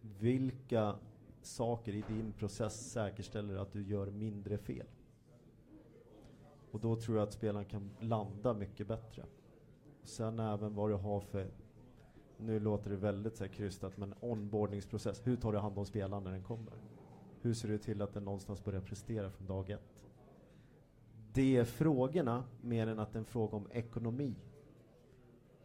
[0.00, 0.94] Vilka
[1.42, 4.86] saker i din process säkerställer att du gör mindre fel?
[6.70, 9.24] Och då tror jag att spelaren kan landa mycket bättre.
[10.02, 11.50] Sen även vad du har för,
[12.36, 15.26] nu låter det väldigt så här krystat, men onboardningsprocess.
[15.26, 16.72] Hur tar du hand om spelaren när den kommer?
[17.40, 20.06] Hur ser du till att den någonstans börjar prestera från dag ett?
[21.32, 24.34] Det är frågorna mer än att det är en fråga om ekonomi.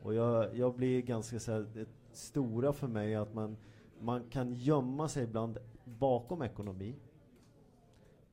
[0.02, 3.58] Och jag, jag blir ganska så här, det stora för mig är att man,
[4.00, 6.96] man kan gömma sig ibland bakom ekonomi.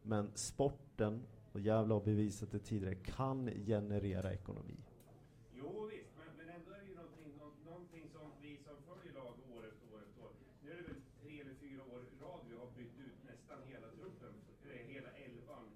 [0.02, 1.22] Men sporten,
[1.52, 4.76] och jävla har bevisat det tidigare, kan generera ekonomi.
[5.54, 9.12] Jo visst, men, men ändå är det ju någonting, nå- någonting som vi som följer
[9.14, 10.32] lag år efter år efter år.
[10.62, 13.58] Nu är det väl tre eller fyra år i rad vi har bytt ut nästan
[13.72, 15.66] hela truppen, eller hela elvan,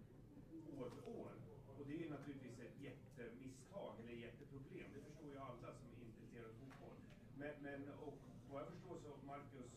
[0.80, 1.32] år för år.
[1.78, 4.88] Och det är ju naturligtvis ett jättemisstag, eller jätteproblem.
[4.94, 6.96] Det förstår ju alla som är intresserade av fotboll.
[7.40, 8.16] Men, men och
[8.50, 9.70] vad jag förstår så, Marcus,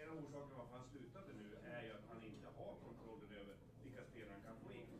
[0.00, 3.54] en av orsakerna varför han slutade nu är ju att han inte har kontrollen över
[3.84, 4.90] vilka spelare han kan få in.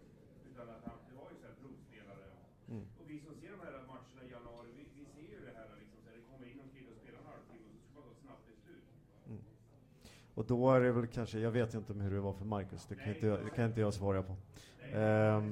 [0.49, 2.27] Utan att han, det var ju så här provspelare.
[2.73, 2.85] Mm.
[2.99, 5.69] Och vi som ser de här matcherna i januari, vi, vi ser ju det här
[5.81, 7.93] liksom, så här, det kommer in någon kille och spelar en halvtimme och så ska
[7.99, 8.87] man gå snabbt till slut.
[9.31, 9.43] Mm.
[10.41, 12.87] Och då är det väl kanske, jag vet inte om hur det var för Marcus,
[12.87, 14.37] det kan, inte, jag- det kan inte jag svara på.
[14.93, 15.43] Ja,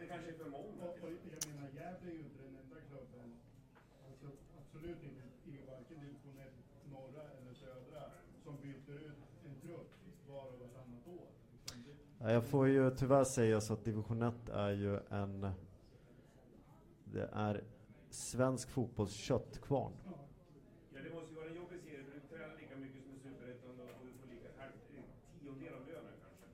[0.00, 0.64] det kanske är för många.
[0.84, 3.32] Och, och jag menar, Gävle är ju inte den enda klubben,
[4.08, 4.26] alltså
[4.58, 6.52] absolut inte i varken division 1
[6.92, 8.02] norra eller södra,
[8.44, 9.16] som byter ut
[9.46, 9.90] en trupp
[10.28, 11.28] var och vartannat år.
[11.62, 15.50] Liksom Jag får ju tyvärr säga så att division 1 är ju en...
[17.04, 17.64] Det är
[18.10, 19.92] svensk fotbolls köttkvarn.
[20.04, 20.12] Ja,
[21.02, 23.70] det måste ju vara en jobbig serie, för du tränar lika mycket som i Superettan
[23.70, 24.72] och du får lika en
[25.40, 26.46] tiondel av lönen kanske.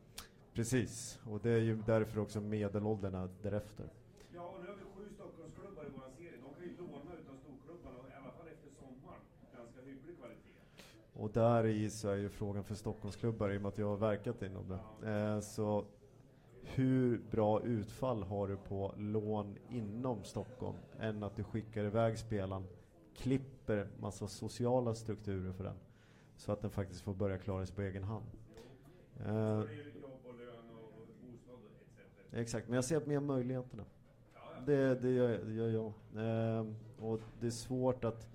[0.54, 3.86] Precis, och det är ju därför också medelåldern är därefter.
[4.34, 6.32] Ja, och nu har vi sju Stockholmsklubbar i vår serie.
[6.42, 9.20] De kan ju låna utan storklubbarna, i alla fall efter sommaren,
[9.56, 10.50] ganska hygglig kvalitet.
[11.14, 13.96] Och där i så är ju frågan för Stockholmsklubbar, i och med att jag har
[13.96, 15.10] verkat inom det.
[15.10, 15.84] Eh, så
[16.62, 22.64] hur bra utfall har du på lån inom Stockholm än att du skickar iväg spelaren,
[23.16, 25.76] klipper massa sociala strukturer för den
[26.36, 28.24] så att den faktiskt får börja klara sig på egen hand.
[29.20, 32.21] Eh, Det är ju jobb och lön och och bostad etc.
[32.32, 33.84] Exakt, men jag ser mer möjligheterna.
[34.66, 35.92] Det, det, gör, det gör jag.
[36.16, 38.28] Ehm, och det är svårt att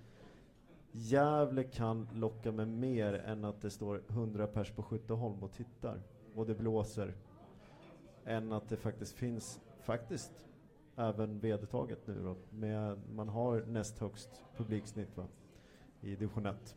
[0.92, 6.02] Gävle kan locka med mer än att det står 100 pers på Skytteholm och tittar
[6.34, 7.14] och det blåser.
[8.24, 10.46] Än att det faktiskt finns, faktiskt,
[10.96, 15.26] även vedertaget nu då, med, man har näst högst publiksnitt va?
[16.00, 16.76] I division 1.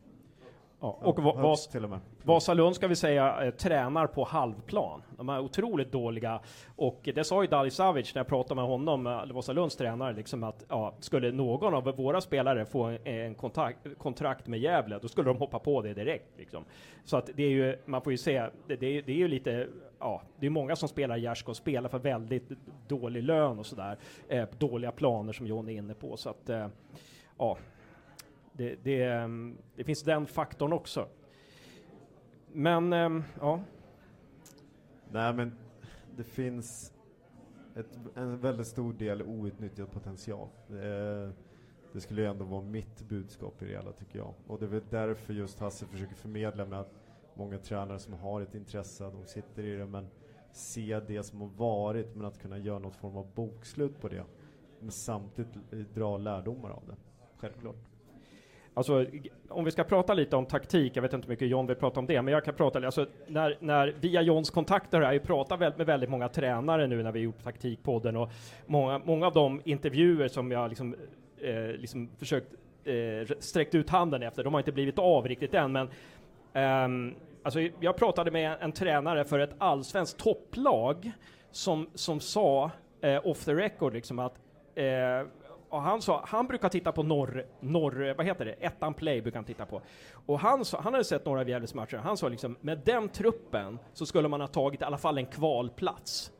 [0.83, 1.99] Ja, och Va- Vas- till och med.
[2.23, 5.01] Vasalund ska vi säga eh, tränar på halvplan.
[5.17, 6.39] De är otroligt dåliga
[6.75, 10.43] och det sa ju Dali Savic när jag pratade med honom, eh, Vasalunds tränare, liksom
[10.43, 15.07] att ja, skulle någon av våra spelare få en, en kontakt, kontrakt med Gävle, då
[15.07, 16.37] skulle de hoppa på det direkt.
[16.37, 16.65] Liksom.
[17.03, 19.27] Så att det är ju, man får ju se, det, det, är, det är ju
[19.27, 19.67] lite,
[19.99, 22.49] ja, det är många som spelar i och spelar för väldigt
[22.87, 26.17] dålig lön och sådär, eh, dåliga planer som John är inne på.
[26.17, 26.67] Så att, eh,
[27.37, 27.57] ja,
[28.53, 31.07] det, det, ehm, det finns den faktorn också.
[32.53, 33.61] Men, ehm, ja.
[35.11, 35.55] Nej men
[36.17, 36.93] det finns
[37.75, 40.47] ett, en väldigt stor del outnyttjad potential.
[40.67, 41.31] Det,
[41.93, 44.33] det skulle ju ändå vara mitt budskap i det hela tycker jag.
[44.47, 46.93] Och det är väl därför just Hasse försöker förmedla med att
[47.33, 50.07] många tränare som har ett intresse, de sitter i det men
[50.51, 54.23] se det som har varit men att kunna göra något form av bokslut på det.
[54.79, 55.55] Men samtidigt
[55.93, 56.95] dra lärdomar av det.
[57.37, 57.90] Självklart.
[58.73, 59.05] Alltså,
[59.49, 61.99] om vi ska prata lite om taktik, jag vet inte hur mycket John vill prata
[61.99, 65.23] om det, men jag kan prata lite, alltså, när, när, via Johns kontakter har jag
[65.23, 68.31] pratat med väldigt många tränare nu när vi gjort taktikpodden och
[68.65, 70.95] många, många av de intervjuer som jag liksom,
[71.41, 75.71] eh, liksom försökt eh, sträckt ut handen efter, de har inte blivit av riktigt än,
[75.71, 75.89] men
[76.53, 81.11] ehm, alltså, jag pratade med en tränare för ett allsvenskt topplag
[81.51, 84.39] som, som sa eh, off the record liksom att
[84.75, 85.27] eh,
[85.71, 89.37] och han sa, han brukar titta på norr, norr, vad heter det, ettan play brukar
[89.37, 89.81] han titta på.
[90.25, 93.09] Och han sa, han hade sett några av Gävles matcher, han sa liksom, med den
[93.09, 96.31] truppen så skulle man ha tagit i alla fall en kvalplats.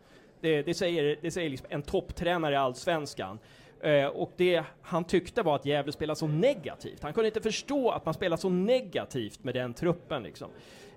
[0.42, 3.40] Det, det säger, det säger liksom en topptränare i Allsvenskan.
[3.82, 7.04] Eh, och det han tyckte var att Gävle spelade så negativt.
[7.04, 10.50] Han kunde inte förstå att man spelade så negativt med den truppen liksom.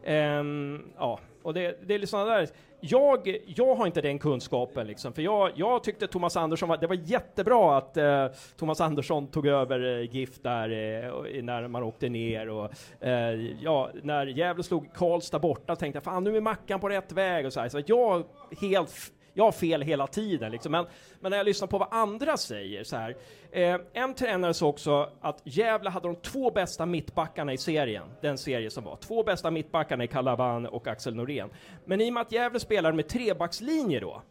[0.07, 2.49] Um, ja, och det, det är liksom där.
[2.81, 6.87] Jag, jag har inte den kunskapen liksom, för jag, jag tyckte Thomas Andersson var, det
[6.87, 12.09] var jättebra att eh, Thomas Andersson tog över eh, GIF där eh, när man åkte
[12.09, 16.81] ner och eh, ja, när Gävle slog Karlstad borta tänkte jag fan nu är Mackan
[16.81, 18.25] på rätt väg och så här, så jag
[18.61, 18.91] helt
[19.35, 20.73] jag har fel hela tiden liksom.
[20.73, 20.87] men,
[21.21, 23.17] men när jag lyssnar på vad andra säger så här.
[23.51, 28.39] Eh, en tränare sa också att Gävle hade de två bästa mittbackarna i serien, den
[28.39, 28.97] serie som var.
[28.97, 31.51] Två bästa mittbackarna i Calaban och Axel Norén.
[31.85, 34.23] Men i och med att Gävle spelar med trebackslinje då,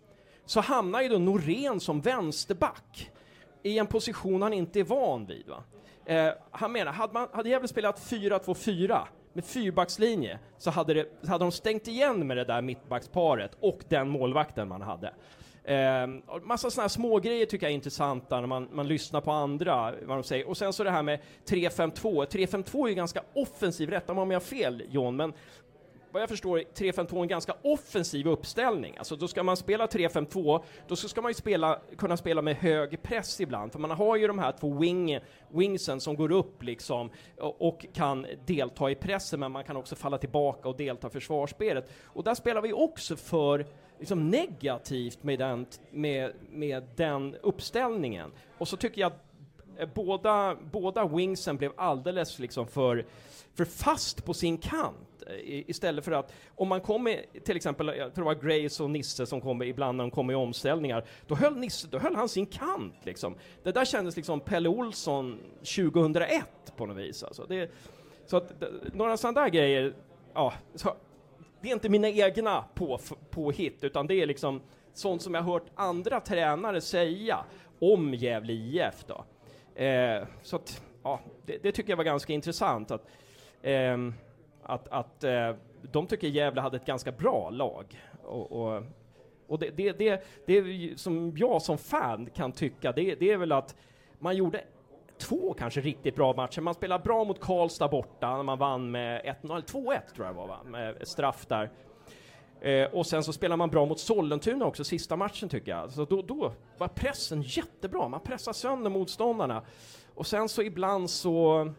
[0.46, 3.12] så hamnar ju då Norén som vänsterback
[3.64, 5.48] i en position han inte är van vid.
[5.48, 5.64] Va?
[6.06, 9.00] Eh, han menar, hade, man, hade Gävle spelat 4-2-4
[9.34, 13.84] med fyrbackslinje så hade, det, så hade de stängt igen med det där mittbacksparet och
[13.90, 15.14] den målvakten man hade.
[15.64, 16.08] Eh,
[16.44, 19.94] massa sådana här små grejer tycker jag är intressanta när man, man lyssnar på andra,
[20.04, 20.48] vad de säger.
[20.48, 22.26] Och sen så det här med 3-5-2.
[22.26, 25.34] 3-5-2 är ju ganska offensiv, rätta mig om jag har fel John, men
[26.14, 28.98] vad jag förstår är 3-5-2 en ganska offensiv uppställning.
[28.98, 33.04] Alltså då ska man spela 3-5-2, då ska man ju spela, kunna spela med hög
[33.04, 35.20] press ibland, för man har ju de här två wing,
[35.50, 37.10] wingsen som går upp liksom
[37.40, 41.12] och, och kan delta i pressen, men man kan också falla tillbaka och delta i
[41.12, 41.90] försvarsspelet.
[42.04, 43.66] Och där spelar vi också för
[44.00, 48.32] liksom negativt med den, med, med den uppställningen.
[48.58, 49.26] Och så tycker jag att
[49.78, 53.06] eh, båda, båda wingsen blev alldeles liksom för,
[53.56, 55.24] för fast på sin kant.
[55.28, 58.84] Eh, i- Istället för att, om man kommer, till exempel, jag tror det var Grace
[58.84, 62.16] och Nisse som kommer ibland när de kommer i omställningar, då höll Nisse, då höll
[62.16, 63.36] han sin kant liksom.
[63.64, 65.40] Det där kändes liksom Pelle Olsson
[65.76, 66.44] 2001
[66.78, 67.46] på något vis alltså.
[67.50, 67.72] Det,
[68.26, 68.54] så att,
[68.94, 69.94] några sådana där grejer,
[70.34, 70.96] ja, så,
[71.62, 73.00] det är inte mina egna på,
[73.30, 74.62] påhitt, utan det är liksom
[74.94, 77.46] sånt som jag hört andra tränare säga
[77.80, 79.26] om Gävle IF då.
[79.84, 83.08] Eh, så att, ja, det, det tycker jag var ganska intressant att,
[83.64, 84.14] Ehm,
[84.64, 85.56] att, att eh,
[85.92, 88.02] de tycker Gävle hade ett ganska bra lag.
[88.24, 88.84] Och, och,
[89.48, 93.52] och det, det, det, det som jag som fan kan tycka, det, det är väl
[93.52, 93.76] att
[94.20, 94.62] man gjorde
[95.18, 96.62] två kanske riktigt bra matcher.
[96.62, 100.36] Man spelade bra mot Karlstad borta, när man vann med 1-0, eller 2-1 tror jag
[100.36, 100.60] det var, va?
[100.66, 101.70] med straff där.
[102.62, 105.92] Eh, och sen så spelar man bra mot Sollentuna också, sista matchen tycker jag.
[105.92, 109.62] Så då, då var pressen jättebra, man pressar sönder motståndarna.
[110.16, 111.74] Och sen så ibland så...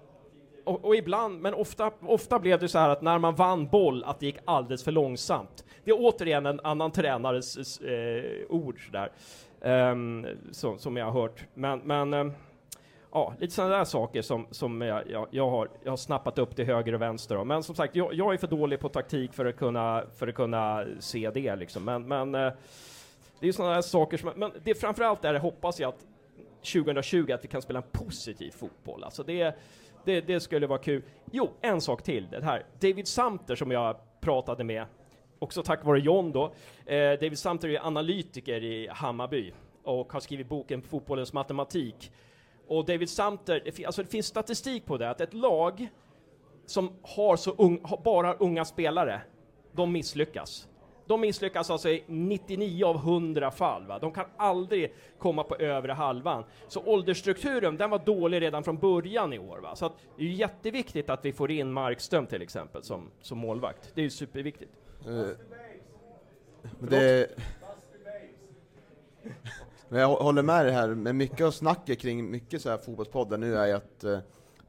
[0.65, 4.05] Och, och ibland, men ofta, ofta blev det så här att när man vann boll,
[4.05, 5.65] att det gick alldeles för långsamt.
[5.85, 9.11] Det är återigen en annan tränares eh, ord sådär,
[9.61, 11.45] ehm, um, som, som jag har hört.
[11.55, 12.33] Men, men um,
[13.13, 16.57] ja, lite sådana där saker som, som jag, jag, jag, har, jag har snappat upp
[16.57, 17.35] till höger och vänster.
[17.35, 17.45] Då.
[17.45, 20.35] Men som sagt, jag, jag är för dålig på taktik för att kunna, för att
[20.35, 21.57] kunna se det.
[21.57, 21.85] Liksom.
[21.85, 22.53] Men, men eh,
[23.41, 24.31] det är sådana där saker som...
[24.37, 26.07] Men det framförallt är det, hoppas jag, att
[26.73, 29.05] 2020 att vi kan spela en positiv fotboll.
[29.05, 29.59] Alltså det,
[30.05, 31.03] det, det skulle vara kul.
[31.33, 32.29] Jo, en sak till.
[32.31, 32.67] Det här.
[32.81, 34.87] David Samter som jag pratade med,
[35.39, 36.45] också tack vare John då.
[36.87, 39.53] Eh, David Samter är analytiker i Hammarby
[39.83, 42.13] och har skrivit boken Fotbollens matematik.
[42.67, 45.89] Och David Samter, det, alltså det finns statistik på det, att ett lag
[46.67, 49.21] som har så ung, bara har unga spelare,
[49.73, 50.69] de misslyckas.
[51.07, 53.87] De misslyckas alltså i 99 av 100 fall.
[53.87, 53.99] Va?
[53.99, 56.45] De kan aldrig komma på övre halvan.
[56.69, 59.59] Så åldersstrukturen, den var dålig redan från början i år.
[59.59, 59.77] Va?
[59.77, 63.91] Så att det är jätteviktigt att vi får in Markström till exempel som, som målvakt.
[63.95, 64.73] Det är ju superviktigt.
[65.09, 65.29] Uh,
[66.79, 67.31] det...
[69.89, 73.41] Men jag håller med dig här, men mycket av snacket kring mycket så här fotbollspodden
[73.41, 74.19] nu är ju att eh, uh,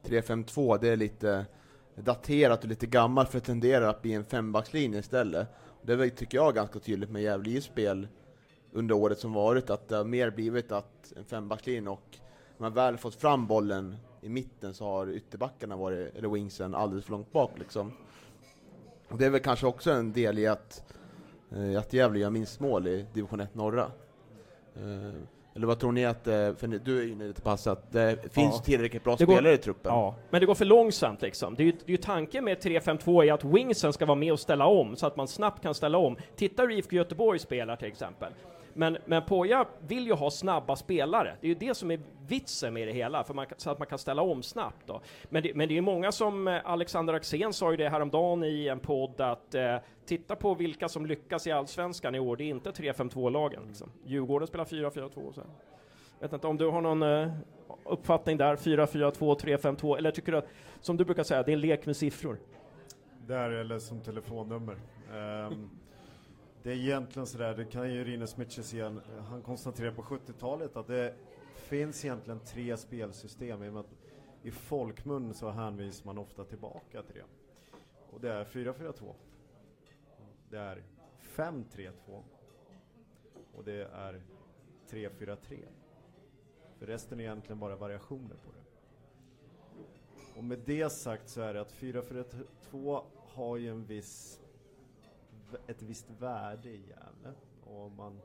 [0.04, 1.46] 3-5-2, det är lite
[1.94, 5.48] daterat och lite gammalt för det tenderar att bli en fembackslinje istället.
[5.86, 8.08] Det är väl, tycker jag, ganska tydligt med Gävle spel
[8.72, 12.18] under året som varit, att det har mer blivit att en fembackslinje och
[12.56, 17.04] när man väl fått fram bollen i mitten så har ytterbackarna varit, eller wingsen, alldeles
[17.04, 17.92] för långt bak liksom.
[19.08, 20.94] Och det är väl kanske också en del i att,
[21.50, 23.90] eh, att Gävle gör minst mål i division 1 norra.
[24.74, 25.12] Eh,
[25.56, 28.32] eller vad tror ni att, eh, för du är inne lite på Hasse, att det
[28.32, 28.62] finns Ja.
[28.64, 29.92] tillräckligt bra går- spelare i truppen?
[29.94, 31.54] Ja, men det går för långsamt liksom.
[31.54, 34.32] Det är ju, det är ju tanken med 3-5-2 är att wingsen ska vara med
[34.32, 36.16] och ställa om, så att man snabbt kan ställa om.
[36.36, 38.32] Titta hur IFK Göteborg spelar till exempel.
[38.78, 41.36] Men, men Poja vill ju ha snabba spelare.
[41.40, 43.88] Det är ju det som är vitsen med det hela, för man, så att man
[43.88, 44.86] kan ställa om snabbt.
[44.86, 45.00] Då.
[45.28, 48.68] Men, det, men det är många som, eh, Alexander Axén sa ju det häromdagen i
[48.68, 52.48] en podd, att eh, titta på vilka som lyckas i Allsvenskan i år, det är
[52.48, 53.62] inte 3-5-2-lagen.
[53.68, 53.90] Liksom.
[54.04, 55.40] Djurgården spelar 4-4-2 och så.
[56.18, 57.32] Jag Vet inte om du har någon eh,
[57.84, 60.48] uppfattning där, 4-4-2, 3-5-2, eller tycker du att,
[60.80, 62.38] som du brukar säga, det är en lek med siffror?
[63.26, 64.76] Där eller som telefonnummer.
[65.12, 65.70] Um
[66.66, 70.76] det är egentligen sådär, det kan ju Rinus Mitches igen, eh, han konstaterar på 70-talet
[70.76, 71.14] att det
[71.54, 73.96] finns egentligen tre spelsystem i och med att
[74.42, 77.24] i folkmun så hänvisar man ofta tillbaka till det.
[78.10, 79.14] Och det är 4-4-2.
[80.50, 80.82] Det är
[81.36, 82.22] 5-3-2.
[83.54, 84.22] Och det är
[84.90, 85.64] 3-4-3.
[86.78, 88.64] För resten är egentligen bara variationer på det.
[90.38, 94.40] Och med det sagt så är det att 4-4-2 har ju en viss,
[95.66, 97.32] ett visst värde i Gävle.
[97.64, 98.20] Och man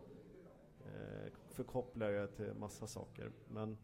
[0.86, 3.32] eh, förkopplar det till massa saker.
[3.50, 3.78] Men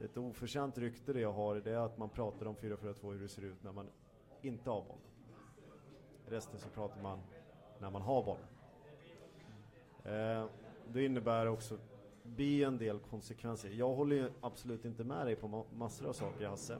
[0.00, 3.28] ett oförtjänt rykte det jag har det är att man pratar om 4-4-2 hur det
[3.28, 3.86] ser ut när man
[4.42, 5.02] inte har bollen.
[6.28, 7.18] Resten så pratar man
[7.78, 8.44] när man har bollen.
[10.04, 10.46] Eh,
[10.92, 11.78] det innebär också
[12.22, 13.68] blir en del konsekvenser.
[13.70, 16.78] Jag håller ju absolut inte med dig på ma- massor av saker Hasse.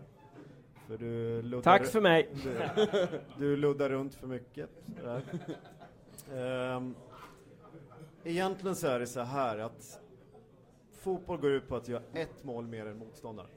[0.87, 2.29] För du luddar, Tack för mig.
[2.45, 2.59] Du,
[3.39, 4.71] du luddar runt för mycket.
[5.01, 5.23] sådär.
[6.33, 6.95] Ehm,
[8.25, 10.01] egentligen så är det så här att
[10.93, 13.51] fotboll går ut på att göra ett mål mer än motståndaren.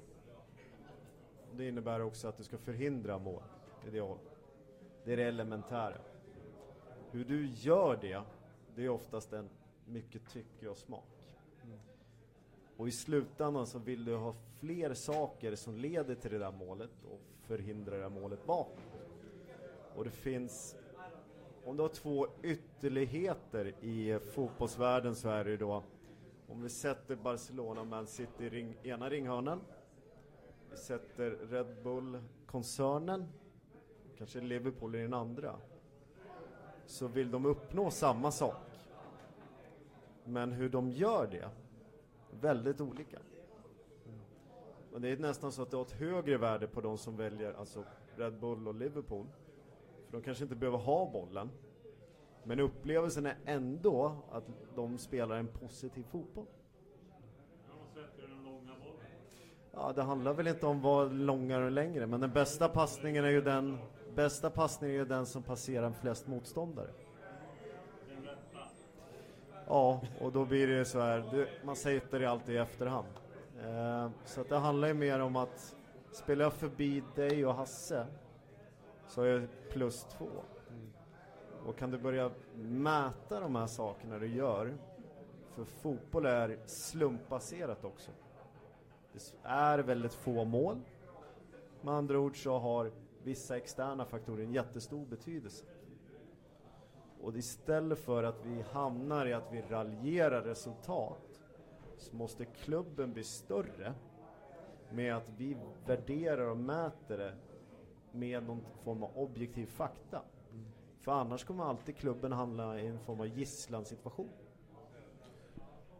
[1.53, 3.43] Det innebär också att du ska förhindra mål.
[3.83, 4.17] Det är det,
[5.03, 5.97] det, är det elementära.
[7.11, 8.21] Hur du gör det,
[8.75, 9.49] det är oftast en
[9.85, 11.29] mycket tycke och smak.
[12.77, 17.03] Och i slutändan så vill du ha fler saker som leder till det där målet
[17.11, 18.79] och förhindrar det där målet bakåt.
[19.95, 20.75] Och det finns,
[21.65, 25.83] om du har två ytterligheter i fotbollsvärlden så är det då,
[26.47, 29.61] om vi sätter Barcelona och Man City i ring, ena ringhörnan,
[30.71, 33.27] vi sätter Red Bull-koncernen,
[34.17, 35.55] kanske Liverpool i den andra,
[36.85, 38.55] så vill de uppnå samma sak.
[40.23, 41.49] Men hur de gör det,
[42.41, 43.19] väldigt olika.
[44.93, 47.53] Och det är nästan så att det har ett högre värde på de som väljer
[47.53, 47.83] alltså
[48.15, 49.27] Red Bull och Liverpool.
[50.11, 51.49] För de kanske inte behöver ha bollen.
[52.43, 54.43] Men upplevelsen är ändå att
[54.75, 56.45] de spelar en positiv fotboll.
[59.73, 63.29] Ja, det handlar väl inte om vad långare och längre, men den bästa passningen är
[63.29, 63.77] ju den,
[64.15, 66.89] bästa passningen är ju den som passerar flest motståndare.
[69.67, 73.07] Ja, och då blir det ju så här, du, man sätter det alltid i efterhand.
[73.63, 75.75] Eh, så att det handlar ju mer om att
[76.11, 78.07] spelar jag förbi dig och Hasse
[79.11, 80.29] så är plus två.
[81.65, 84.77] Och kan du börja mäta de här sakerna du gör,
[85.55, 88.11] för fotboll är slumpbaserat också.
[89.13, 90.79] Det är väldigt få mål.
[91.81, 92.91] Med andra ord så har
[93.23, 95.65] vissa externa faktorer en jättestor betydelse.
[97.21, 101.41] Och istället för att vi hamnar i att vi raljerar resultat
[101.97, 103.93] så måste klubben bli större
[104.89, 107.33] med att vi värderar och mäter det
[108.11, 110.21] med någon form av objektiv fakta.
[111.01, 114.29] För annars kommer alltid klubben hamna i en form av gisslansituation.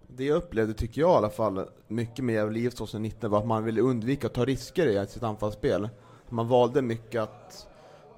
[0.08, 3.48] Det jag upplevde, tycker jag i alla fall, mycket med Gävle IF 2019 var att
[3.48, 5.90] man ville undvika att ta risker i sitt anfallsspel.
[6.30, 7.68] Man valde mycket att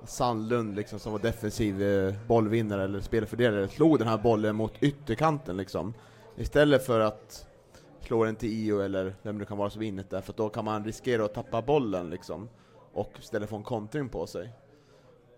[0.05, 5.57] Sandlund, liksom, som var defensiv eh, bollvinnare eller spelfördelare, slog den här bollen mot ytterkanten
[5.57, 5.93] liksom.
[6.35, 7.47] Istället för att
[7.99, 10.65] slå den till Io eller vem det kan vara som vinner där, för då kan
[10.65, 12.49] man riskera att tappa bollen liksom.
[12.93, 14.53] Och istället få en kontring på sig.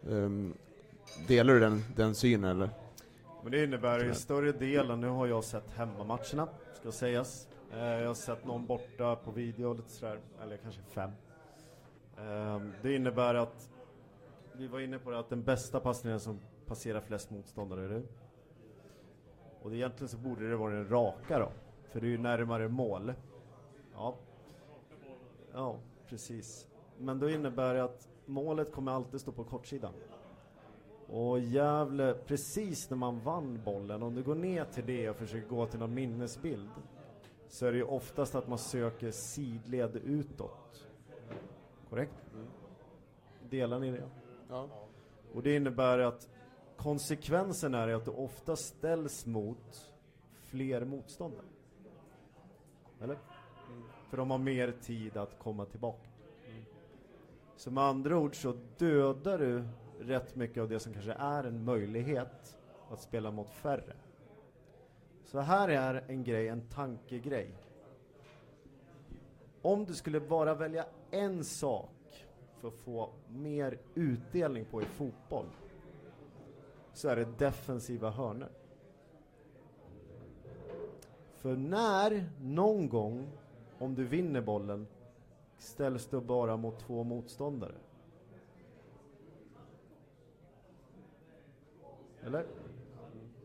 [0.01, 0.53] Um,
[1.27, 2.69] delar du den, den synen eller?
[3.43, 7.47] Men det innebär i större delen, nu har jag sett hemmamatcherna, ska sägas.
[7.73, 11.11] Eh, jag har sett någon borta på video, lite sådär, eller kanske fem.
[12.17, 13.69] Eh, det innebär att,
[14.53, 18.03] vi var inne på det, att den bästa passningen som passerar flest motståndare är du.
[19.61, 21.51] Och det, egentligen så borde det vara den raka då,
[21.91, 23.13] för det är ju närmare mål.
[23.93, 24.15] Ja.
[25.53, 26.67] Ja, precis.
[26.99, 29.93] Men då innebär det att målet kommer alltid stå på kortsidan.
[31.07, 35.47] Och Gävle, precis när man vann bollen, om du går ner till det och försöker
[35.47, 36.69] gå till någon minnesbild,
[37.47, 40.87] så är det ju oftast att man söker sidled utåt.
[41.89, 42.25] Korrekt?
[43.49, 44.09] Delar ni det?
[44.49, 44.67] Ja.
[45.33, 46.29] Och det innebär att
[46.77, 49.91] konsekvensen är att du ofta ställs mot
[50.39, 51.45] fler motståndare.
[53.01, 53.17] Eller?
[54.09, 56.09] För de har mer tid att komma tillbaka.
[57.55, 59.63] Så med andra ord så dödar du
[59.99, 62.57] rätt mycket av det som kanske är en möjlighet
[62.89, 63.95] att spela mot färre.
[65.23, 67.57] Så här är en grej, en tankegrej.
[69.61, 72.25] Om du skulle bara välja en sak
[72.59, 75.45] för att få mer utdelning på i fotboll
[76.93, 78.49] så är det defensiva hörnor.
[81.35, 83.27] För när, någon gång,
[83.79, 84.87] om du vinner bollen
[85.57, 87.75] ställs du bara mot två motståndare.
[92.25, 92.45] Eller?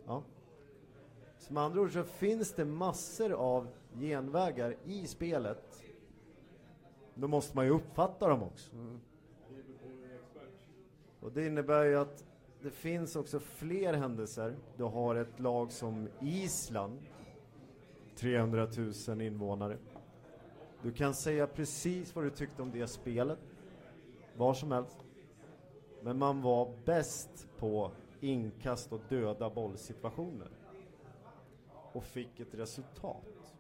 [0.06, 0.22] Ja.
[1.38, 5.82] Så med andra ord så finns det massor av genvägar i spelet.
[7.14, 8.70] Då måste man ju uppfatta dem också.
[11.20, 12.24] Och det innebär ju att
[12.62, 14.56] det finns också fler händelser.
[14.76, 16.98] Du har ett lag som Island,
[18.16, 18.68] 300
[19.08, 19.78] 000 invånare.
[20.82, 23.38] Du kan säga precis vad du tyckte om det spelet,
[24.36, 24.96] var som helst.
[26.02, 30.48] Men man var bäst på inkast och döda bollsituationer.
[31.92, 33.54] Och fick ett resultat.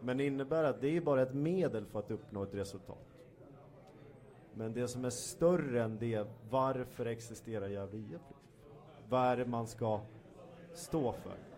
[0.00, 3.16] Men det innebär att det är bara ett medel för att uppnå ett resultat.
[4.54, 8.20] Men det som är större än det, varför existerar Gävle IF?
[9.08, 10.00] Vad är det man ska
[10.74, 11.55] stå för?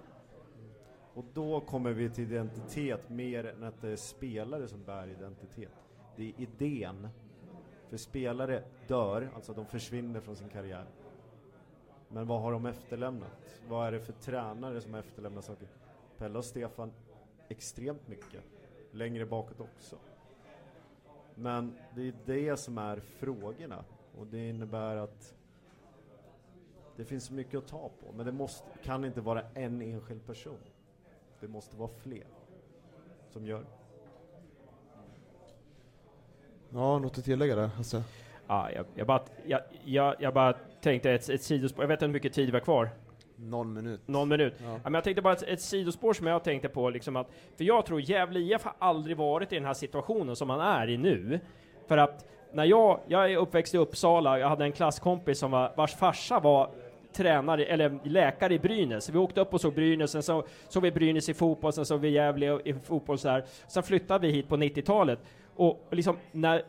[1.19, 5.73] Och då kommer vi till identitet mer än att det är spelare som bär identitet.
[6.17, 7.09] Det är idén.
[7.89, 10.87] För spelare dör, alltså de försvinner från sin karriär.
[12.09, 13.61] Men vad har de efterlämnat?
[13.69, 15.69] Vad är det för tränare som har efterlämnat saker?
[16.19, 16.93] Pelle och Stefan
[17.49, 18.43] extremt mycket.
[18.91, 19.97] Längre bakåt också.
[21.35, 23.85] Men det är det som är frågorna.
[24.19, 25.35] Och det innebär att
[26.97, 28.13] det finns så mycket att ta på.
[28.17, 30.59] Men det måste, kan inte vara en enskild person.
[31.41, 32.27] Det måste vara fler
[33.31, 33.65] som gör.
[36.71, 38.03] Ja, något att tillägga där, Hasse?
[38.47, 42.07] Ja, jag, jag, bara, jag, jag, jag bara tänkte ett, ett sidospår, jag vet inte
[42.07, 42.91] hur mycket tid vi har kvar.
[43.37, 44.01] Någon minut.
[44.07, 44.55] Någon minut.
[44.59, 44.73] Ja.
[44.73, 44.81] Ja.
[44.85, 47.27] men jag tänkte bara ett, ett sidospår som jag tänkte på, liksom att,
[47.57, 50.89] för jag tror Gävle IF har aldrig varit i den här situationen som man är
[50.89, 51.41] i nu.
[51.87, 55.73] För att när jag, jag är uppväxt i Uppsala, jag hade en klasskompis som var,
[55.77, 56.71] vars farsa var
[57.13, 59.09] tränare, eller läkare i Brynäs.
[59.09, 62.01] Vi åkte upp och såg Brynäs, sen så såg vi Brynäs i fotboll, sen såg
[62.01, 63.45] vi Gävle i fotboll så här.
[63.69, 65.19] Sen flyttade vi hit på 90-talet.
[65.57, 66.63] Och liksom när,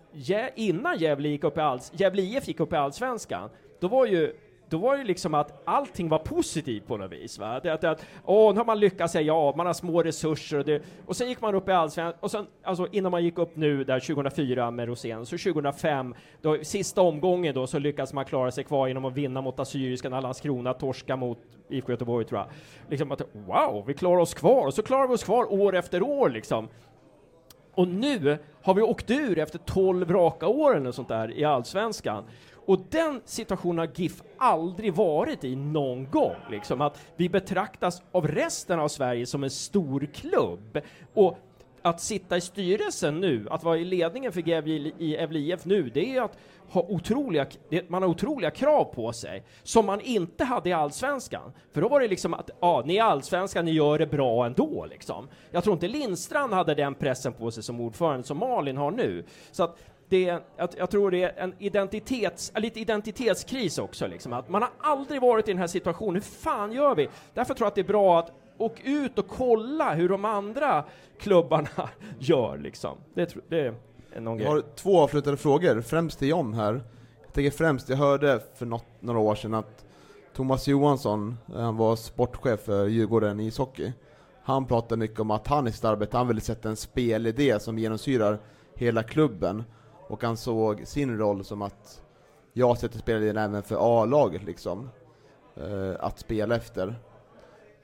[0.56, 4.34] innan Gävle gick upp i alls, Gävle IF gick upp i Allsvenskan, då var ju
[4.70, 7.40] då var det liksom att allting var positivt på något vis.
[7.40, 7.60] Va?
[7.60, 10.66] Det, att, att, åh, nu har man lyckats säga ja, man har små resurser och,
[10.66, 13.56] det, och sen gick man upp i allsvenskan, och sen, alltså innan man gick upp
[13.56, 18.52] nu där 2004 med Rosén, så 2005, då, sista omgången då, så lyckades man klara
[18.52, 21.40] sig kvar genom att vinna mot Assyriska när Landskrona torska mot
[21.70, 22.48] IFK Göteborg tror jag.
[22.90, 26.04] Liksom att, wow, vi klarar oss kvar, och så klarar vi oss kvar år efter
[26.04, 26.68] år liksom.
[27.74, 32.24] Och nu har vi åkt ur efter 12 raka år eller sånt där i Allsvenskan.
[32.66, 38.28] Och den situationen har GIF aldrig varit i någon gång, liksom att vi betraktas av
[38.28, 40.80] resten av Sverige som en stor klubb.
[41.14, 41.38] Och
[41.82, 46.16] att sitta i styrelsen nu, att vara i ledningen för Gävle i Gävle nu, det
[46.16, 46.38] är att
[46.70, 51.52] ha otroliga, det, man har otroliga krav på sig, som man inte hade i Allsvenskan.
[51.72, 54.86] För då var det liksom att, ja, ni är Allsvenskan, ni gör det bra ändå
[54.86, 55.28] liksom.
[55.52, 59.26] Jag tror inte Lindstrand hade den pressen på sig som ordförande som Malin har nu.
[59.52, 59.78] Så att
[60.10, 64.34] det är, jag, jag tror det är en identitets, en lite identitetskris också, liksom.
[64.34, 66.14] att man har aldrig varit i den här situationen.
[66.14, 67.10] Hur fan gör vi?
[67.34, 70.86] Därför tror jag att det är bra att åka ut och kolla hur de andra
[71.20, 71.90] klubbarna
[72.20, 72.98] gör, liksom.
[73.14, 73.74] Det, det
[74.12, 76.82] är någon Jag har två avslutande frågor, främst till John här.
[77.26, 79.86] Jag tänker främst, jag hörde för något, några år sedan att
[80.34, 83.94] Thomas Johansson, eh, han var sportchef för Djurgården i ishockey.
[84.44, 87.80] Han pratade mycket om att han i sitt arbete, han ville sätta en spelidé som
[87.80, 88.40] genomsyrar
[88.76, 89.64] hela klubben.
[90.10, 92.02] Och han såg sin roll som att
[92.54, 94.90] jag sätter spelaren även för A-laget liksom.
[95.56, 96.96] Eh, att spela efter.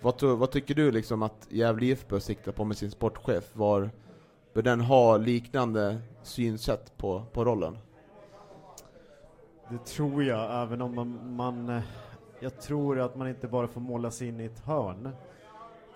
[0.01, 3.55] Vad, tror- vad tycker du liksom att Gävle IF bör sikta på med sin sportchef?
[3.55, 3.89] Var,
[4.53, 7.77] bör den ha liknande synsätt på, på rollen?
[9.69, 11.69] Det tror jag, även om man, man...
[11.69, 11.81] Eh,
[12.39, 15.09] jag tror att man inte bara får måla sig in i ett hörn.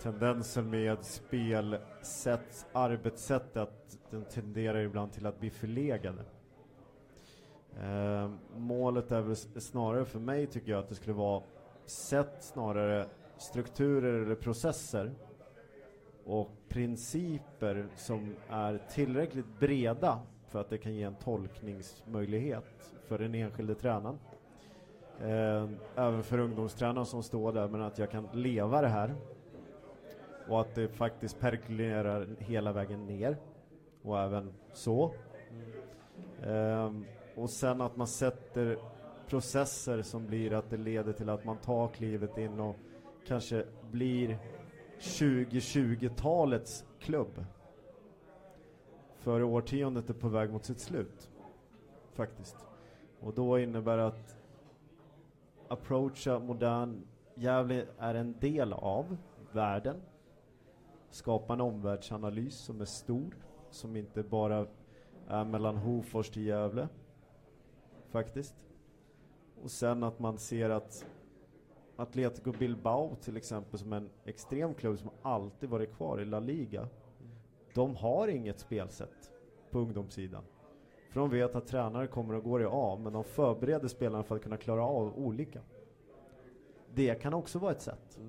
[0.02, 6.24] Tendensen med spelsätt, arbetssätt, att den tenderar ibland till att bli förlegade.
[7.80, 11.44] Eh, målet är väl snarare för mig, tycker jag, att det skulle vara
[11.86, 13.06] sätt snarare
[13.38, 15.12] strukturer eller processer
[16.26, 23.36] och principer som är tillräckligt breda för att det kan ge en tolkningsmöjlighet för den
[23.36, 24.20] enskilde tränaren.
[25.22, 29.16] Eh, även för ungdomstränaren som står där, men att jag kan leva det här.
[30.50, 33.38] Och att det faktiskt perkulerar hela vägen ner.
[34.02, 35.14] Och även så.
[36.44, 37.06] Ehm,
[37.36, 38.78] och sen att man sätter
[39.28, 42.76] processer som blir att det leder till att man tar klivet in och
[43.28, 44.38] kanske blir
[45.00, 47.46] 2020-talets klubb.
[49.18, 51.30] För årtiondet är på väg mot sitt slut.
[52.14, 52.56] Faktiskt.
[53.20, 54.38] Och då innebär det att
[55.68, 57.06] approacha modern
[57.36, 59.18] Gävle är en del av
[59.52, 60.02] världen.
[61.10, 63.36] Skapa en omvärldsanalys som är stor,
[63.70, 64.68] som inte bara
[65.28, 66.88] är mellan Hofors till Gävle.
[68.10, 68.66] Faktiskt.
[69.64, 71.06] Och sen att man ser att
[71.96, 76.88] Atletico Bilbao till exempel som en extrem klubb som alltid varit kvar i La Liga.
[77.74, 79.32] De har inget spelsätt
[79.72, 80.44] på ungdomssidan.
[81.10, 84.36] För de vet att tränare kommer och går i A, men de förbereder spelarna för
[84.36, 85.62] att kunna klara av olika.
[86.94, 88.20] Det kan också vara ett sätt.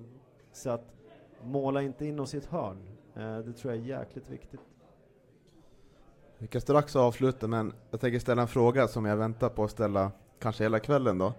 [0.51, 1.00] Så att
[1.45, 2.77] måla inte in oss i ett hörn.
[3.15, 4.61] Eh, det tror jag är jäkligt viktigt.
[6.37, 9.71] Vi kan strax avsluta, men jag tänker ställa en fråga som jag väntar på att
[9.71, 11.33] ställa kanske hela kvällen då.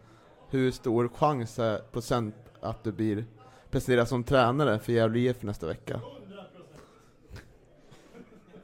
[0.49, 3.25] Hur stor chans är procent att du blir
[3.71, 6.01] presenterad som tränare för Gävle IF nästa vecka?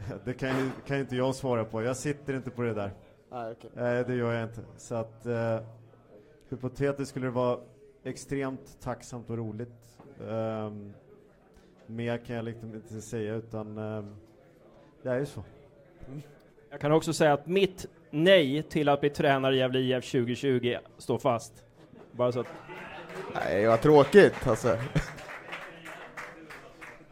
[0.25, 1.83] Det kan ju, kan inte jag svara på.
[1.83, 2.93] Jag sitter inte på det där.
[3.31, 3.71] Nej, okej.
[3.75, 4.61] Nej, det gör jag inte.
[4.77, 5.59] Så att eh,
[6.49, 7.59] hypotetiskt skulle det vara
[8.05, 9.99] extremt tacksamt och roligt.
[10.21, 10.93] Um,
[11.89, 14.17] mer kan jag liksom inte säga utan ehm,
[15.03, 15.45] det är ju så.
[16.71, 20.77] Jag kan också säga att mitt nej till att bli tränare i Gävle IF 2020
[20.99, 21.65] står fast.
[22.13, 22.47] Bara så att...
[23.35, 24.77] Nej, vad tråkigt alltså.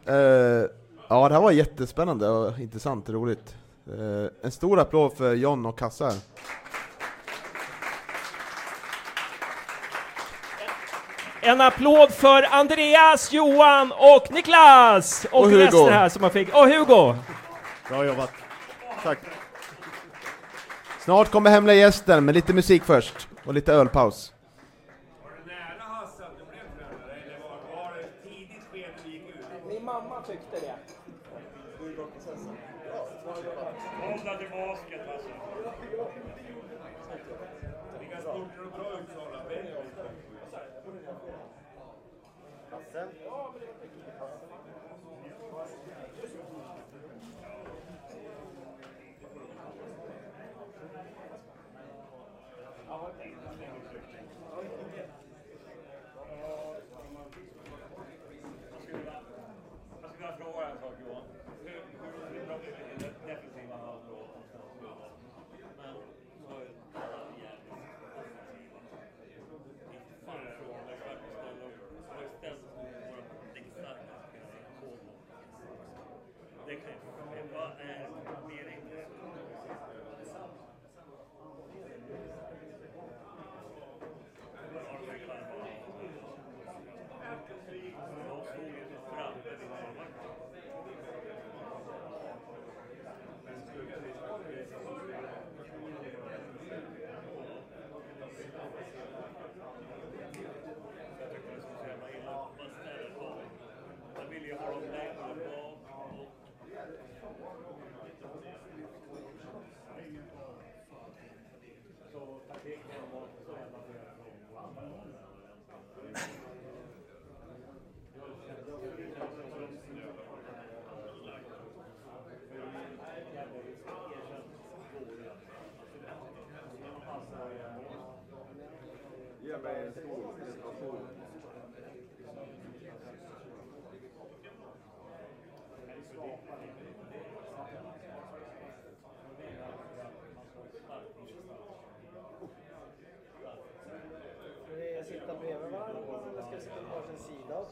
[0.05, 0.65] Eh,
[1.09, 3.55] ja, det här var jättespännande och intressant och roligt.
[3.87, 6.13] Eh, en stor applåd för John och Kassa.
[11.41, 15.25] En applåd för Andreas, Johan och Niklas!
[15.31, 15.63] Och, Och Hugo.
[15.65, 16.55] resten här som man fick.
[16.55, 17.15] Och Hugo!
[17.89, 18.31] Bra jobbat.
[19.03, 19.17] Tack.
[20.99, 24.31] Snart kommer hemliga gästen, med lite musik först och lite ölpaus.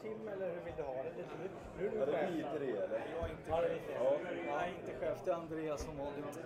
[0.06, 1.08] Tim eller hur vill du ha det?
[1.08, 1.26] är
[1.78, 2.30] nu är du Ja, det chef.
[2.30, 3.06] inte det, eller?
[3.20, 3.80] Jag är inte Ja, det är chef.
[3.80, 4.56] inte det.
[4.56, 5.18] Nej, inte chef.
[5.24, 6.40] Det är Andreas som vanligt.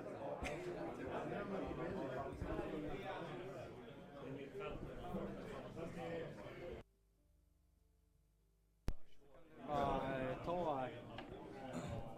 [9.68, 10.00] Ja,
[10.44, 10.86] ta...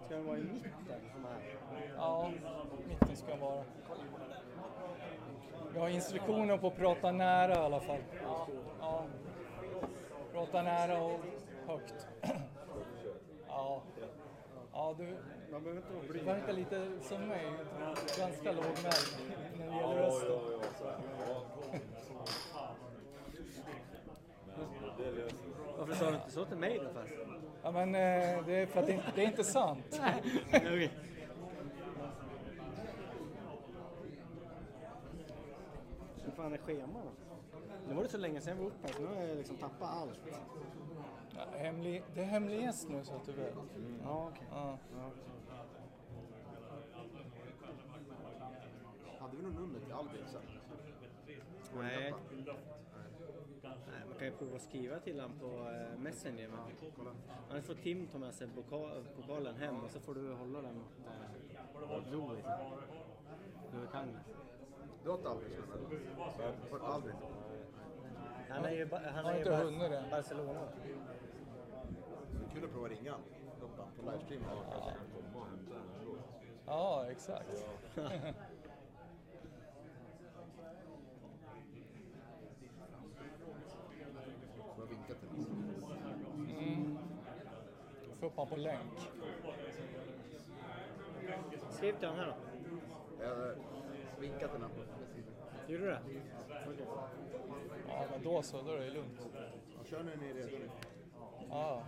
[0.07, 0.71] Ska den vara i mitten?
[1.25, 1.93] Här?
[1.97, 2.31] Ja,
[2.89, 3.65] mitten ska vara.
[5.75, 8.01] Jag har instruktioner på att prata nära i alla fall.
[8.81, 9.07] Ja.
[10.33, 11.21] Prata nära och
[11.67, 12.07] högt.
[13.55, 13.83] Ja.
[14.73, 15.17] Ja, du,
[15.53, 16.25] Man behöver inte blyg.
[16.25, 17.47] verkar lite som mig.
[18.19, 19.07] Ganska lågmäld
[19.59, 20.31] när det gäller rösten.
[25.79, 27.07] Varför sa du inte så till mig då för?
[27.63, 30.01] Ja, men eh, det är för att det, det är inte sant.
[36.25, 37.22] Hur fan är scheman då?
[37.93, 39.89] Nu var det så länge sedan jag var uppe så nu har jag liksom tappat
[39.91, 40.21] allt.
[41.37, 43.55] Ja, hemlig, det är hemlig gäst nu så att du vet.
[44.05, 44.47] Ja, okej.
[44.51, 44.79] Ja.
[49.19, 50.41] Hade vi något nummer till Albin sen?
[51.77, 52.15] Nej.
[53.91, 56.49] Nej, man kan ju prova att skriva till honom på eh, Messenger.
[56.49, 56.59] Men
[57.51, 60.75] annars får Tim ta med sig poka- pokalen hem och så får du hålla den
[60.79, 62.45] mot eh, Louis.
[63.73, 64.21] Du kan det.
[65.05, 65.79] Du har inte Albins nummer?
[66.71, 67.13] Har du Albin?
[68.55, 70.05] Han är ju, han är ju inte Bar- hunnit det.
[70.11, 70.61] Barcelona.
[72.55, 73.15] Kul att prova ringa
[73.61, 74.43] Loppan på livestream.
[76.67, 77.67] Ja, exakt.
[77.95, 78.05] Får
[84.79, 85.47] jag vinka till honom?
[86.59, 86.99] Mm.
[88.21, 89.11] Få upp honom på länk.
[91.71, 92.35] Skriv till honom här
[93.21, 93.25] då.
[93.25, 93.55] Jag
[94.21, 94.71] vinkar till honom.
[95.69, 96.01] Gjorde du det?
[96.67, 96.87] Okej.
[97.95, 99.21] Ja, men då så, då är det lugnt.
[99.79, 100.57] Ja, kör när ni är redo.
[101.51, 101.83] Ja.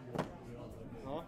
[1.05, 1.23] Ja.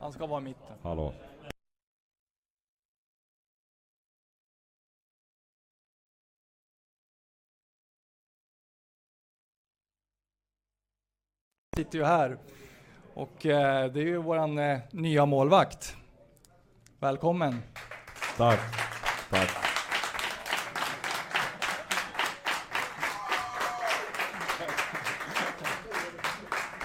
[0.00, 0.76] Han ska vara i mitten.
[0.82, 1.12] Hallå.
[11.76, 12.38] sitter ju här
[13.14, 15.96] och eh, det är ju våran eh, nya målvakt.
[17.00, 17.62] Välkommen!
[18.36, 18.60] Tack.
[19.30, 19.50] Tack.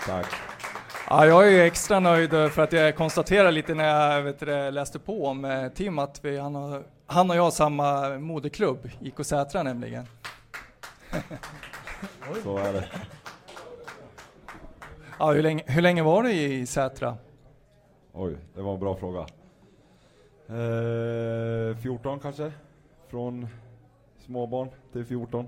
[0.05, 0.25] Tack.
[1.09, 4.45] Ja, jag är extra nöjd eh, för att jag konstaterar lite när jag vet, du
[4.45, 8.09] det, läste på om eh, Tim att vi, han, har, han och jag har samma
[8.09, 10.05] moderklubb, IK Sätra nämligen.
[12.43, 12.87] Så är det.
[15.19, 17.17] Ja, hur, länge, hur länge var du i Sätra?
[18.13, 19.25] Oj, det var en bra fråga.
[20.49, 22.51] Eh, 14 kanske?
[23.07, 23.47] Från
[24.19, 25.47] småbarn till 14.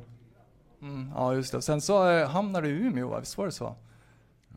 [0.82, 1.61] Mm, ja, just det.
[1.61, 3.76] Sen så eh, hamnade du i Umeå, visst var det så?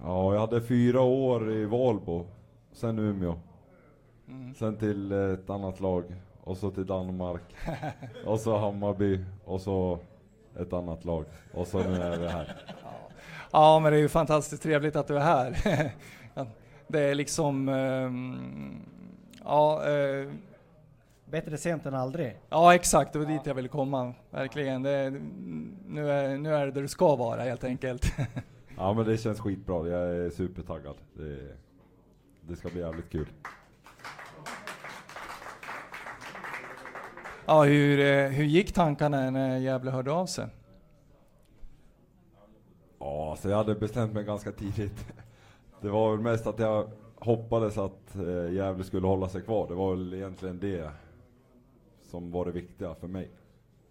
[0.02, 2.26] Ja, jag hade fyra år i Valbo,
[2.72, 3.38] sen Umeå.
[4.28, 4.54] Mm.
[4.54, 6.04] Sen till ett annat lag,
[6.44, 7.42] och så till Danmark.
[8.26, 9.98] och så Hammarby, och så
[10.58, 11.24] ett annat lag.
[11.54, 12.56] Och så nu är vi här.
[13.52, 15.56] Ja, men det är ju fantastiskt trevligt att du är här.
[16.34, 16.46] Ja,
[16.88, 18.82] det är liksom, ehm,
[19.44, 20.28] ja, eh,
[21.24, 22.40] Bättre sent än aldrig.
[22.48, 24.82] ja exakt, det var dit jag ville komma, verkligen.
[24.82, 25.10] Det,
[25.86, 28.12] nu, är, nu är det där du ska vara helt enkelt.
[28.76, 30.94] Ja men det känns skitbra, jag är supertaggad.
[31.14, 31.38] Det,
[32.40, 33.26] det ska bli jävligt kul.
[37.46, 40.46] Ja, hur, eh, hur gick tankarna när Gävle hörde av sig?
[42.98, 45.06] Ja, så jag hade bestämt mig ganska tidigt.
[45.80, 46.90] Det var väl mest att jag
[47.24, 49.68] hoppades att eh, Gävle skulle hålla sig kvar.
[49.68, 50.90] Det var väl egentligen det
[52.02, 53.30] som var det viktiga för mig.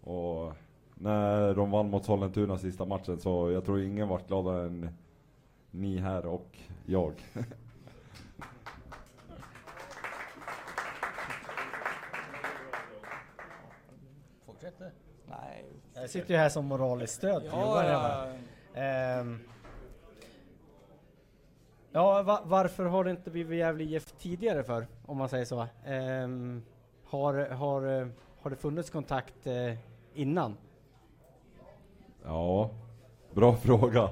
[0.00, 0.52] Och
[0.94, 4.88] när de vann mot Sollentuna sista matchen så jag tror ingen vart gladare än
[5.70, 7.14] ni här och jag.
[14.46, 14.74] Fortsätt
[15.26, 15.64] Nej.
[15.94, 18.38] Jag sitter ju här som moraliskt stöd för Ja, Johan.
[18.74, 18.80] ja.
[18.80, 19.38] Ehm,
[21.92, 25.66] ja, va, varför har det inte blivit Gävle IF tidigare för, om man säger så?
[25.84, 26.62] Ehm,
[27.04, 28.10] har, har,
[28.42, 29.74] har det funnits kontakt eh,
[30.14, 30.56] innan?
[32.24, 32.70] Ja,
[33.34, 34.08] bra fråga.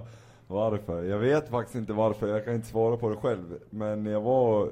[0.46, 1.04] Varför?
[1.04, 3.58] Jag vet faktiskt inte varför, jag kan inte svara på det själv.
[3.70, 4.70] Men jag var eh,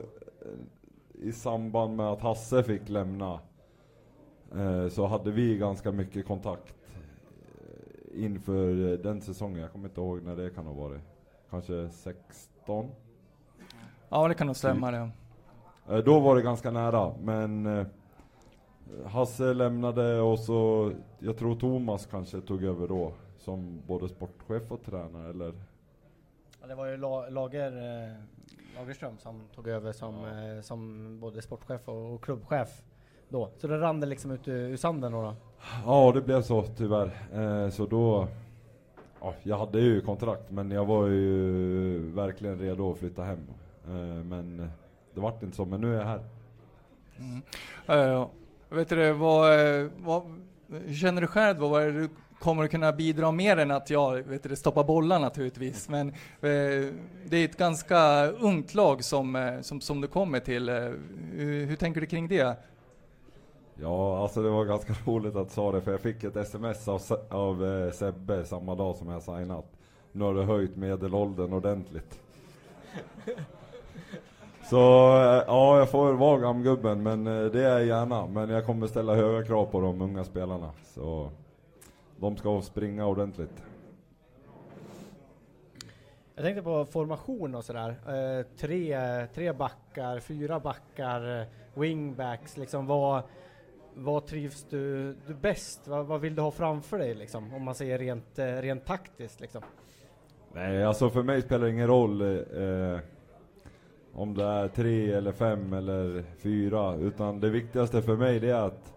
[1.12, 3.41] i samband med att Hasse fick lämna
[4.57, 6.75] eh, så hade vi ganska mycket kontakt
[8.15, 9.61] eh, inför eh, den säsongen.
[9.61, 11.01] Jag kommer inte ihåg när det kan ha varit.
[11.51, 12.91] Kanske 16?
[14.09, 15.10] Ja, det kan nog stämma det.
[15.89, 17.86] Eh, Då var det ganska nära, men eh,
[19.07, 24.83] Hasse lämnade och så, jag tror Thomas kanske tog över då, som både sportchef och
[24.85, 25.52] tränare, eller?
[26.60, 27.73] Ja, det var ju La- Lager,
[28.07, 28.12] eh,
[28.78, 32.83] Lagerström som tog över som, eh, som både sportchef och, och klubbchef
[33.28, 33.51] då.
[33.59, 35.23] Så det rann det liksom ut ur, ur sanden då?
[35.23, 35.35] då.
[35.86, 37.70] Ja, det blev så tyvärr.
[37.70, 38.28] Så då,
[39.21, 43.47] ja, jag hade ju kontrakt, men jag var ju verkligen redo att flytta hem.
[43.87, 44.71] Eh, men
[45.15, 46.21] det vart inte så, men nu är jag här.
[47.19, 47.43] Mm.
[47.87, 48.29] Eh,
[48.69, 50.23] vet du, vad, eh, vad,
[50.69, 51.59] hur känner du själv?
[51.59, 54.85] Vad är du kommer att kunna bidra mer än att jag vet du, det, stoppa
[54.85, 55.89] bollar naturligtvis?
[55.89, 56.93] Men eh,
[57.25, 60.69] det är ett ganska ungt lag som, som, som du kommer till.
[61.33, 62.57] Hur, hur tänker du kring det?
[63.81, 66.89] Ja, alltså det var ganska roligt att du sa det, för jag fick ett sms
[66.89, 69.65] av, Se- av eh, Sebbe samma dag som jag signat.
[70.12, 72.20] Nu har du höjt medelåldern ordentligt.
[74.70, 74.76] Så
[75.16, 78.26] eh, ja, jag får vara gamgubben, men eh, det är jag gärna.
[78.26, 80.70] Men jag kommer ställa höga krav på de unga spelarna.
[80.84, 81.31] Så
[82.16, 83.62] de ska springa ordentligt.
[86.34, 87.89] Jag tänkte på formation och sådär.
[88.07, 88.97] Eh, tre,
[89.34, 93.23] tre backar, fyra backar, eh, wingbacks, liksom vad,
[93.99, 95.89] vad trivs du, du bäst?
[95.89, 97.55] Vad, vad vill du ha framför dig liksom?
[97.55, 99.62] Om man säger rent, eh, rent taktiskt liksom.
[100.55, 102.99] Nej, alltså för mig spelar det ingen roll eh,
[104.12, 106.94] om det är tre eller fem eller fyra.
[106.94, 108.94] Utan det viktigaste för mig det är att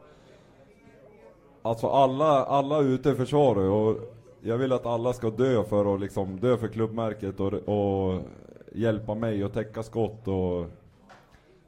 [1.63, 6.01] Alltså alla, alla ute i försvaret och jag vill att alla ska dö för att
[6.01, 8.21] liksom dö för klubbmärket och, och
[8.71, 10.65] hjälpa mig att täcka skott och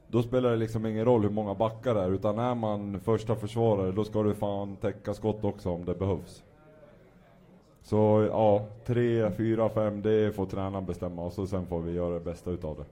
[0.08, 3.36] då spelar det liksom ingen roll hur många backar det är utan är man första
[3.36, 6.42] försvarare då ska du fan täcka skott också om det behövs.
[7.82, 12.14] Så ja, tre, fyra, fem, det får tränaren bestämma och så sen får vi göra
[12.14, 12.84] det bästa utav det.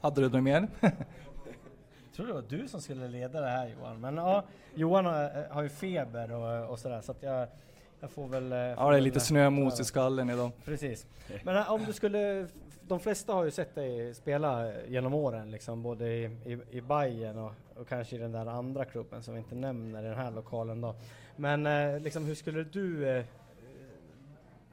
[0.00, 0.68] Hade du något mer?
[0.80, 4.00] Jag tror det var du som skulle leda det här Johan.
[4.00, 7.48] Men ja, Johan har, har ju feber och, och sådär så att jag,
[8.00, 8.52] jag får väl...
[8.52, 10.50] eh, Ja, det är lite snömos i skallen idag.
[10.64, 11.06] Precis.
[11.44, 12.46] Men eh, om du skulle,
[12.82, 17.38] de flesta har ju sett dig spela genom åren, liksom, både i, i, i Bayern
[17.38, 20.30] och, och kanske i den där andra klubben som vi inte nämner i den här
[20.30, 20.94] lokalen då.
[21.36, 23.24] Men eh, liksom, hur skulle du eh,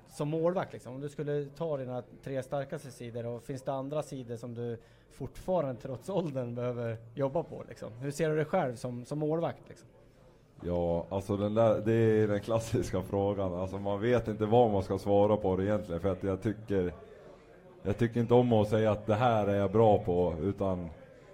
[0.09, 4.03] som målvakt, liksom, om du skulle ta dina tre starkaste sidor och finns det andra
[4.03, 4.77] sidor som du
[5.11, 7.63] fortfarande trots åldern behöver jobba på?
[7.69, 7.93] Liksom?
[7.93, 9.69] Hur ser du dig själv som, som målvakt?
[9.69, 9.87] Liksom?
[10.67, 13.53] Ja, alltså den där, det är den klassiska frågan.
[13.53, 16.93] Alltså man vet inte vad man ska svara på det egentligen för att jag tycker
[17.83, 20.89] Jag tycker inte om att säga att det här är jag bra på utan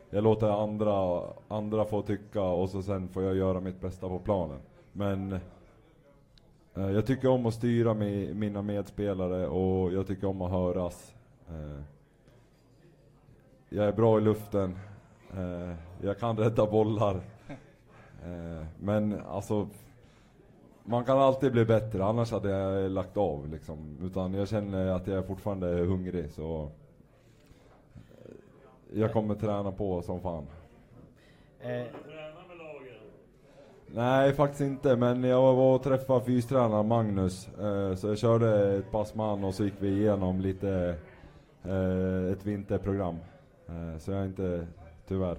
[0.09, 4.19] jag låter andra, andra få tycka och så sen får jag göra mitt bästa på
[4.19, 4.59] planen.
[4.93, 5.39] Men
[6.75, 11.13] eh, jag tycker om att styra mi, mina medspelare och jag tycker om att höras.
[11.49, 11.81] Eh,
[13.69, 14.79] jag är bra i luften.
[15.37, 17.21] Eh, jag kan rädda bollar.
[18.25, 19.67] Eh, men alltså,
[20.83, 23.97] man kan alltid bli bättre, annars hade jag lagt av liksom.
[24.01, 26.69] Utan jag känner att jag fortfarande är hungrig så
[27.95, 30.47] eh, jag kommer träna på som fan.
[31.59, 31.83] Eh,
[33.93, 34.95] Nej, faktiskt inte.
[34.95, 37.47] Men jag var och träffade fystränaren Magnus.
[37.47, 40.95] Eh, så jag körde ett pass med han och så gick vi igenom lite
[41.63, 43.17] eh, ett vinterprogram.
[43.67, 44.67] Eh, så jag är inte,
[45.07, 45.37] tyvärr.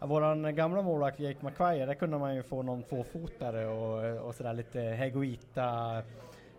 [0.00, 4.52] Våran gamla målvakt Jake McQuire, där kunde man ju få någon tvåfotare och, och sådär
[4.52, 6.02] lite Hegoita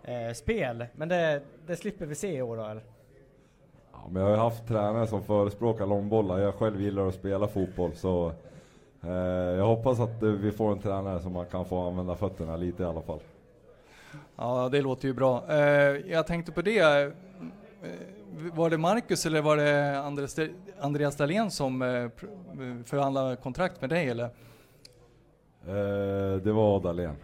[0.04, 0.86] eh, spel.
[0.96, 2.84] Men det, det slipper vi se i år då eller?
[3.92, 6.40] Ja, men jag har ju haft tränare som förespråkar långbollar.
[6.40, 8.32] Jag själv gillar att spela fotboll så
[9.04, 9.12] eh,
[9.58, 12.84] jag hoppas att eh, vi får en tränare som man kan få använda fötterna lite
[12.84, 13.20] i alla fall.
[14.36, 15.44] Ja, det låter ju bra.
[15.50, 17.14] Eh, jag tänkte på det.
[18.32, 20.40] Var det Marcus eller var det Andres,
[20.80, 22.10] Andreas Dahlén som eh, eh,
[22.86, 24.24] förhandlade kontrakt med dig eller?
[25.68, 27.16] Eh, det var Dahlén.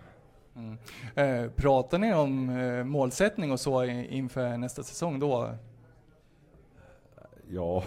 [0.55, 0.77] Mm.
[1.15, 5.49] Eh, pratar ni om eh, målsättning och så inför nästa säsong då?
[7.49, 7.83] Ja.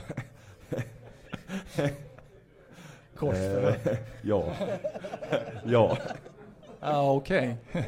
[3.17, 3.77] Korsförhör.
[3.85, 4.45] Eh, ja.
[5.65, 5.99] ja.
[6.81, 7.57] Ja, okej.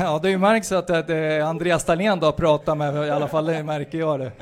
[0.00, 3.28] ja, det märks att eh, det är Andreas Dahlén du har pratat med, i alla
[3.28, 4.32] fall det märker jag det.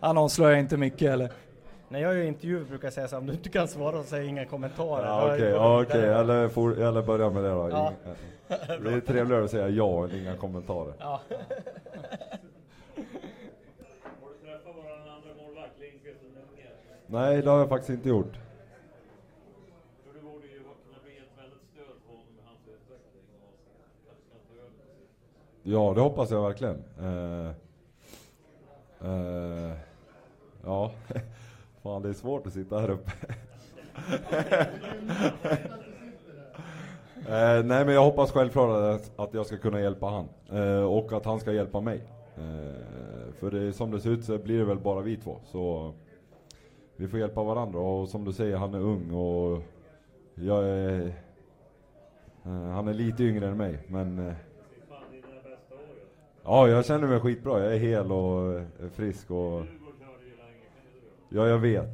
[0.00, 1.30] Han avslöjar inte mycket eller?
[1.88, 4.08] När jag gör intervjuer brukar jag säga så här, om du inte kan svara så
[4.08, 5.06] säger jag inga kommentarer.
[5.06, 6.80] Ja, Okej, okay, okay.
[6.82, 7.68] eller, börja med det då.
[7.70, 7.92] Ja.
[8.82, 10.92] det är trevligare att säga ja än inga kommentarer.
[10.98, 11.20] Ja.
[17.06, 18.32] Nej, det har jag faktiskt inte gjort.
[25.70, 26.84] Ja, det hoppas jag verkligen.
[27.02, 27.50] Uh,
[29.04, 29.72] uh,
[30.64, 30.90] ja,
[31.82, 33.10] fan det är svårt att sitta här uppe.
[37.18, 40.28] uh, nej men jag hoppas självklart att, jag ska kunna hjälpa han.
[40.84, 42.00] Och att han ska hjälpa mig.
[43.38, 45.38] För det, som det ser ut så blir det väl bara vi två.
[45.44, 45.92] Så
[46.96, 49.62] vi får hjälpa varandra och som du säger, han är ung och
[50.34, 51.12] jag är...
[52.72, 54.34] Han är lite yngre än mig, men...
[56.44, 57.64] Ja, jag känner mig skitbra.
[57.64, 58.62] Jag är hel och eh,
[58.96, 59.64] frisk och...
[61.28, 61.88] Ja, jag vet.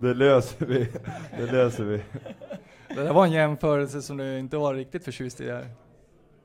[0.00, 0.88] Det löser vi.
[1.38, 2.02] Det löser vi.
[2.88, 5.66] Det där var en jämförelse som du inte var riktigt förtjust i där.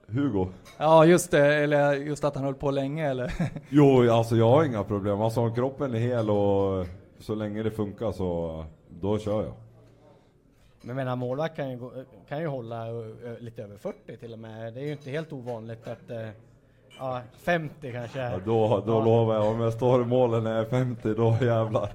[0.08, 0.48] Hugo?
[0.78, 1.56] Ja, just det.
[1.56, 3.34] Eller just att han höll på länge, eller?
[3.70, 5.22] Jo, alltså jag har inga problem.
[5.22, 6.88] Alltså om kroppen är hel och
[7.20, 9.54] så länge det funkar så då kör jag.
[10.88, 11.92] Men jag menar målvakt kan ju, gå-
[12.28, 14.74] kan ju hålla ö, ö, lite över 40 till och med.
[14.74, 16.30] Det är ju inte helt ovanligt att eh,
[17.00, 18.20] ja, 50 kanske.
[18.20, 21.38] Ja, då då lovar jag, om jag står i målen när jag är 50, då
[21.42, 21.90] jävlar.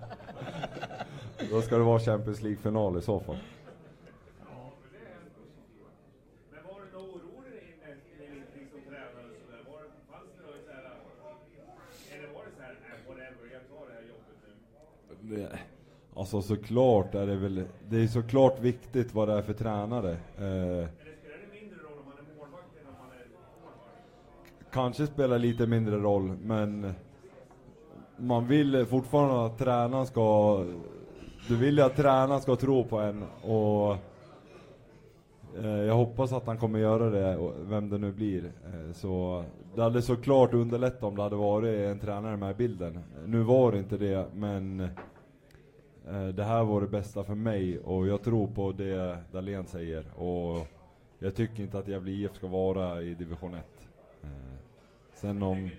[1.51, 3.37] Då ska det vara Champions League-final i så fall.
[16.16, 20.10] Alltså såklart är det väl, det är såklart viktigt vad det är för tränare.
[20.39, 20.89] Eh,
[24.73, 26.94] kanske spelar lite mindre roll, men
[28.16, 30.58] man vill fortfarande att tränaren ska,
[31.49, 33.97] du vill ju att tränaren ska tro på en och
[35.65, 38.44] eh, jag hoppas att han kommer göra det, vem det nu blir.
[38.44, 42.99] Eh, så det hade såklart underlättat om det hade varit en tränare med i bilden.
[43.26, 44.89] Nu var det inte det, men
[46.34, 50.05] det här var det bästa för mig och jag tror på det Dahlén säger.
[50.20, 50.66] Och
[51.18, 53.64] jag tycker inte att Gävle IF ska vara i division 1.
[54.22, 54.28] Eh,
[55.14, 55.70] sen om...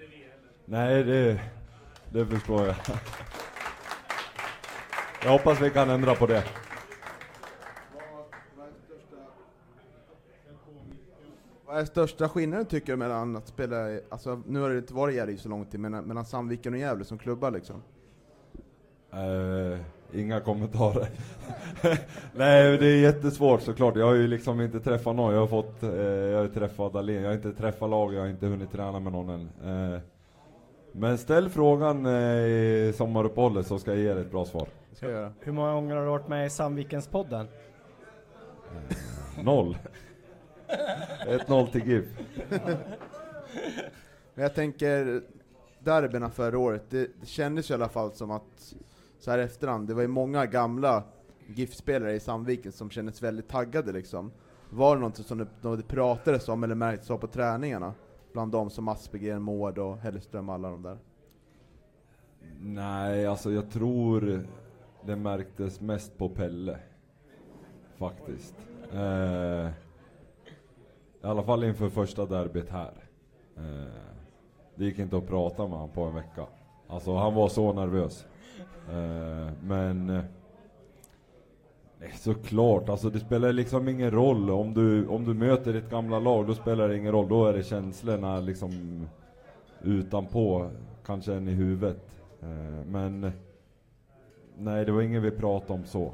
[0.66, 1.40] Nej, det,
[2.12, 2.76] det förstår jag.
[5.24, 6.44] Jag hoppas vi kan ändra på det.
[11.66, 14.94] Vad är största skillnaden tycker du mellan att spela, i- alltså nu har det inte
[14.94, 17.82] varit i Gävle så lång tid, men mellan Sandviken och Gävle som klubbar liksom?
[19.12, 19.80] Eh,
[20.16, 21.08] inga kommentarer.
[22.34, 23.96] Nej, det är jättesvårt såklart.
[23.96, 25.34] Jag har ju liksom inte träffat någon.
[25.34, 27.22] Jag har fått, eh, jag har träffat Dahlén.
[27.22, 29.50] Jag har inte träffat lag, jag har inte hunnit träna med någon än.
[29.94, 30.00] Eh,
[30.92, 34.68] men ställ frågan eh, i sommaruppehållet så ska jag ge dig ett bra svar.
[34.94, 35.34] Ska jag göra.
[35.40, 37.48] Hur många gånger har du varit med i Sandvikenspodden?
[39.44, 39.78] Noll.
[41.28, 42.06] 1-0 till GIF.
[44.34, 45.22] Men jag tänker,
[45.80, 48.76] derbyna förra året, det, det kändes ju i alla fall som att,
[49.24, 51.04] så här i efterhand, det var ju många gamla
[51.48, 54.32] GIF-spelare i Sandviken som kändes väldigt taggade liksom.
[54.70, 57.94] Var det något som det, det pratades om eller märktes av på träningarna?
[58.34, 60.98] Bland de som Aspegren, Mård och Hellström, alla de där.
[62.60, 64.42] Nej, alltså jag tror
[65.06, 66.80] det märktes mest på Pelle.
[67.98, 68.56] Faktiskt.
[68.94, 69.68] Eh,
[71.22, 72.94] I alla fall inför första derbyt här.
[73.58, 73.94] Eh,
[74.76, 76.46] det gick inte att prata med honom på en vecka.
[76.88, 78.26] Alltså han var så nervös.
[78.90, 80.24] Eh, men eh,
[82.00, 84.50] nej, såklart, alltså det spelar liksom ingen roll.
[84.50, 87.30] Om du, om du möter ditt gamla lag, då spelar det ingen roll.
[87.30, 89.06] Då är det känslorna liksom
[89.82, 90.70] utanpå,
[91.06, 92.22] kanske än i huvudet.
[92.42, 93.32] Eh, men
[94.58, 96.14] nej, det var ingen vi pratade om så.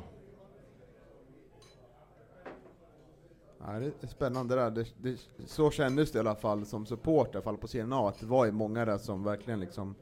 [3.66, 4.72] Ja, det är spännande där.
[4.72, 7.94] Det, det, så kändes det i alla fall som supporter, i alla fall på scenen
[7.94, 9.95] att det var ju många där som verkligen liksom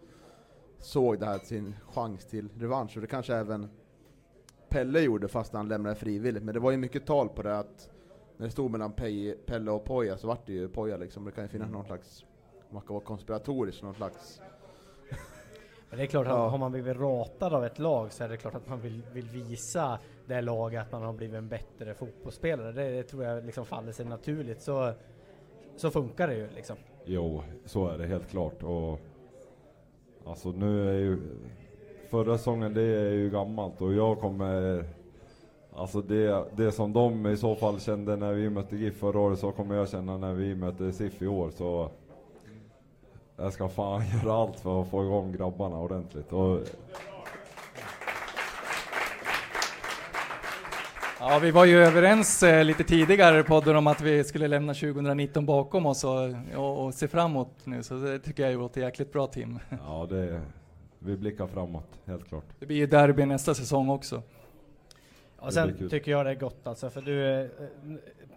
[0.79, 2.95] såg det här sin chans till revansch.
[2.97, 3.69] Och det kanske även
[4.69, 6.43] Pelle gjorde fast han lämnade frivilligt.
[6.43, 7.89] Men det var ju mycket tal på det att
[8.37, 11.25] när det stod mellan Pej, Pelle och Poja så vart det ju Poja liksom.
[11.25, 12.25] Det kan ju finnas någon slags,
[12.69, 14.41] man kan vara konspiratorisk, någon slags
[15.89, 16.47] Men det är klart att Ja.
[16.47, 19.27] har man blivit ratad av ett lag så är det klart att man vill, vill
[19.29, 22.71] visa det laget att man har blivit en bättre fotbollsspelare.
[22.71, 24.61] Det, det tror jag liksom faller sig naturligt.
[24.61, 24.93] Så,
[25.75, 26.77] så funkar det ju liksom.
[27.05, 28.63] Jo, så är det helt klart.
[28.63, 28.99] Och
[30.29, 31.17] alltså nu är ju
[32.09, 34.85] förra säsongen det är ju gammalt och jag kommer
[35.77, 39.39] Alltså det, det som de i så fall kände när vi mötte GIF förra året
[39.39, 41.89] så kommer jag känna när vi möter SIF i år så
[43.35, 46.33] Jag ska fan göra allt för att få igång grabbarna ordentligt.
[46.33, 46.59] Och
[51.19, 54.73] Ja, vi var ju överens eh, lite tidigare i podden om att vi skulle lämna
[54.73, 59.13] 2019 bakom oss och, och, och se framåt nu, så det tycker jag låter jäkligt
[59.13, 59.59] bra Tim.
[59.69, 60.41] Ja, det,
[60.99, 62.43] vi blickar framåt, helt klart.
[62.59, 64.21] Det blir ju derby nästa säsong också.
[65.45, 67.49] Det sen tycker jag det är gott alltså, för du, eh,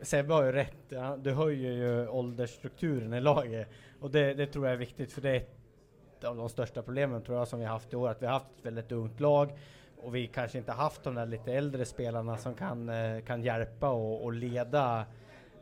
[0.03, 3.69] Sebbe har ju rätt, ja, du höjer ju åldersstrukturen i laget.
[4.01, 7.23] Och det, det tror jag är viktigt, för det är ett av de största problemen
[7.23, 9.21] tror jag som vi har haft i år, att vi har haft ett väldigt ungt
[9.21, 9.51] lag
[10.03, 13.89] och vi kanske inte haft de där lite äldre spelarna som kan, eh, kan hjälpa
[13.89, 15.07] och, och leda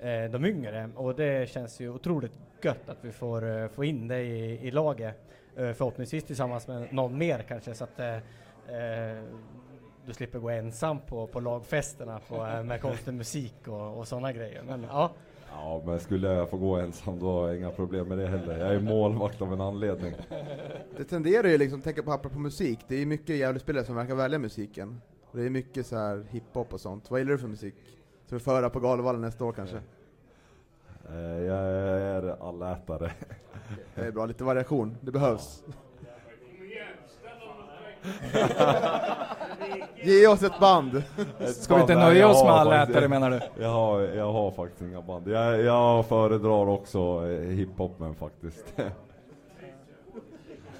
[0.00, 0.90] eh, de yngre.
[0.96, 4.70] Och det känns ju otroligt gött att vi får, eh, få in det i, i
[4.70, 5.16] laget.
[5.56, 9.22] Eh, förhoppningsvis tillsammans med någon mer kanske, så att eh, eh
[10.06, 14.32] du slipper gå ensam på, på lagfesterna på, eh, med konstig musik och, och sådana
[14.32, 14.62] grejer.
[14.62, 15.12] Men ja,
[15.52, 18.58] Ja, men skulle jag få gå ensam då har jag inga problem med det heller.
[18.58, 20.14] Jag är målvakt av en anledning.
[20.96, 24.38] Det tenderar ju liksom, tänka på apropå musik, det är mycket Gävlespelare som verkar välja
[24.38, 25.00] musiken.
[25.30, 27.10] Och det är mycket så här hiphop och sånt.
[27.10, 27.74] Vad gillar du för musik?
[28.26, 29.76] Så vi får höra på Galevallen nästa år kanske?
[31.10, 33.12] Eh, Jag är allätare.
[33.94, 35.64] Det är bra, lite variation, det behövs.
[40.02, 41.02] Ge oss ett band!
[41.46, 43.40] Ska vi inte Nej, nöja jag oss med har allätare, faktiskt- menar du?
[43.62, 45.28] Jag har, jag har faktiskt inga band.
[45.28, 46.98] Jag, jag föredrar också
[47.30, 48.74] eh, hiphopen faktiskt.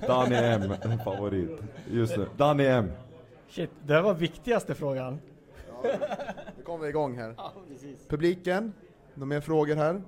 [0.06, 0.74] Danny M,
[1.04, 1.60] favorit.
[1.90, 2.90] Just det, Danny M.
[3.48, 5.18] shit, det var viktigaste frågan.
[6.56, 7.34] Nu kommer vi igång här.
[7.36, 7.52] Ja.
[8.08, 8.72] Publiken,
[9.14, 10.02] några mer frågor här?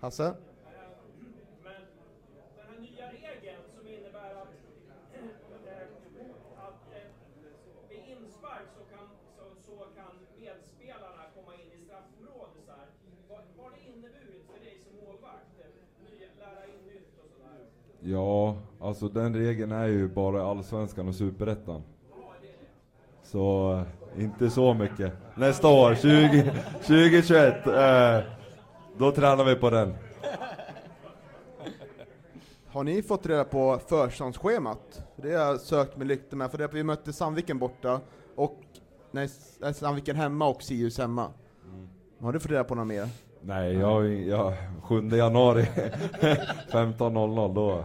[0.00, 0.34] Hasse?
[2.56, 4.48] Den här nya regeln som innebär att,
[6.56, 6.80] att
[7.88, 12.62] vid inspark så kan, så, så kan medspelarna komma in i straffområdet.
[12.66, 12.86] Så här.
[13.28, 15.46] Vad vad har det inneburit för dig som målvakt?
[16.04, 17.60] Ny- Lära in nytt och sådär?
[18.08, 21.82] Ja, alltså den regeln är ju bara Allsvenskan och Superettan.
[23.22, 23.72] Så
[24.16, 25.12] eh, inte så mycket.
[25.34, 28.32] Nästa år, 20, 2021, eh,
[28.98, 29.94] då tränar vi på den.
[32.66, 35.02] Har ni fått reda på försäsongsschemat?
[35.16, 38.00] Det har jag sökt med lite med, för det vi mötte Sandviken borta,
[38.34, 38.60] och
[39.10, 39.28] nej,
[39.60, 41.30] nej, Sandviken hemma och Sirius hemma.
[42.20, 43.08] Har du fått reda på något mer?
[43.40, 45.62] Nej, jag, jag 7 januari
[46.70, 47.84] 15.00 då.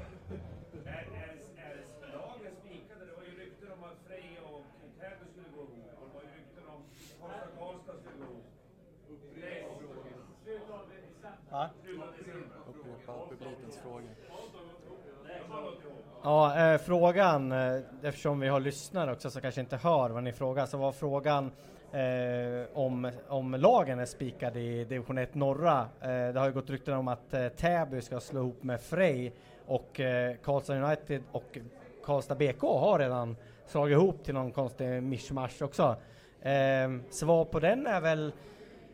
[16.23, 20.31] Ja, eh, frågan, eh, eftersom vi har lyssnare också som kanske inte hör vad ni
[20.31, 21.51] frågar, så var frågan
[21.91, 25.79] eh, om, om lagen är spikade i division 1 norra.
[26.01, 29.33] Eh, det har ju gått rykten om att eh, Täby ska slå ihop med Frej
[29.65, 31.57] och eh, Karlstad United och
[32.05, 33.35] Karlstad BK har redan
[33.65, 35.95] slagit ihop till någon konstig mischmasch också.
[36.41, 38.33] Eh, svar på den är väl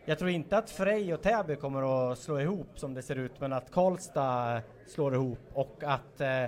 [0.05, 3.39] jag tror inte att Frej och Täby kommer att slå ihop som det ser ut,
[3.39, 6.45] men att Karlstad slår ihop och att eh,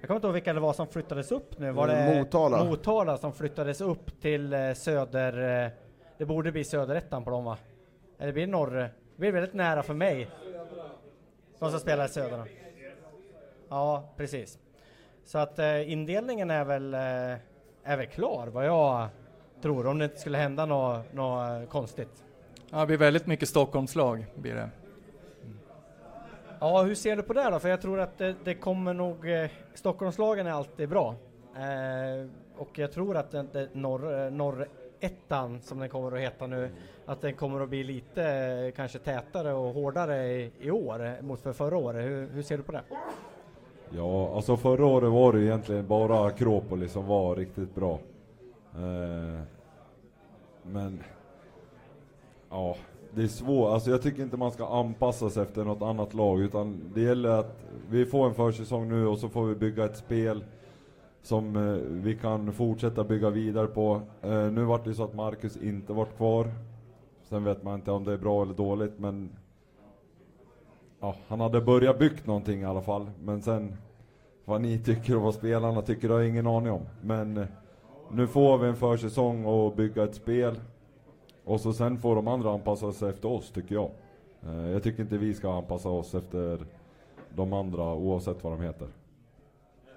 [0.00, 1.72] jag kommer inte ihåg vilka det var som flyttades upp nu.
[1.72, 2.64] Var Eh, det Motala.
[2.64, 5.64] Motala som flyttades upp till eh, söder...
[5.64, 5.70] Eh,
[6.18, 7.58] det borde bli söderettan på dem va?
[8.18, 8.70] Eller blir det norr?
[8.76, 10.28] Det blir väldigt nära för mig.
[11.58, 12.48] De som spelar i södern.
[13.68, 14.58] Ja, precis.
[15.24, 17.00] Så att eh, indelningen är väl, eh,
[17.84, 19.08] är väl klar vad jag
[19.62, 22.24] tror, om det inte skulle hända något nå konstigt.
[22.70, 24.70] Ja, det blir väldigt mycket Stockholmslag, blir det.
[26.60, 27.58] Ja, hur ser du på det då?
[27.58, 29.30] För jag tror att det, det kommer nog...
[29.30, 31.14] Eh, Stockholmslagen är alltid bra.
[31.56, 36.46] Eh, och jag tror att den, den norr, eh, norrettan, som den kommer att heta
[36.46, 36.70] nu,
[37.06, 41.22] att den kommer att bli lite eh, kanske tätare och hårdare i, i år eh,
[41.22, 42.04] mot för förra året.
[42.04, 42.82] Hur, hur ser du på det?
[43.90, 47.98] Ja, alltså förra året var det egentligen bara Akropolis som var riktigt bra.
[48.74, 49.40] Eh,
[50.62, 51.02] men,
[52.50, 52.76] ja,
[53.16, 53.72] det är svårt.
[53.72, 57.28] Alltså jag tycker inte man ska anpassa sig efter något annat lag, utan det gäller
[57.28, 60.44] att vi får en försäsong nu och så får vi bygga ett spel
[61.22, 64.00] som eh, vi kan fortsätta bygga vidare på.
[64.22, 66.46] Eh, nu vart det så att Marcus inte vart kvar.
[67.28, 69.30] Sen vet man inte om det är bra eller dåligt, men
[71.00, 73.10] ja, han hade börjat byggt någonting i alla fall.
[73.24, 73.76] Men sen
[74.44, 76.82] vad ni tycker och vad spelarna tycker har jag ingen aning om.
[77.02, 77.46] Men eh,
[78.10, 80.56] nu får vi en försäsong och bygga ett spel.
[81.46, 83.90] Och så sen får de andra anpassa sig efter oss, tycker jag.
[84.46, 86.66] Eh, Jag tycker inte vi ska anpassa oss efter
[87.34, 88.88] de andra oavsett vad de heter.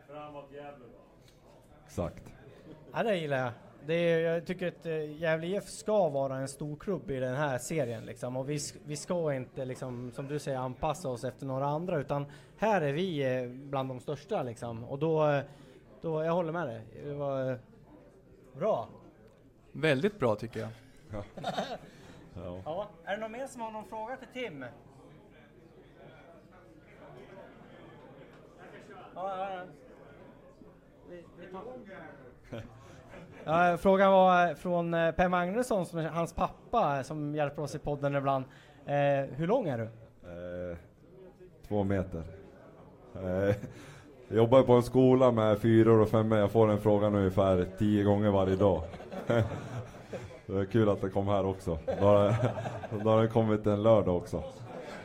[0.07, 0.85] Framåt Gävle
[1.85, 2.23] Exakt.
[2.93, 3.51] Ja, det gillar jag.
[3.85, 7.35] Det är, jag tycker att eh, Gävle IF ska vara en stor klubb i den
[7.35, 8.37] här serien liksom.
[8.37, 12.25] Och vi, vi ska inte liksom, som du säger, anpassa oss efter några andra utan
[12.57, 14.83] här är vi eh, bland de största liksom.
[14.83, 15.41] Och då,
[16.01, 16.81] då jag håller med dig.
[17.03, 17.59] Det var
[18.57, 18.87] bra.
[19.71, 20.69] Väldigt bra tycker jag.
[21.11, 21.23] Ja.
[22.65, 22.87] ja.
[23.05, 24.65] Är det någon mer som har någon fråga till Tim?
[29.15, 29.65] Ja.
[33.77, 37.75] Frågan var eh, från eh, Per Magnusson, som är hans pappa, eh, som hjälper oss
[37.75, 38.45] i podden ibland.
[38.85, 38.95] Eh,
[39.35, 39.83] hur lång är du?
[39.83, 40.77] Eh,
[41.67, 42.23] två meter.
[43.15, 43.55] Eh,
[44.27, 46.37] jag jobbar på en skola med fyror och femmor.
[46.37, 48.83] Jag får den frågan ungefär tio gånger varje dag.
[50.53, 51.77] det är kul att det kom här också.
[51.99, 52.35] Då har,
[53.03, 54.43] då har den kommit en lördag också.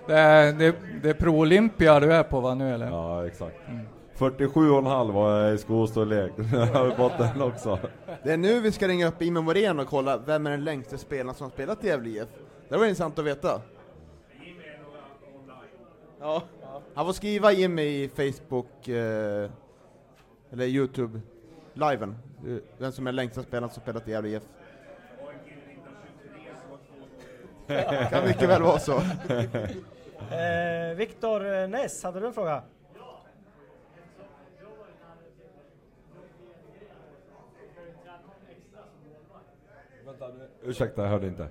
[0.07, 2.87] Det är, det, det är Pro Olympia du är på va nu eller?
[2.87, 3.57] Ja, exakt.
[4.19, 6.33] 47,5 var jag i skostorlek.
[6.37, 7.79] Jag har fått den också.
[8.23, 10.99] Det är nu vi ska ringa upp Imre Morén och kolla vem är den längsta
[10.99, 12.29] spelaren som har spelat i Gävle IF.
[12.69, 13.61] Det var intressant att veta.
[16.21, 16.43] Ja.
[16.95, 19.51] Han får skriva Jimmy i Facebook, eh,
[20.53, 21.21] eller Youtube,
[21.75, 22.17] liven.
[22.47, 24.43] eh, Vem som är längsta spelaren som spelat i Gävle IF.
[28.11, 28.93] kan mycket väl vara så.
[30.31, 32.63] Eh, Viktor Ness, hade du en fråga?
[40.63, 41.49] Ursäkta, jag hörde inte.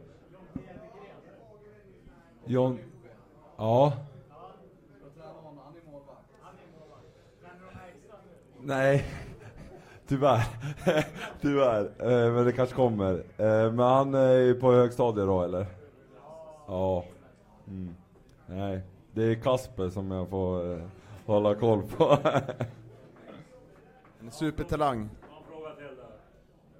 [2.45, 2.80] John...
[3.58, 3.93] Ja.
[8.59, 9.06] Nej,
[10.08, 10.43] tyvärr.
[11.42, 11.92] tyvärr.
[12.00, 13.14] Eh, men det kanske kommer.
[13.38, 15.83] Eh, men han är på högstadiet då, eller?
[16.67, 17.06] Ja.
[17.67, 17.95] Mm.
[18.45, 20.83] Nej, det är Kasper som jag får eh,
[21.25, 22.17] hålla koll på.
[24.19, 25.09] En supertalang.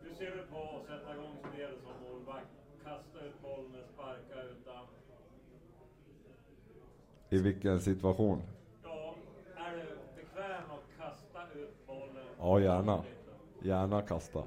[0.02, 2.48] Hur ser du på att sätta igång spelet som målvakt?
[2.84, 4.86] Kasta ut bollen, sparka utan...
[7.30, 8.42] I vilken situation?
[8.84, 9.16] Ja,
[9.58, 12.26] är du bekväm att kasta ut bollen?
[12.40, 13.04] Ja, gärna.
[13.62, 14.44] Gärna kasta.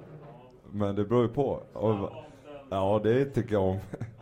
[0.70, 1.62] Men det beror ju på.
[1.72, 2.10] Och,
[2.70, 3.78] ja, det tycker jag om.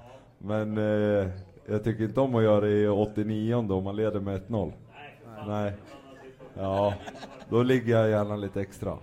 [0.44, 1.28] Men eh,
[1.66, 4.73] jag tycker inte om att göra det i 89 om man leder med 1-0.
[5.47, 5.73] Nej.
[6.55, 6.94] Ja,
[7.48, 8.98] då ligger jag gärna lite extra.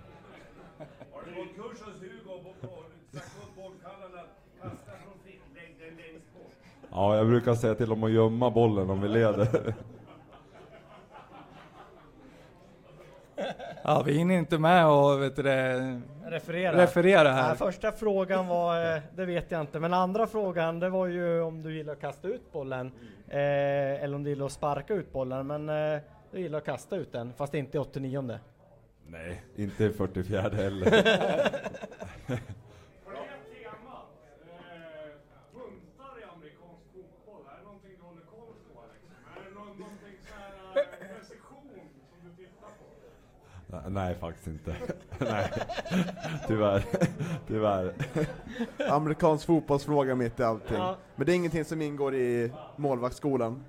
[6.90, 9.74] Ja, jag brukar säga till dem att gömma bollen om vi leder.
[13.84, 16.76] Ja, vi hinner inte med och vet du det, Referera.
[16.82, 17.48] referera här.
[17.48, 21.40] Nej, första frågan var, eh, det vet jag inte, men andra frågan det var ju
[21.40, 22.92] om du gillar att kasta ut bollen,
[23.28, 23.38] eh,
[24.02, 27.12] eller om du gillar att sparka ut bollen, men eh, du gillar att kasta ut
[27.12, 28.38] den, fast inte i 89
[29.06, 30.84] Nej, inte i 44 heller.
[30.90, 31.04] Har du ett
[33.52, 33.96] tema?
[34.52, 35.12] Eh,
[35.54, 39.10] puntar i amerikansk fotboll, är det någonting du håller koll på liksom?
[39.36, 41.80] Är det nå- någonting såhär, eh, precision
[42.10, 42.84] som du tittar på?
[43.88, 44.74] Nej, faktiskt inte.
[45.18, 45.52] Nej,
[46.48, 46.84] tyvärr.
[47.48, 47.92] Tyvärr.
[48.90, 50.76] Amerikansk fotbollsfråga mitt i allting.
[50.76, 50.96] Ja.
[51.16, 53.64] Men det är ingenting som ingår i målvaktsskolan.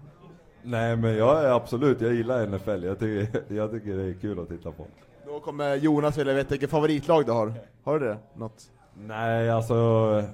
[0.64, 2.84] Nej, men jag är absolut, jag gillar NFL.
[2.84, 4.88] Jag tycker, jag tycker det är kul att titta på.
[5.26, 7.54] Då kommer Jonas vilja veta vilket favoritlag du har.
[7.84, 8.18] Har du det?
[8.36, 8.64] Något?
[8.96, 9.76] Nej, alltså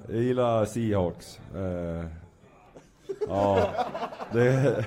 [0.08, 1.40] jag gillar Seahawks.
[1.54, 2.06] Eh,
[3.28, 3.70] ja,
[4.32, 4.84] det,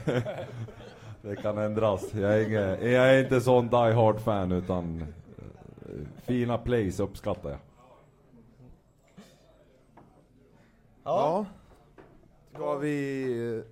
[1.24, 2.14] det kan ändras.
[2.14, 7.50] Jag är, ingen, jag är inte sån die hard fan utan eh, fina plays uppskattar
[7.50, 7.60] jag.
[11.04, 11.46] Ja.
[12.54, 13.26] Ska vi
[13.58, 13.64] eh,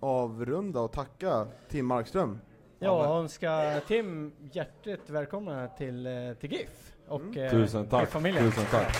[0.00, 2.38] avrunda och tacka Tim Markström?
[2.78, 8.64] Ja, och önska Tim hjärtligt välkomna till, eh, till GIF och eh, Tusen tack, tusen
[8.70, 8.96] tack.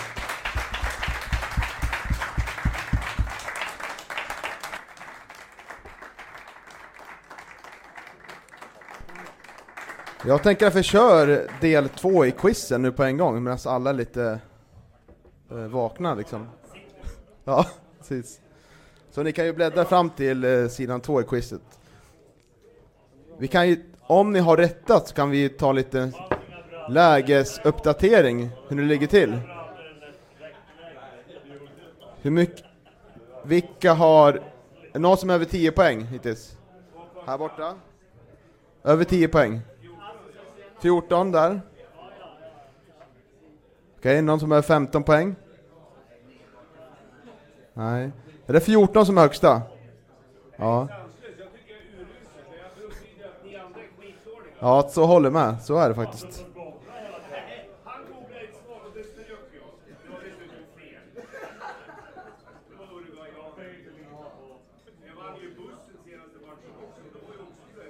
[10.25, 13.89] Jag tänker att vi kör del två i quizen nu på en gång medan alla
[13.89, 14.39] är lite
[15.51, 16.47] eh, vakna liksom.
[17.43, 17.65] Ja,
[17.97, 18.41] precis.
[19.11, 21.61] Så ni kan ju bläddra fram till eh, sidan två i quizet.
[23.37, 26.11] Vi kan ju, om ni har rättat så kan vi ta lite
[26.89, 29.39] lägesuppdatering, hur det ligger till.
[32.21, 32.65] Hur mycket,
[33.43, 34.41] vilka har, är
[34.93, 36.57] det någon som är över 10 poäng hittills?
[37.25, 37.75] Här borta.
[38.83, 39.61] Över 10 poäng.
[40.81, 41.61] 14 där.
[43.97, 45.35] Okej, någon som är 15 poäng?
[47.73, 48.11] Nej.
[48.47, 49.61] Är det 14 som är högsta?
[50.55, 50.87] Ja.
[54.59, 55.61] Ja, så håller med.
[55.61, 56.45] Så är det faktiskt.
[57.83, 59.71] Han googlade ett svar och det strök jag.
[60.03, 61.01] Det var dessutom fel.
[62.69, 64.45] Det var då det var jag kan ju inte lita på.
[65.07, 67.01] Jag vann ju bussen senaste matchen också.
[67.13, 67.87] Det var ju också det.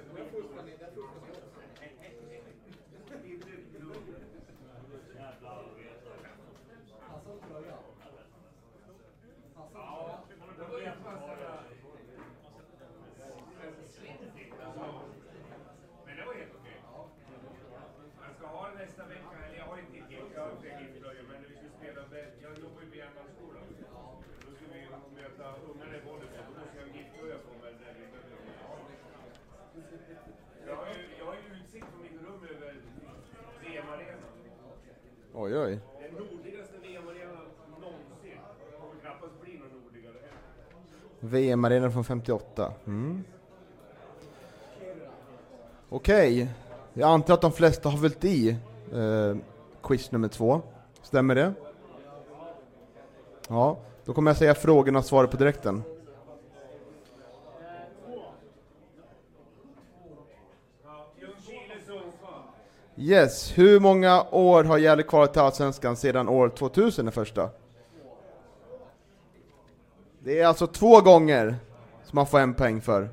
[16.06, 16.76] Men det var helt okej.
[30.66, 32.74] Jag har ju, jag har ju utsikt från mitt rum över
[33.64, 34.30] VM-arenan.
[35.34, 35.80] Oj, oj.
[36.00, 37.46] Den nordligaste VM-arenan
[37.80, 38.38] någonsin.
[38.80, 41.19] Kommer knappast bli någon nordligare heller.
[41.30, 42.72] VM-arenan från 58.
[42.86, 43.24] Mm.
[45.88, 46.48] Okej,
[46.92, 48.56] jag antar att de flesta har följt i
[48.94, 49.36] eh,
[49.82, 50.62] quiz nummer två.
[51.02, 51.52] Stämmer det?
[53.48, 55.82] Ja, då kommer jag säga frågorna och svara på direkten.
[62.96, 67.50] Yes, hur många år har Gävle kvar till Allsvenskan sedan år 2000 den första?
[70.24, 71.56] Det är alltså två gånger
[72.04, 73.08] som man får en poäng för.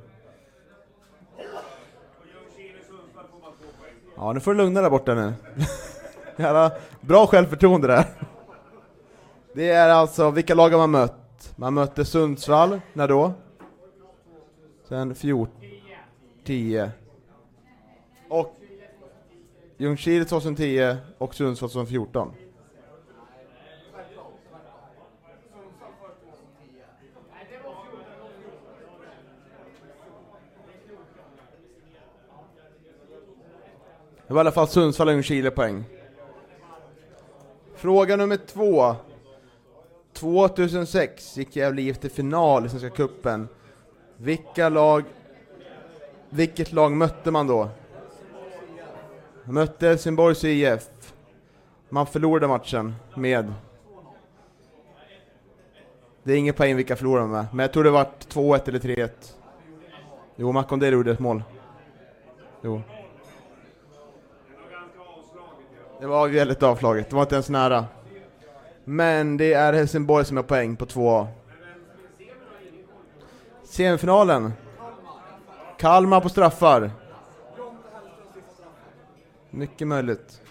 [4.16, 5.34] Ja, nu får du lugna där borta nu.
[6.36, 6.72] Jävla
[7.02, 8.06] bra självförtroende där.
[9.53, 11.53] Det är alltså, vilka lag har man mött?
[11.56, 13.34] Man mötte Sundsvall, när då?
[14.88, 15.56] Sen 14,
[16.45, 16.92] 10.
[18.30, 18.56] Och
[19.77, 22.34] Ljungskile 2010 och Sundsvall 2014.
[34.28, 35.84] Det var i alla fall Sundsvall och Ljungskile poäng.
[37.76, 38.96] Fråga nummer två.
[40.14, 43.48] 2006 gick Gävle IF till final i Svenska Cupen.
[44.18, 45.04] Vilka lag,
[46.30, 47.70] vilket lag mötte man då?
[49.44, 51.14] Man mötte Helsingborgs IF.
[51.90, 53.54] Man förlorade matchen med...
[56.24, 59.10] Det är ingen poäng vilka förlorade med, men jag tror det var 2-1 eller 3-1.
[60.36, 61.44] Jo, Makondé gjorde ett mål.
[62.62, 62.82] Jo.
[66.00, 67.85] Det var väldigt avslaget, det var inte ens nära.
[68.84, 71.27] Men det är Helsingborg som har poäng på 2A.
[73.64, 74.53] Semifinalen.
[75.77, 76.92] Kalmar på straffar.
[79.50, 80.42] Mycket möjligt.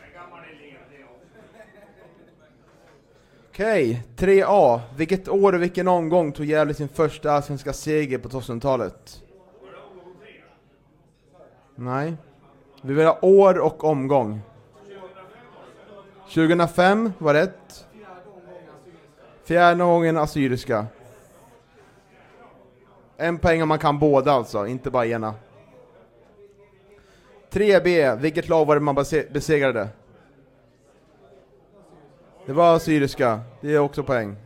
[3.50, 4.80] Okej, 3A.
[4.96, 9.22] Vilket år och vilken omgång tog Gävle sin första allsvenska seger på 2000-talet?
[11.74, 12.16] Nej.
[12.82, 14.40] Vi vill ha år och omgång.
[16.34, 17.86] 2005 var rätt.
[19.44, 20.86] Fjärde gången Assyriska.
[23.16, 25.34] En poäng om man kan båda alltså, inte bara ena.
[27.50, 28.94] 3B, vilket lag var det man
[29.30, 29.88] besegrade?
[32.46, 34.36] Det var Assyriska, det är också poäng.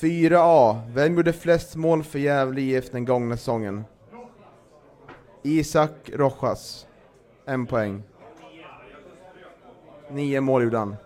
[0.00, 3.84] 4A, vem gjorde flest mål för Gävle IF den gångna säsongen?
[5.42, 6.86] Isak Rojas,
[7.50, 8.02] en poäng.
[10.10, 10.96] Nio mål gjorde han.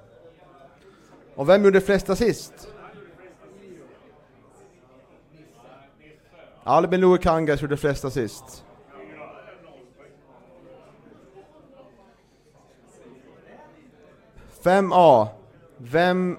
[1.34, 2.68] Och vem gjorde flest assist?
[6.62, 8.64] Albin Loe Kangas gjorde flest assist.
[14.64, 15.28] Fem A.
[15.76, 16.39] Vem...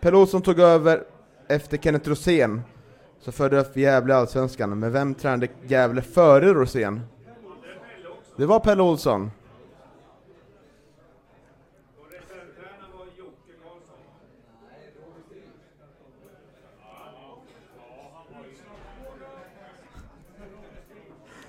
[0.00, 1.04] Pelot som tog över
[1.48, 2.62] efter Kenneth Rosén,
[3.20, 4.78] som förde upp Gävle i Allsvenskan.
[4.78, 7.00] Men vem tränade Gävle före Rosén?
[8.38, 9.30] Det var Pelle Olsson.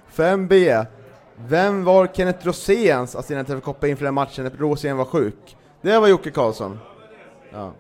[0.08, 0.86] Fem B.
[1.36, 5.58] Vem var Kenneth Roséns assistent för koppa inför den matchen när Rosén var sjuk?
[5.82, 6.80] Det var Jocke Karlsson.
[7.52, 7.74] Ja.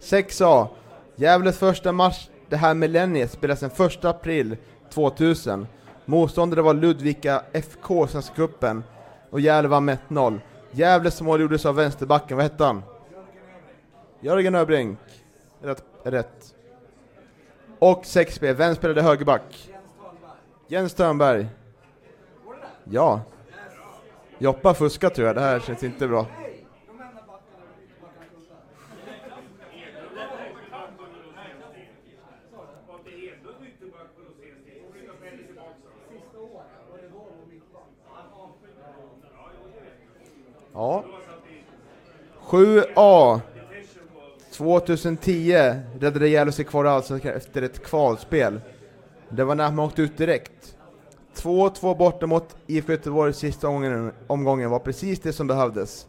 [0.00, 0.68] 6A.
[1.16, 4.56] Gävles första match det här millenniet spelas den 1 april
[4.90, 5.66] 2000.
[6.10, 8.84] Motståndare var Ludvika FK Svenska cupen
[9.30, 10.40] och Gävle vann med 1-0.
[10.70, 12.82] Gävles mål gjordes av vänsterbacken, vad hette han?
[14.20, 14.98] Jörgen Öbrink.
[15.62, 15.84] Rätt.
[16.02, 16.54] rätt.
[17.78, 19.72] Och 6B, vem spelade högerback?
[20.68, 21.46] Jens Törnberg.
[22.84, 23.20] Ja.
[24.38, 26.26] Joppa fuskar tror jag, det här känns inte bra.
[40.80, 41.04] Ja.
[42.40, 43.40] 7A.
[44.52, 45.52] 2010
[46.00, 48.60] räddade Gävle sig kvar i Allsvenskan efter ett kvalspel.
[49.28, 50.76] Det var när man åkte ut direkt.
[51.34, 56.06] 2-2 borta mot IFK Göteborg sista omgången, omgången var precis det som behövdes.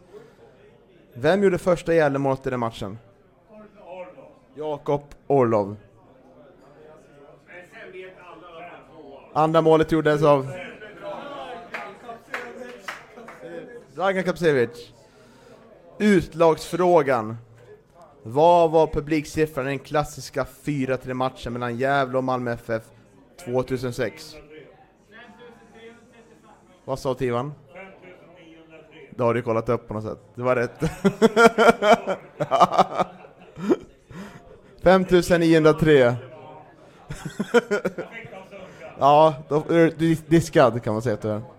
[1.14, 2.98] Vem gjorde första Gävlemålet i den matchen?
[4.54, 5.76] Jakob Orlov.
[9.32, 10.48] Andra målet gjordes av
[13.94, 14.92] Dragan Kapsevic.
[15.98, 17.36] Utlagsfrågan.
[18.22, 22.82] Vad var publiksiffran i den klassiska 4-3 matchen mellan Gävle och Malmö FF
[23.44, 24.34] 2006?
[26.84, 27.52] Vad sa Tivan?
[29.10, 30.18] Det har du kollat upp på något sätt.
[30.34, 30.80] Det var rätt.
[34.82, 36.14] 5903.
[38.98, 41.51] ja, då är du diskad kan man säga tyvärr.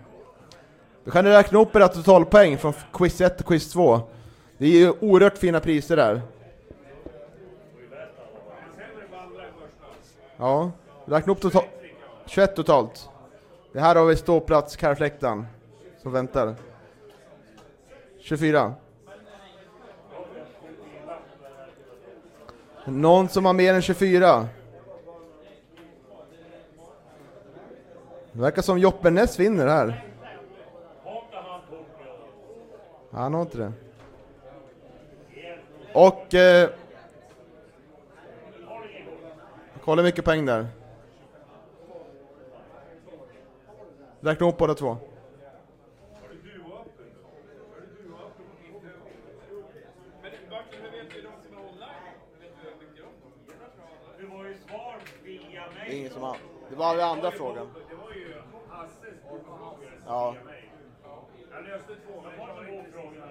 [1.03, 4.01] Då kan ni räkna upp era totalpoäng från quiz 1 och quiz 2.
[4.57, 6.21] Det är ju oerhört fina priser där.
[10.37, 10.71] Ja,
[11.05, 11.65] räkna upp totalt.
[12.25, 13.09] 21 totalt.
[13.73, 15.45] Det här har vi ståplats Karlfläktan
[16.01, 16.55] som väntar.
[18.19, 18.73] 24.
[22.85, 24.47] Någon som har mer än 24?
[28.31, 30.12] Det verkar som Joppe Ness vinner här.
[33.13, 33.73] Han har inte det.
[35.93, 36.33] Och...
[36.33, 36.69] Eh,
[39.83, 40.67] kolla hur mycket poäng där.
[44.19, 44.97] Räkna upp båda två.
[55.85, 56.37] Det är ingen som har.
[56.69, 57.69] Det var den andra frågan.
[57.89, 58.33] Det var ju
[58.69, 59.43] Hasses fråga
[60.07, 60.35] Ja.
[61.55, 63.23] Jag löste två, men var det två frågor?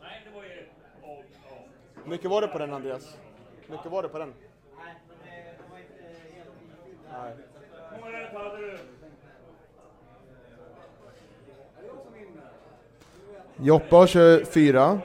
[0.00, 0.66] Nej, det var ju...
[1.02, 1.56] ja, ja.
[1.94, 3.16] Hur mycket var det på den Andreas?
[3.66, 4.34] Hur mycket var det på den?
[7.12, 7.34] Nej.
[7.90, 8.78] Hur många rätt hade du?
[13.56, 15.00] Joppe har 24.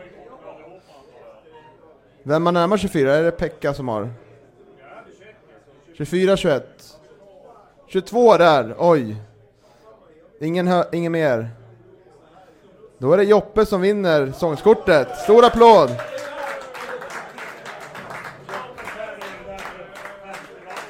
[2.23, 3.13] Vem har närmare 24?
[3.15, 4.09] Är det Pekka som har?
[5.93, 6.63] 24, 21.
[7.87, 9.15] 22 där, oj.
[10.39, 11.49] Ingen, hö- ingen mer.
[12.97, 15.17] Då är det Joppe som vinner sångskortet.
[15.17, 15.89] Stor applåd!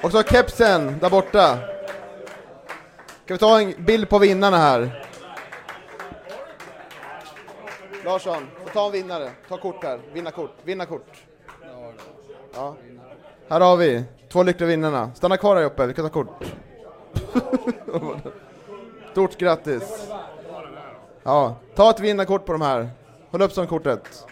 [0.03, 1.59] Och så kepsen där borta.
[3.25, 5.07] Ska vi ta en bild på vinnarna här?
[8.05, 9.31] Larsson, ta en vinnare.
[9.49, 9.99] Ta kort här.
[10.13, 10.51] Vinnarkort.
[10.63, 11.23] Vinnarkort.
[12.53, 12.75] Ja.
[13.49, 15.11] Här har vi två lyckliga vinnarna.
[15.15, 16.43] Stanna kvar här uppe, vi kan ta kort.
[19.11, 20.07] Stort grattis.
[21.23, 22.89] Ja, ta ett vinnarkort på de här.
[23.31, 24.27] Håll upp som kortet.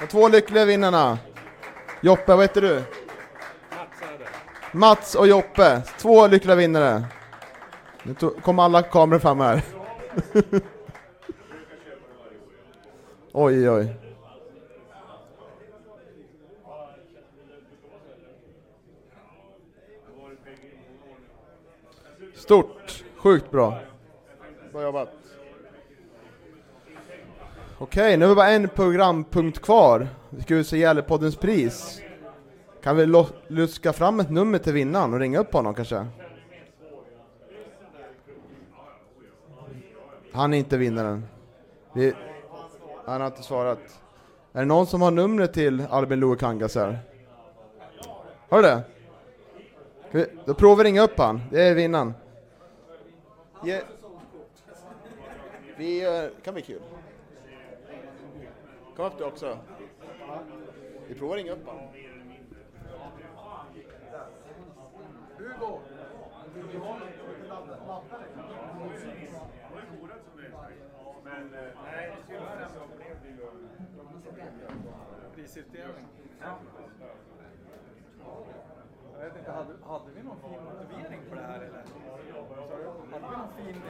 [0.00, 1.18] De två lyckliga vinnarna.
[2.00, 2.82] Joppe, vad heter du?
[4.74, 7.04] Mats och Joppe, två lyckliga vinnare.
[8.02, 9.62] Nu kom alla kameror fram här.
[13.32, 13.96] oj, oj.
[22.34, 23.78] Stort, sjukt bra.
[24.72, 25.08] Bra jobbat.
[27.78, 30.08] Okej, nu har vi bara en programpunkt kvar.
[30.30, 32.01] Vi ska utse Gävlepoddens pris.
[32.82, 36.06] Kan vi luska fram ett nummer till vinnaren och ringa upp honom kanske?
[40.32, 41.26] Han är inte vinnaren.
[41.92, 42.14] Vi,
[43.04, 43.78] han har inte svarat.
[44.52, 46.98] Är det någon som har numret till Albin Loekangas här?
[48.48, 48.82] Har du det?
[50.10, 51.40] Vi, då provar vi ringa upp han.
[51.50, 52.14] Det är vinnaren.
[53.64, 53.80] Ge,
[55.76, 56.82] vi, eh, kan bli kul.
[58.96, 59.58] Kom upp du också.
[61.08, 61.76] Vi provar ringa upp han.
[65.62, 65.80] Hugo!
[71.24, 71.50] Men
[71.84, 73.48] nej, tyvärr så blev det ju
[75.34, 76.06] prisutdelning.
[79.12, 81.84] Jag vet inte, hade, hade vi någon fin motivering på det här eller?
[83.12, 83.82] Hade vi någon fin,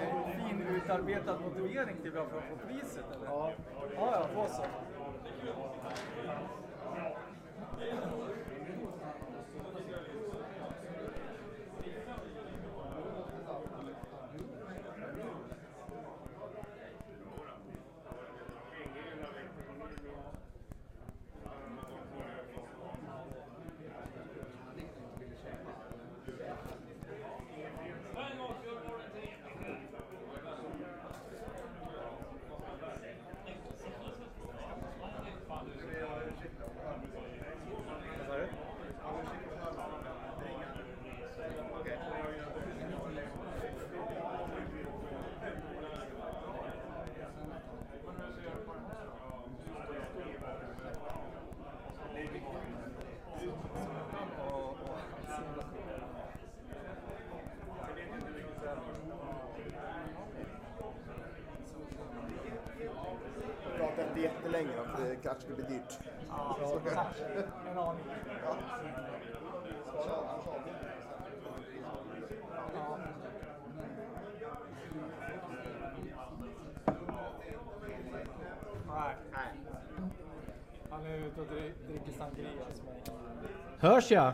[0.48, 3.26] fin utarbetad motivering till varför vi får priset eller?
[3.26, 3.52] Ja,
[3.94, 4.62] ja, ja då så.
[79.32, 79.42] Nej.
[80.90, 81.46] Han är ute och
[81.88, 82.48] dricker sangria.
[83.78, 84.32] Hörs jag?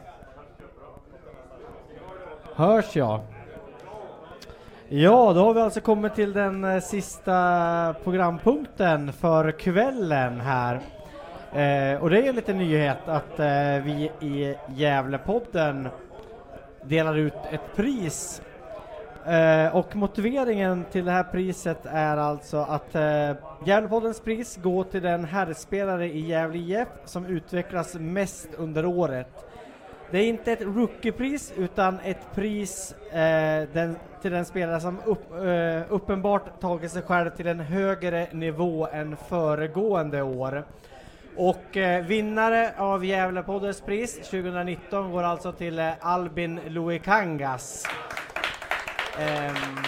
[2.55, 3.21] Hörs jag?
[4.89, 10.75] Ja, då har vi alltså kommit till den eh, sista programpunkten för kvällen här.
[11.53, 15.89] Eh, och det är en liten nyhet att eh, vi i Gävlepodden
[16.83, 18.43] delar ut ett pris.
[19.27, 23.33] Eh, och motiveringen till det här priset är alltså att eh,
[23.65, 29.49] Gävlepoddens pris går till den herrspelare i Gävle IF som utvecklas mest under året.
[30.11, 35.33] Det är inte ett rookiepris utan ett pris eh, den, till den spelare som upp,
[35.33, 40.65] eh, uppenbart tagit sig själv till en högre nivå än föregående år.
[41.37, 47.87] Och eh, vinnare av Gävlepoddens pris 2019 går alltså till eh, Albin Luikangas.
[49.19, 49.79] Um,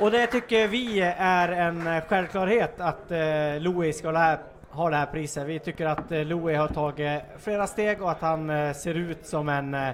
[0.00, 4.38] och det tycker vi är en eh, självklarhet att uh, Louis ska lära
[4.72, 5.46] ha det här priset.
[5.46, 9.26] Vi tycker att eh, Louis har tagit flera steg och att han eh, ser ut
[9.26, 9.90] som en, eh,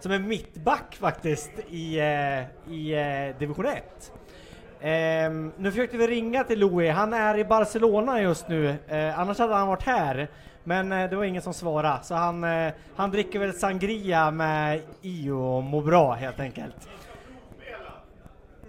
[0.00, 4.12] som en mittback faktiskt i, eh, i division 1.
[4.80, 8.76] Ehm, nu försökte vi ringa till Louis, han är i Barcelona just nu,
[9.16, 10.28] annars hade han varit här.
[10.64, 14.80] Men eh, det var ingen som svarade, så han, eh, han dricker väl sangria med
[15.02, 16.88] Io och mår bra helt enkelt.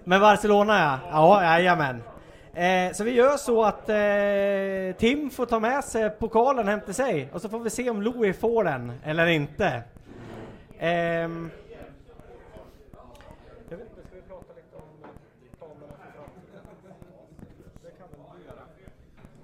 [0.04, 2.04] Med Barcelona ja, ja jajamän.
[2.54, 6.94] Eh, så vi gör så att eh, Tim får ta med sig pokalen hem till
[6.94, 9.84] sig och så får vi se om Louis får den eller inte.
[10.80, 11.30] Eh.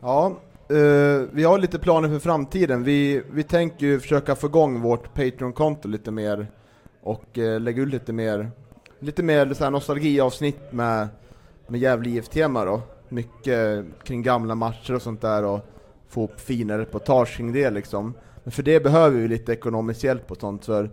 [0.01, 0.35] Ja,
[0.71, 2.83] Uh, vi har lite planer för framtiden.
[2.83, 6.47] Vi, vi tänker ju försöka få igång vårt Patreon-konto lite mer
[7.01, 8.51] och uh, lägga ut lite mer,
[8.99, 11.07] lite mer så här nostalgiavsnitt med,
[11.67, 12.81] med Gävle IF-tema då.
[13.09, 15.59] Mycket kring gamla matcher och sånt där och
[16.07, 18.13] få upp fina reportage kring det liksom.
[18.43, 20.89] Men för det behöver vi lite ekonomisk hjälp och sånt för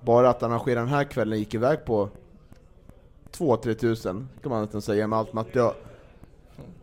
[0.00, 2.08] bara att arrangera den här kvällen gick iväg på
[3.32, 5.74] 2-3 tusen kan man nästan säga med allt material.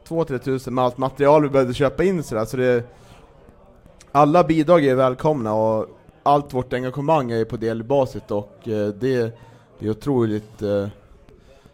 [0.08, 2.84] 2-3 tusen med allt material vi behövde köpa in sådär, så det...
[4.12, 5.88] Alla bidrag är välkomna och
[6.24, 9.38] allt vårt engagemang är på delbasis och eh, det,
[9.80, 10.88] det är otroligt eh,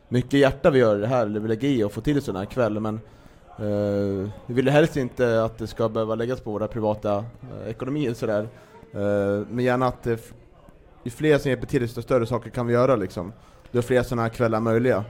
[0.07, 2.45] mycket hjärta vi gör det här, eller vi lägger i och få till sådana här
[2.45, 2.95] kvällar men
[3.57, 8.13] eh, vi vill helst inte att det ska behöva läggas på våra privata eh, ekonomier
[8.13, 8.47] sådär.
[8.91, 10.33] Eh, men gärna att det,
[11.03, 13.33] ju fler som hjälper till desto större saker kan vi göra liksom.
[13.71, 15.03] Då är fler sådana här kvällar möjliga.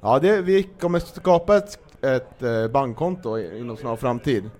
[0.00, 4.50] Ja, det, vi kommer skapa ett, ett eh, bankkonto i- inom snar framtid.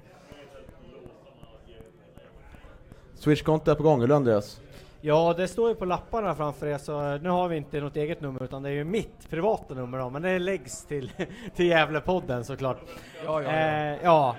[3.15, 4.61] Switchkonto är på gång, eller Andreas?
[5.01, 8.21] Ja, det står ju på lapparna framför er så nu har vi inte något eget
[8.21, 11.13] nummer utan det är ju mitt privata nummer då, men det läggs till,
[11.57, 12.79] till Gävlepodden såklart.
[13.25, 13.57] Ja, ja, ja.
[13.57, 14.37] Eh, ja.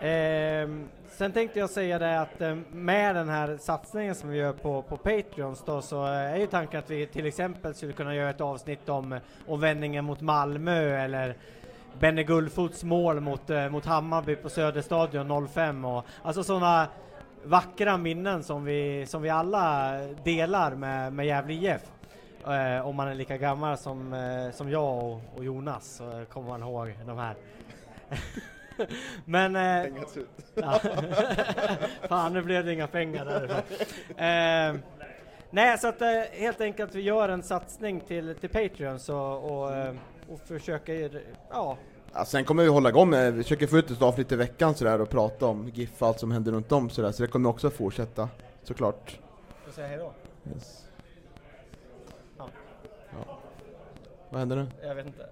[0.00, 4.52] Ehm, sen tänkte jag säga det att eh, med den här satsningen som vi gör
[4.52, 8.14] på, på Patreons då så eh, är ju tanken att vi till exempel skulle kunna
[8.14, 11.36] göra ett avsnitt om, eh, om vändningen mot Malmö eller
[11.98, 16.88] Benny Gullfots mål mot, mot Hammarby på Söderstadion 05 och alltså sådana
[17.44, 21.82] vackra minnen som vi, som vi alla delar med, med Gävle IF.
[22.46, 26.48] Eh, om man är lika gammal som, eh, som jag och, och Jonas så kommer
[26.48, 27.34] man ihåg de här.
[29.24, 29.56] Men...
[29.56, 29.84] Eh,
[30.16, 30.28] ut.
[30.54, 30.80] ja.
[32.08, 33.62] Fan, nu blev det inga pengar därifrån.
[34.08, 34.80] Eh,
[35.50, 39.72] nej, så att eh, helt enkelt vi gör en satsning till, till Patreon så, och,
[39.72, 39.94] eh,
[40.28, 41.78] och försöker, ja,
[42.16, 44.74] Ja, sen kommer vi hålla igång med, vi försöker få ut ett avsnitt i veckan
[44.74, 47.48] sådär och prata om GIF och allt som händer runt om sådär, så det kommer
[47.48, 48.28] också fortsätta,
[48.62, 49.18] såklart.
[49.62, 50.12] Ska säga hejdå?
[50.54, 50.84] Yes.
[52.38, 52.48] Ja.
[53.10, 53.38] Ja.
[54.30, 54.66] Vad händer nu?
[54.82, 55.28] Jag vet inte.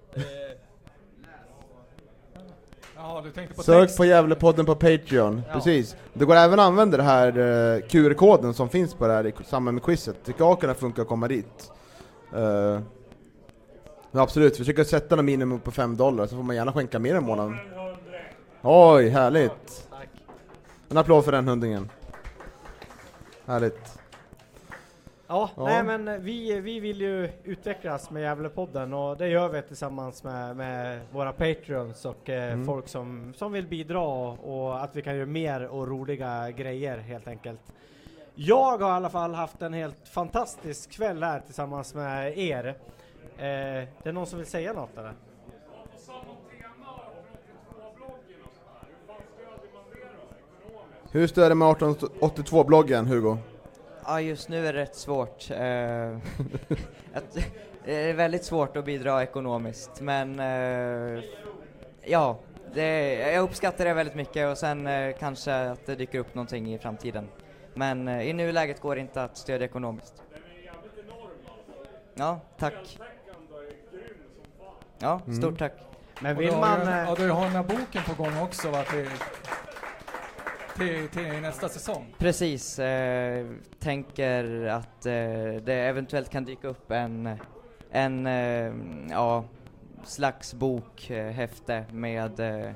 [2.96, 3.96] Ja, du tänkte på Sök text.
[3.96, 5.54] på Gävlepodden på Patreon, Ja.
[5.54, 5.96] precis.
[6.14, 9.32] Det går även att använda det här eh, QR-koden som finns på det här i
[9.46, 10.16] samband med quizet.
[10.24, 11.70] Det ska kunna funka att komma dit.
[14.10, 17.14] Men absolut, försöka sätta något minimum på 5 dollar så får man gärna skänka mer
[17.14, 17.56] i månaden.
[18.62, 19.88] Oj, härligt!
[20.88, 21.90] En applåd för den hundringen.
[23.46, 23.98] Härligt.
[25.32, 25.64] Ja, Ja.
[25.64, 30.24] nej men eh, vi, vi vill ju utvecklas med Gävlepodden och det gör vi tillsammans
[30.24, 32.66] med, med våra Patreons och eh, Mm.
[32.66, 36.98] folk som, som vill bidra och, och att vi kan göra mer och roliga grejer
[36.98, 37.60] helt enkelt.
[38.34, 42.66] Jag har i alla fall haft en helt fantastisk kväll här tillsammans med er.
[42.66, 42.74] Eh,
[44.02, 45.12] det är någon som vill säga något eller?
[51.10, 53.38] Hur stöder man 1882-bloggen, Hugo?
[54.04, 55.50] Ja, just nu är det rätt svårt.
[55.50, 55.56] Eh,
[57.84, 61.24] det är väldigt svårt att bidra ekonomiskt, men eh,
[62.04, 62.38] ja,
[62.74, 66.74] det, jag uppskattar det väldigt mycket och sen eh, kanske att det dyker upp någonting
[66.74, 67.28] i framtiden.
[67.74, 70.22] Men i nuläget går det inte att stödja ekonomiskt.
[72.14, 72.98] Ja, tack.
[74.98, 75.56] Ja, stort Mm.
[75.56, 75.72] tack.
[76.20, 76.88] Men vill du har man...
[76.88, 79.08] Ja, du har den här boken på gång också va, till,
[80.76, 82.14] till, till nästa säsong.
[82.18, 83.46] Precis, eh,
[83.78, 85.12] tänker att eh,
[85.62, 87.38] det eventuellt kan dyka upp en,
[87.90, 88.72] en eh,
[89.10, 89.44] ja,
[90.04, 92.72] slags bok, eh, häfte med eh,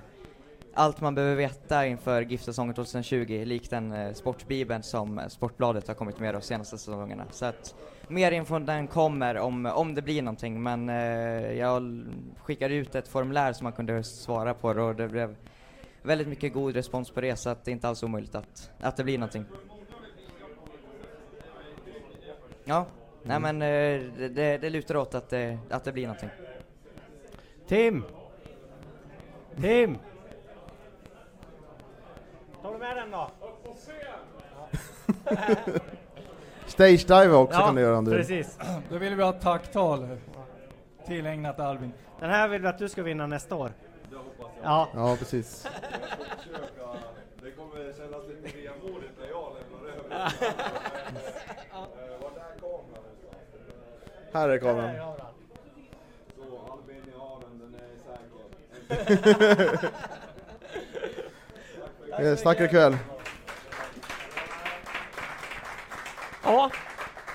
[0.77, 6.19] allt man behöver veta inför GIF-säsongen 2020, likt den eh, sportbibeln som Sportbladet har kommit
[6.19, 7.25] med de senaste säsongerna.
[7.31, 7.75] Så att
[8.09, 12.05] mer info den kommer om, om det blir någonting, men eh, jag
[12.43, 15.37] skickade ut ett formulär som man kunde svara på och det blev
[16.07, 18.97] väldigt mycket god respons på det så att det är inte alls omöjligt att, att
[18.97, 19.45] det blir någonting.
[22.65, 22.87] Ja,
[23.23, 26.31] nej men eh, det, det, lutar åt att det, att det blir någonting.
[27.67, 28.05] Tim!
[29.61, 29.99] Tim!
[32.63, 33.31] Tar du med den då?
[36.67, 38.21] Stage dive också Ja, kan du göra om du vill.
[38.21, 38.59] precis.
[38.91, 40.09] Då vill vi ha ett tacktal
[41.07, 41.93] tillägnat Albin.
[42.21, 43.73] Den här vill vi att du ska vinna nästa år.
[44.63, 44.89] Ja.
[44.95, 45.67] Ja, precis.
[47.43, 50.09] Det kommer kännas lite vemodigt när jag lämnar över.
[52.23, 52.85] Vart är kameran?
[54.33, 55.17] Här är kameran.
[56.37, 59.09] Så, Albin, jag har den, den är
[59.77, 59.91] säker.
[62.31, 62.97] Vi snackar ikväll.
[66.45, 66.71] Ja,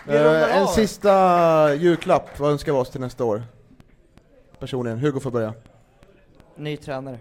[0.08, 3.44] Eh, en sista julklapp, vad önskar vi oss till nästa år?
[4.60, 5.54] Personligen, Hugo får börja.
[6.62, 7.20] Ny tränare.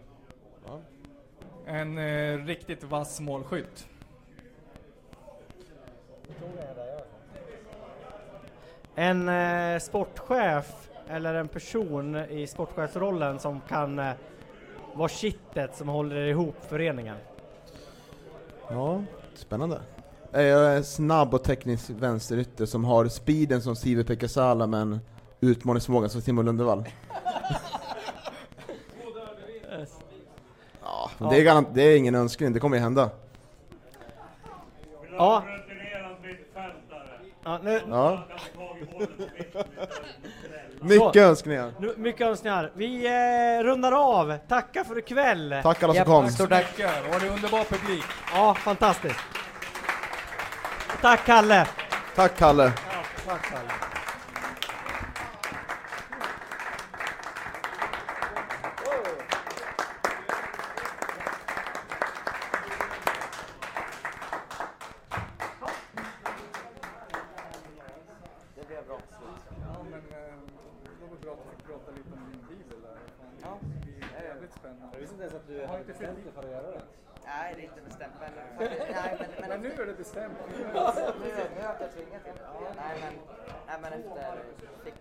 [1.66, 3.86] En eh, riktigt vass målskytt.
[8.94, 14.12] En eh, sportchef eller en person i sportchefsrollen som kan eh,
[14.94, 17.16] vara kittet som håller ihop föreningen.
[18.68, 19.02] Ja,
[19.34, 19.80] spännande.
[20.32, 25.00] Eh, Jag är snabb och teknisk vänsterytter som har speeden som Sive Pekasala men
[25.40, 26.84] utmaningsförmågan som Simon Lundevall.
[30.90, 33.10] Ja, det, är garant, det är ingen önskning, det kommer ju hända.
[35.12, 35.42] Ja.
[37.44, 38.24] Ja, nu, Ja.
[40.82, 41.20] Mycket Så.
[41.20, 41.72] önskningar.
[41.78, 42.70] Nu, mycket önskningar.
[42.74, 44.38] Vi eh, rundar av.
[44.48, 45.54] Tackar för ikväll.
[45.62, 46.24] Tack alla som kom.
[46.24, 47.12] Tack så mycket.
[47.12, 48.04] Var det underbar publik?
[48.34, 49.20] Ja, fantastiskt.
[51.02, 51.66] Tack Kalle.
[52.14, 52.72] Tack Kalle.
[53.26, 53.70] Tack Kalle.
[68.54, 68.98] Det blev bra.
[69.66, 70.34] Ja, men eh,
[71.00, 72.98] det var bra att vi fick prata lite om din bibel där.
[73.42, 73.58] Ja.
[73.86, 74.88] Det är jävligt spännande.
[74.92, 76.70] Jag visste inte ens att du Har hade inte bestämt fyllt dig för att göra
[76.76, 76.82] det.
[77.26, 78.14] Nej, det är inte bestämt.
[78.20, 79.86] Men, nej, men, men, nu är
[84.58, 84.99] det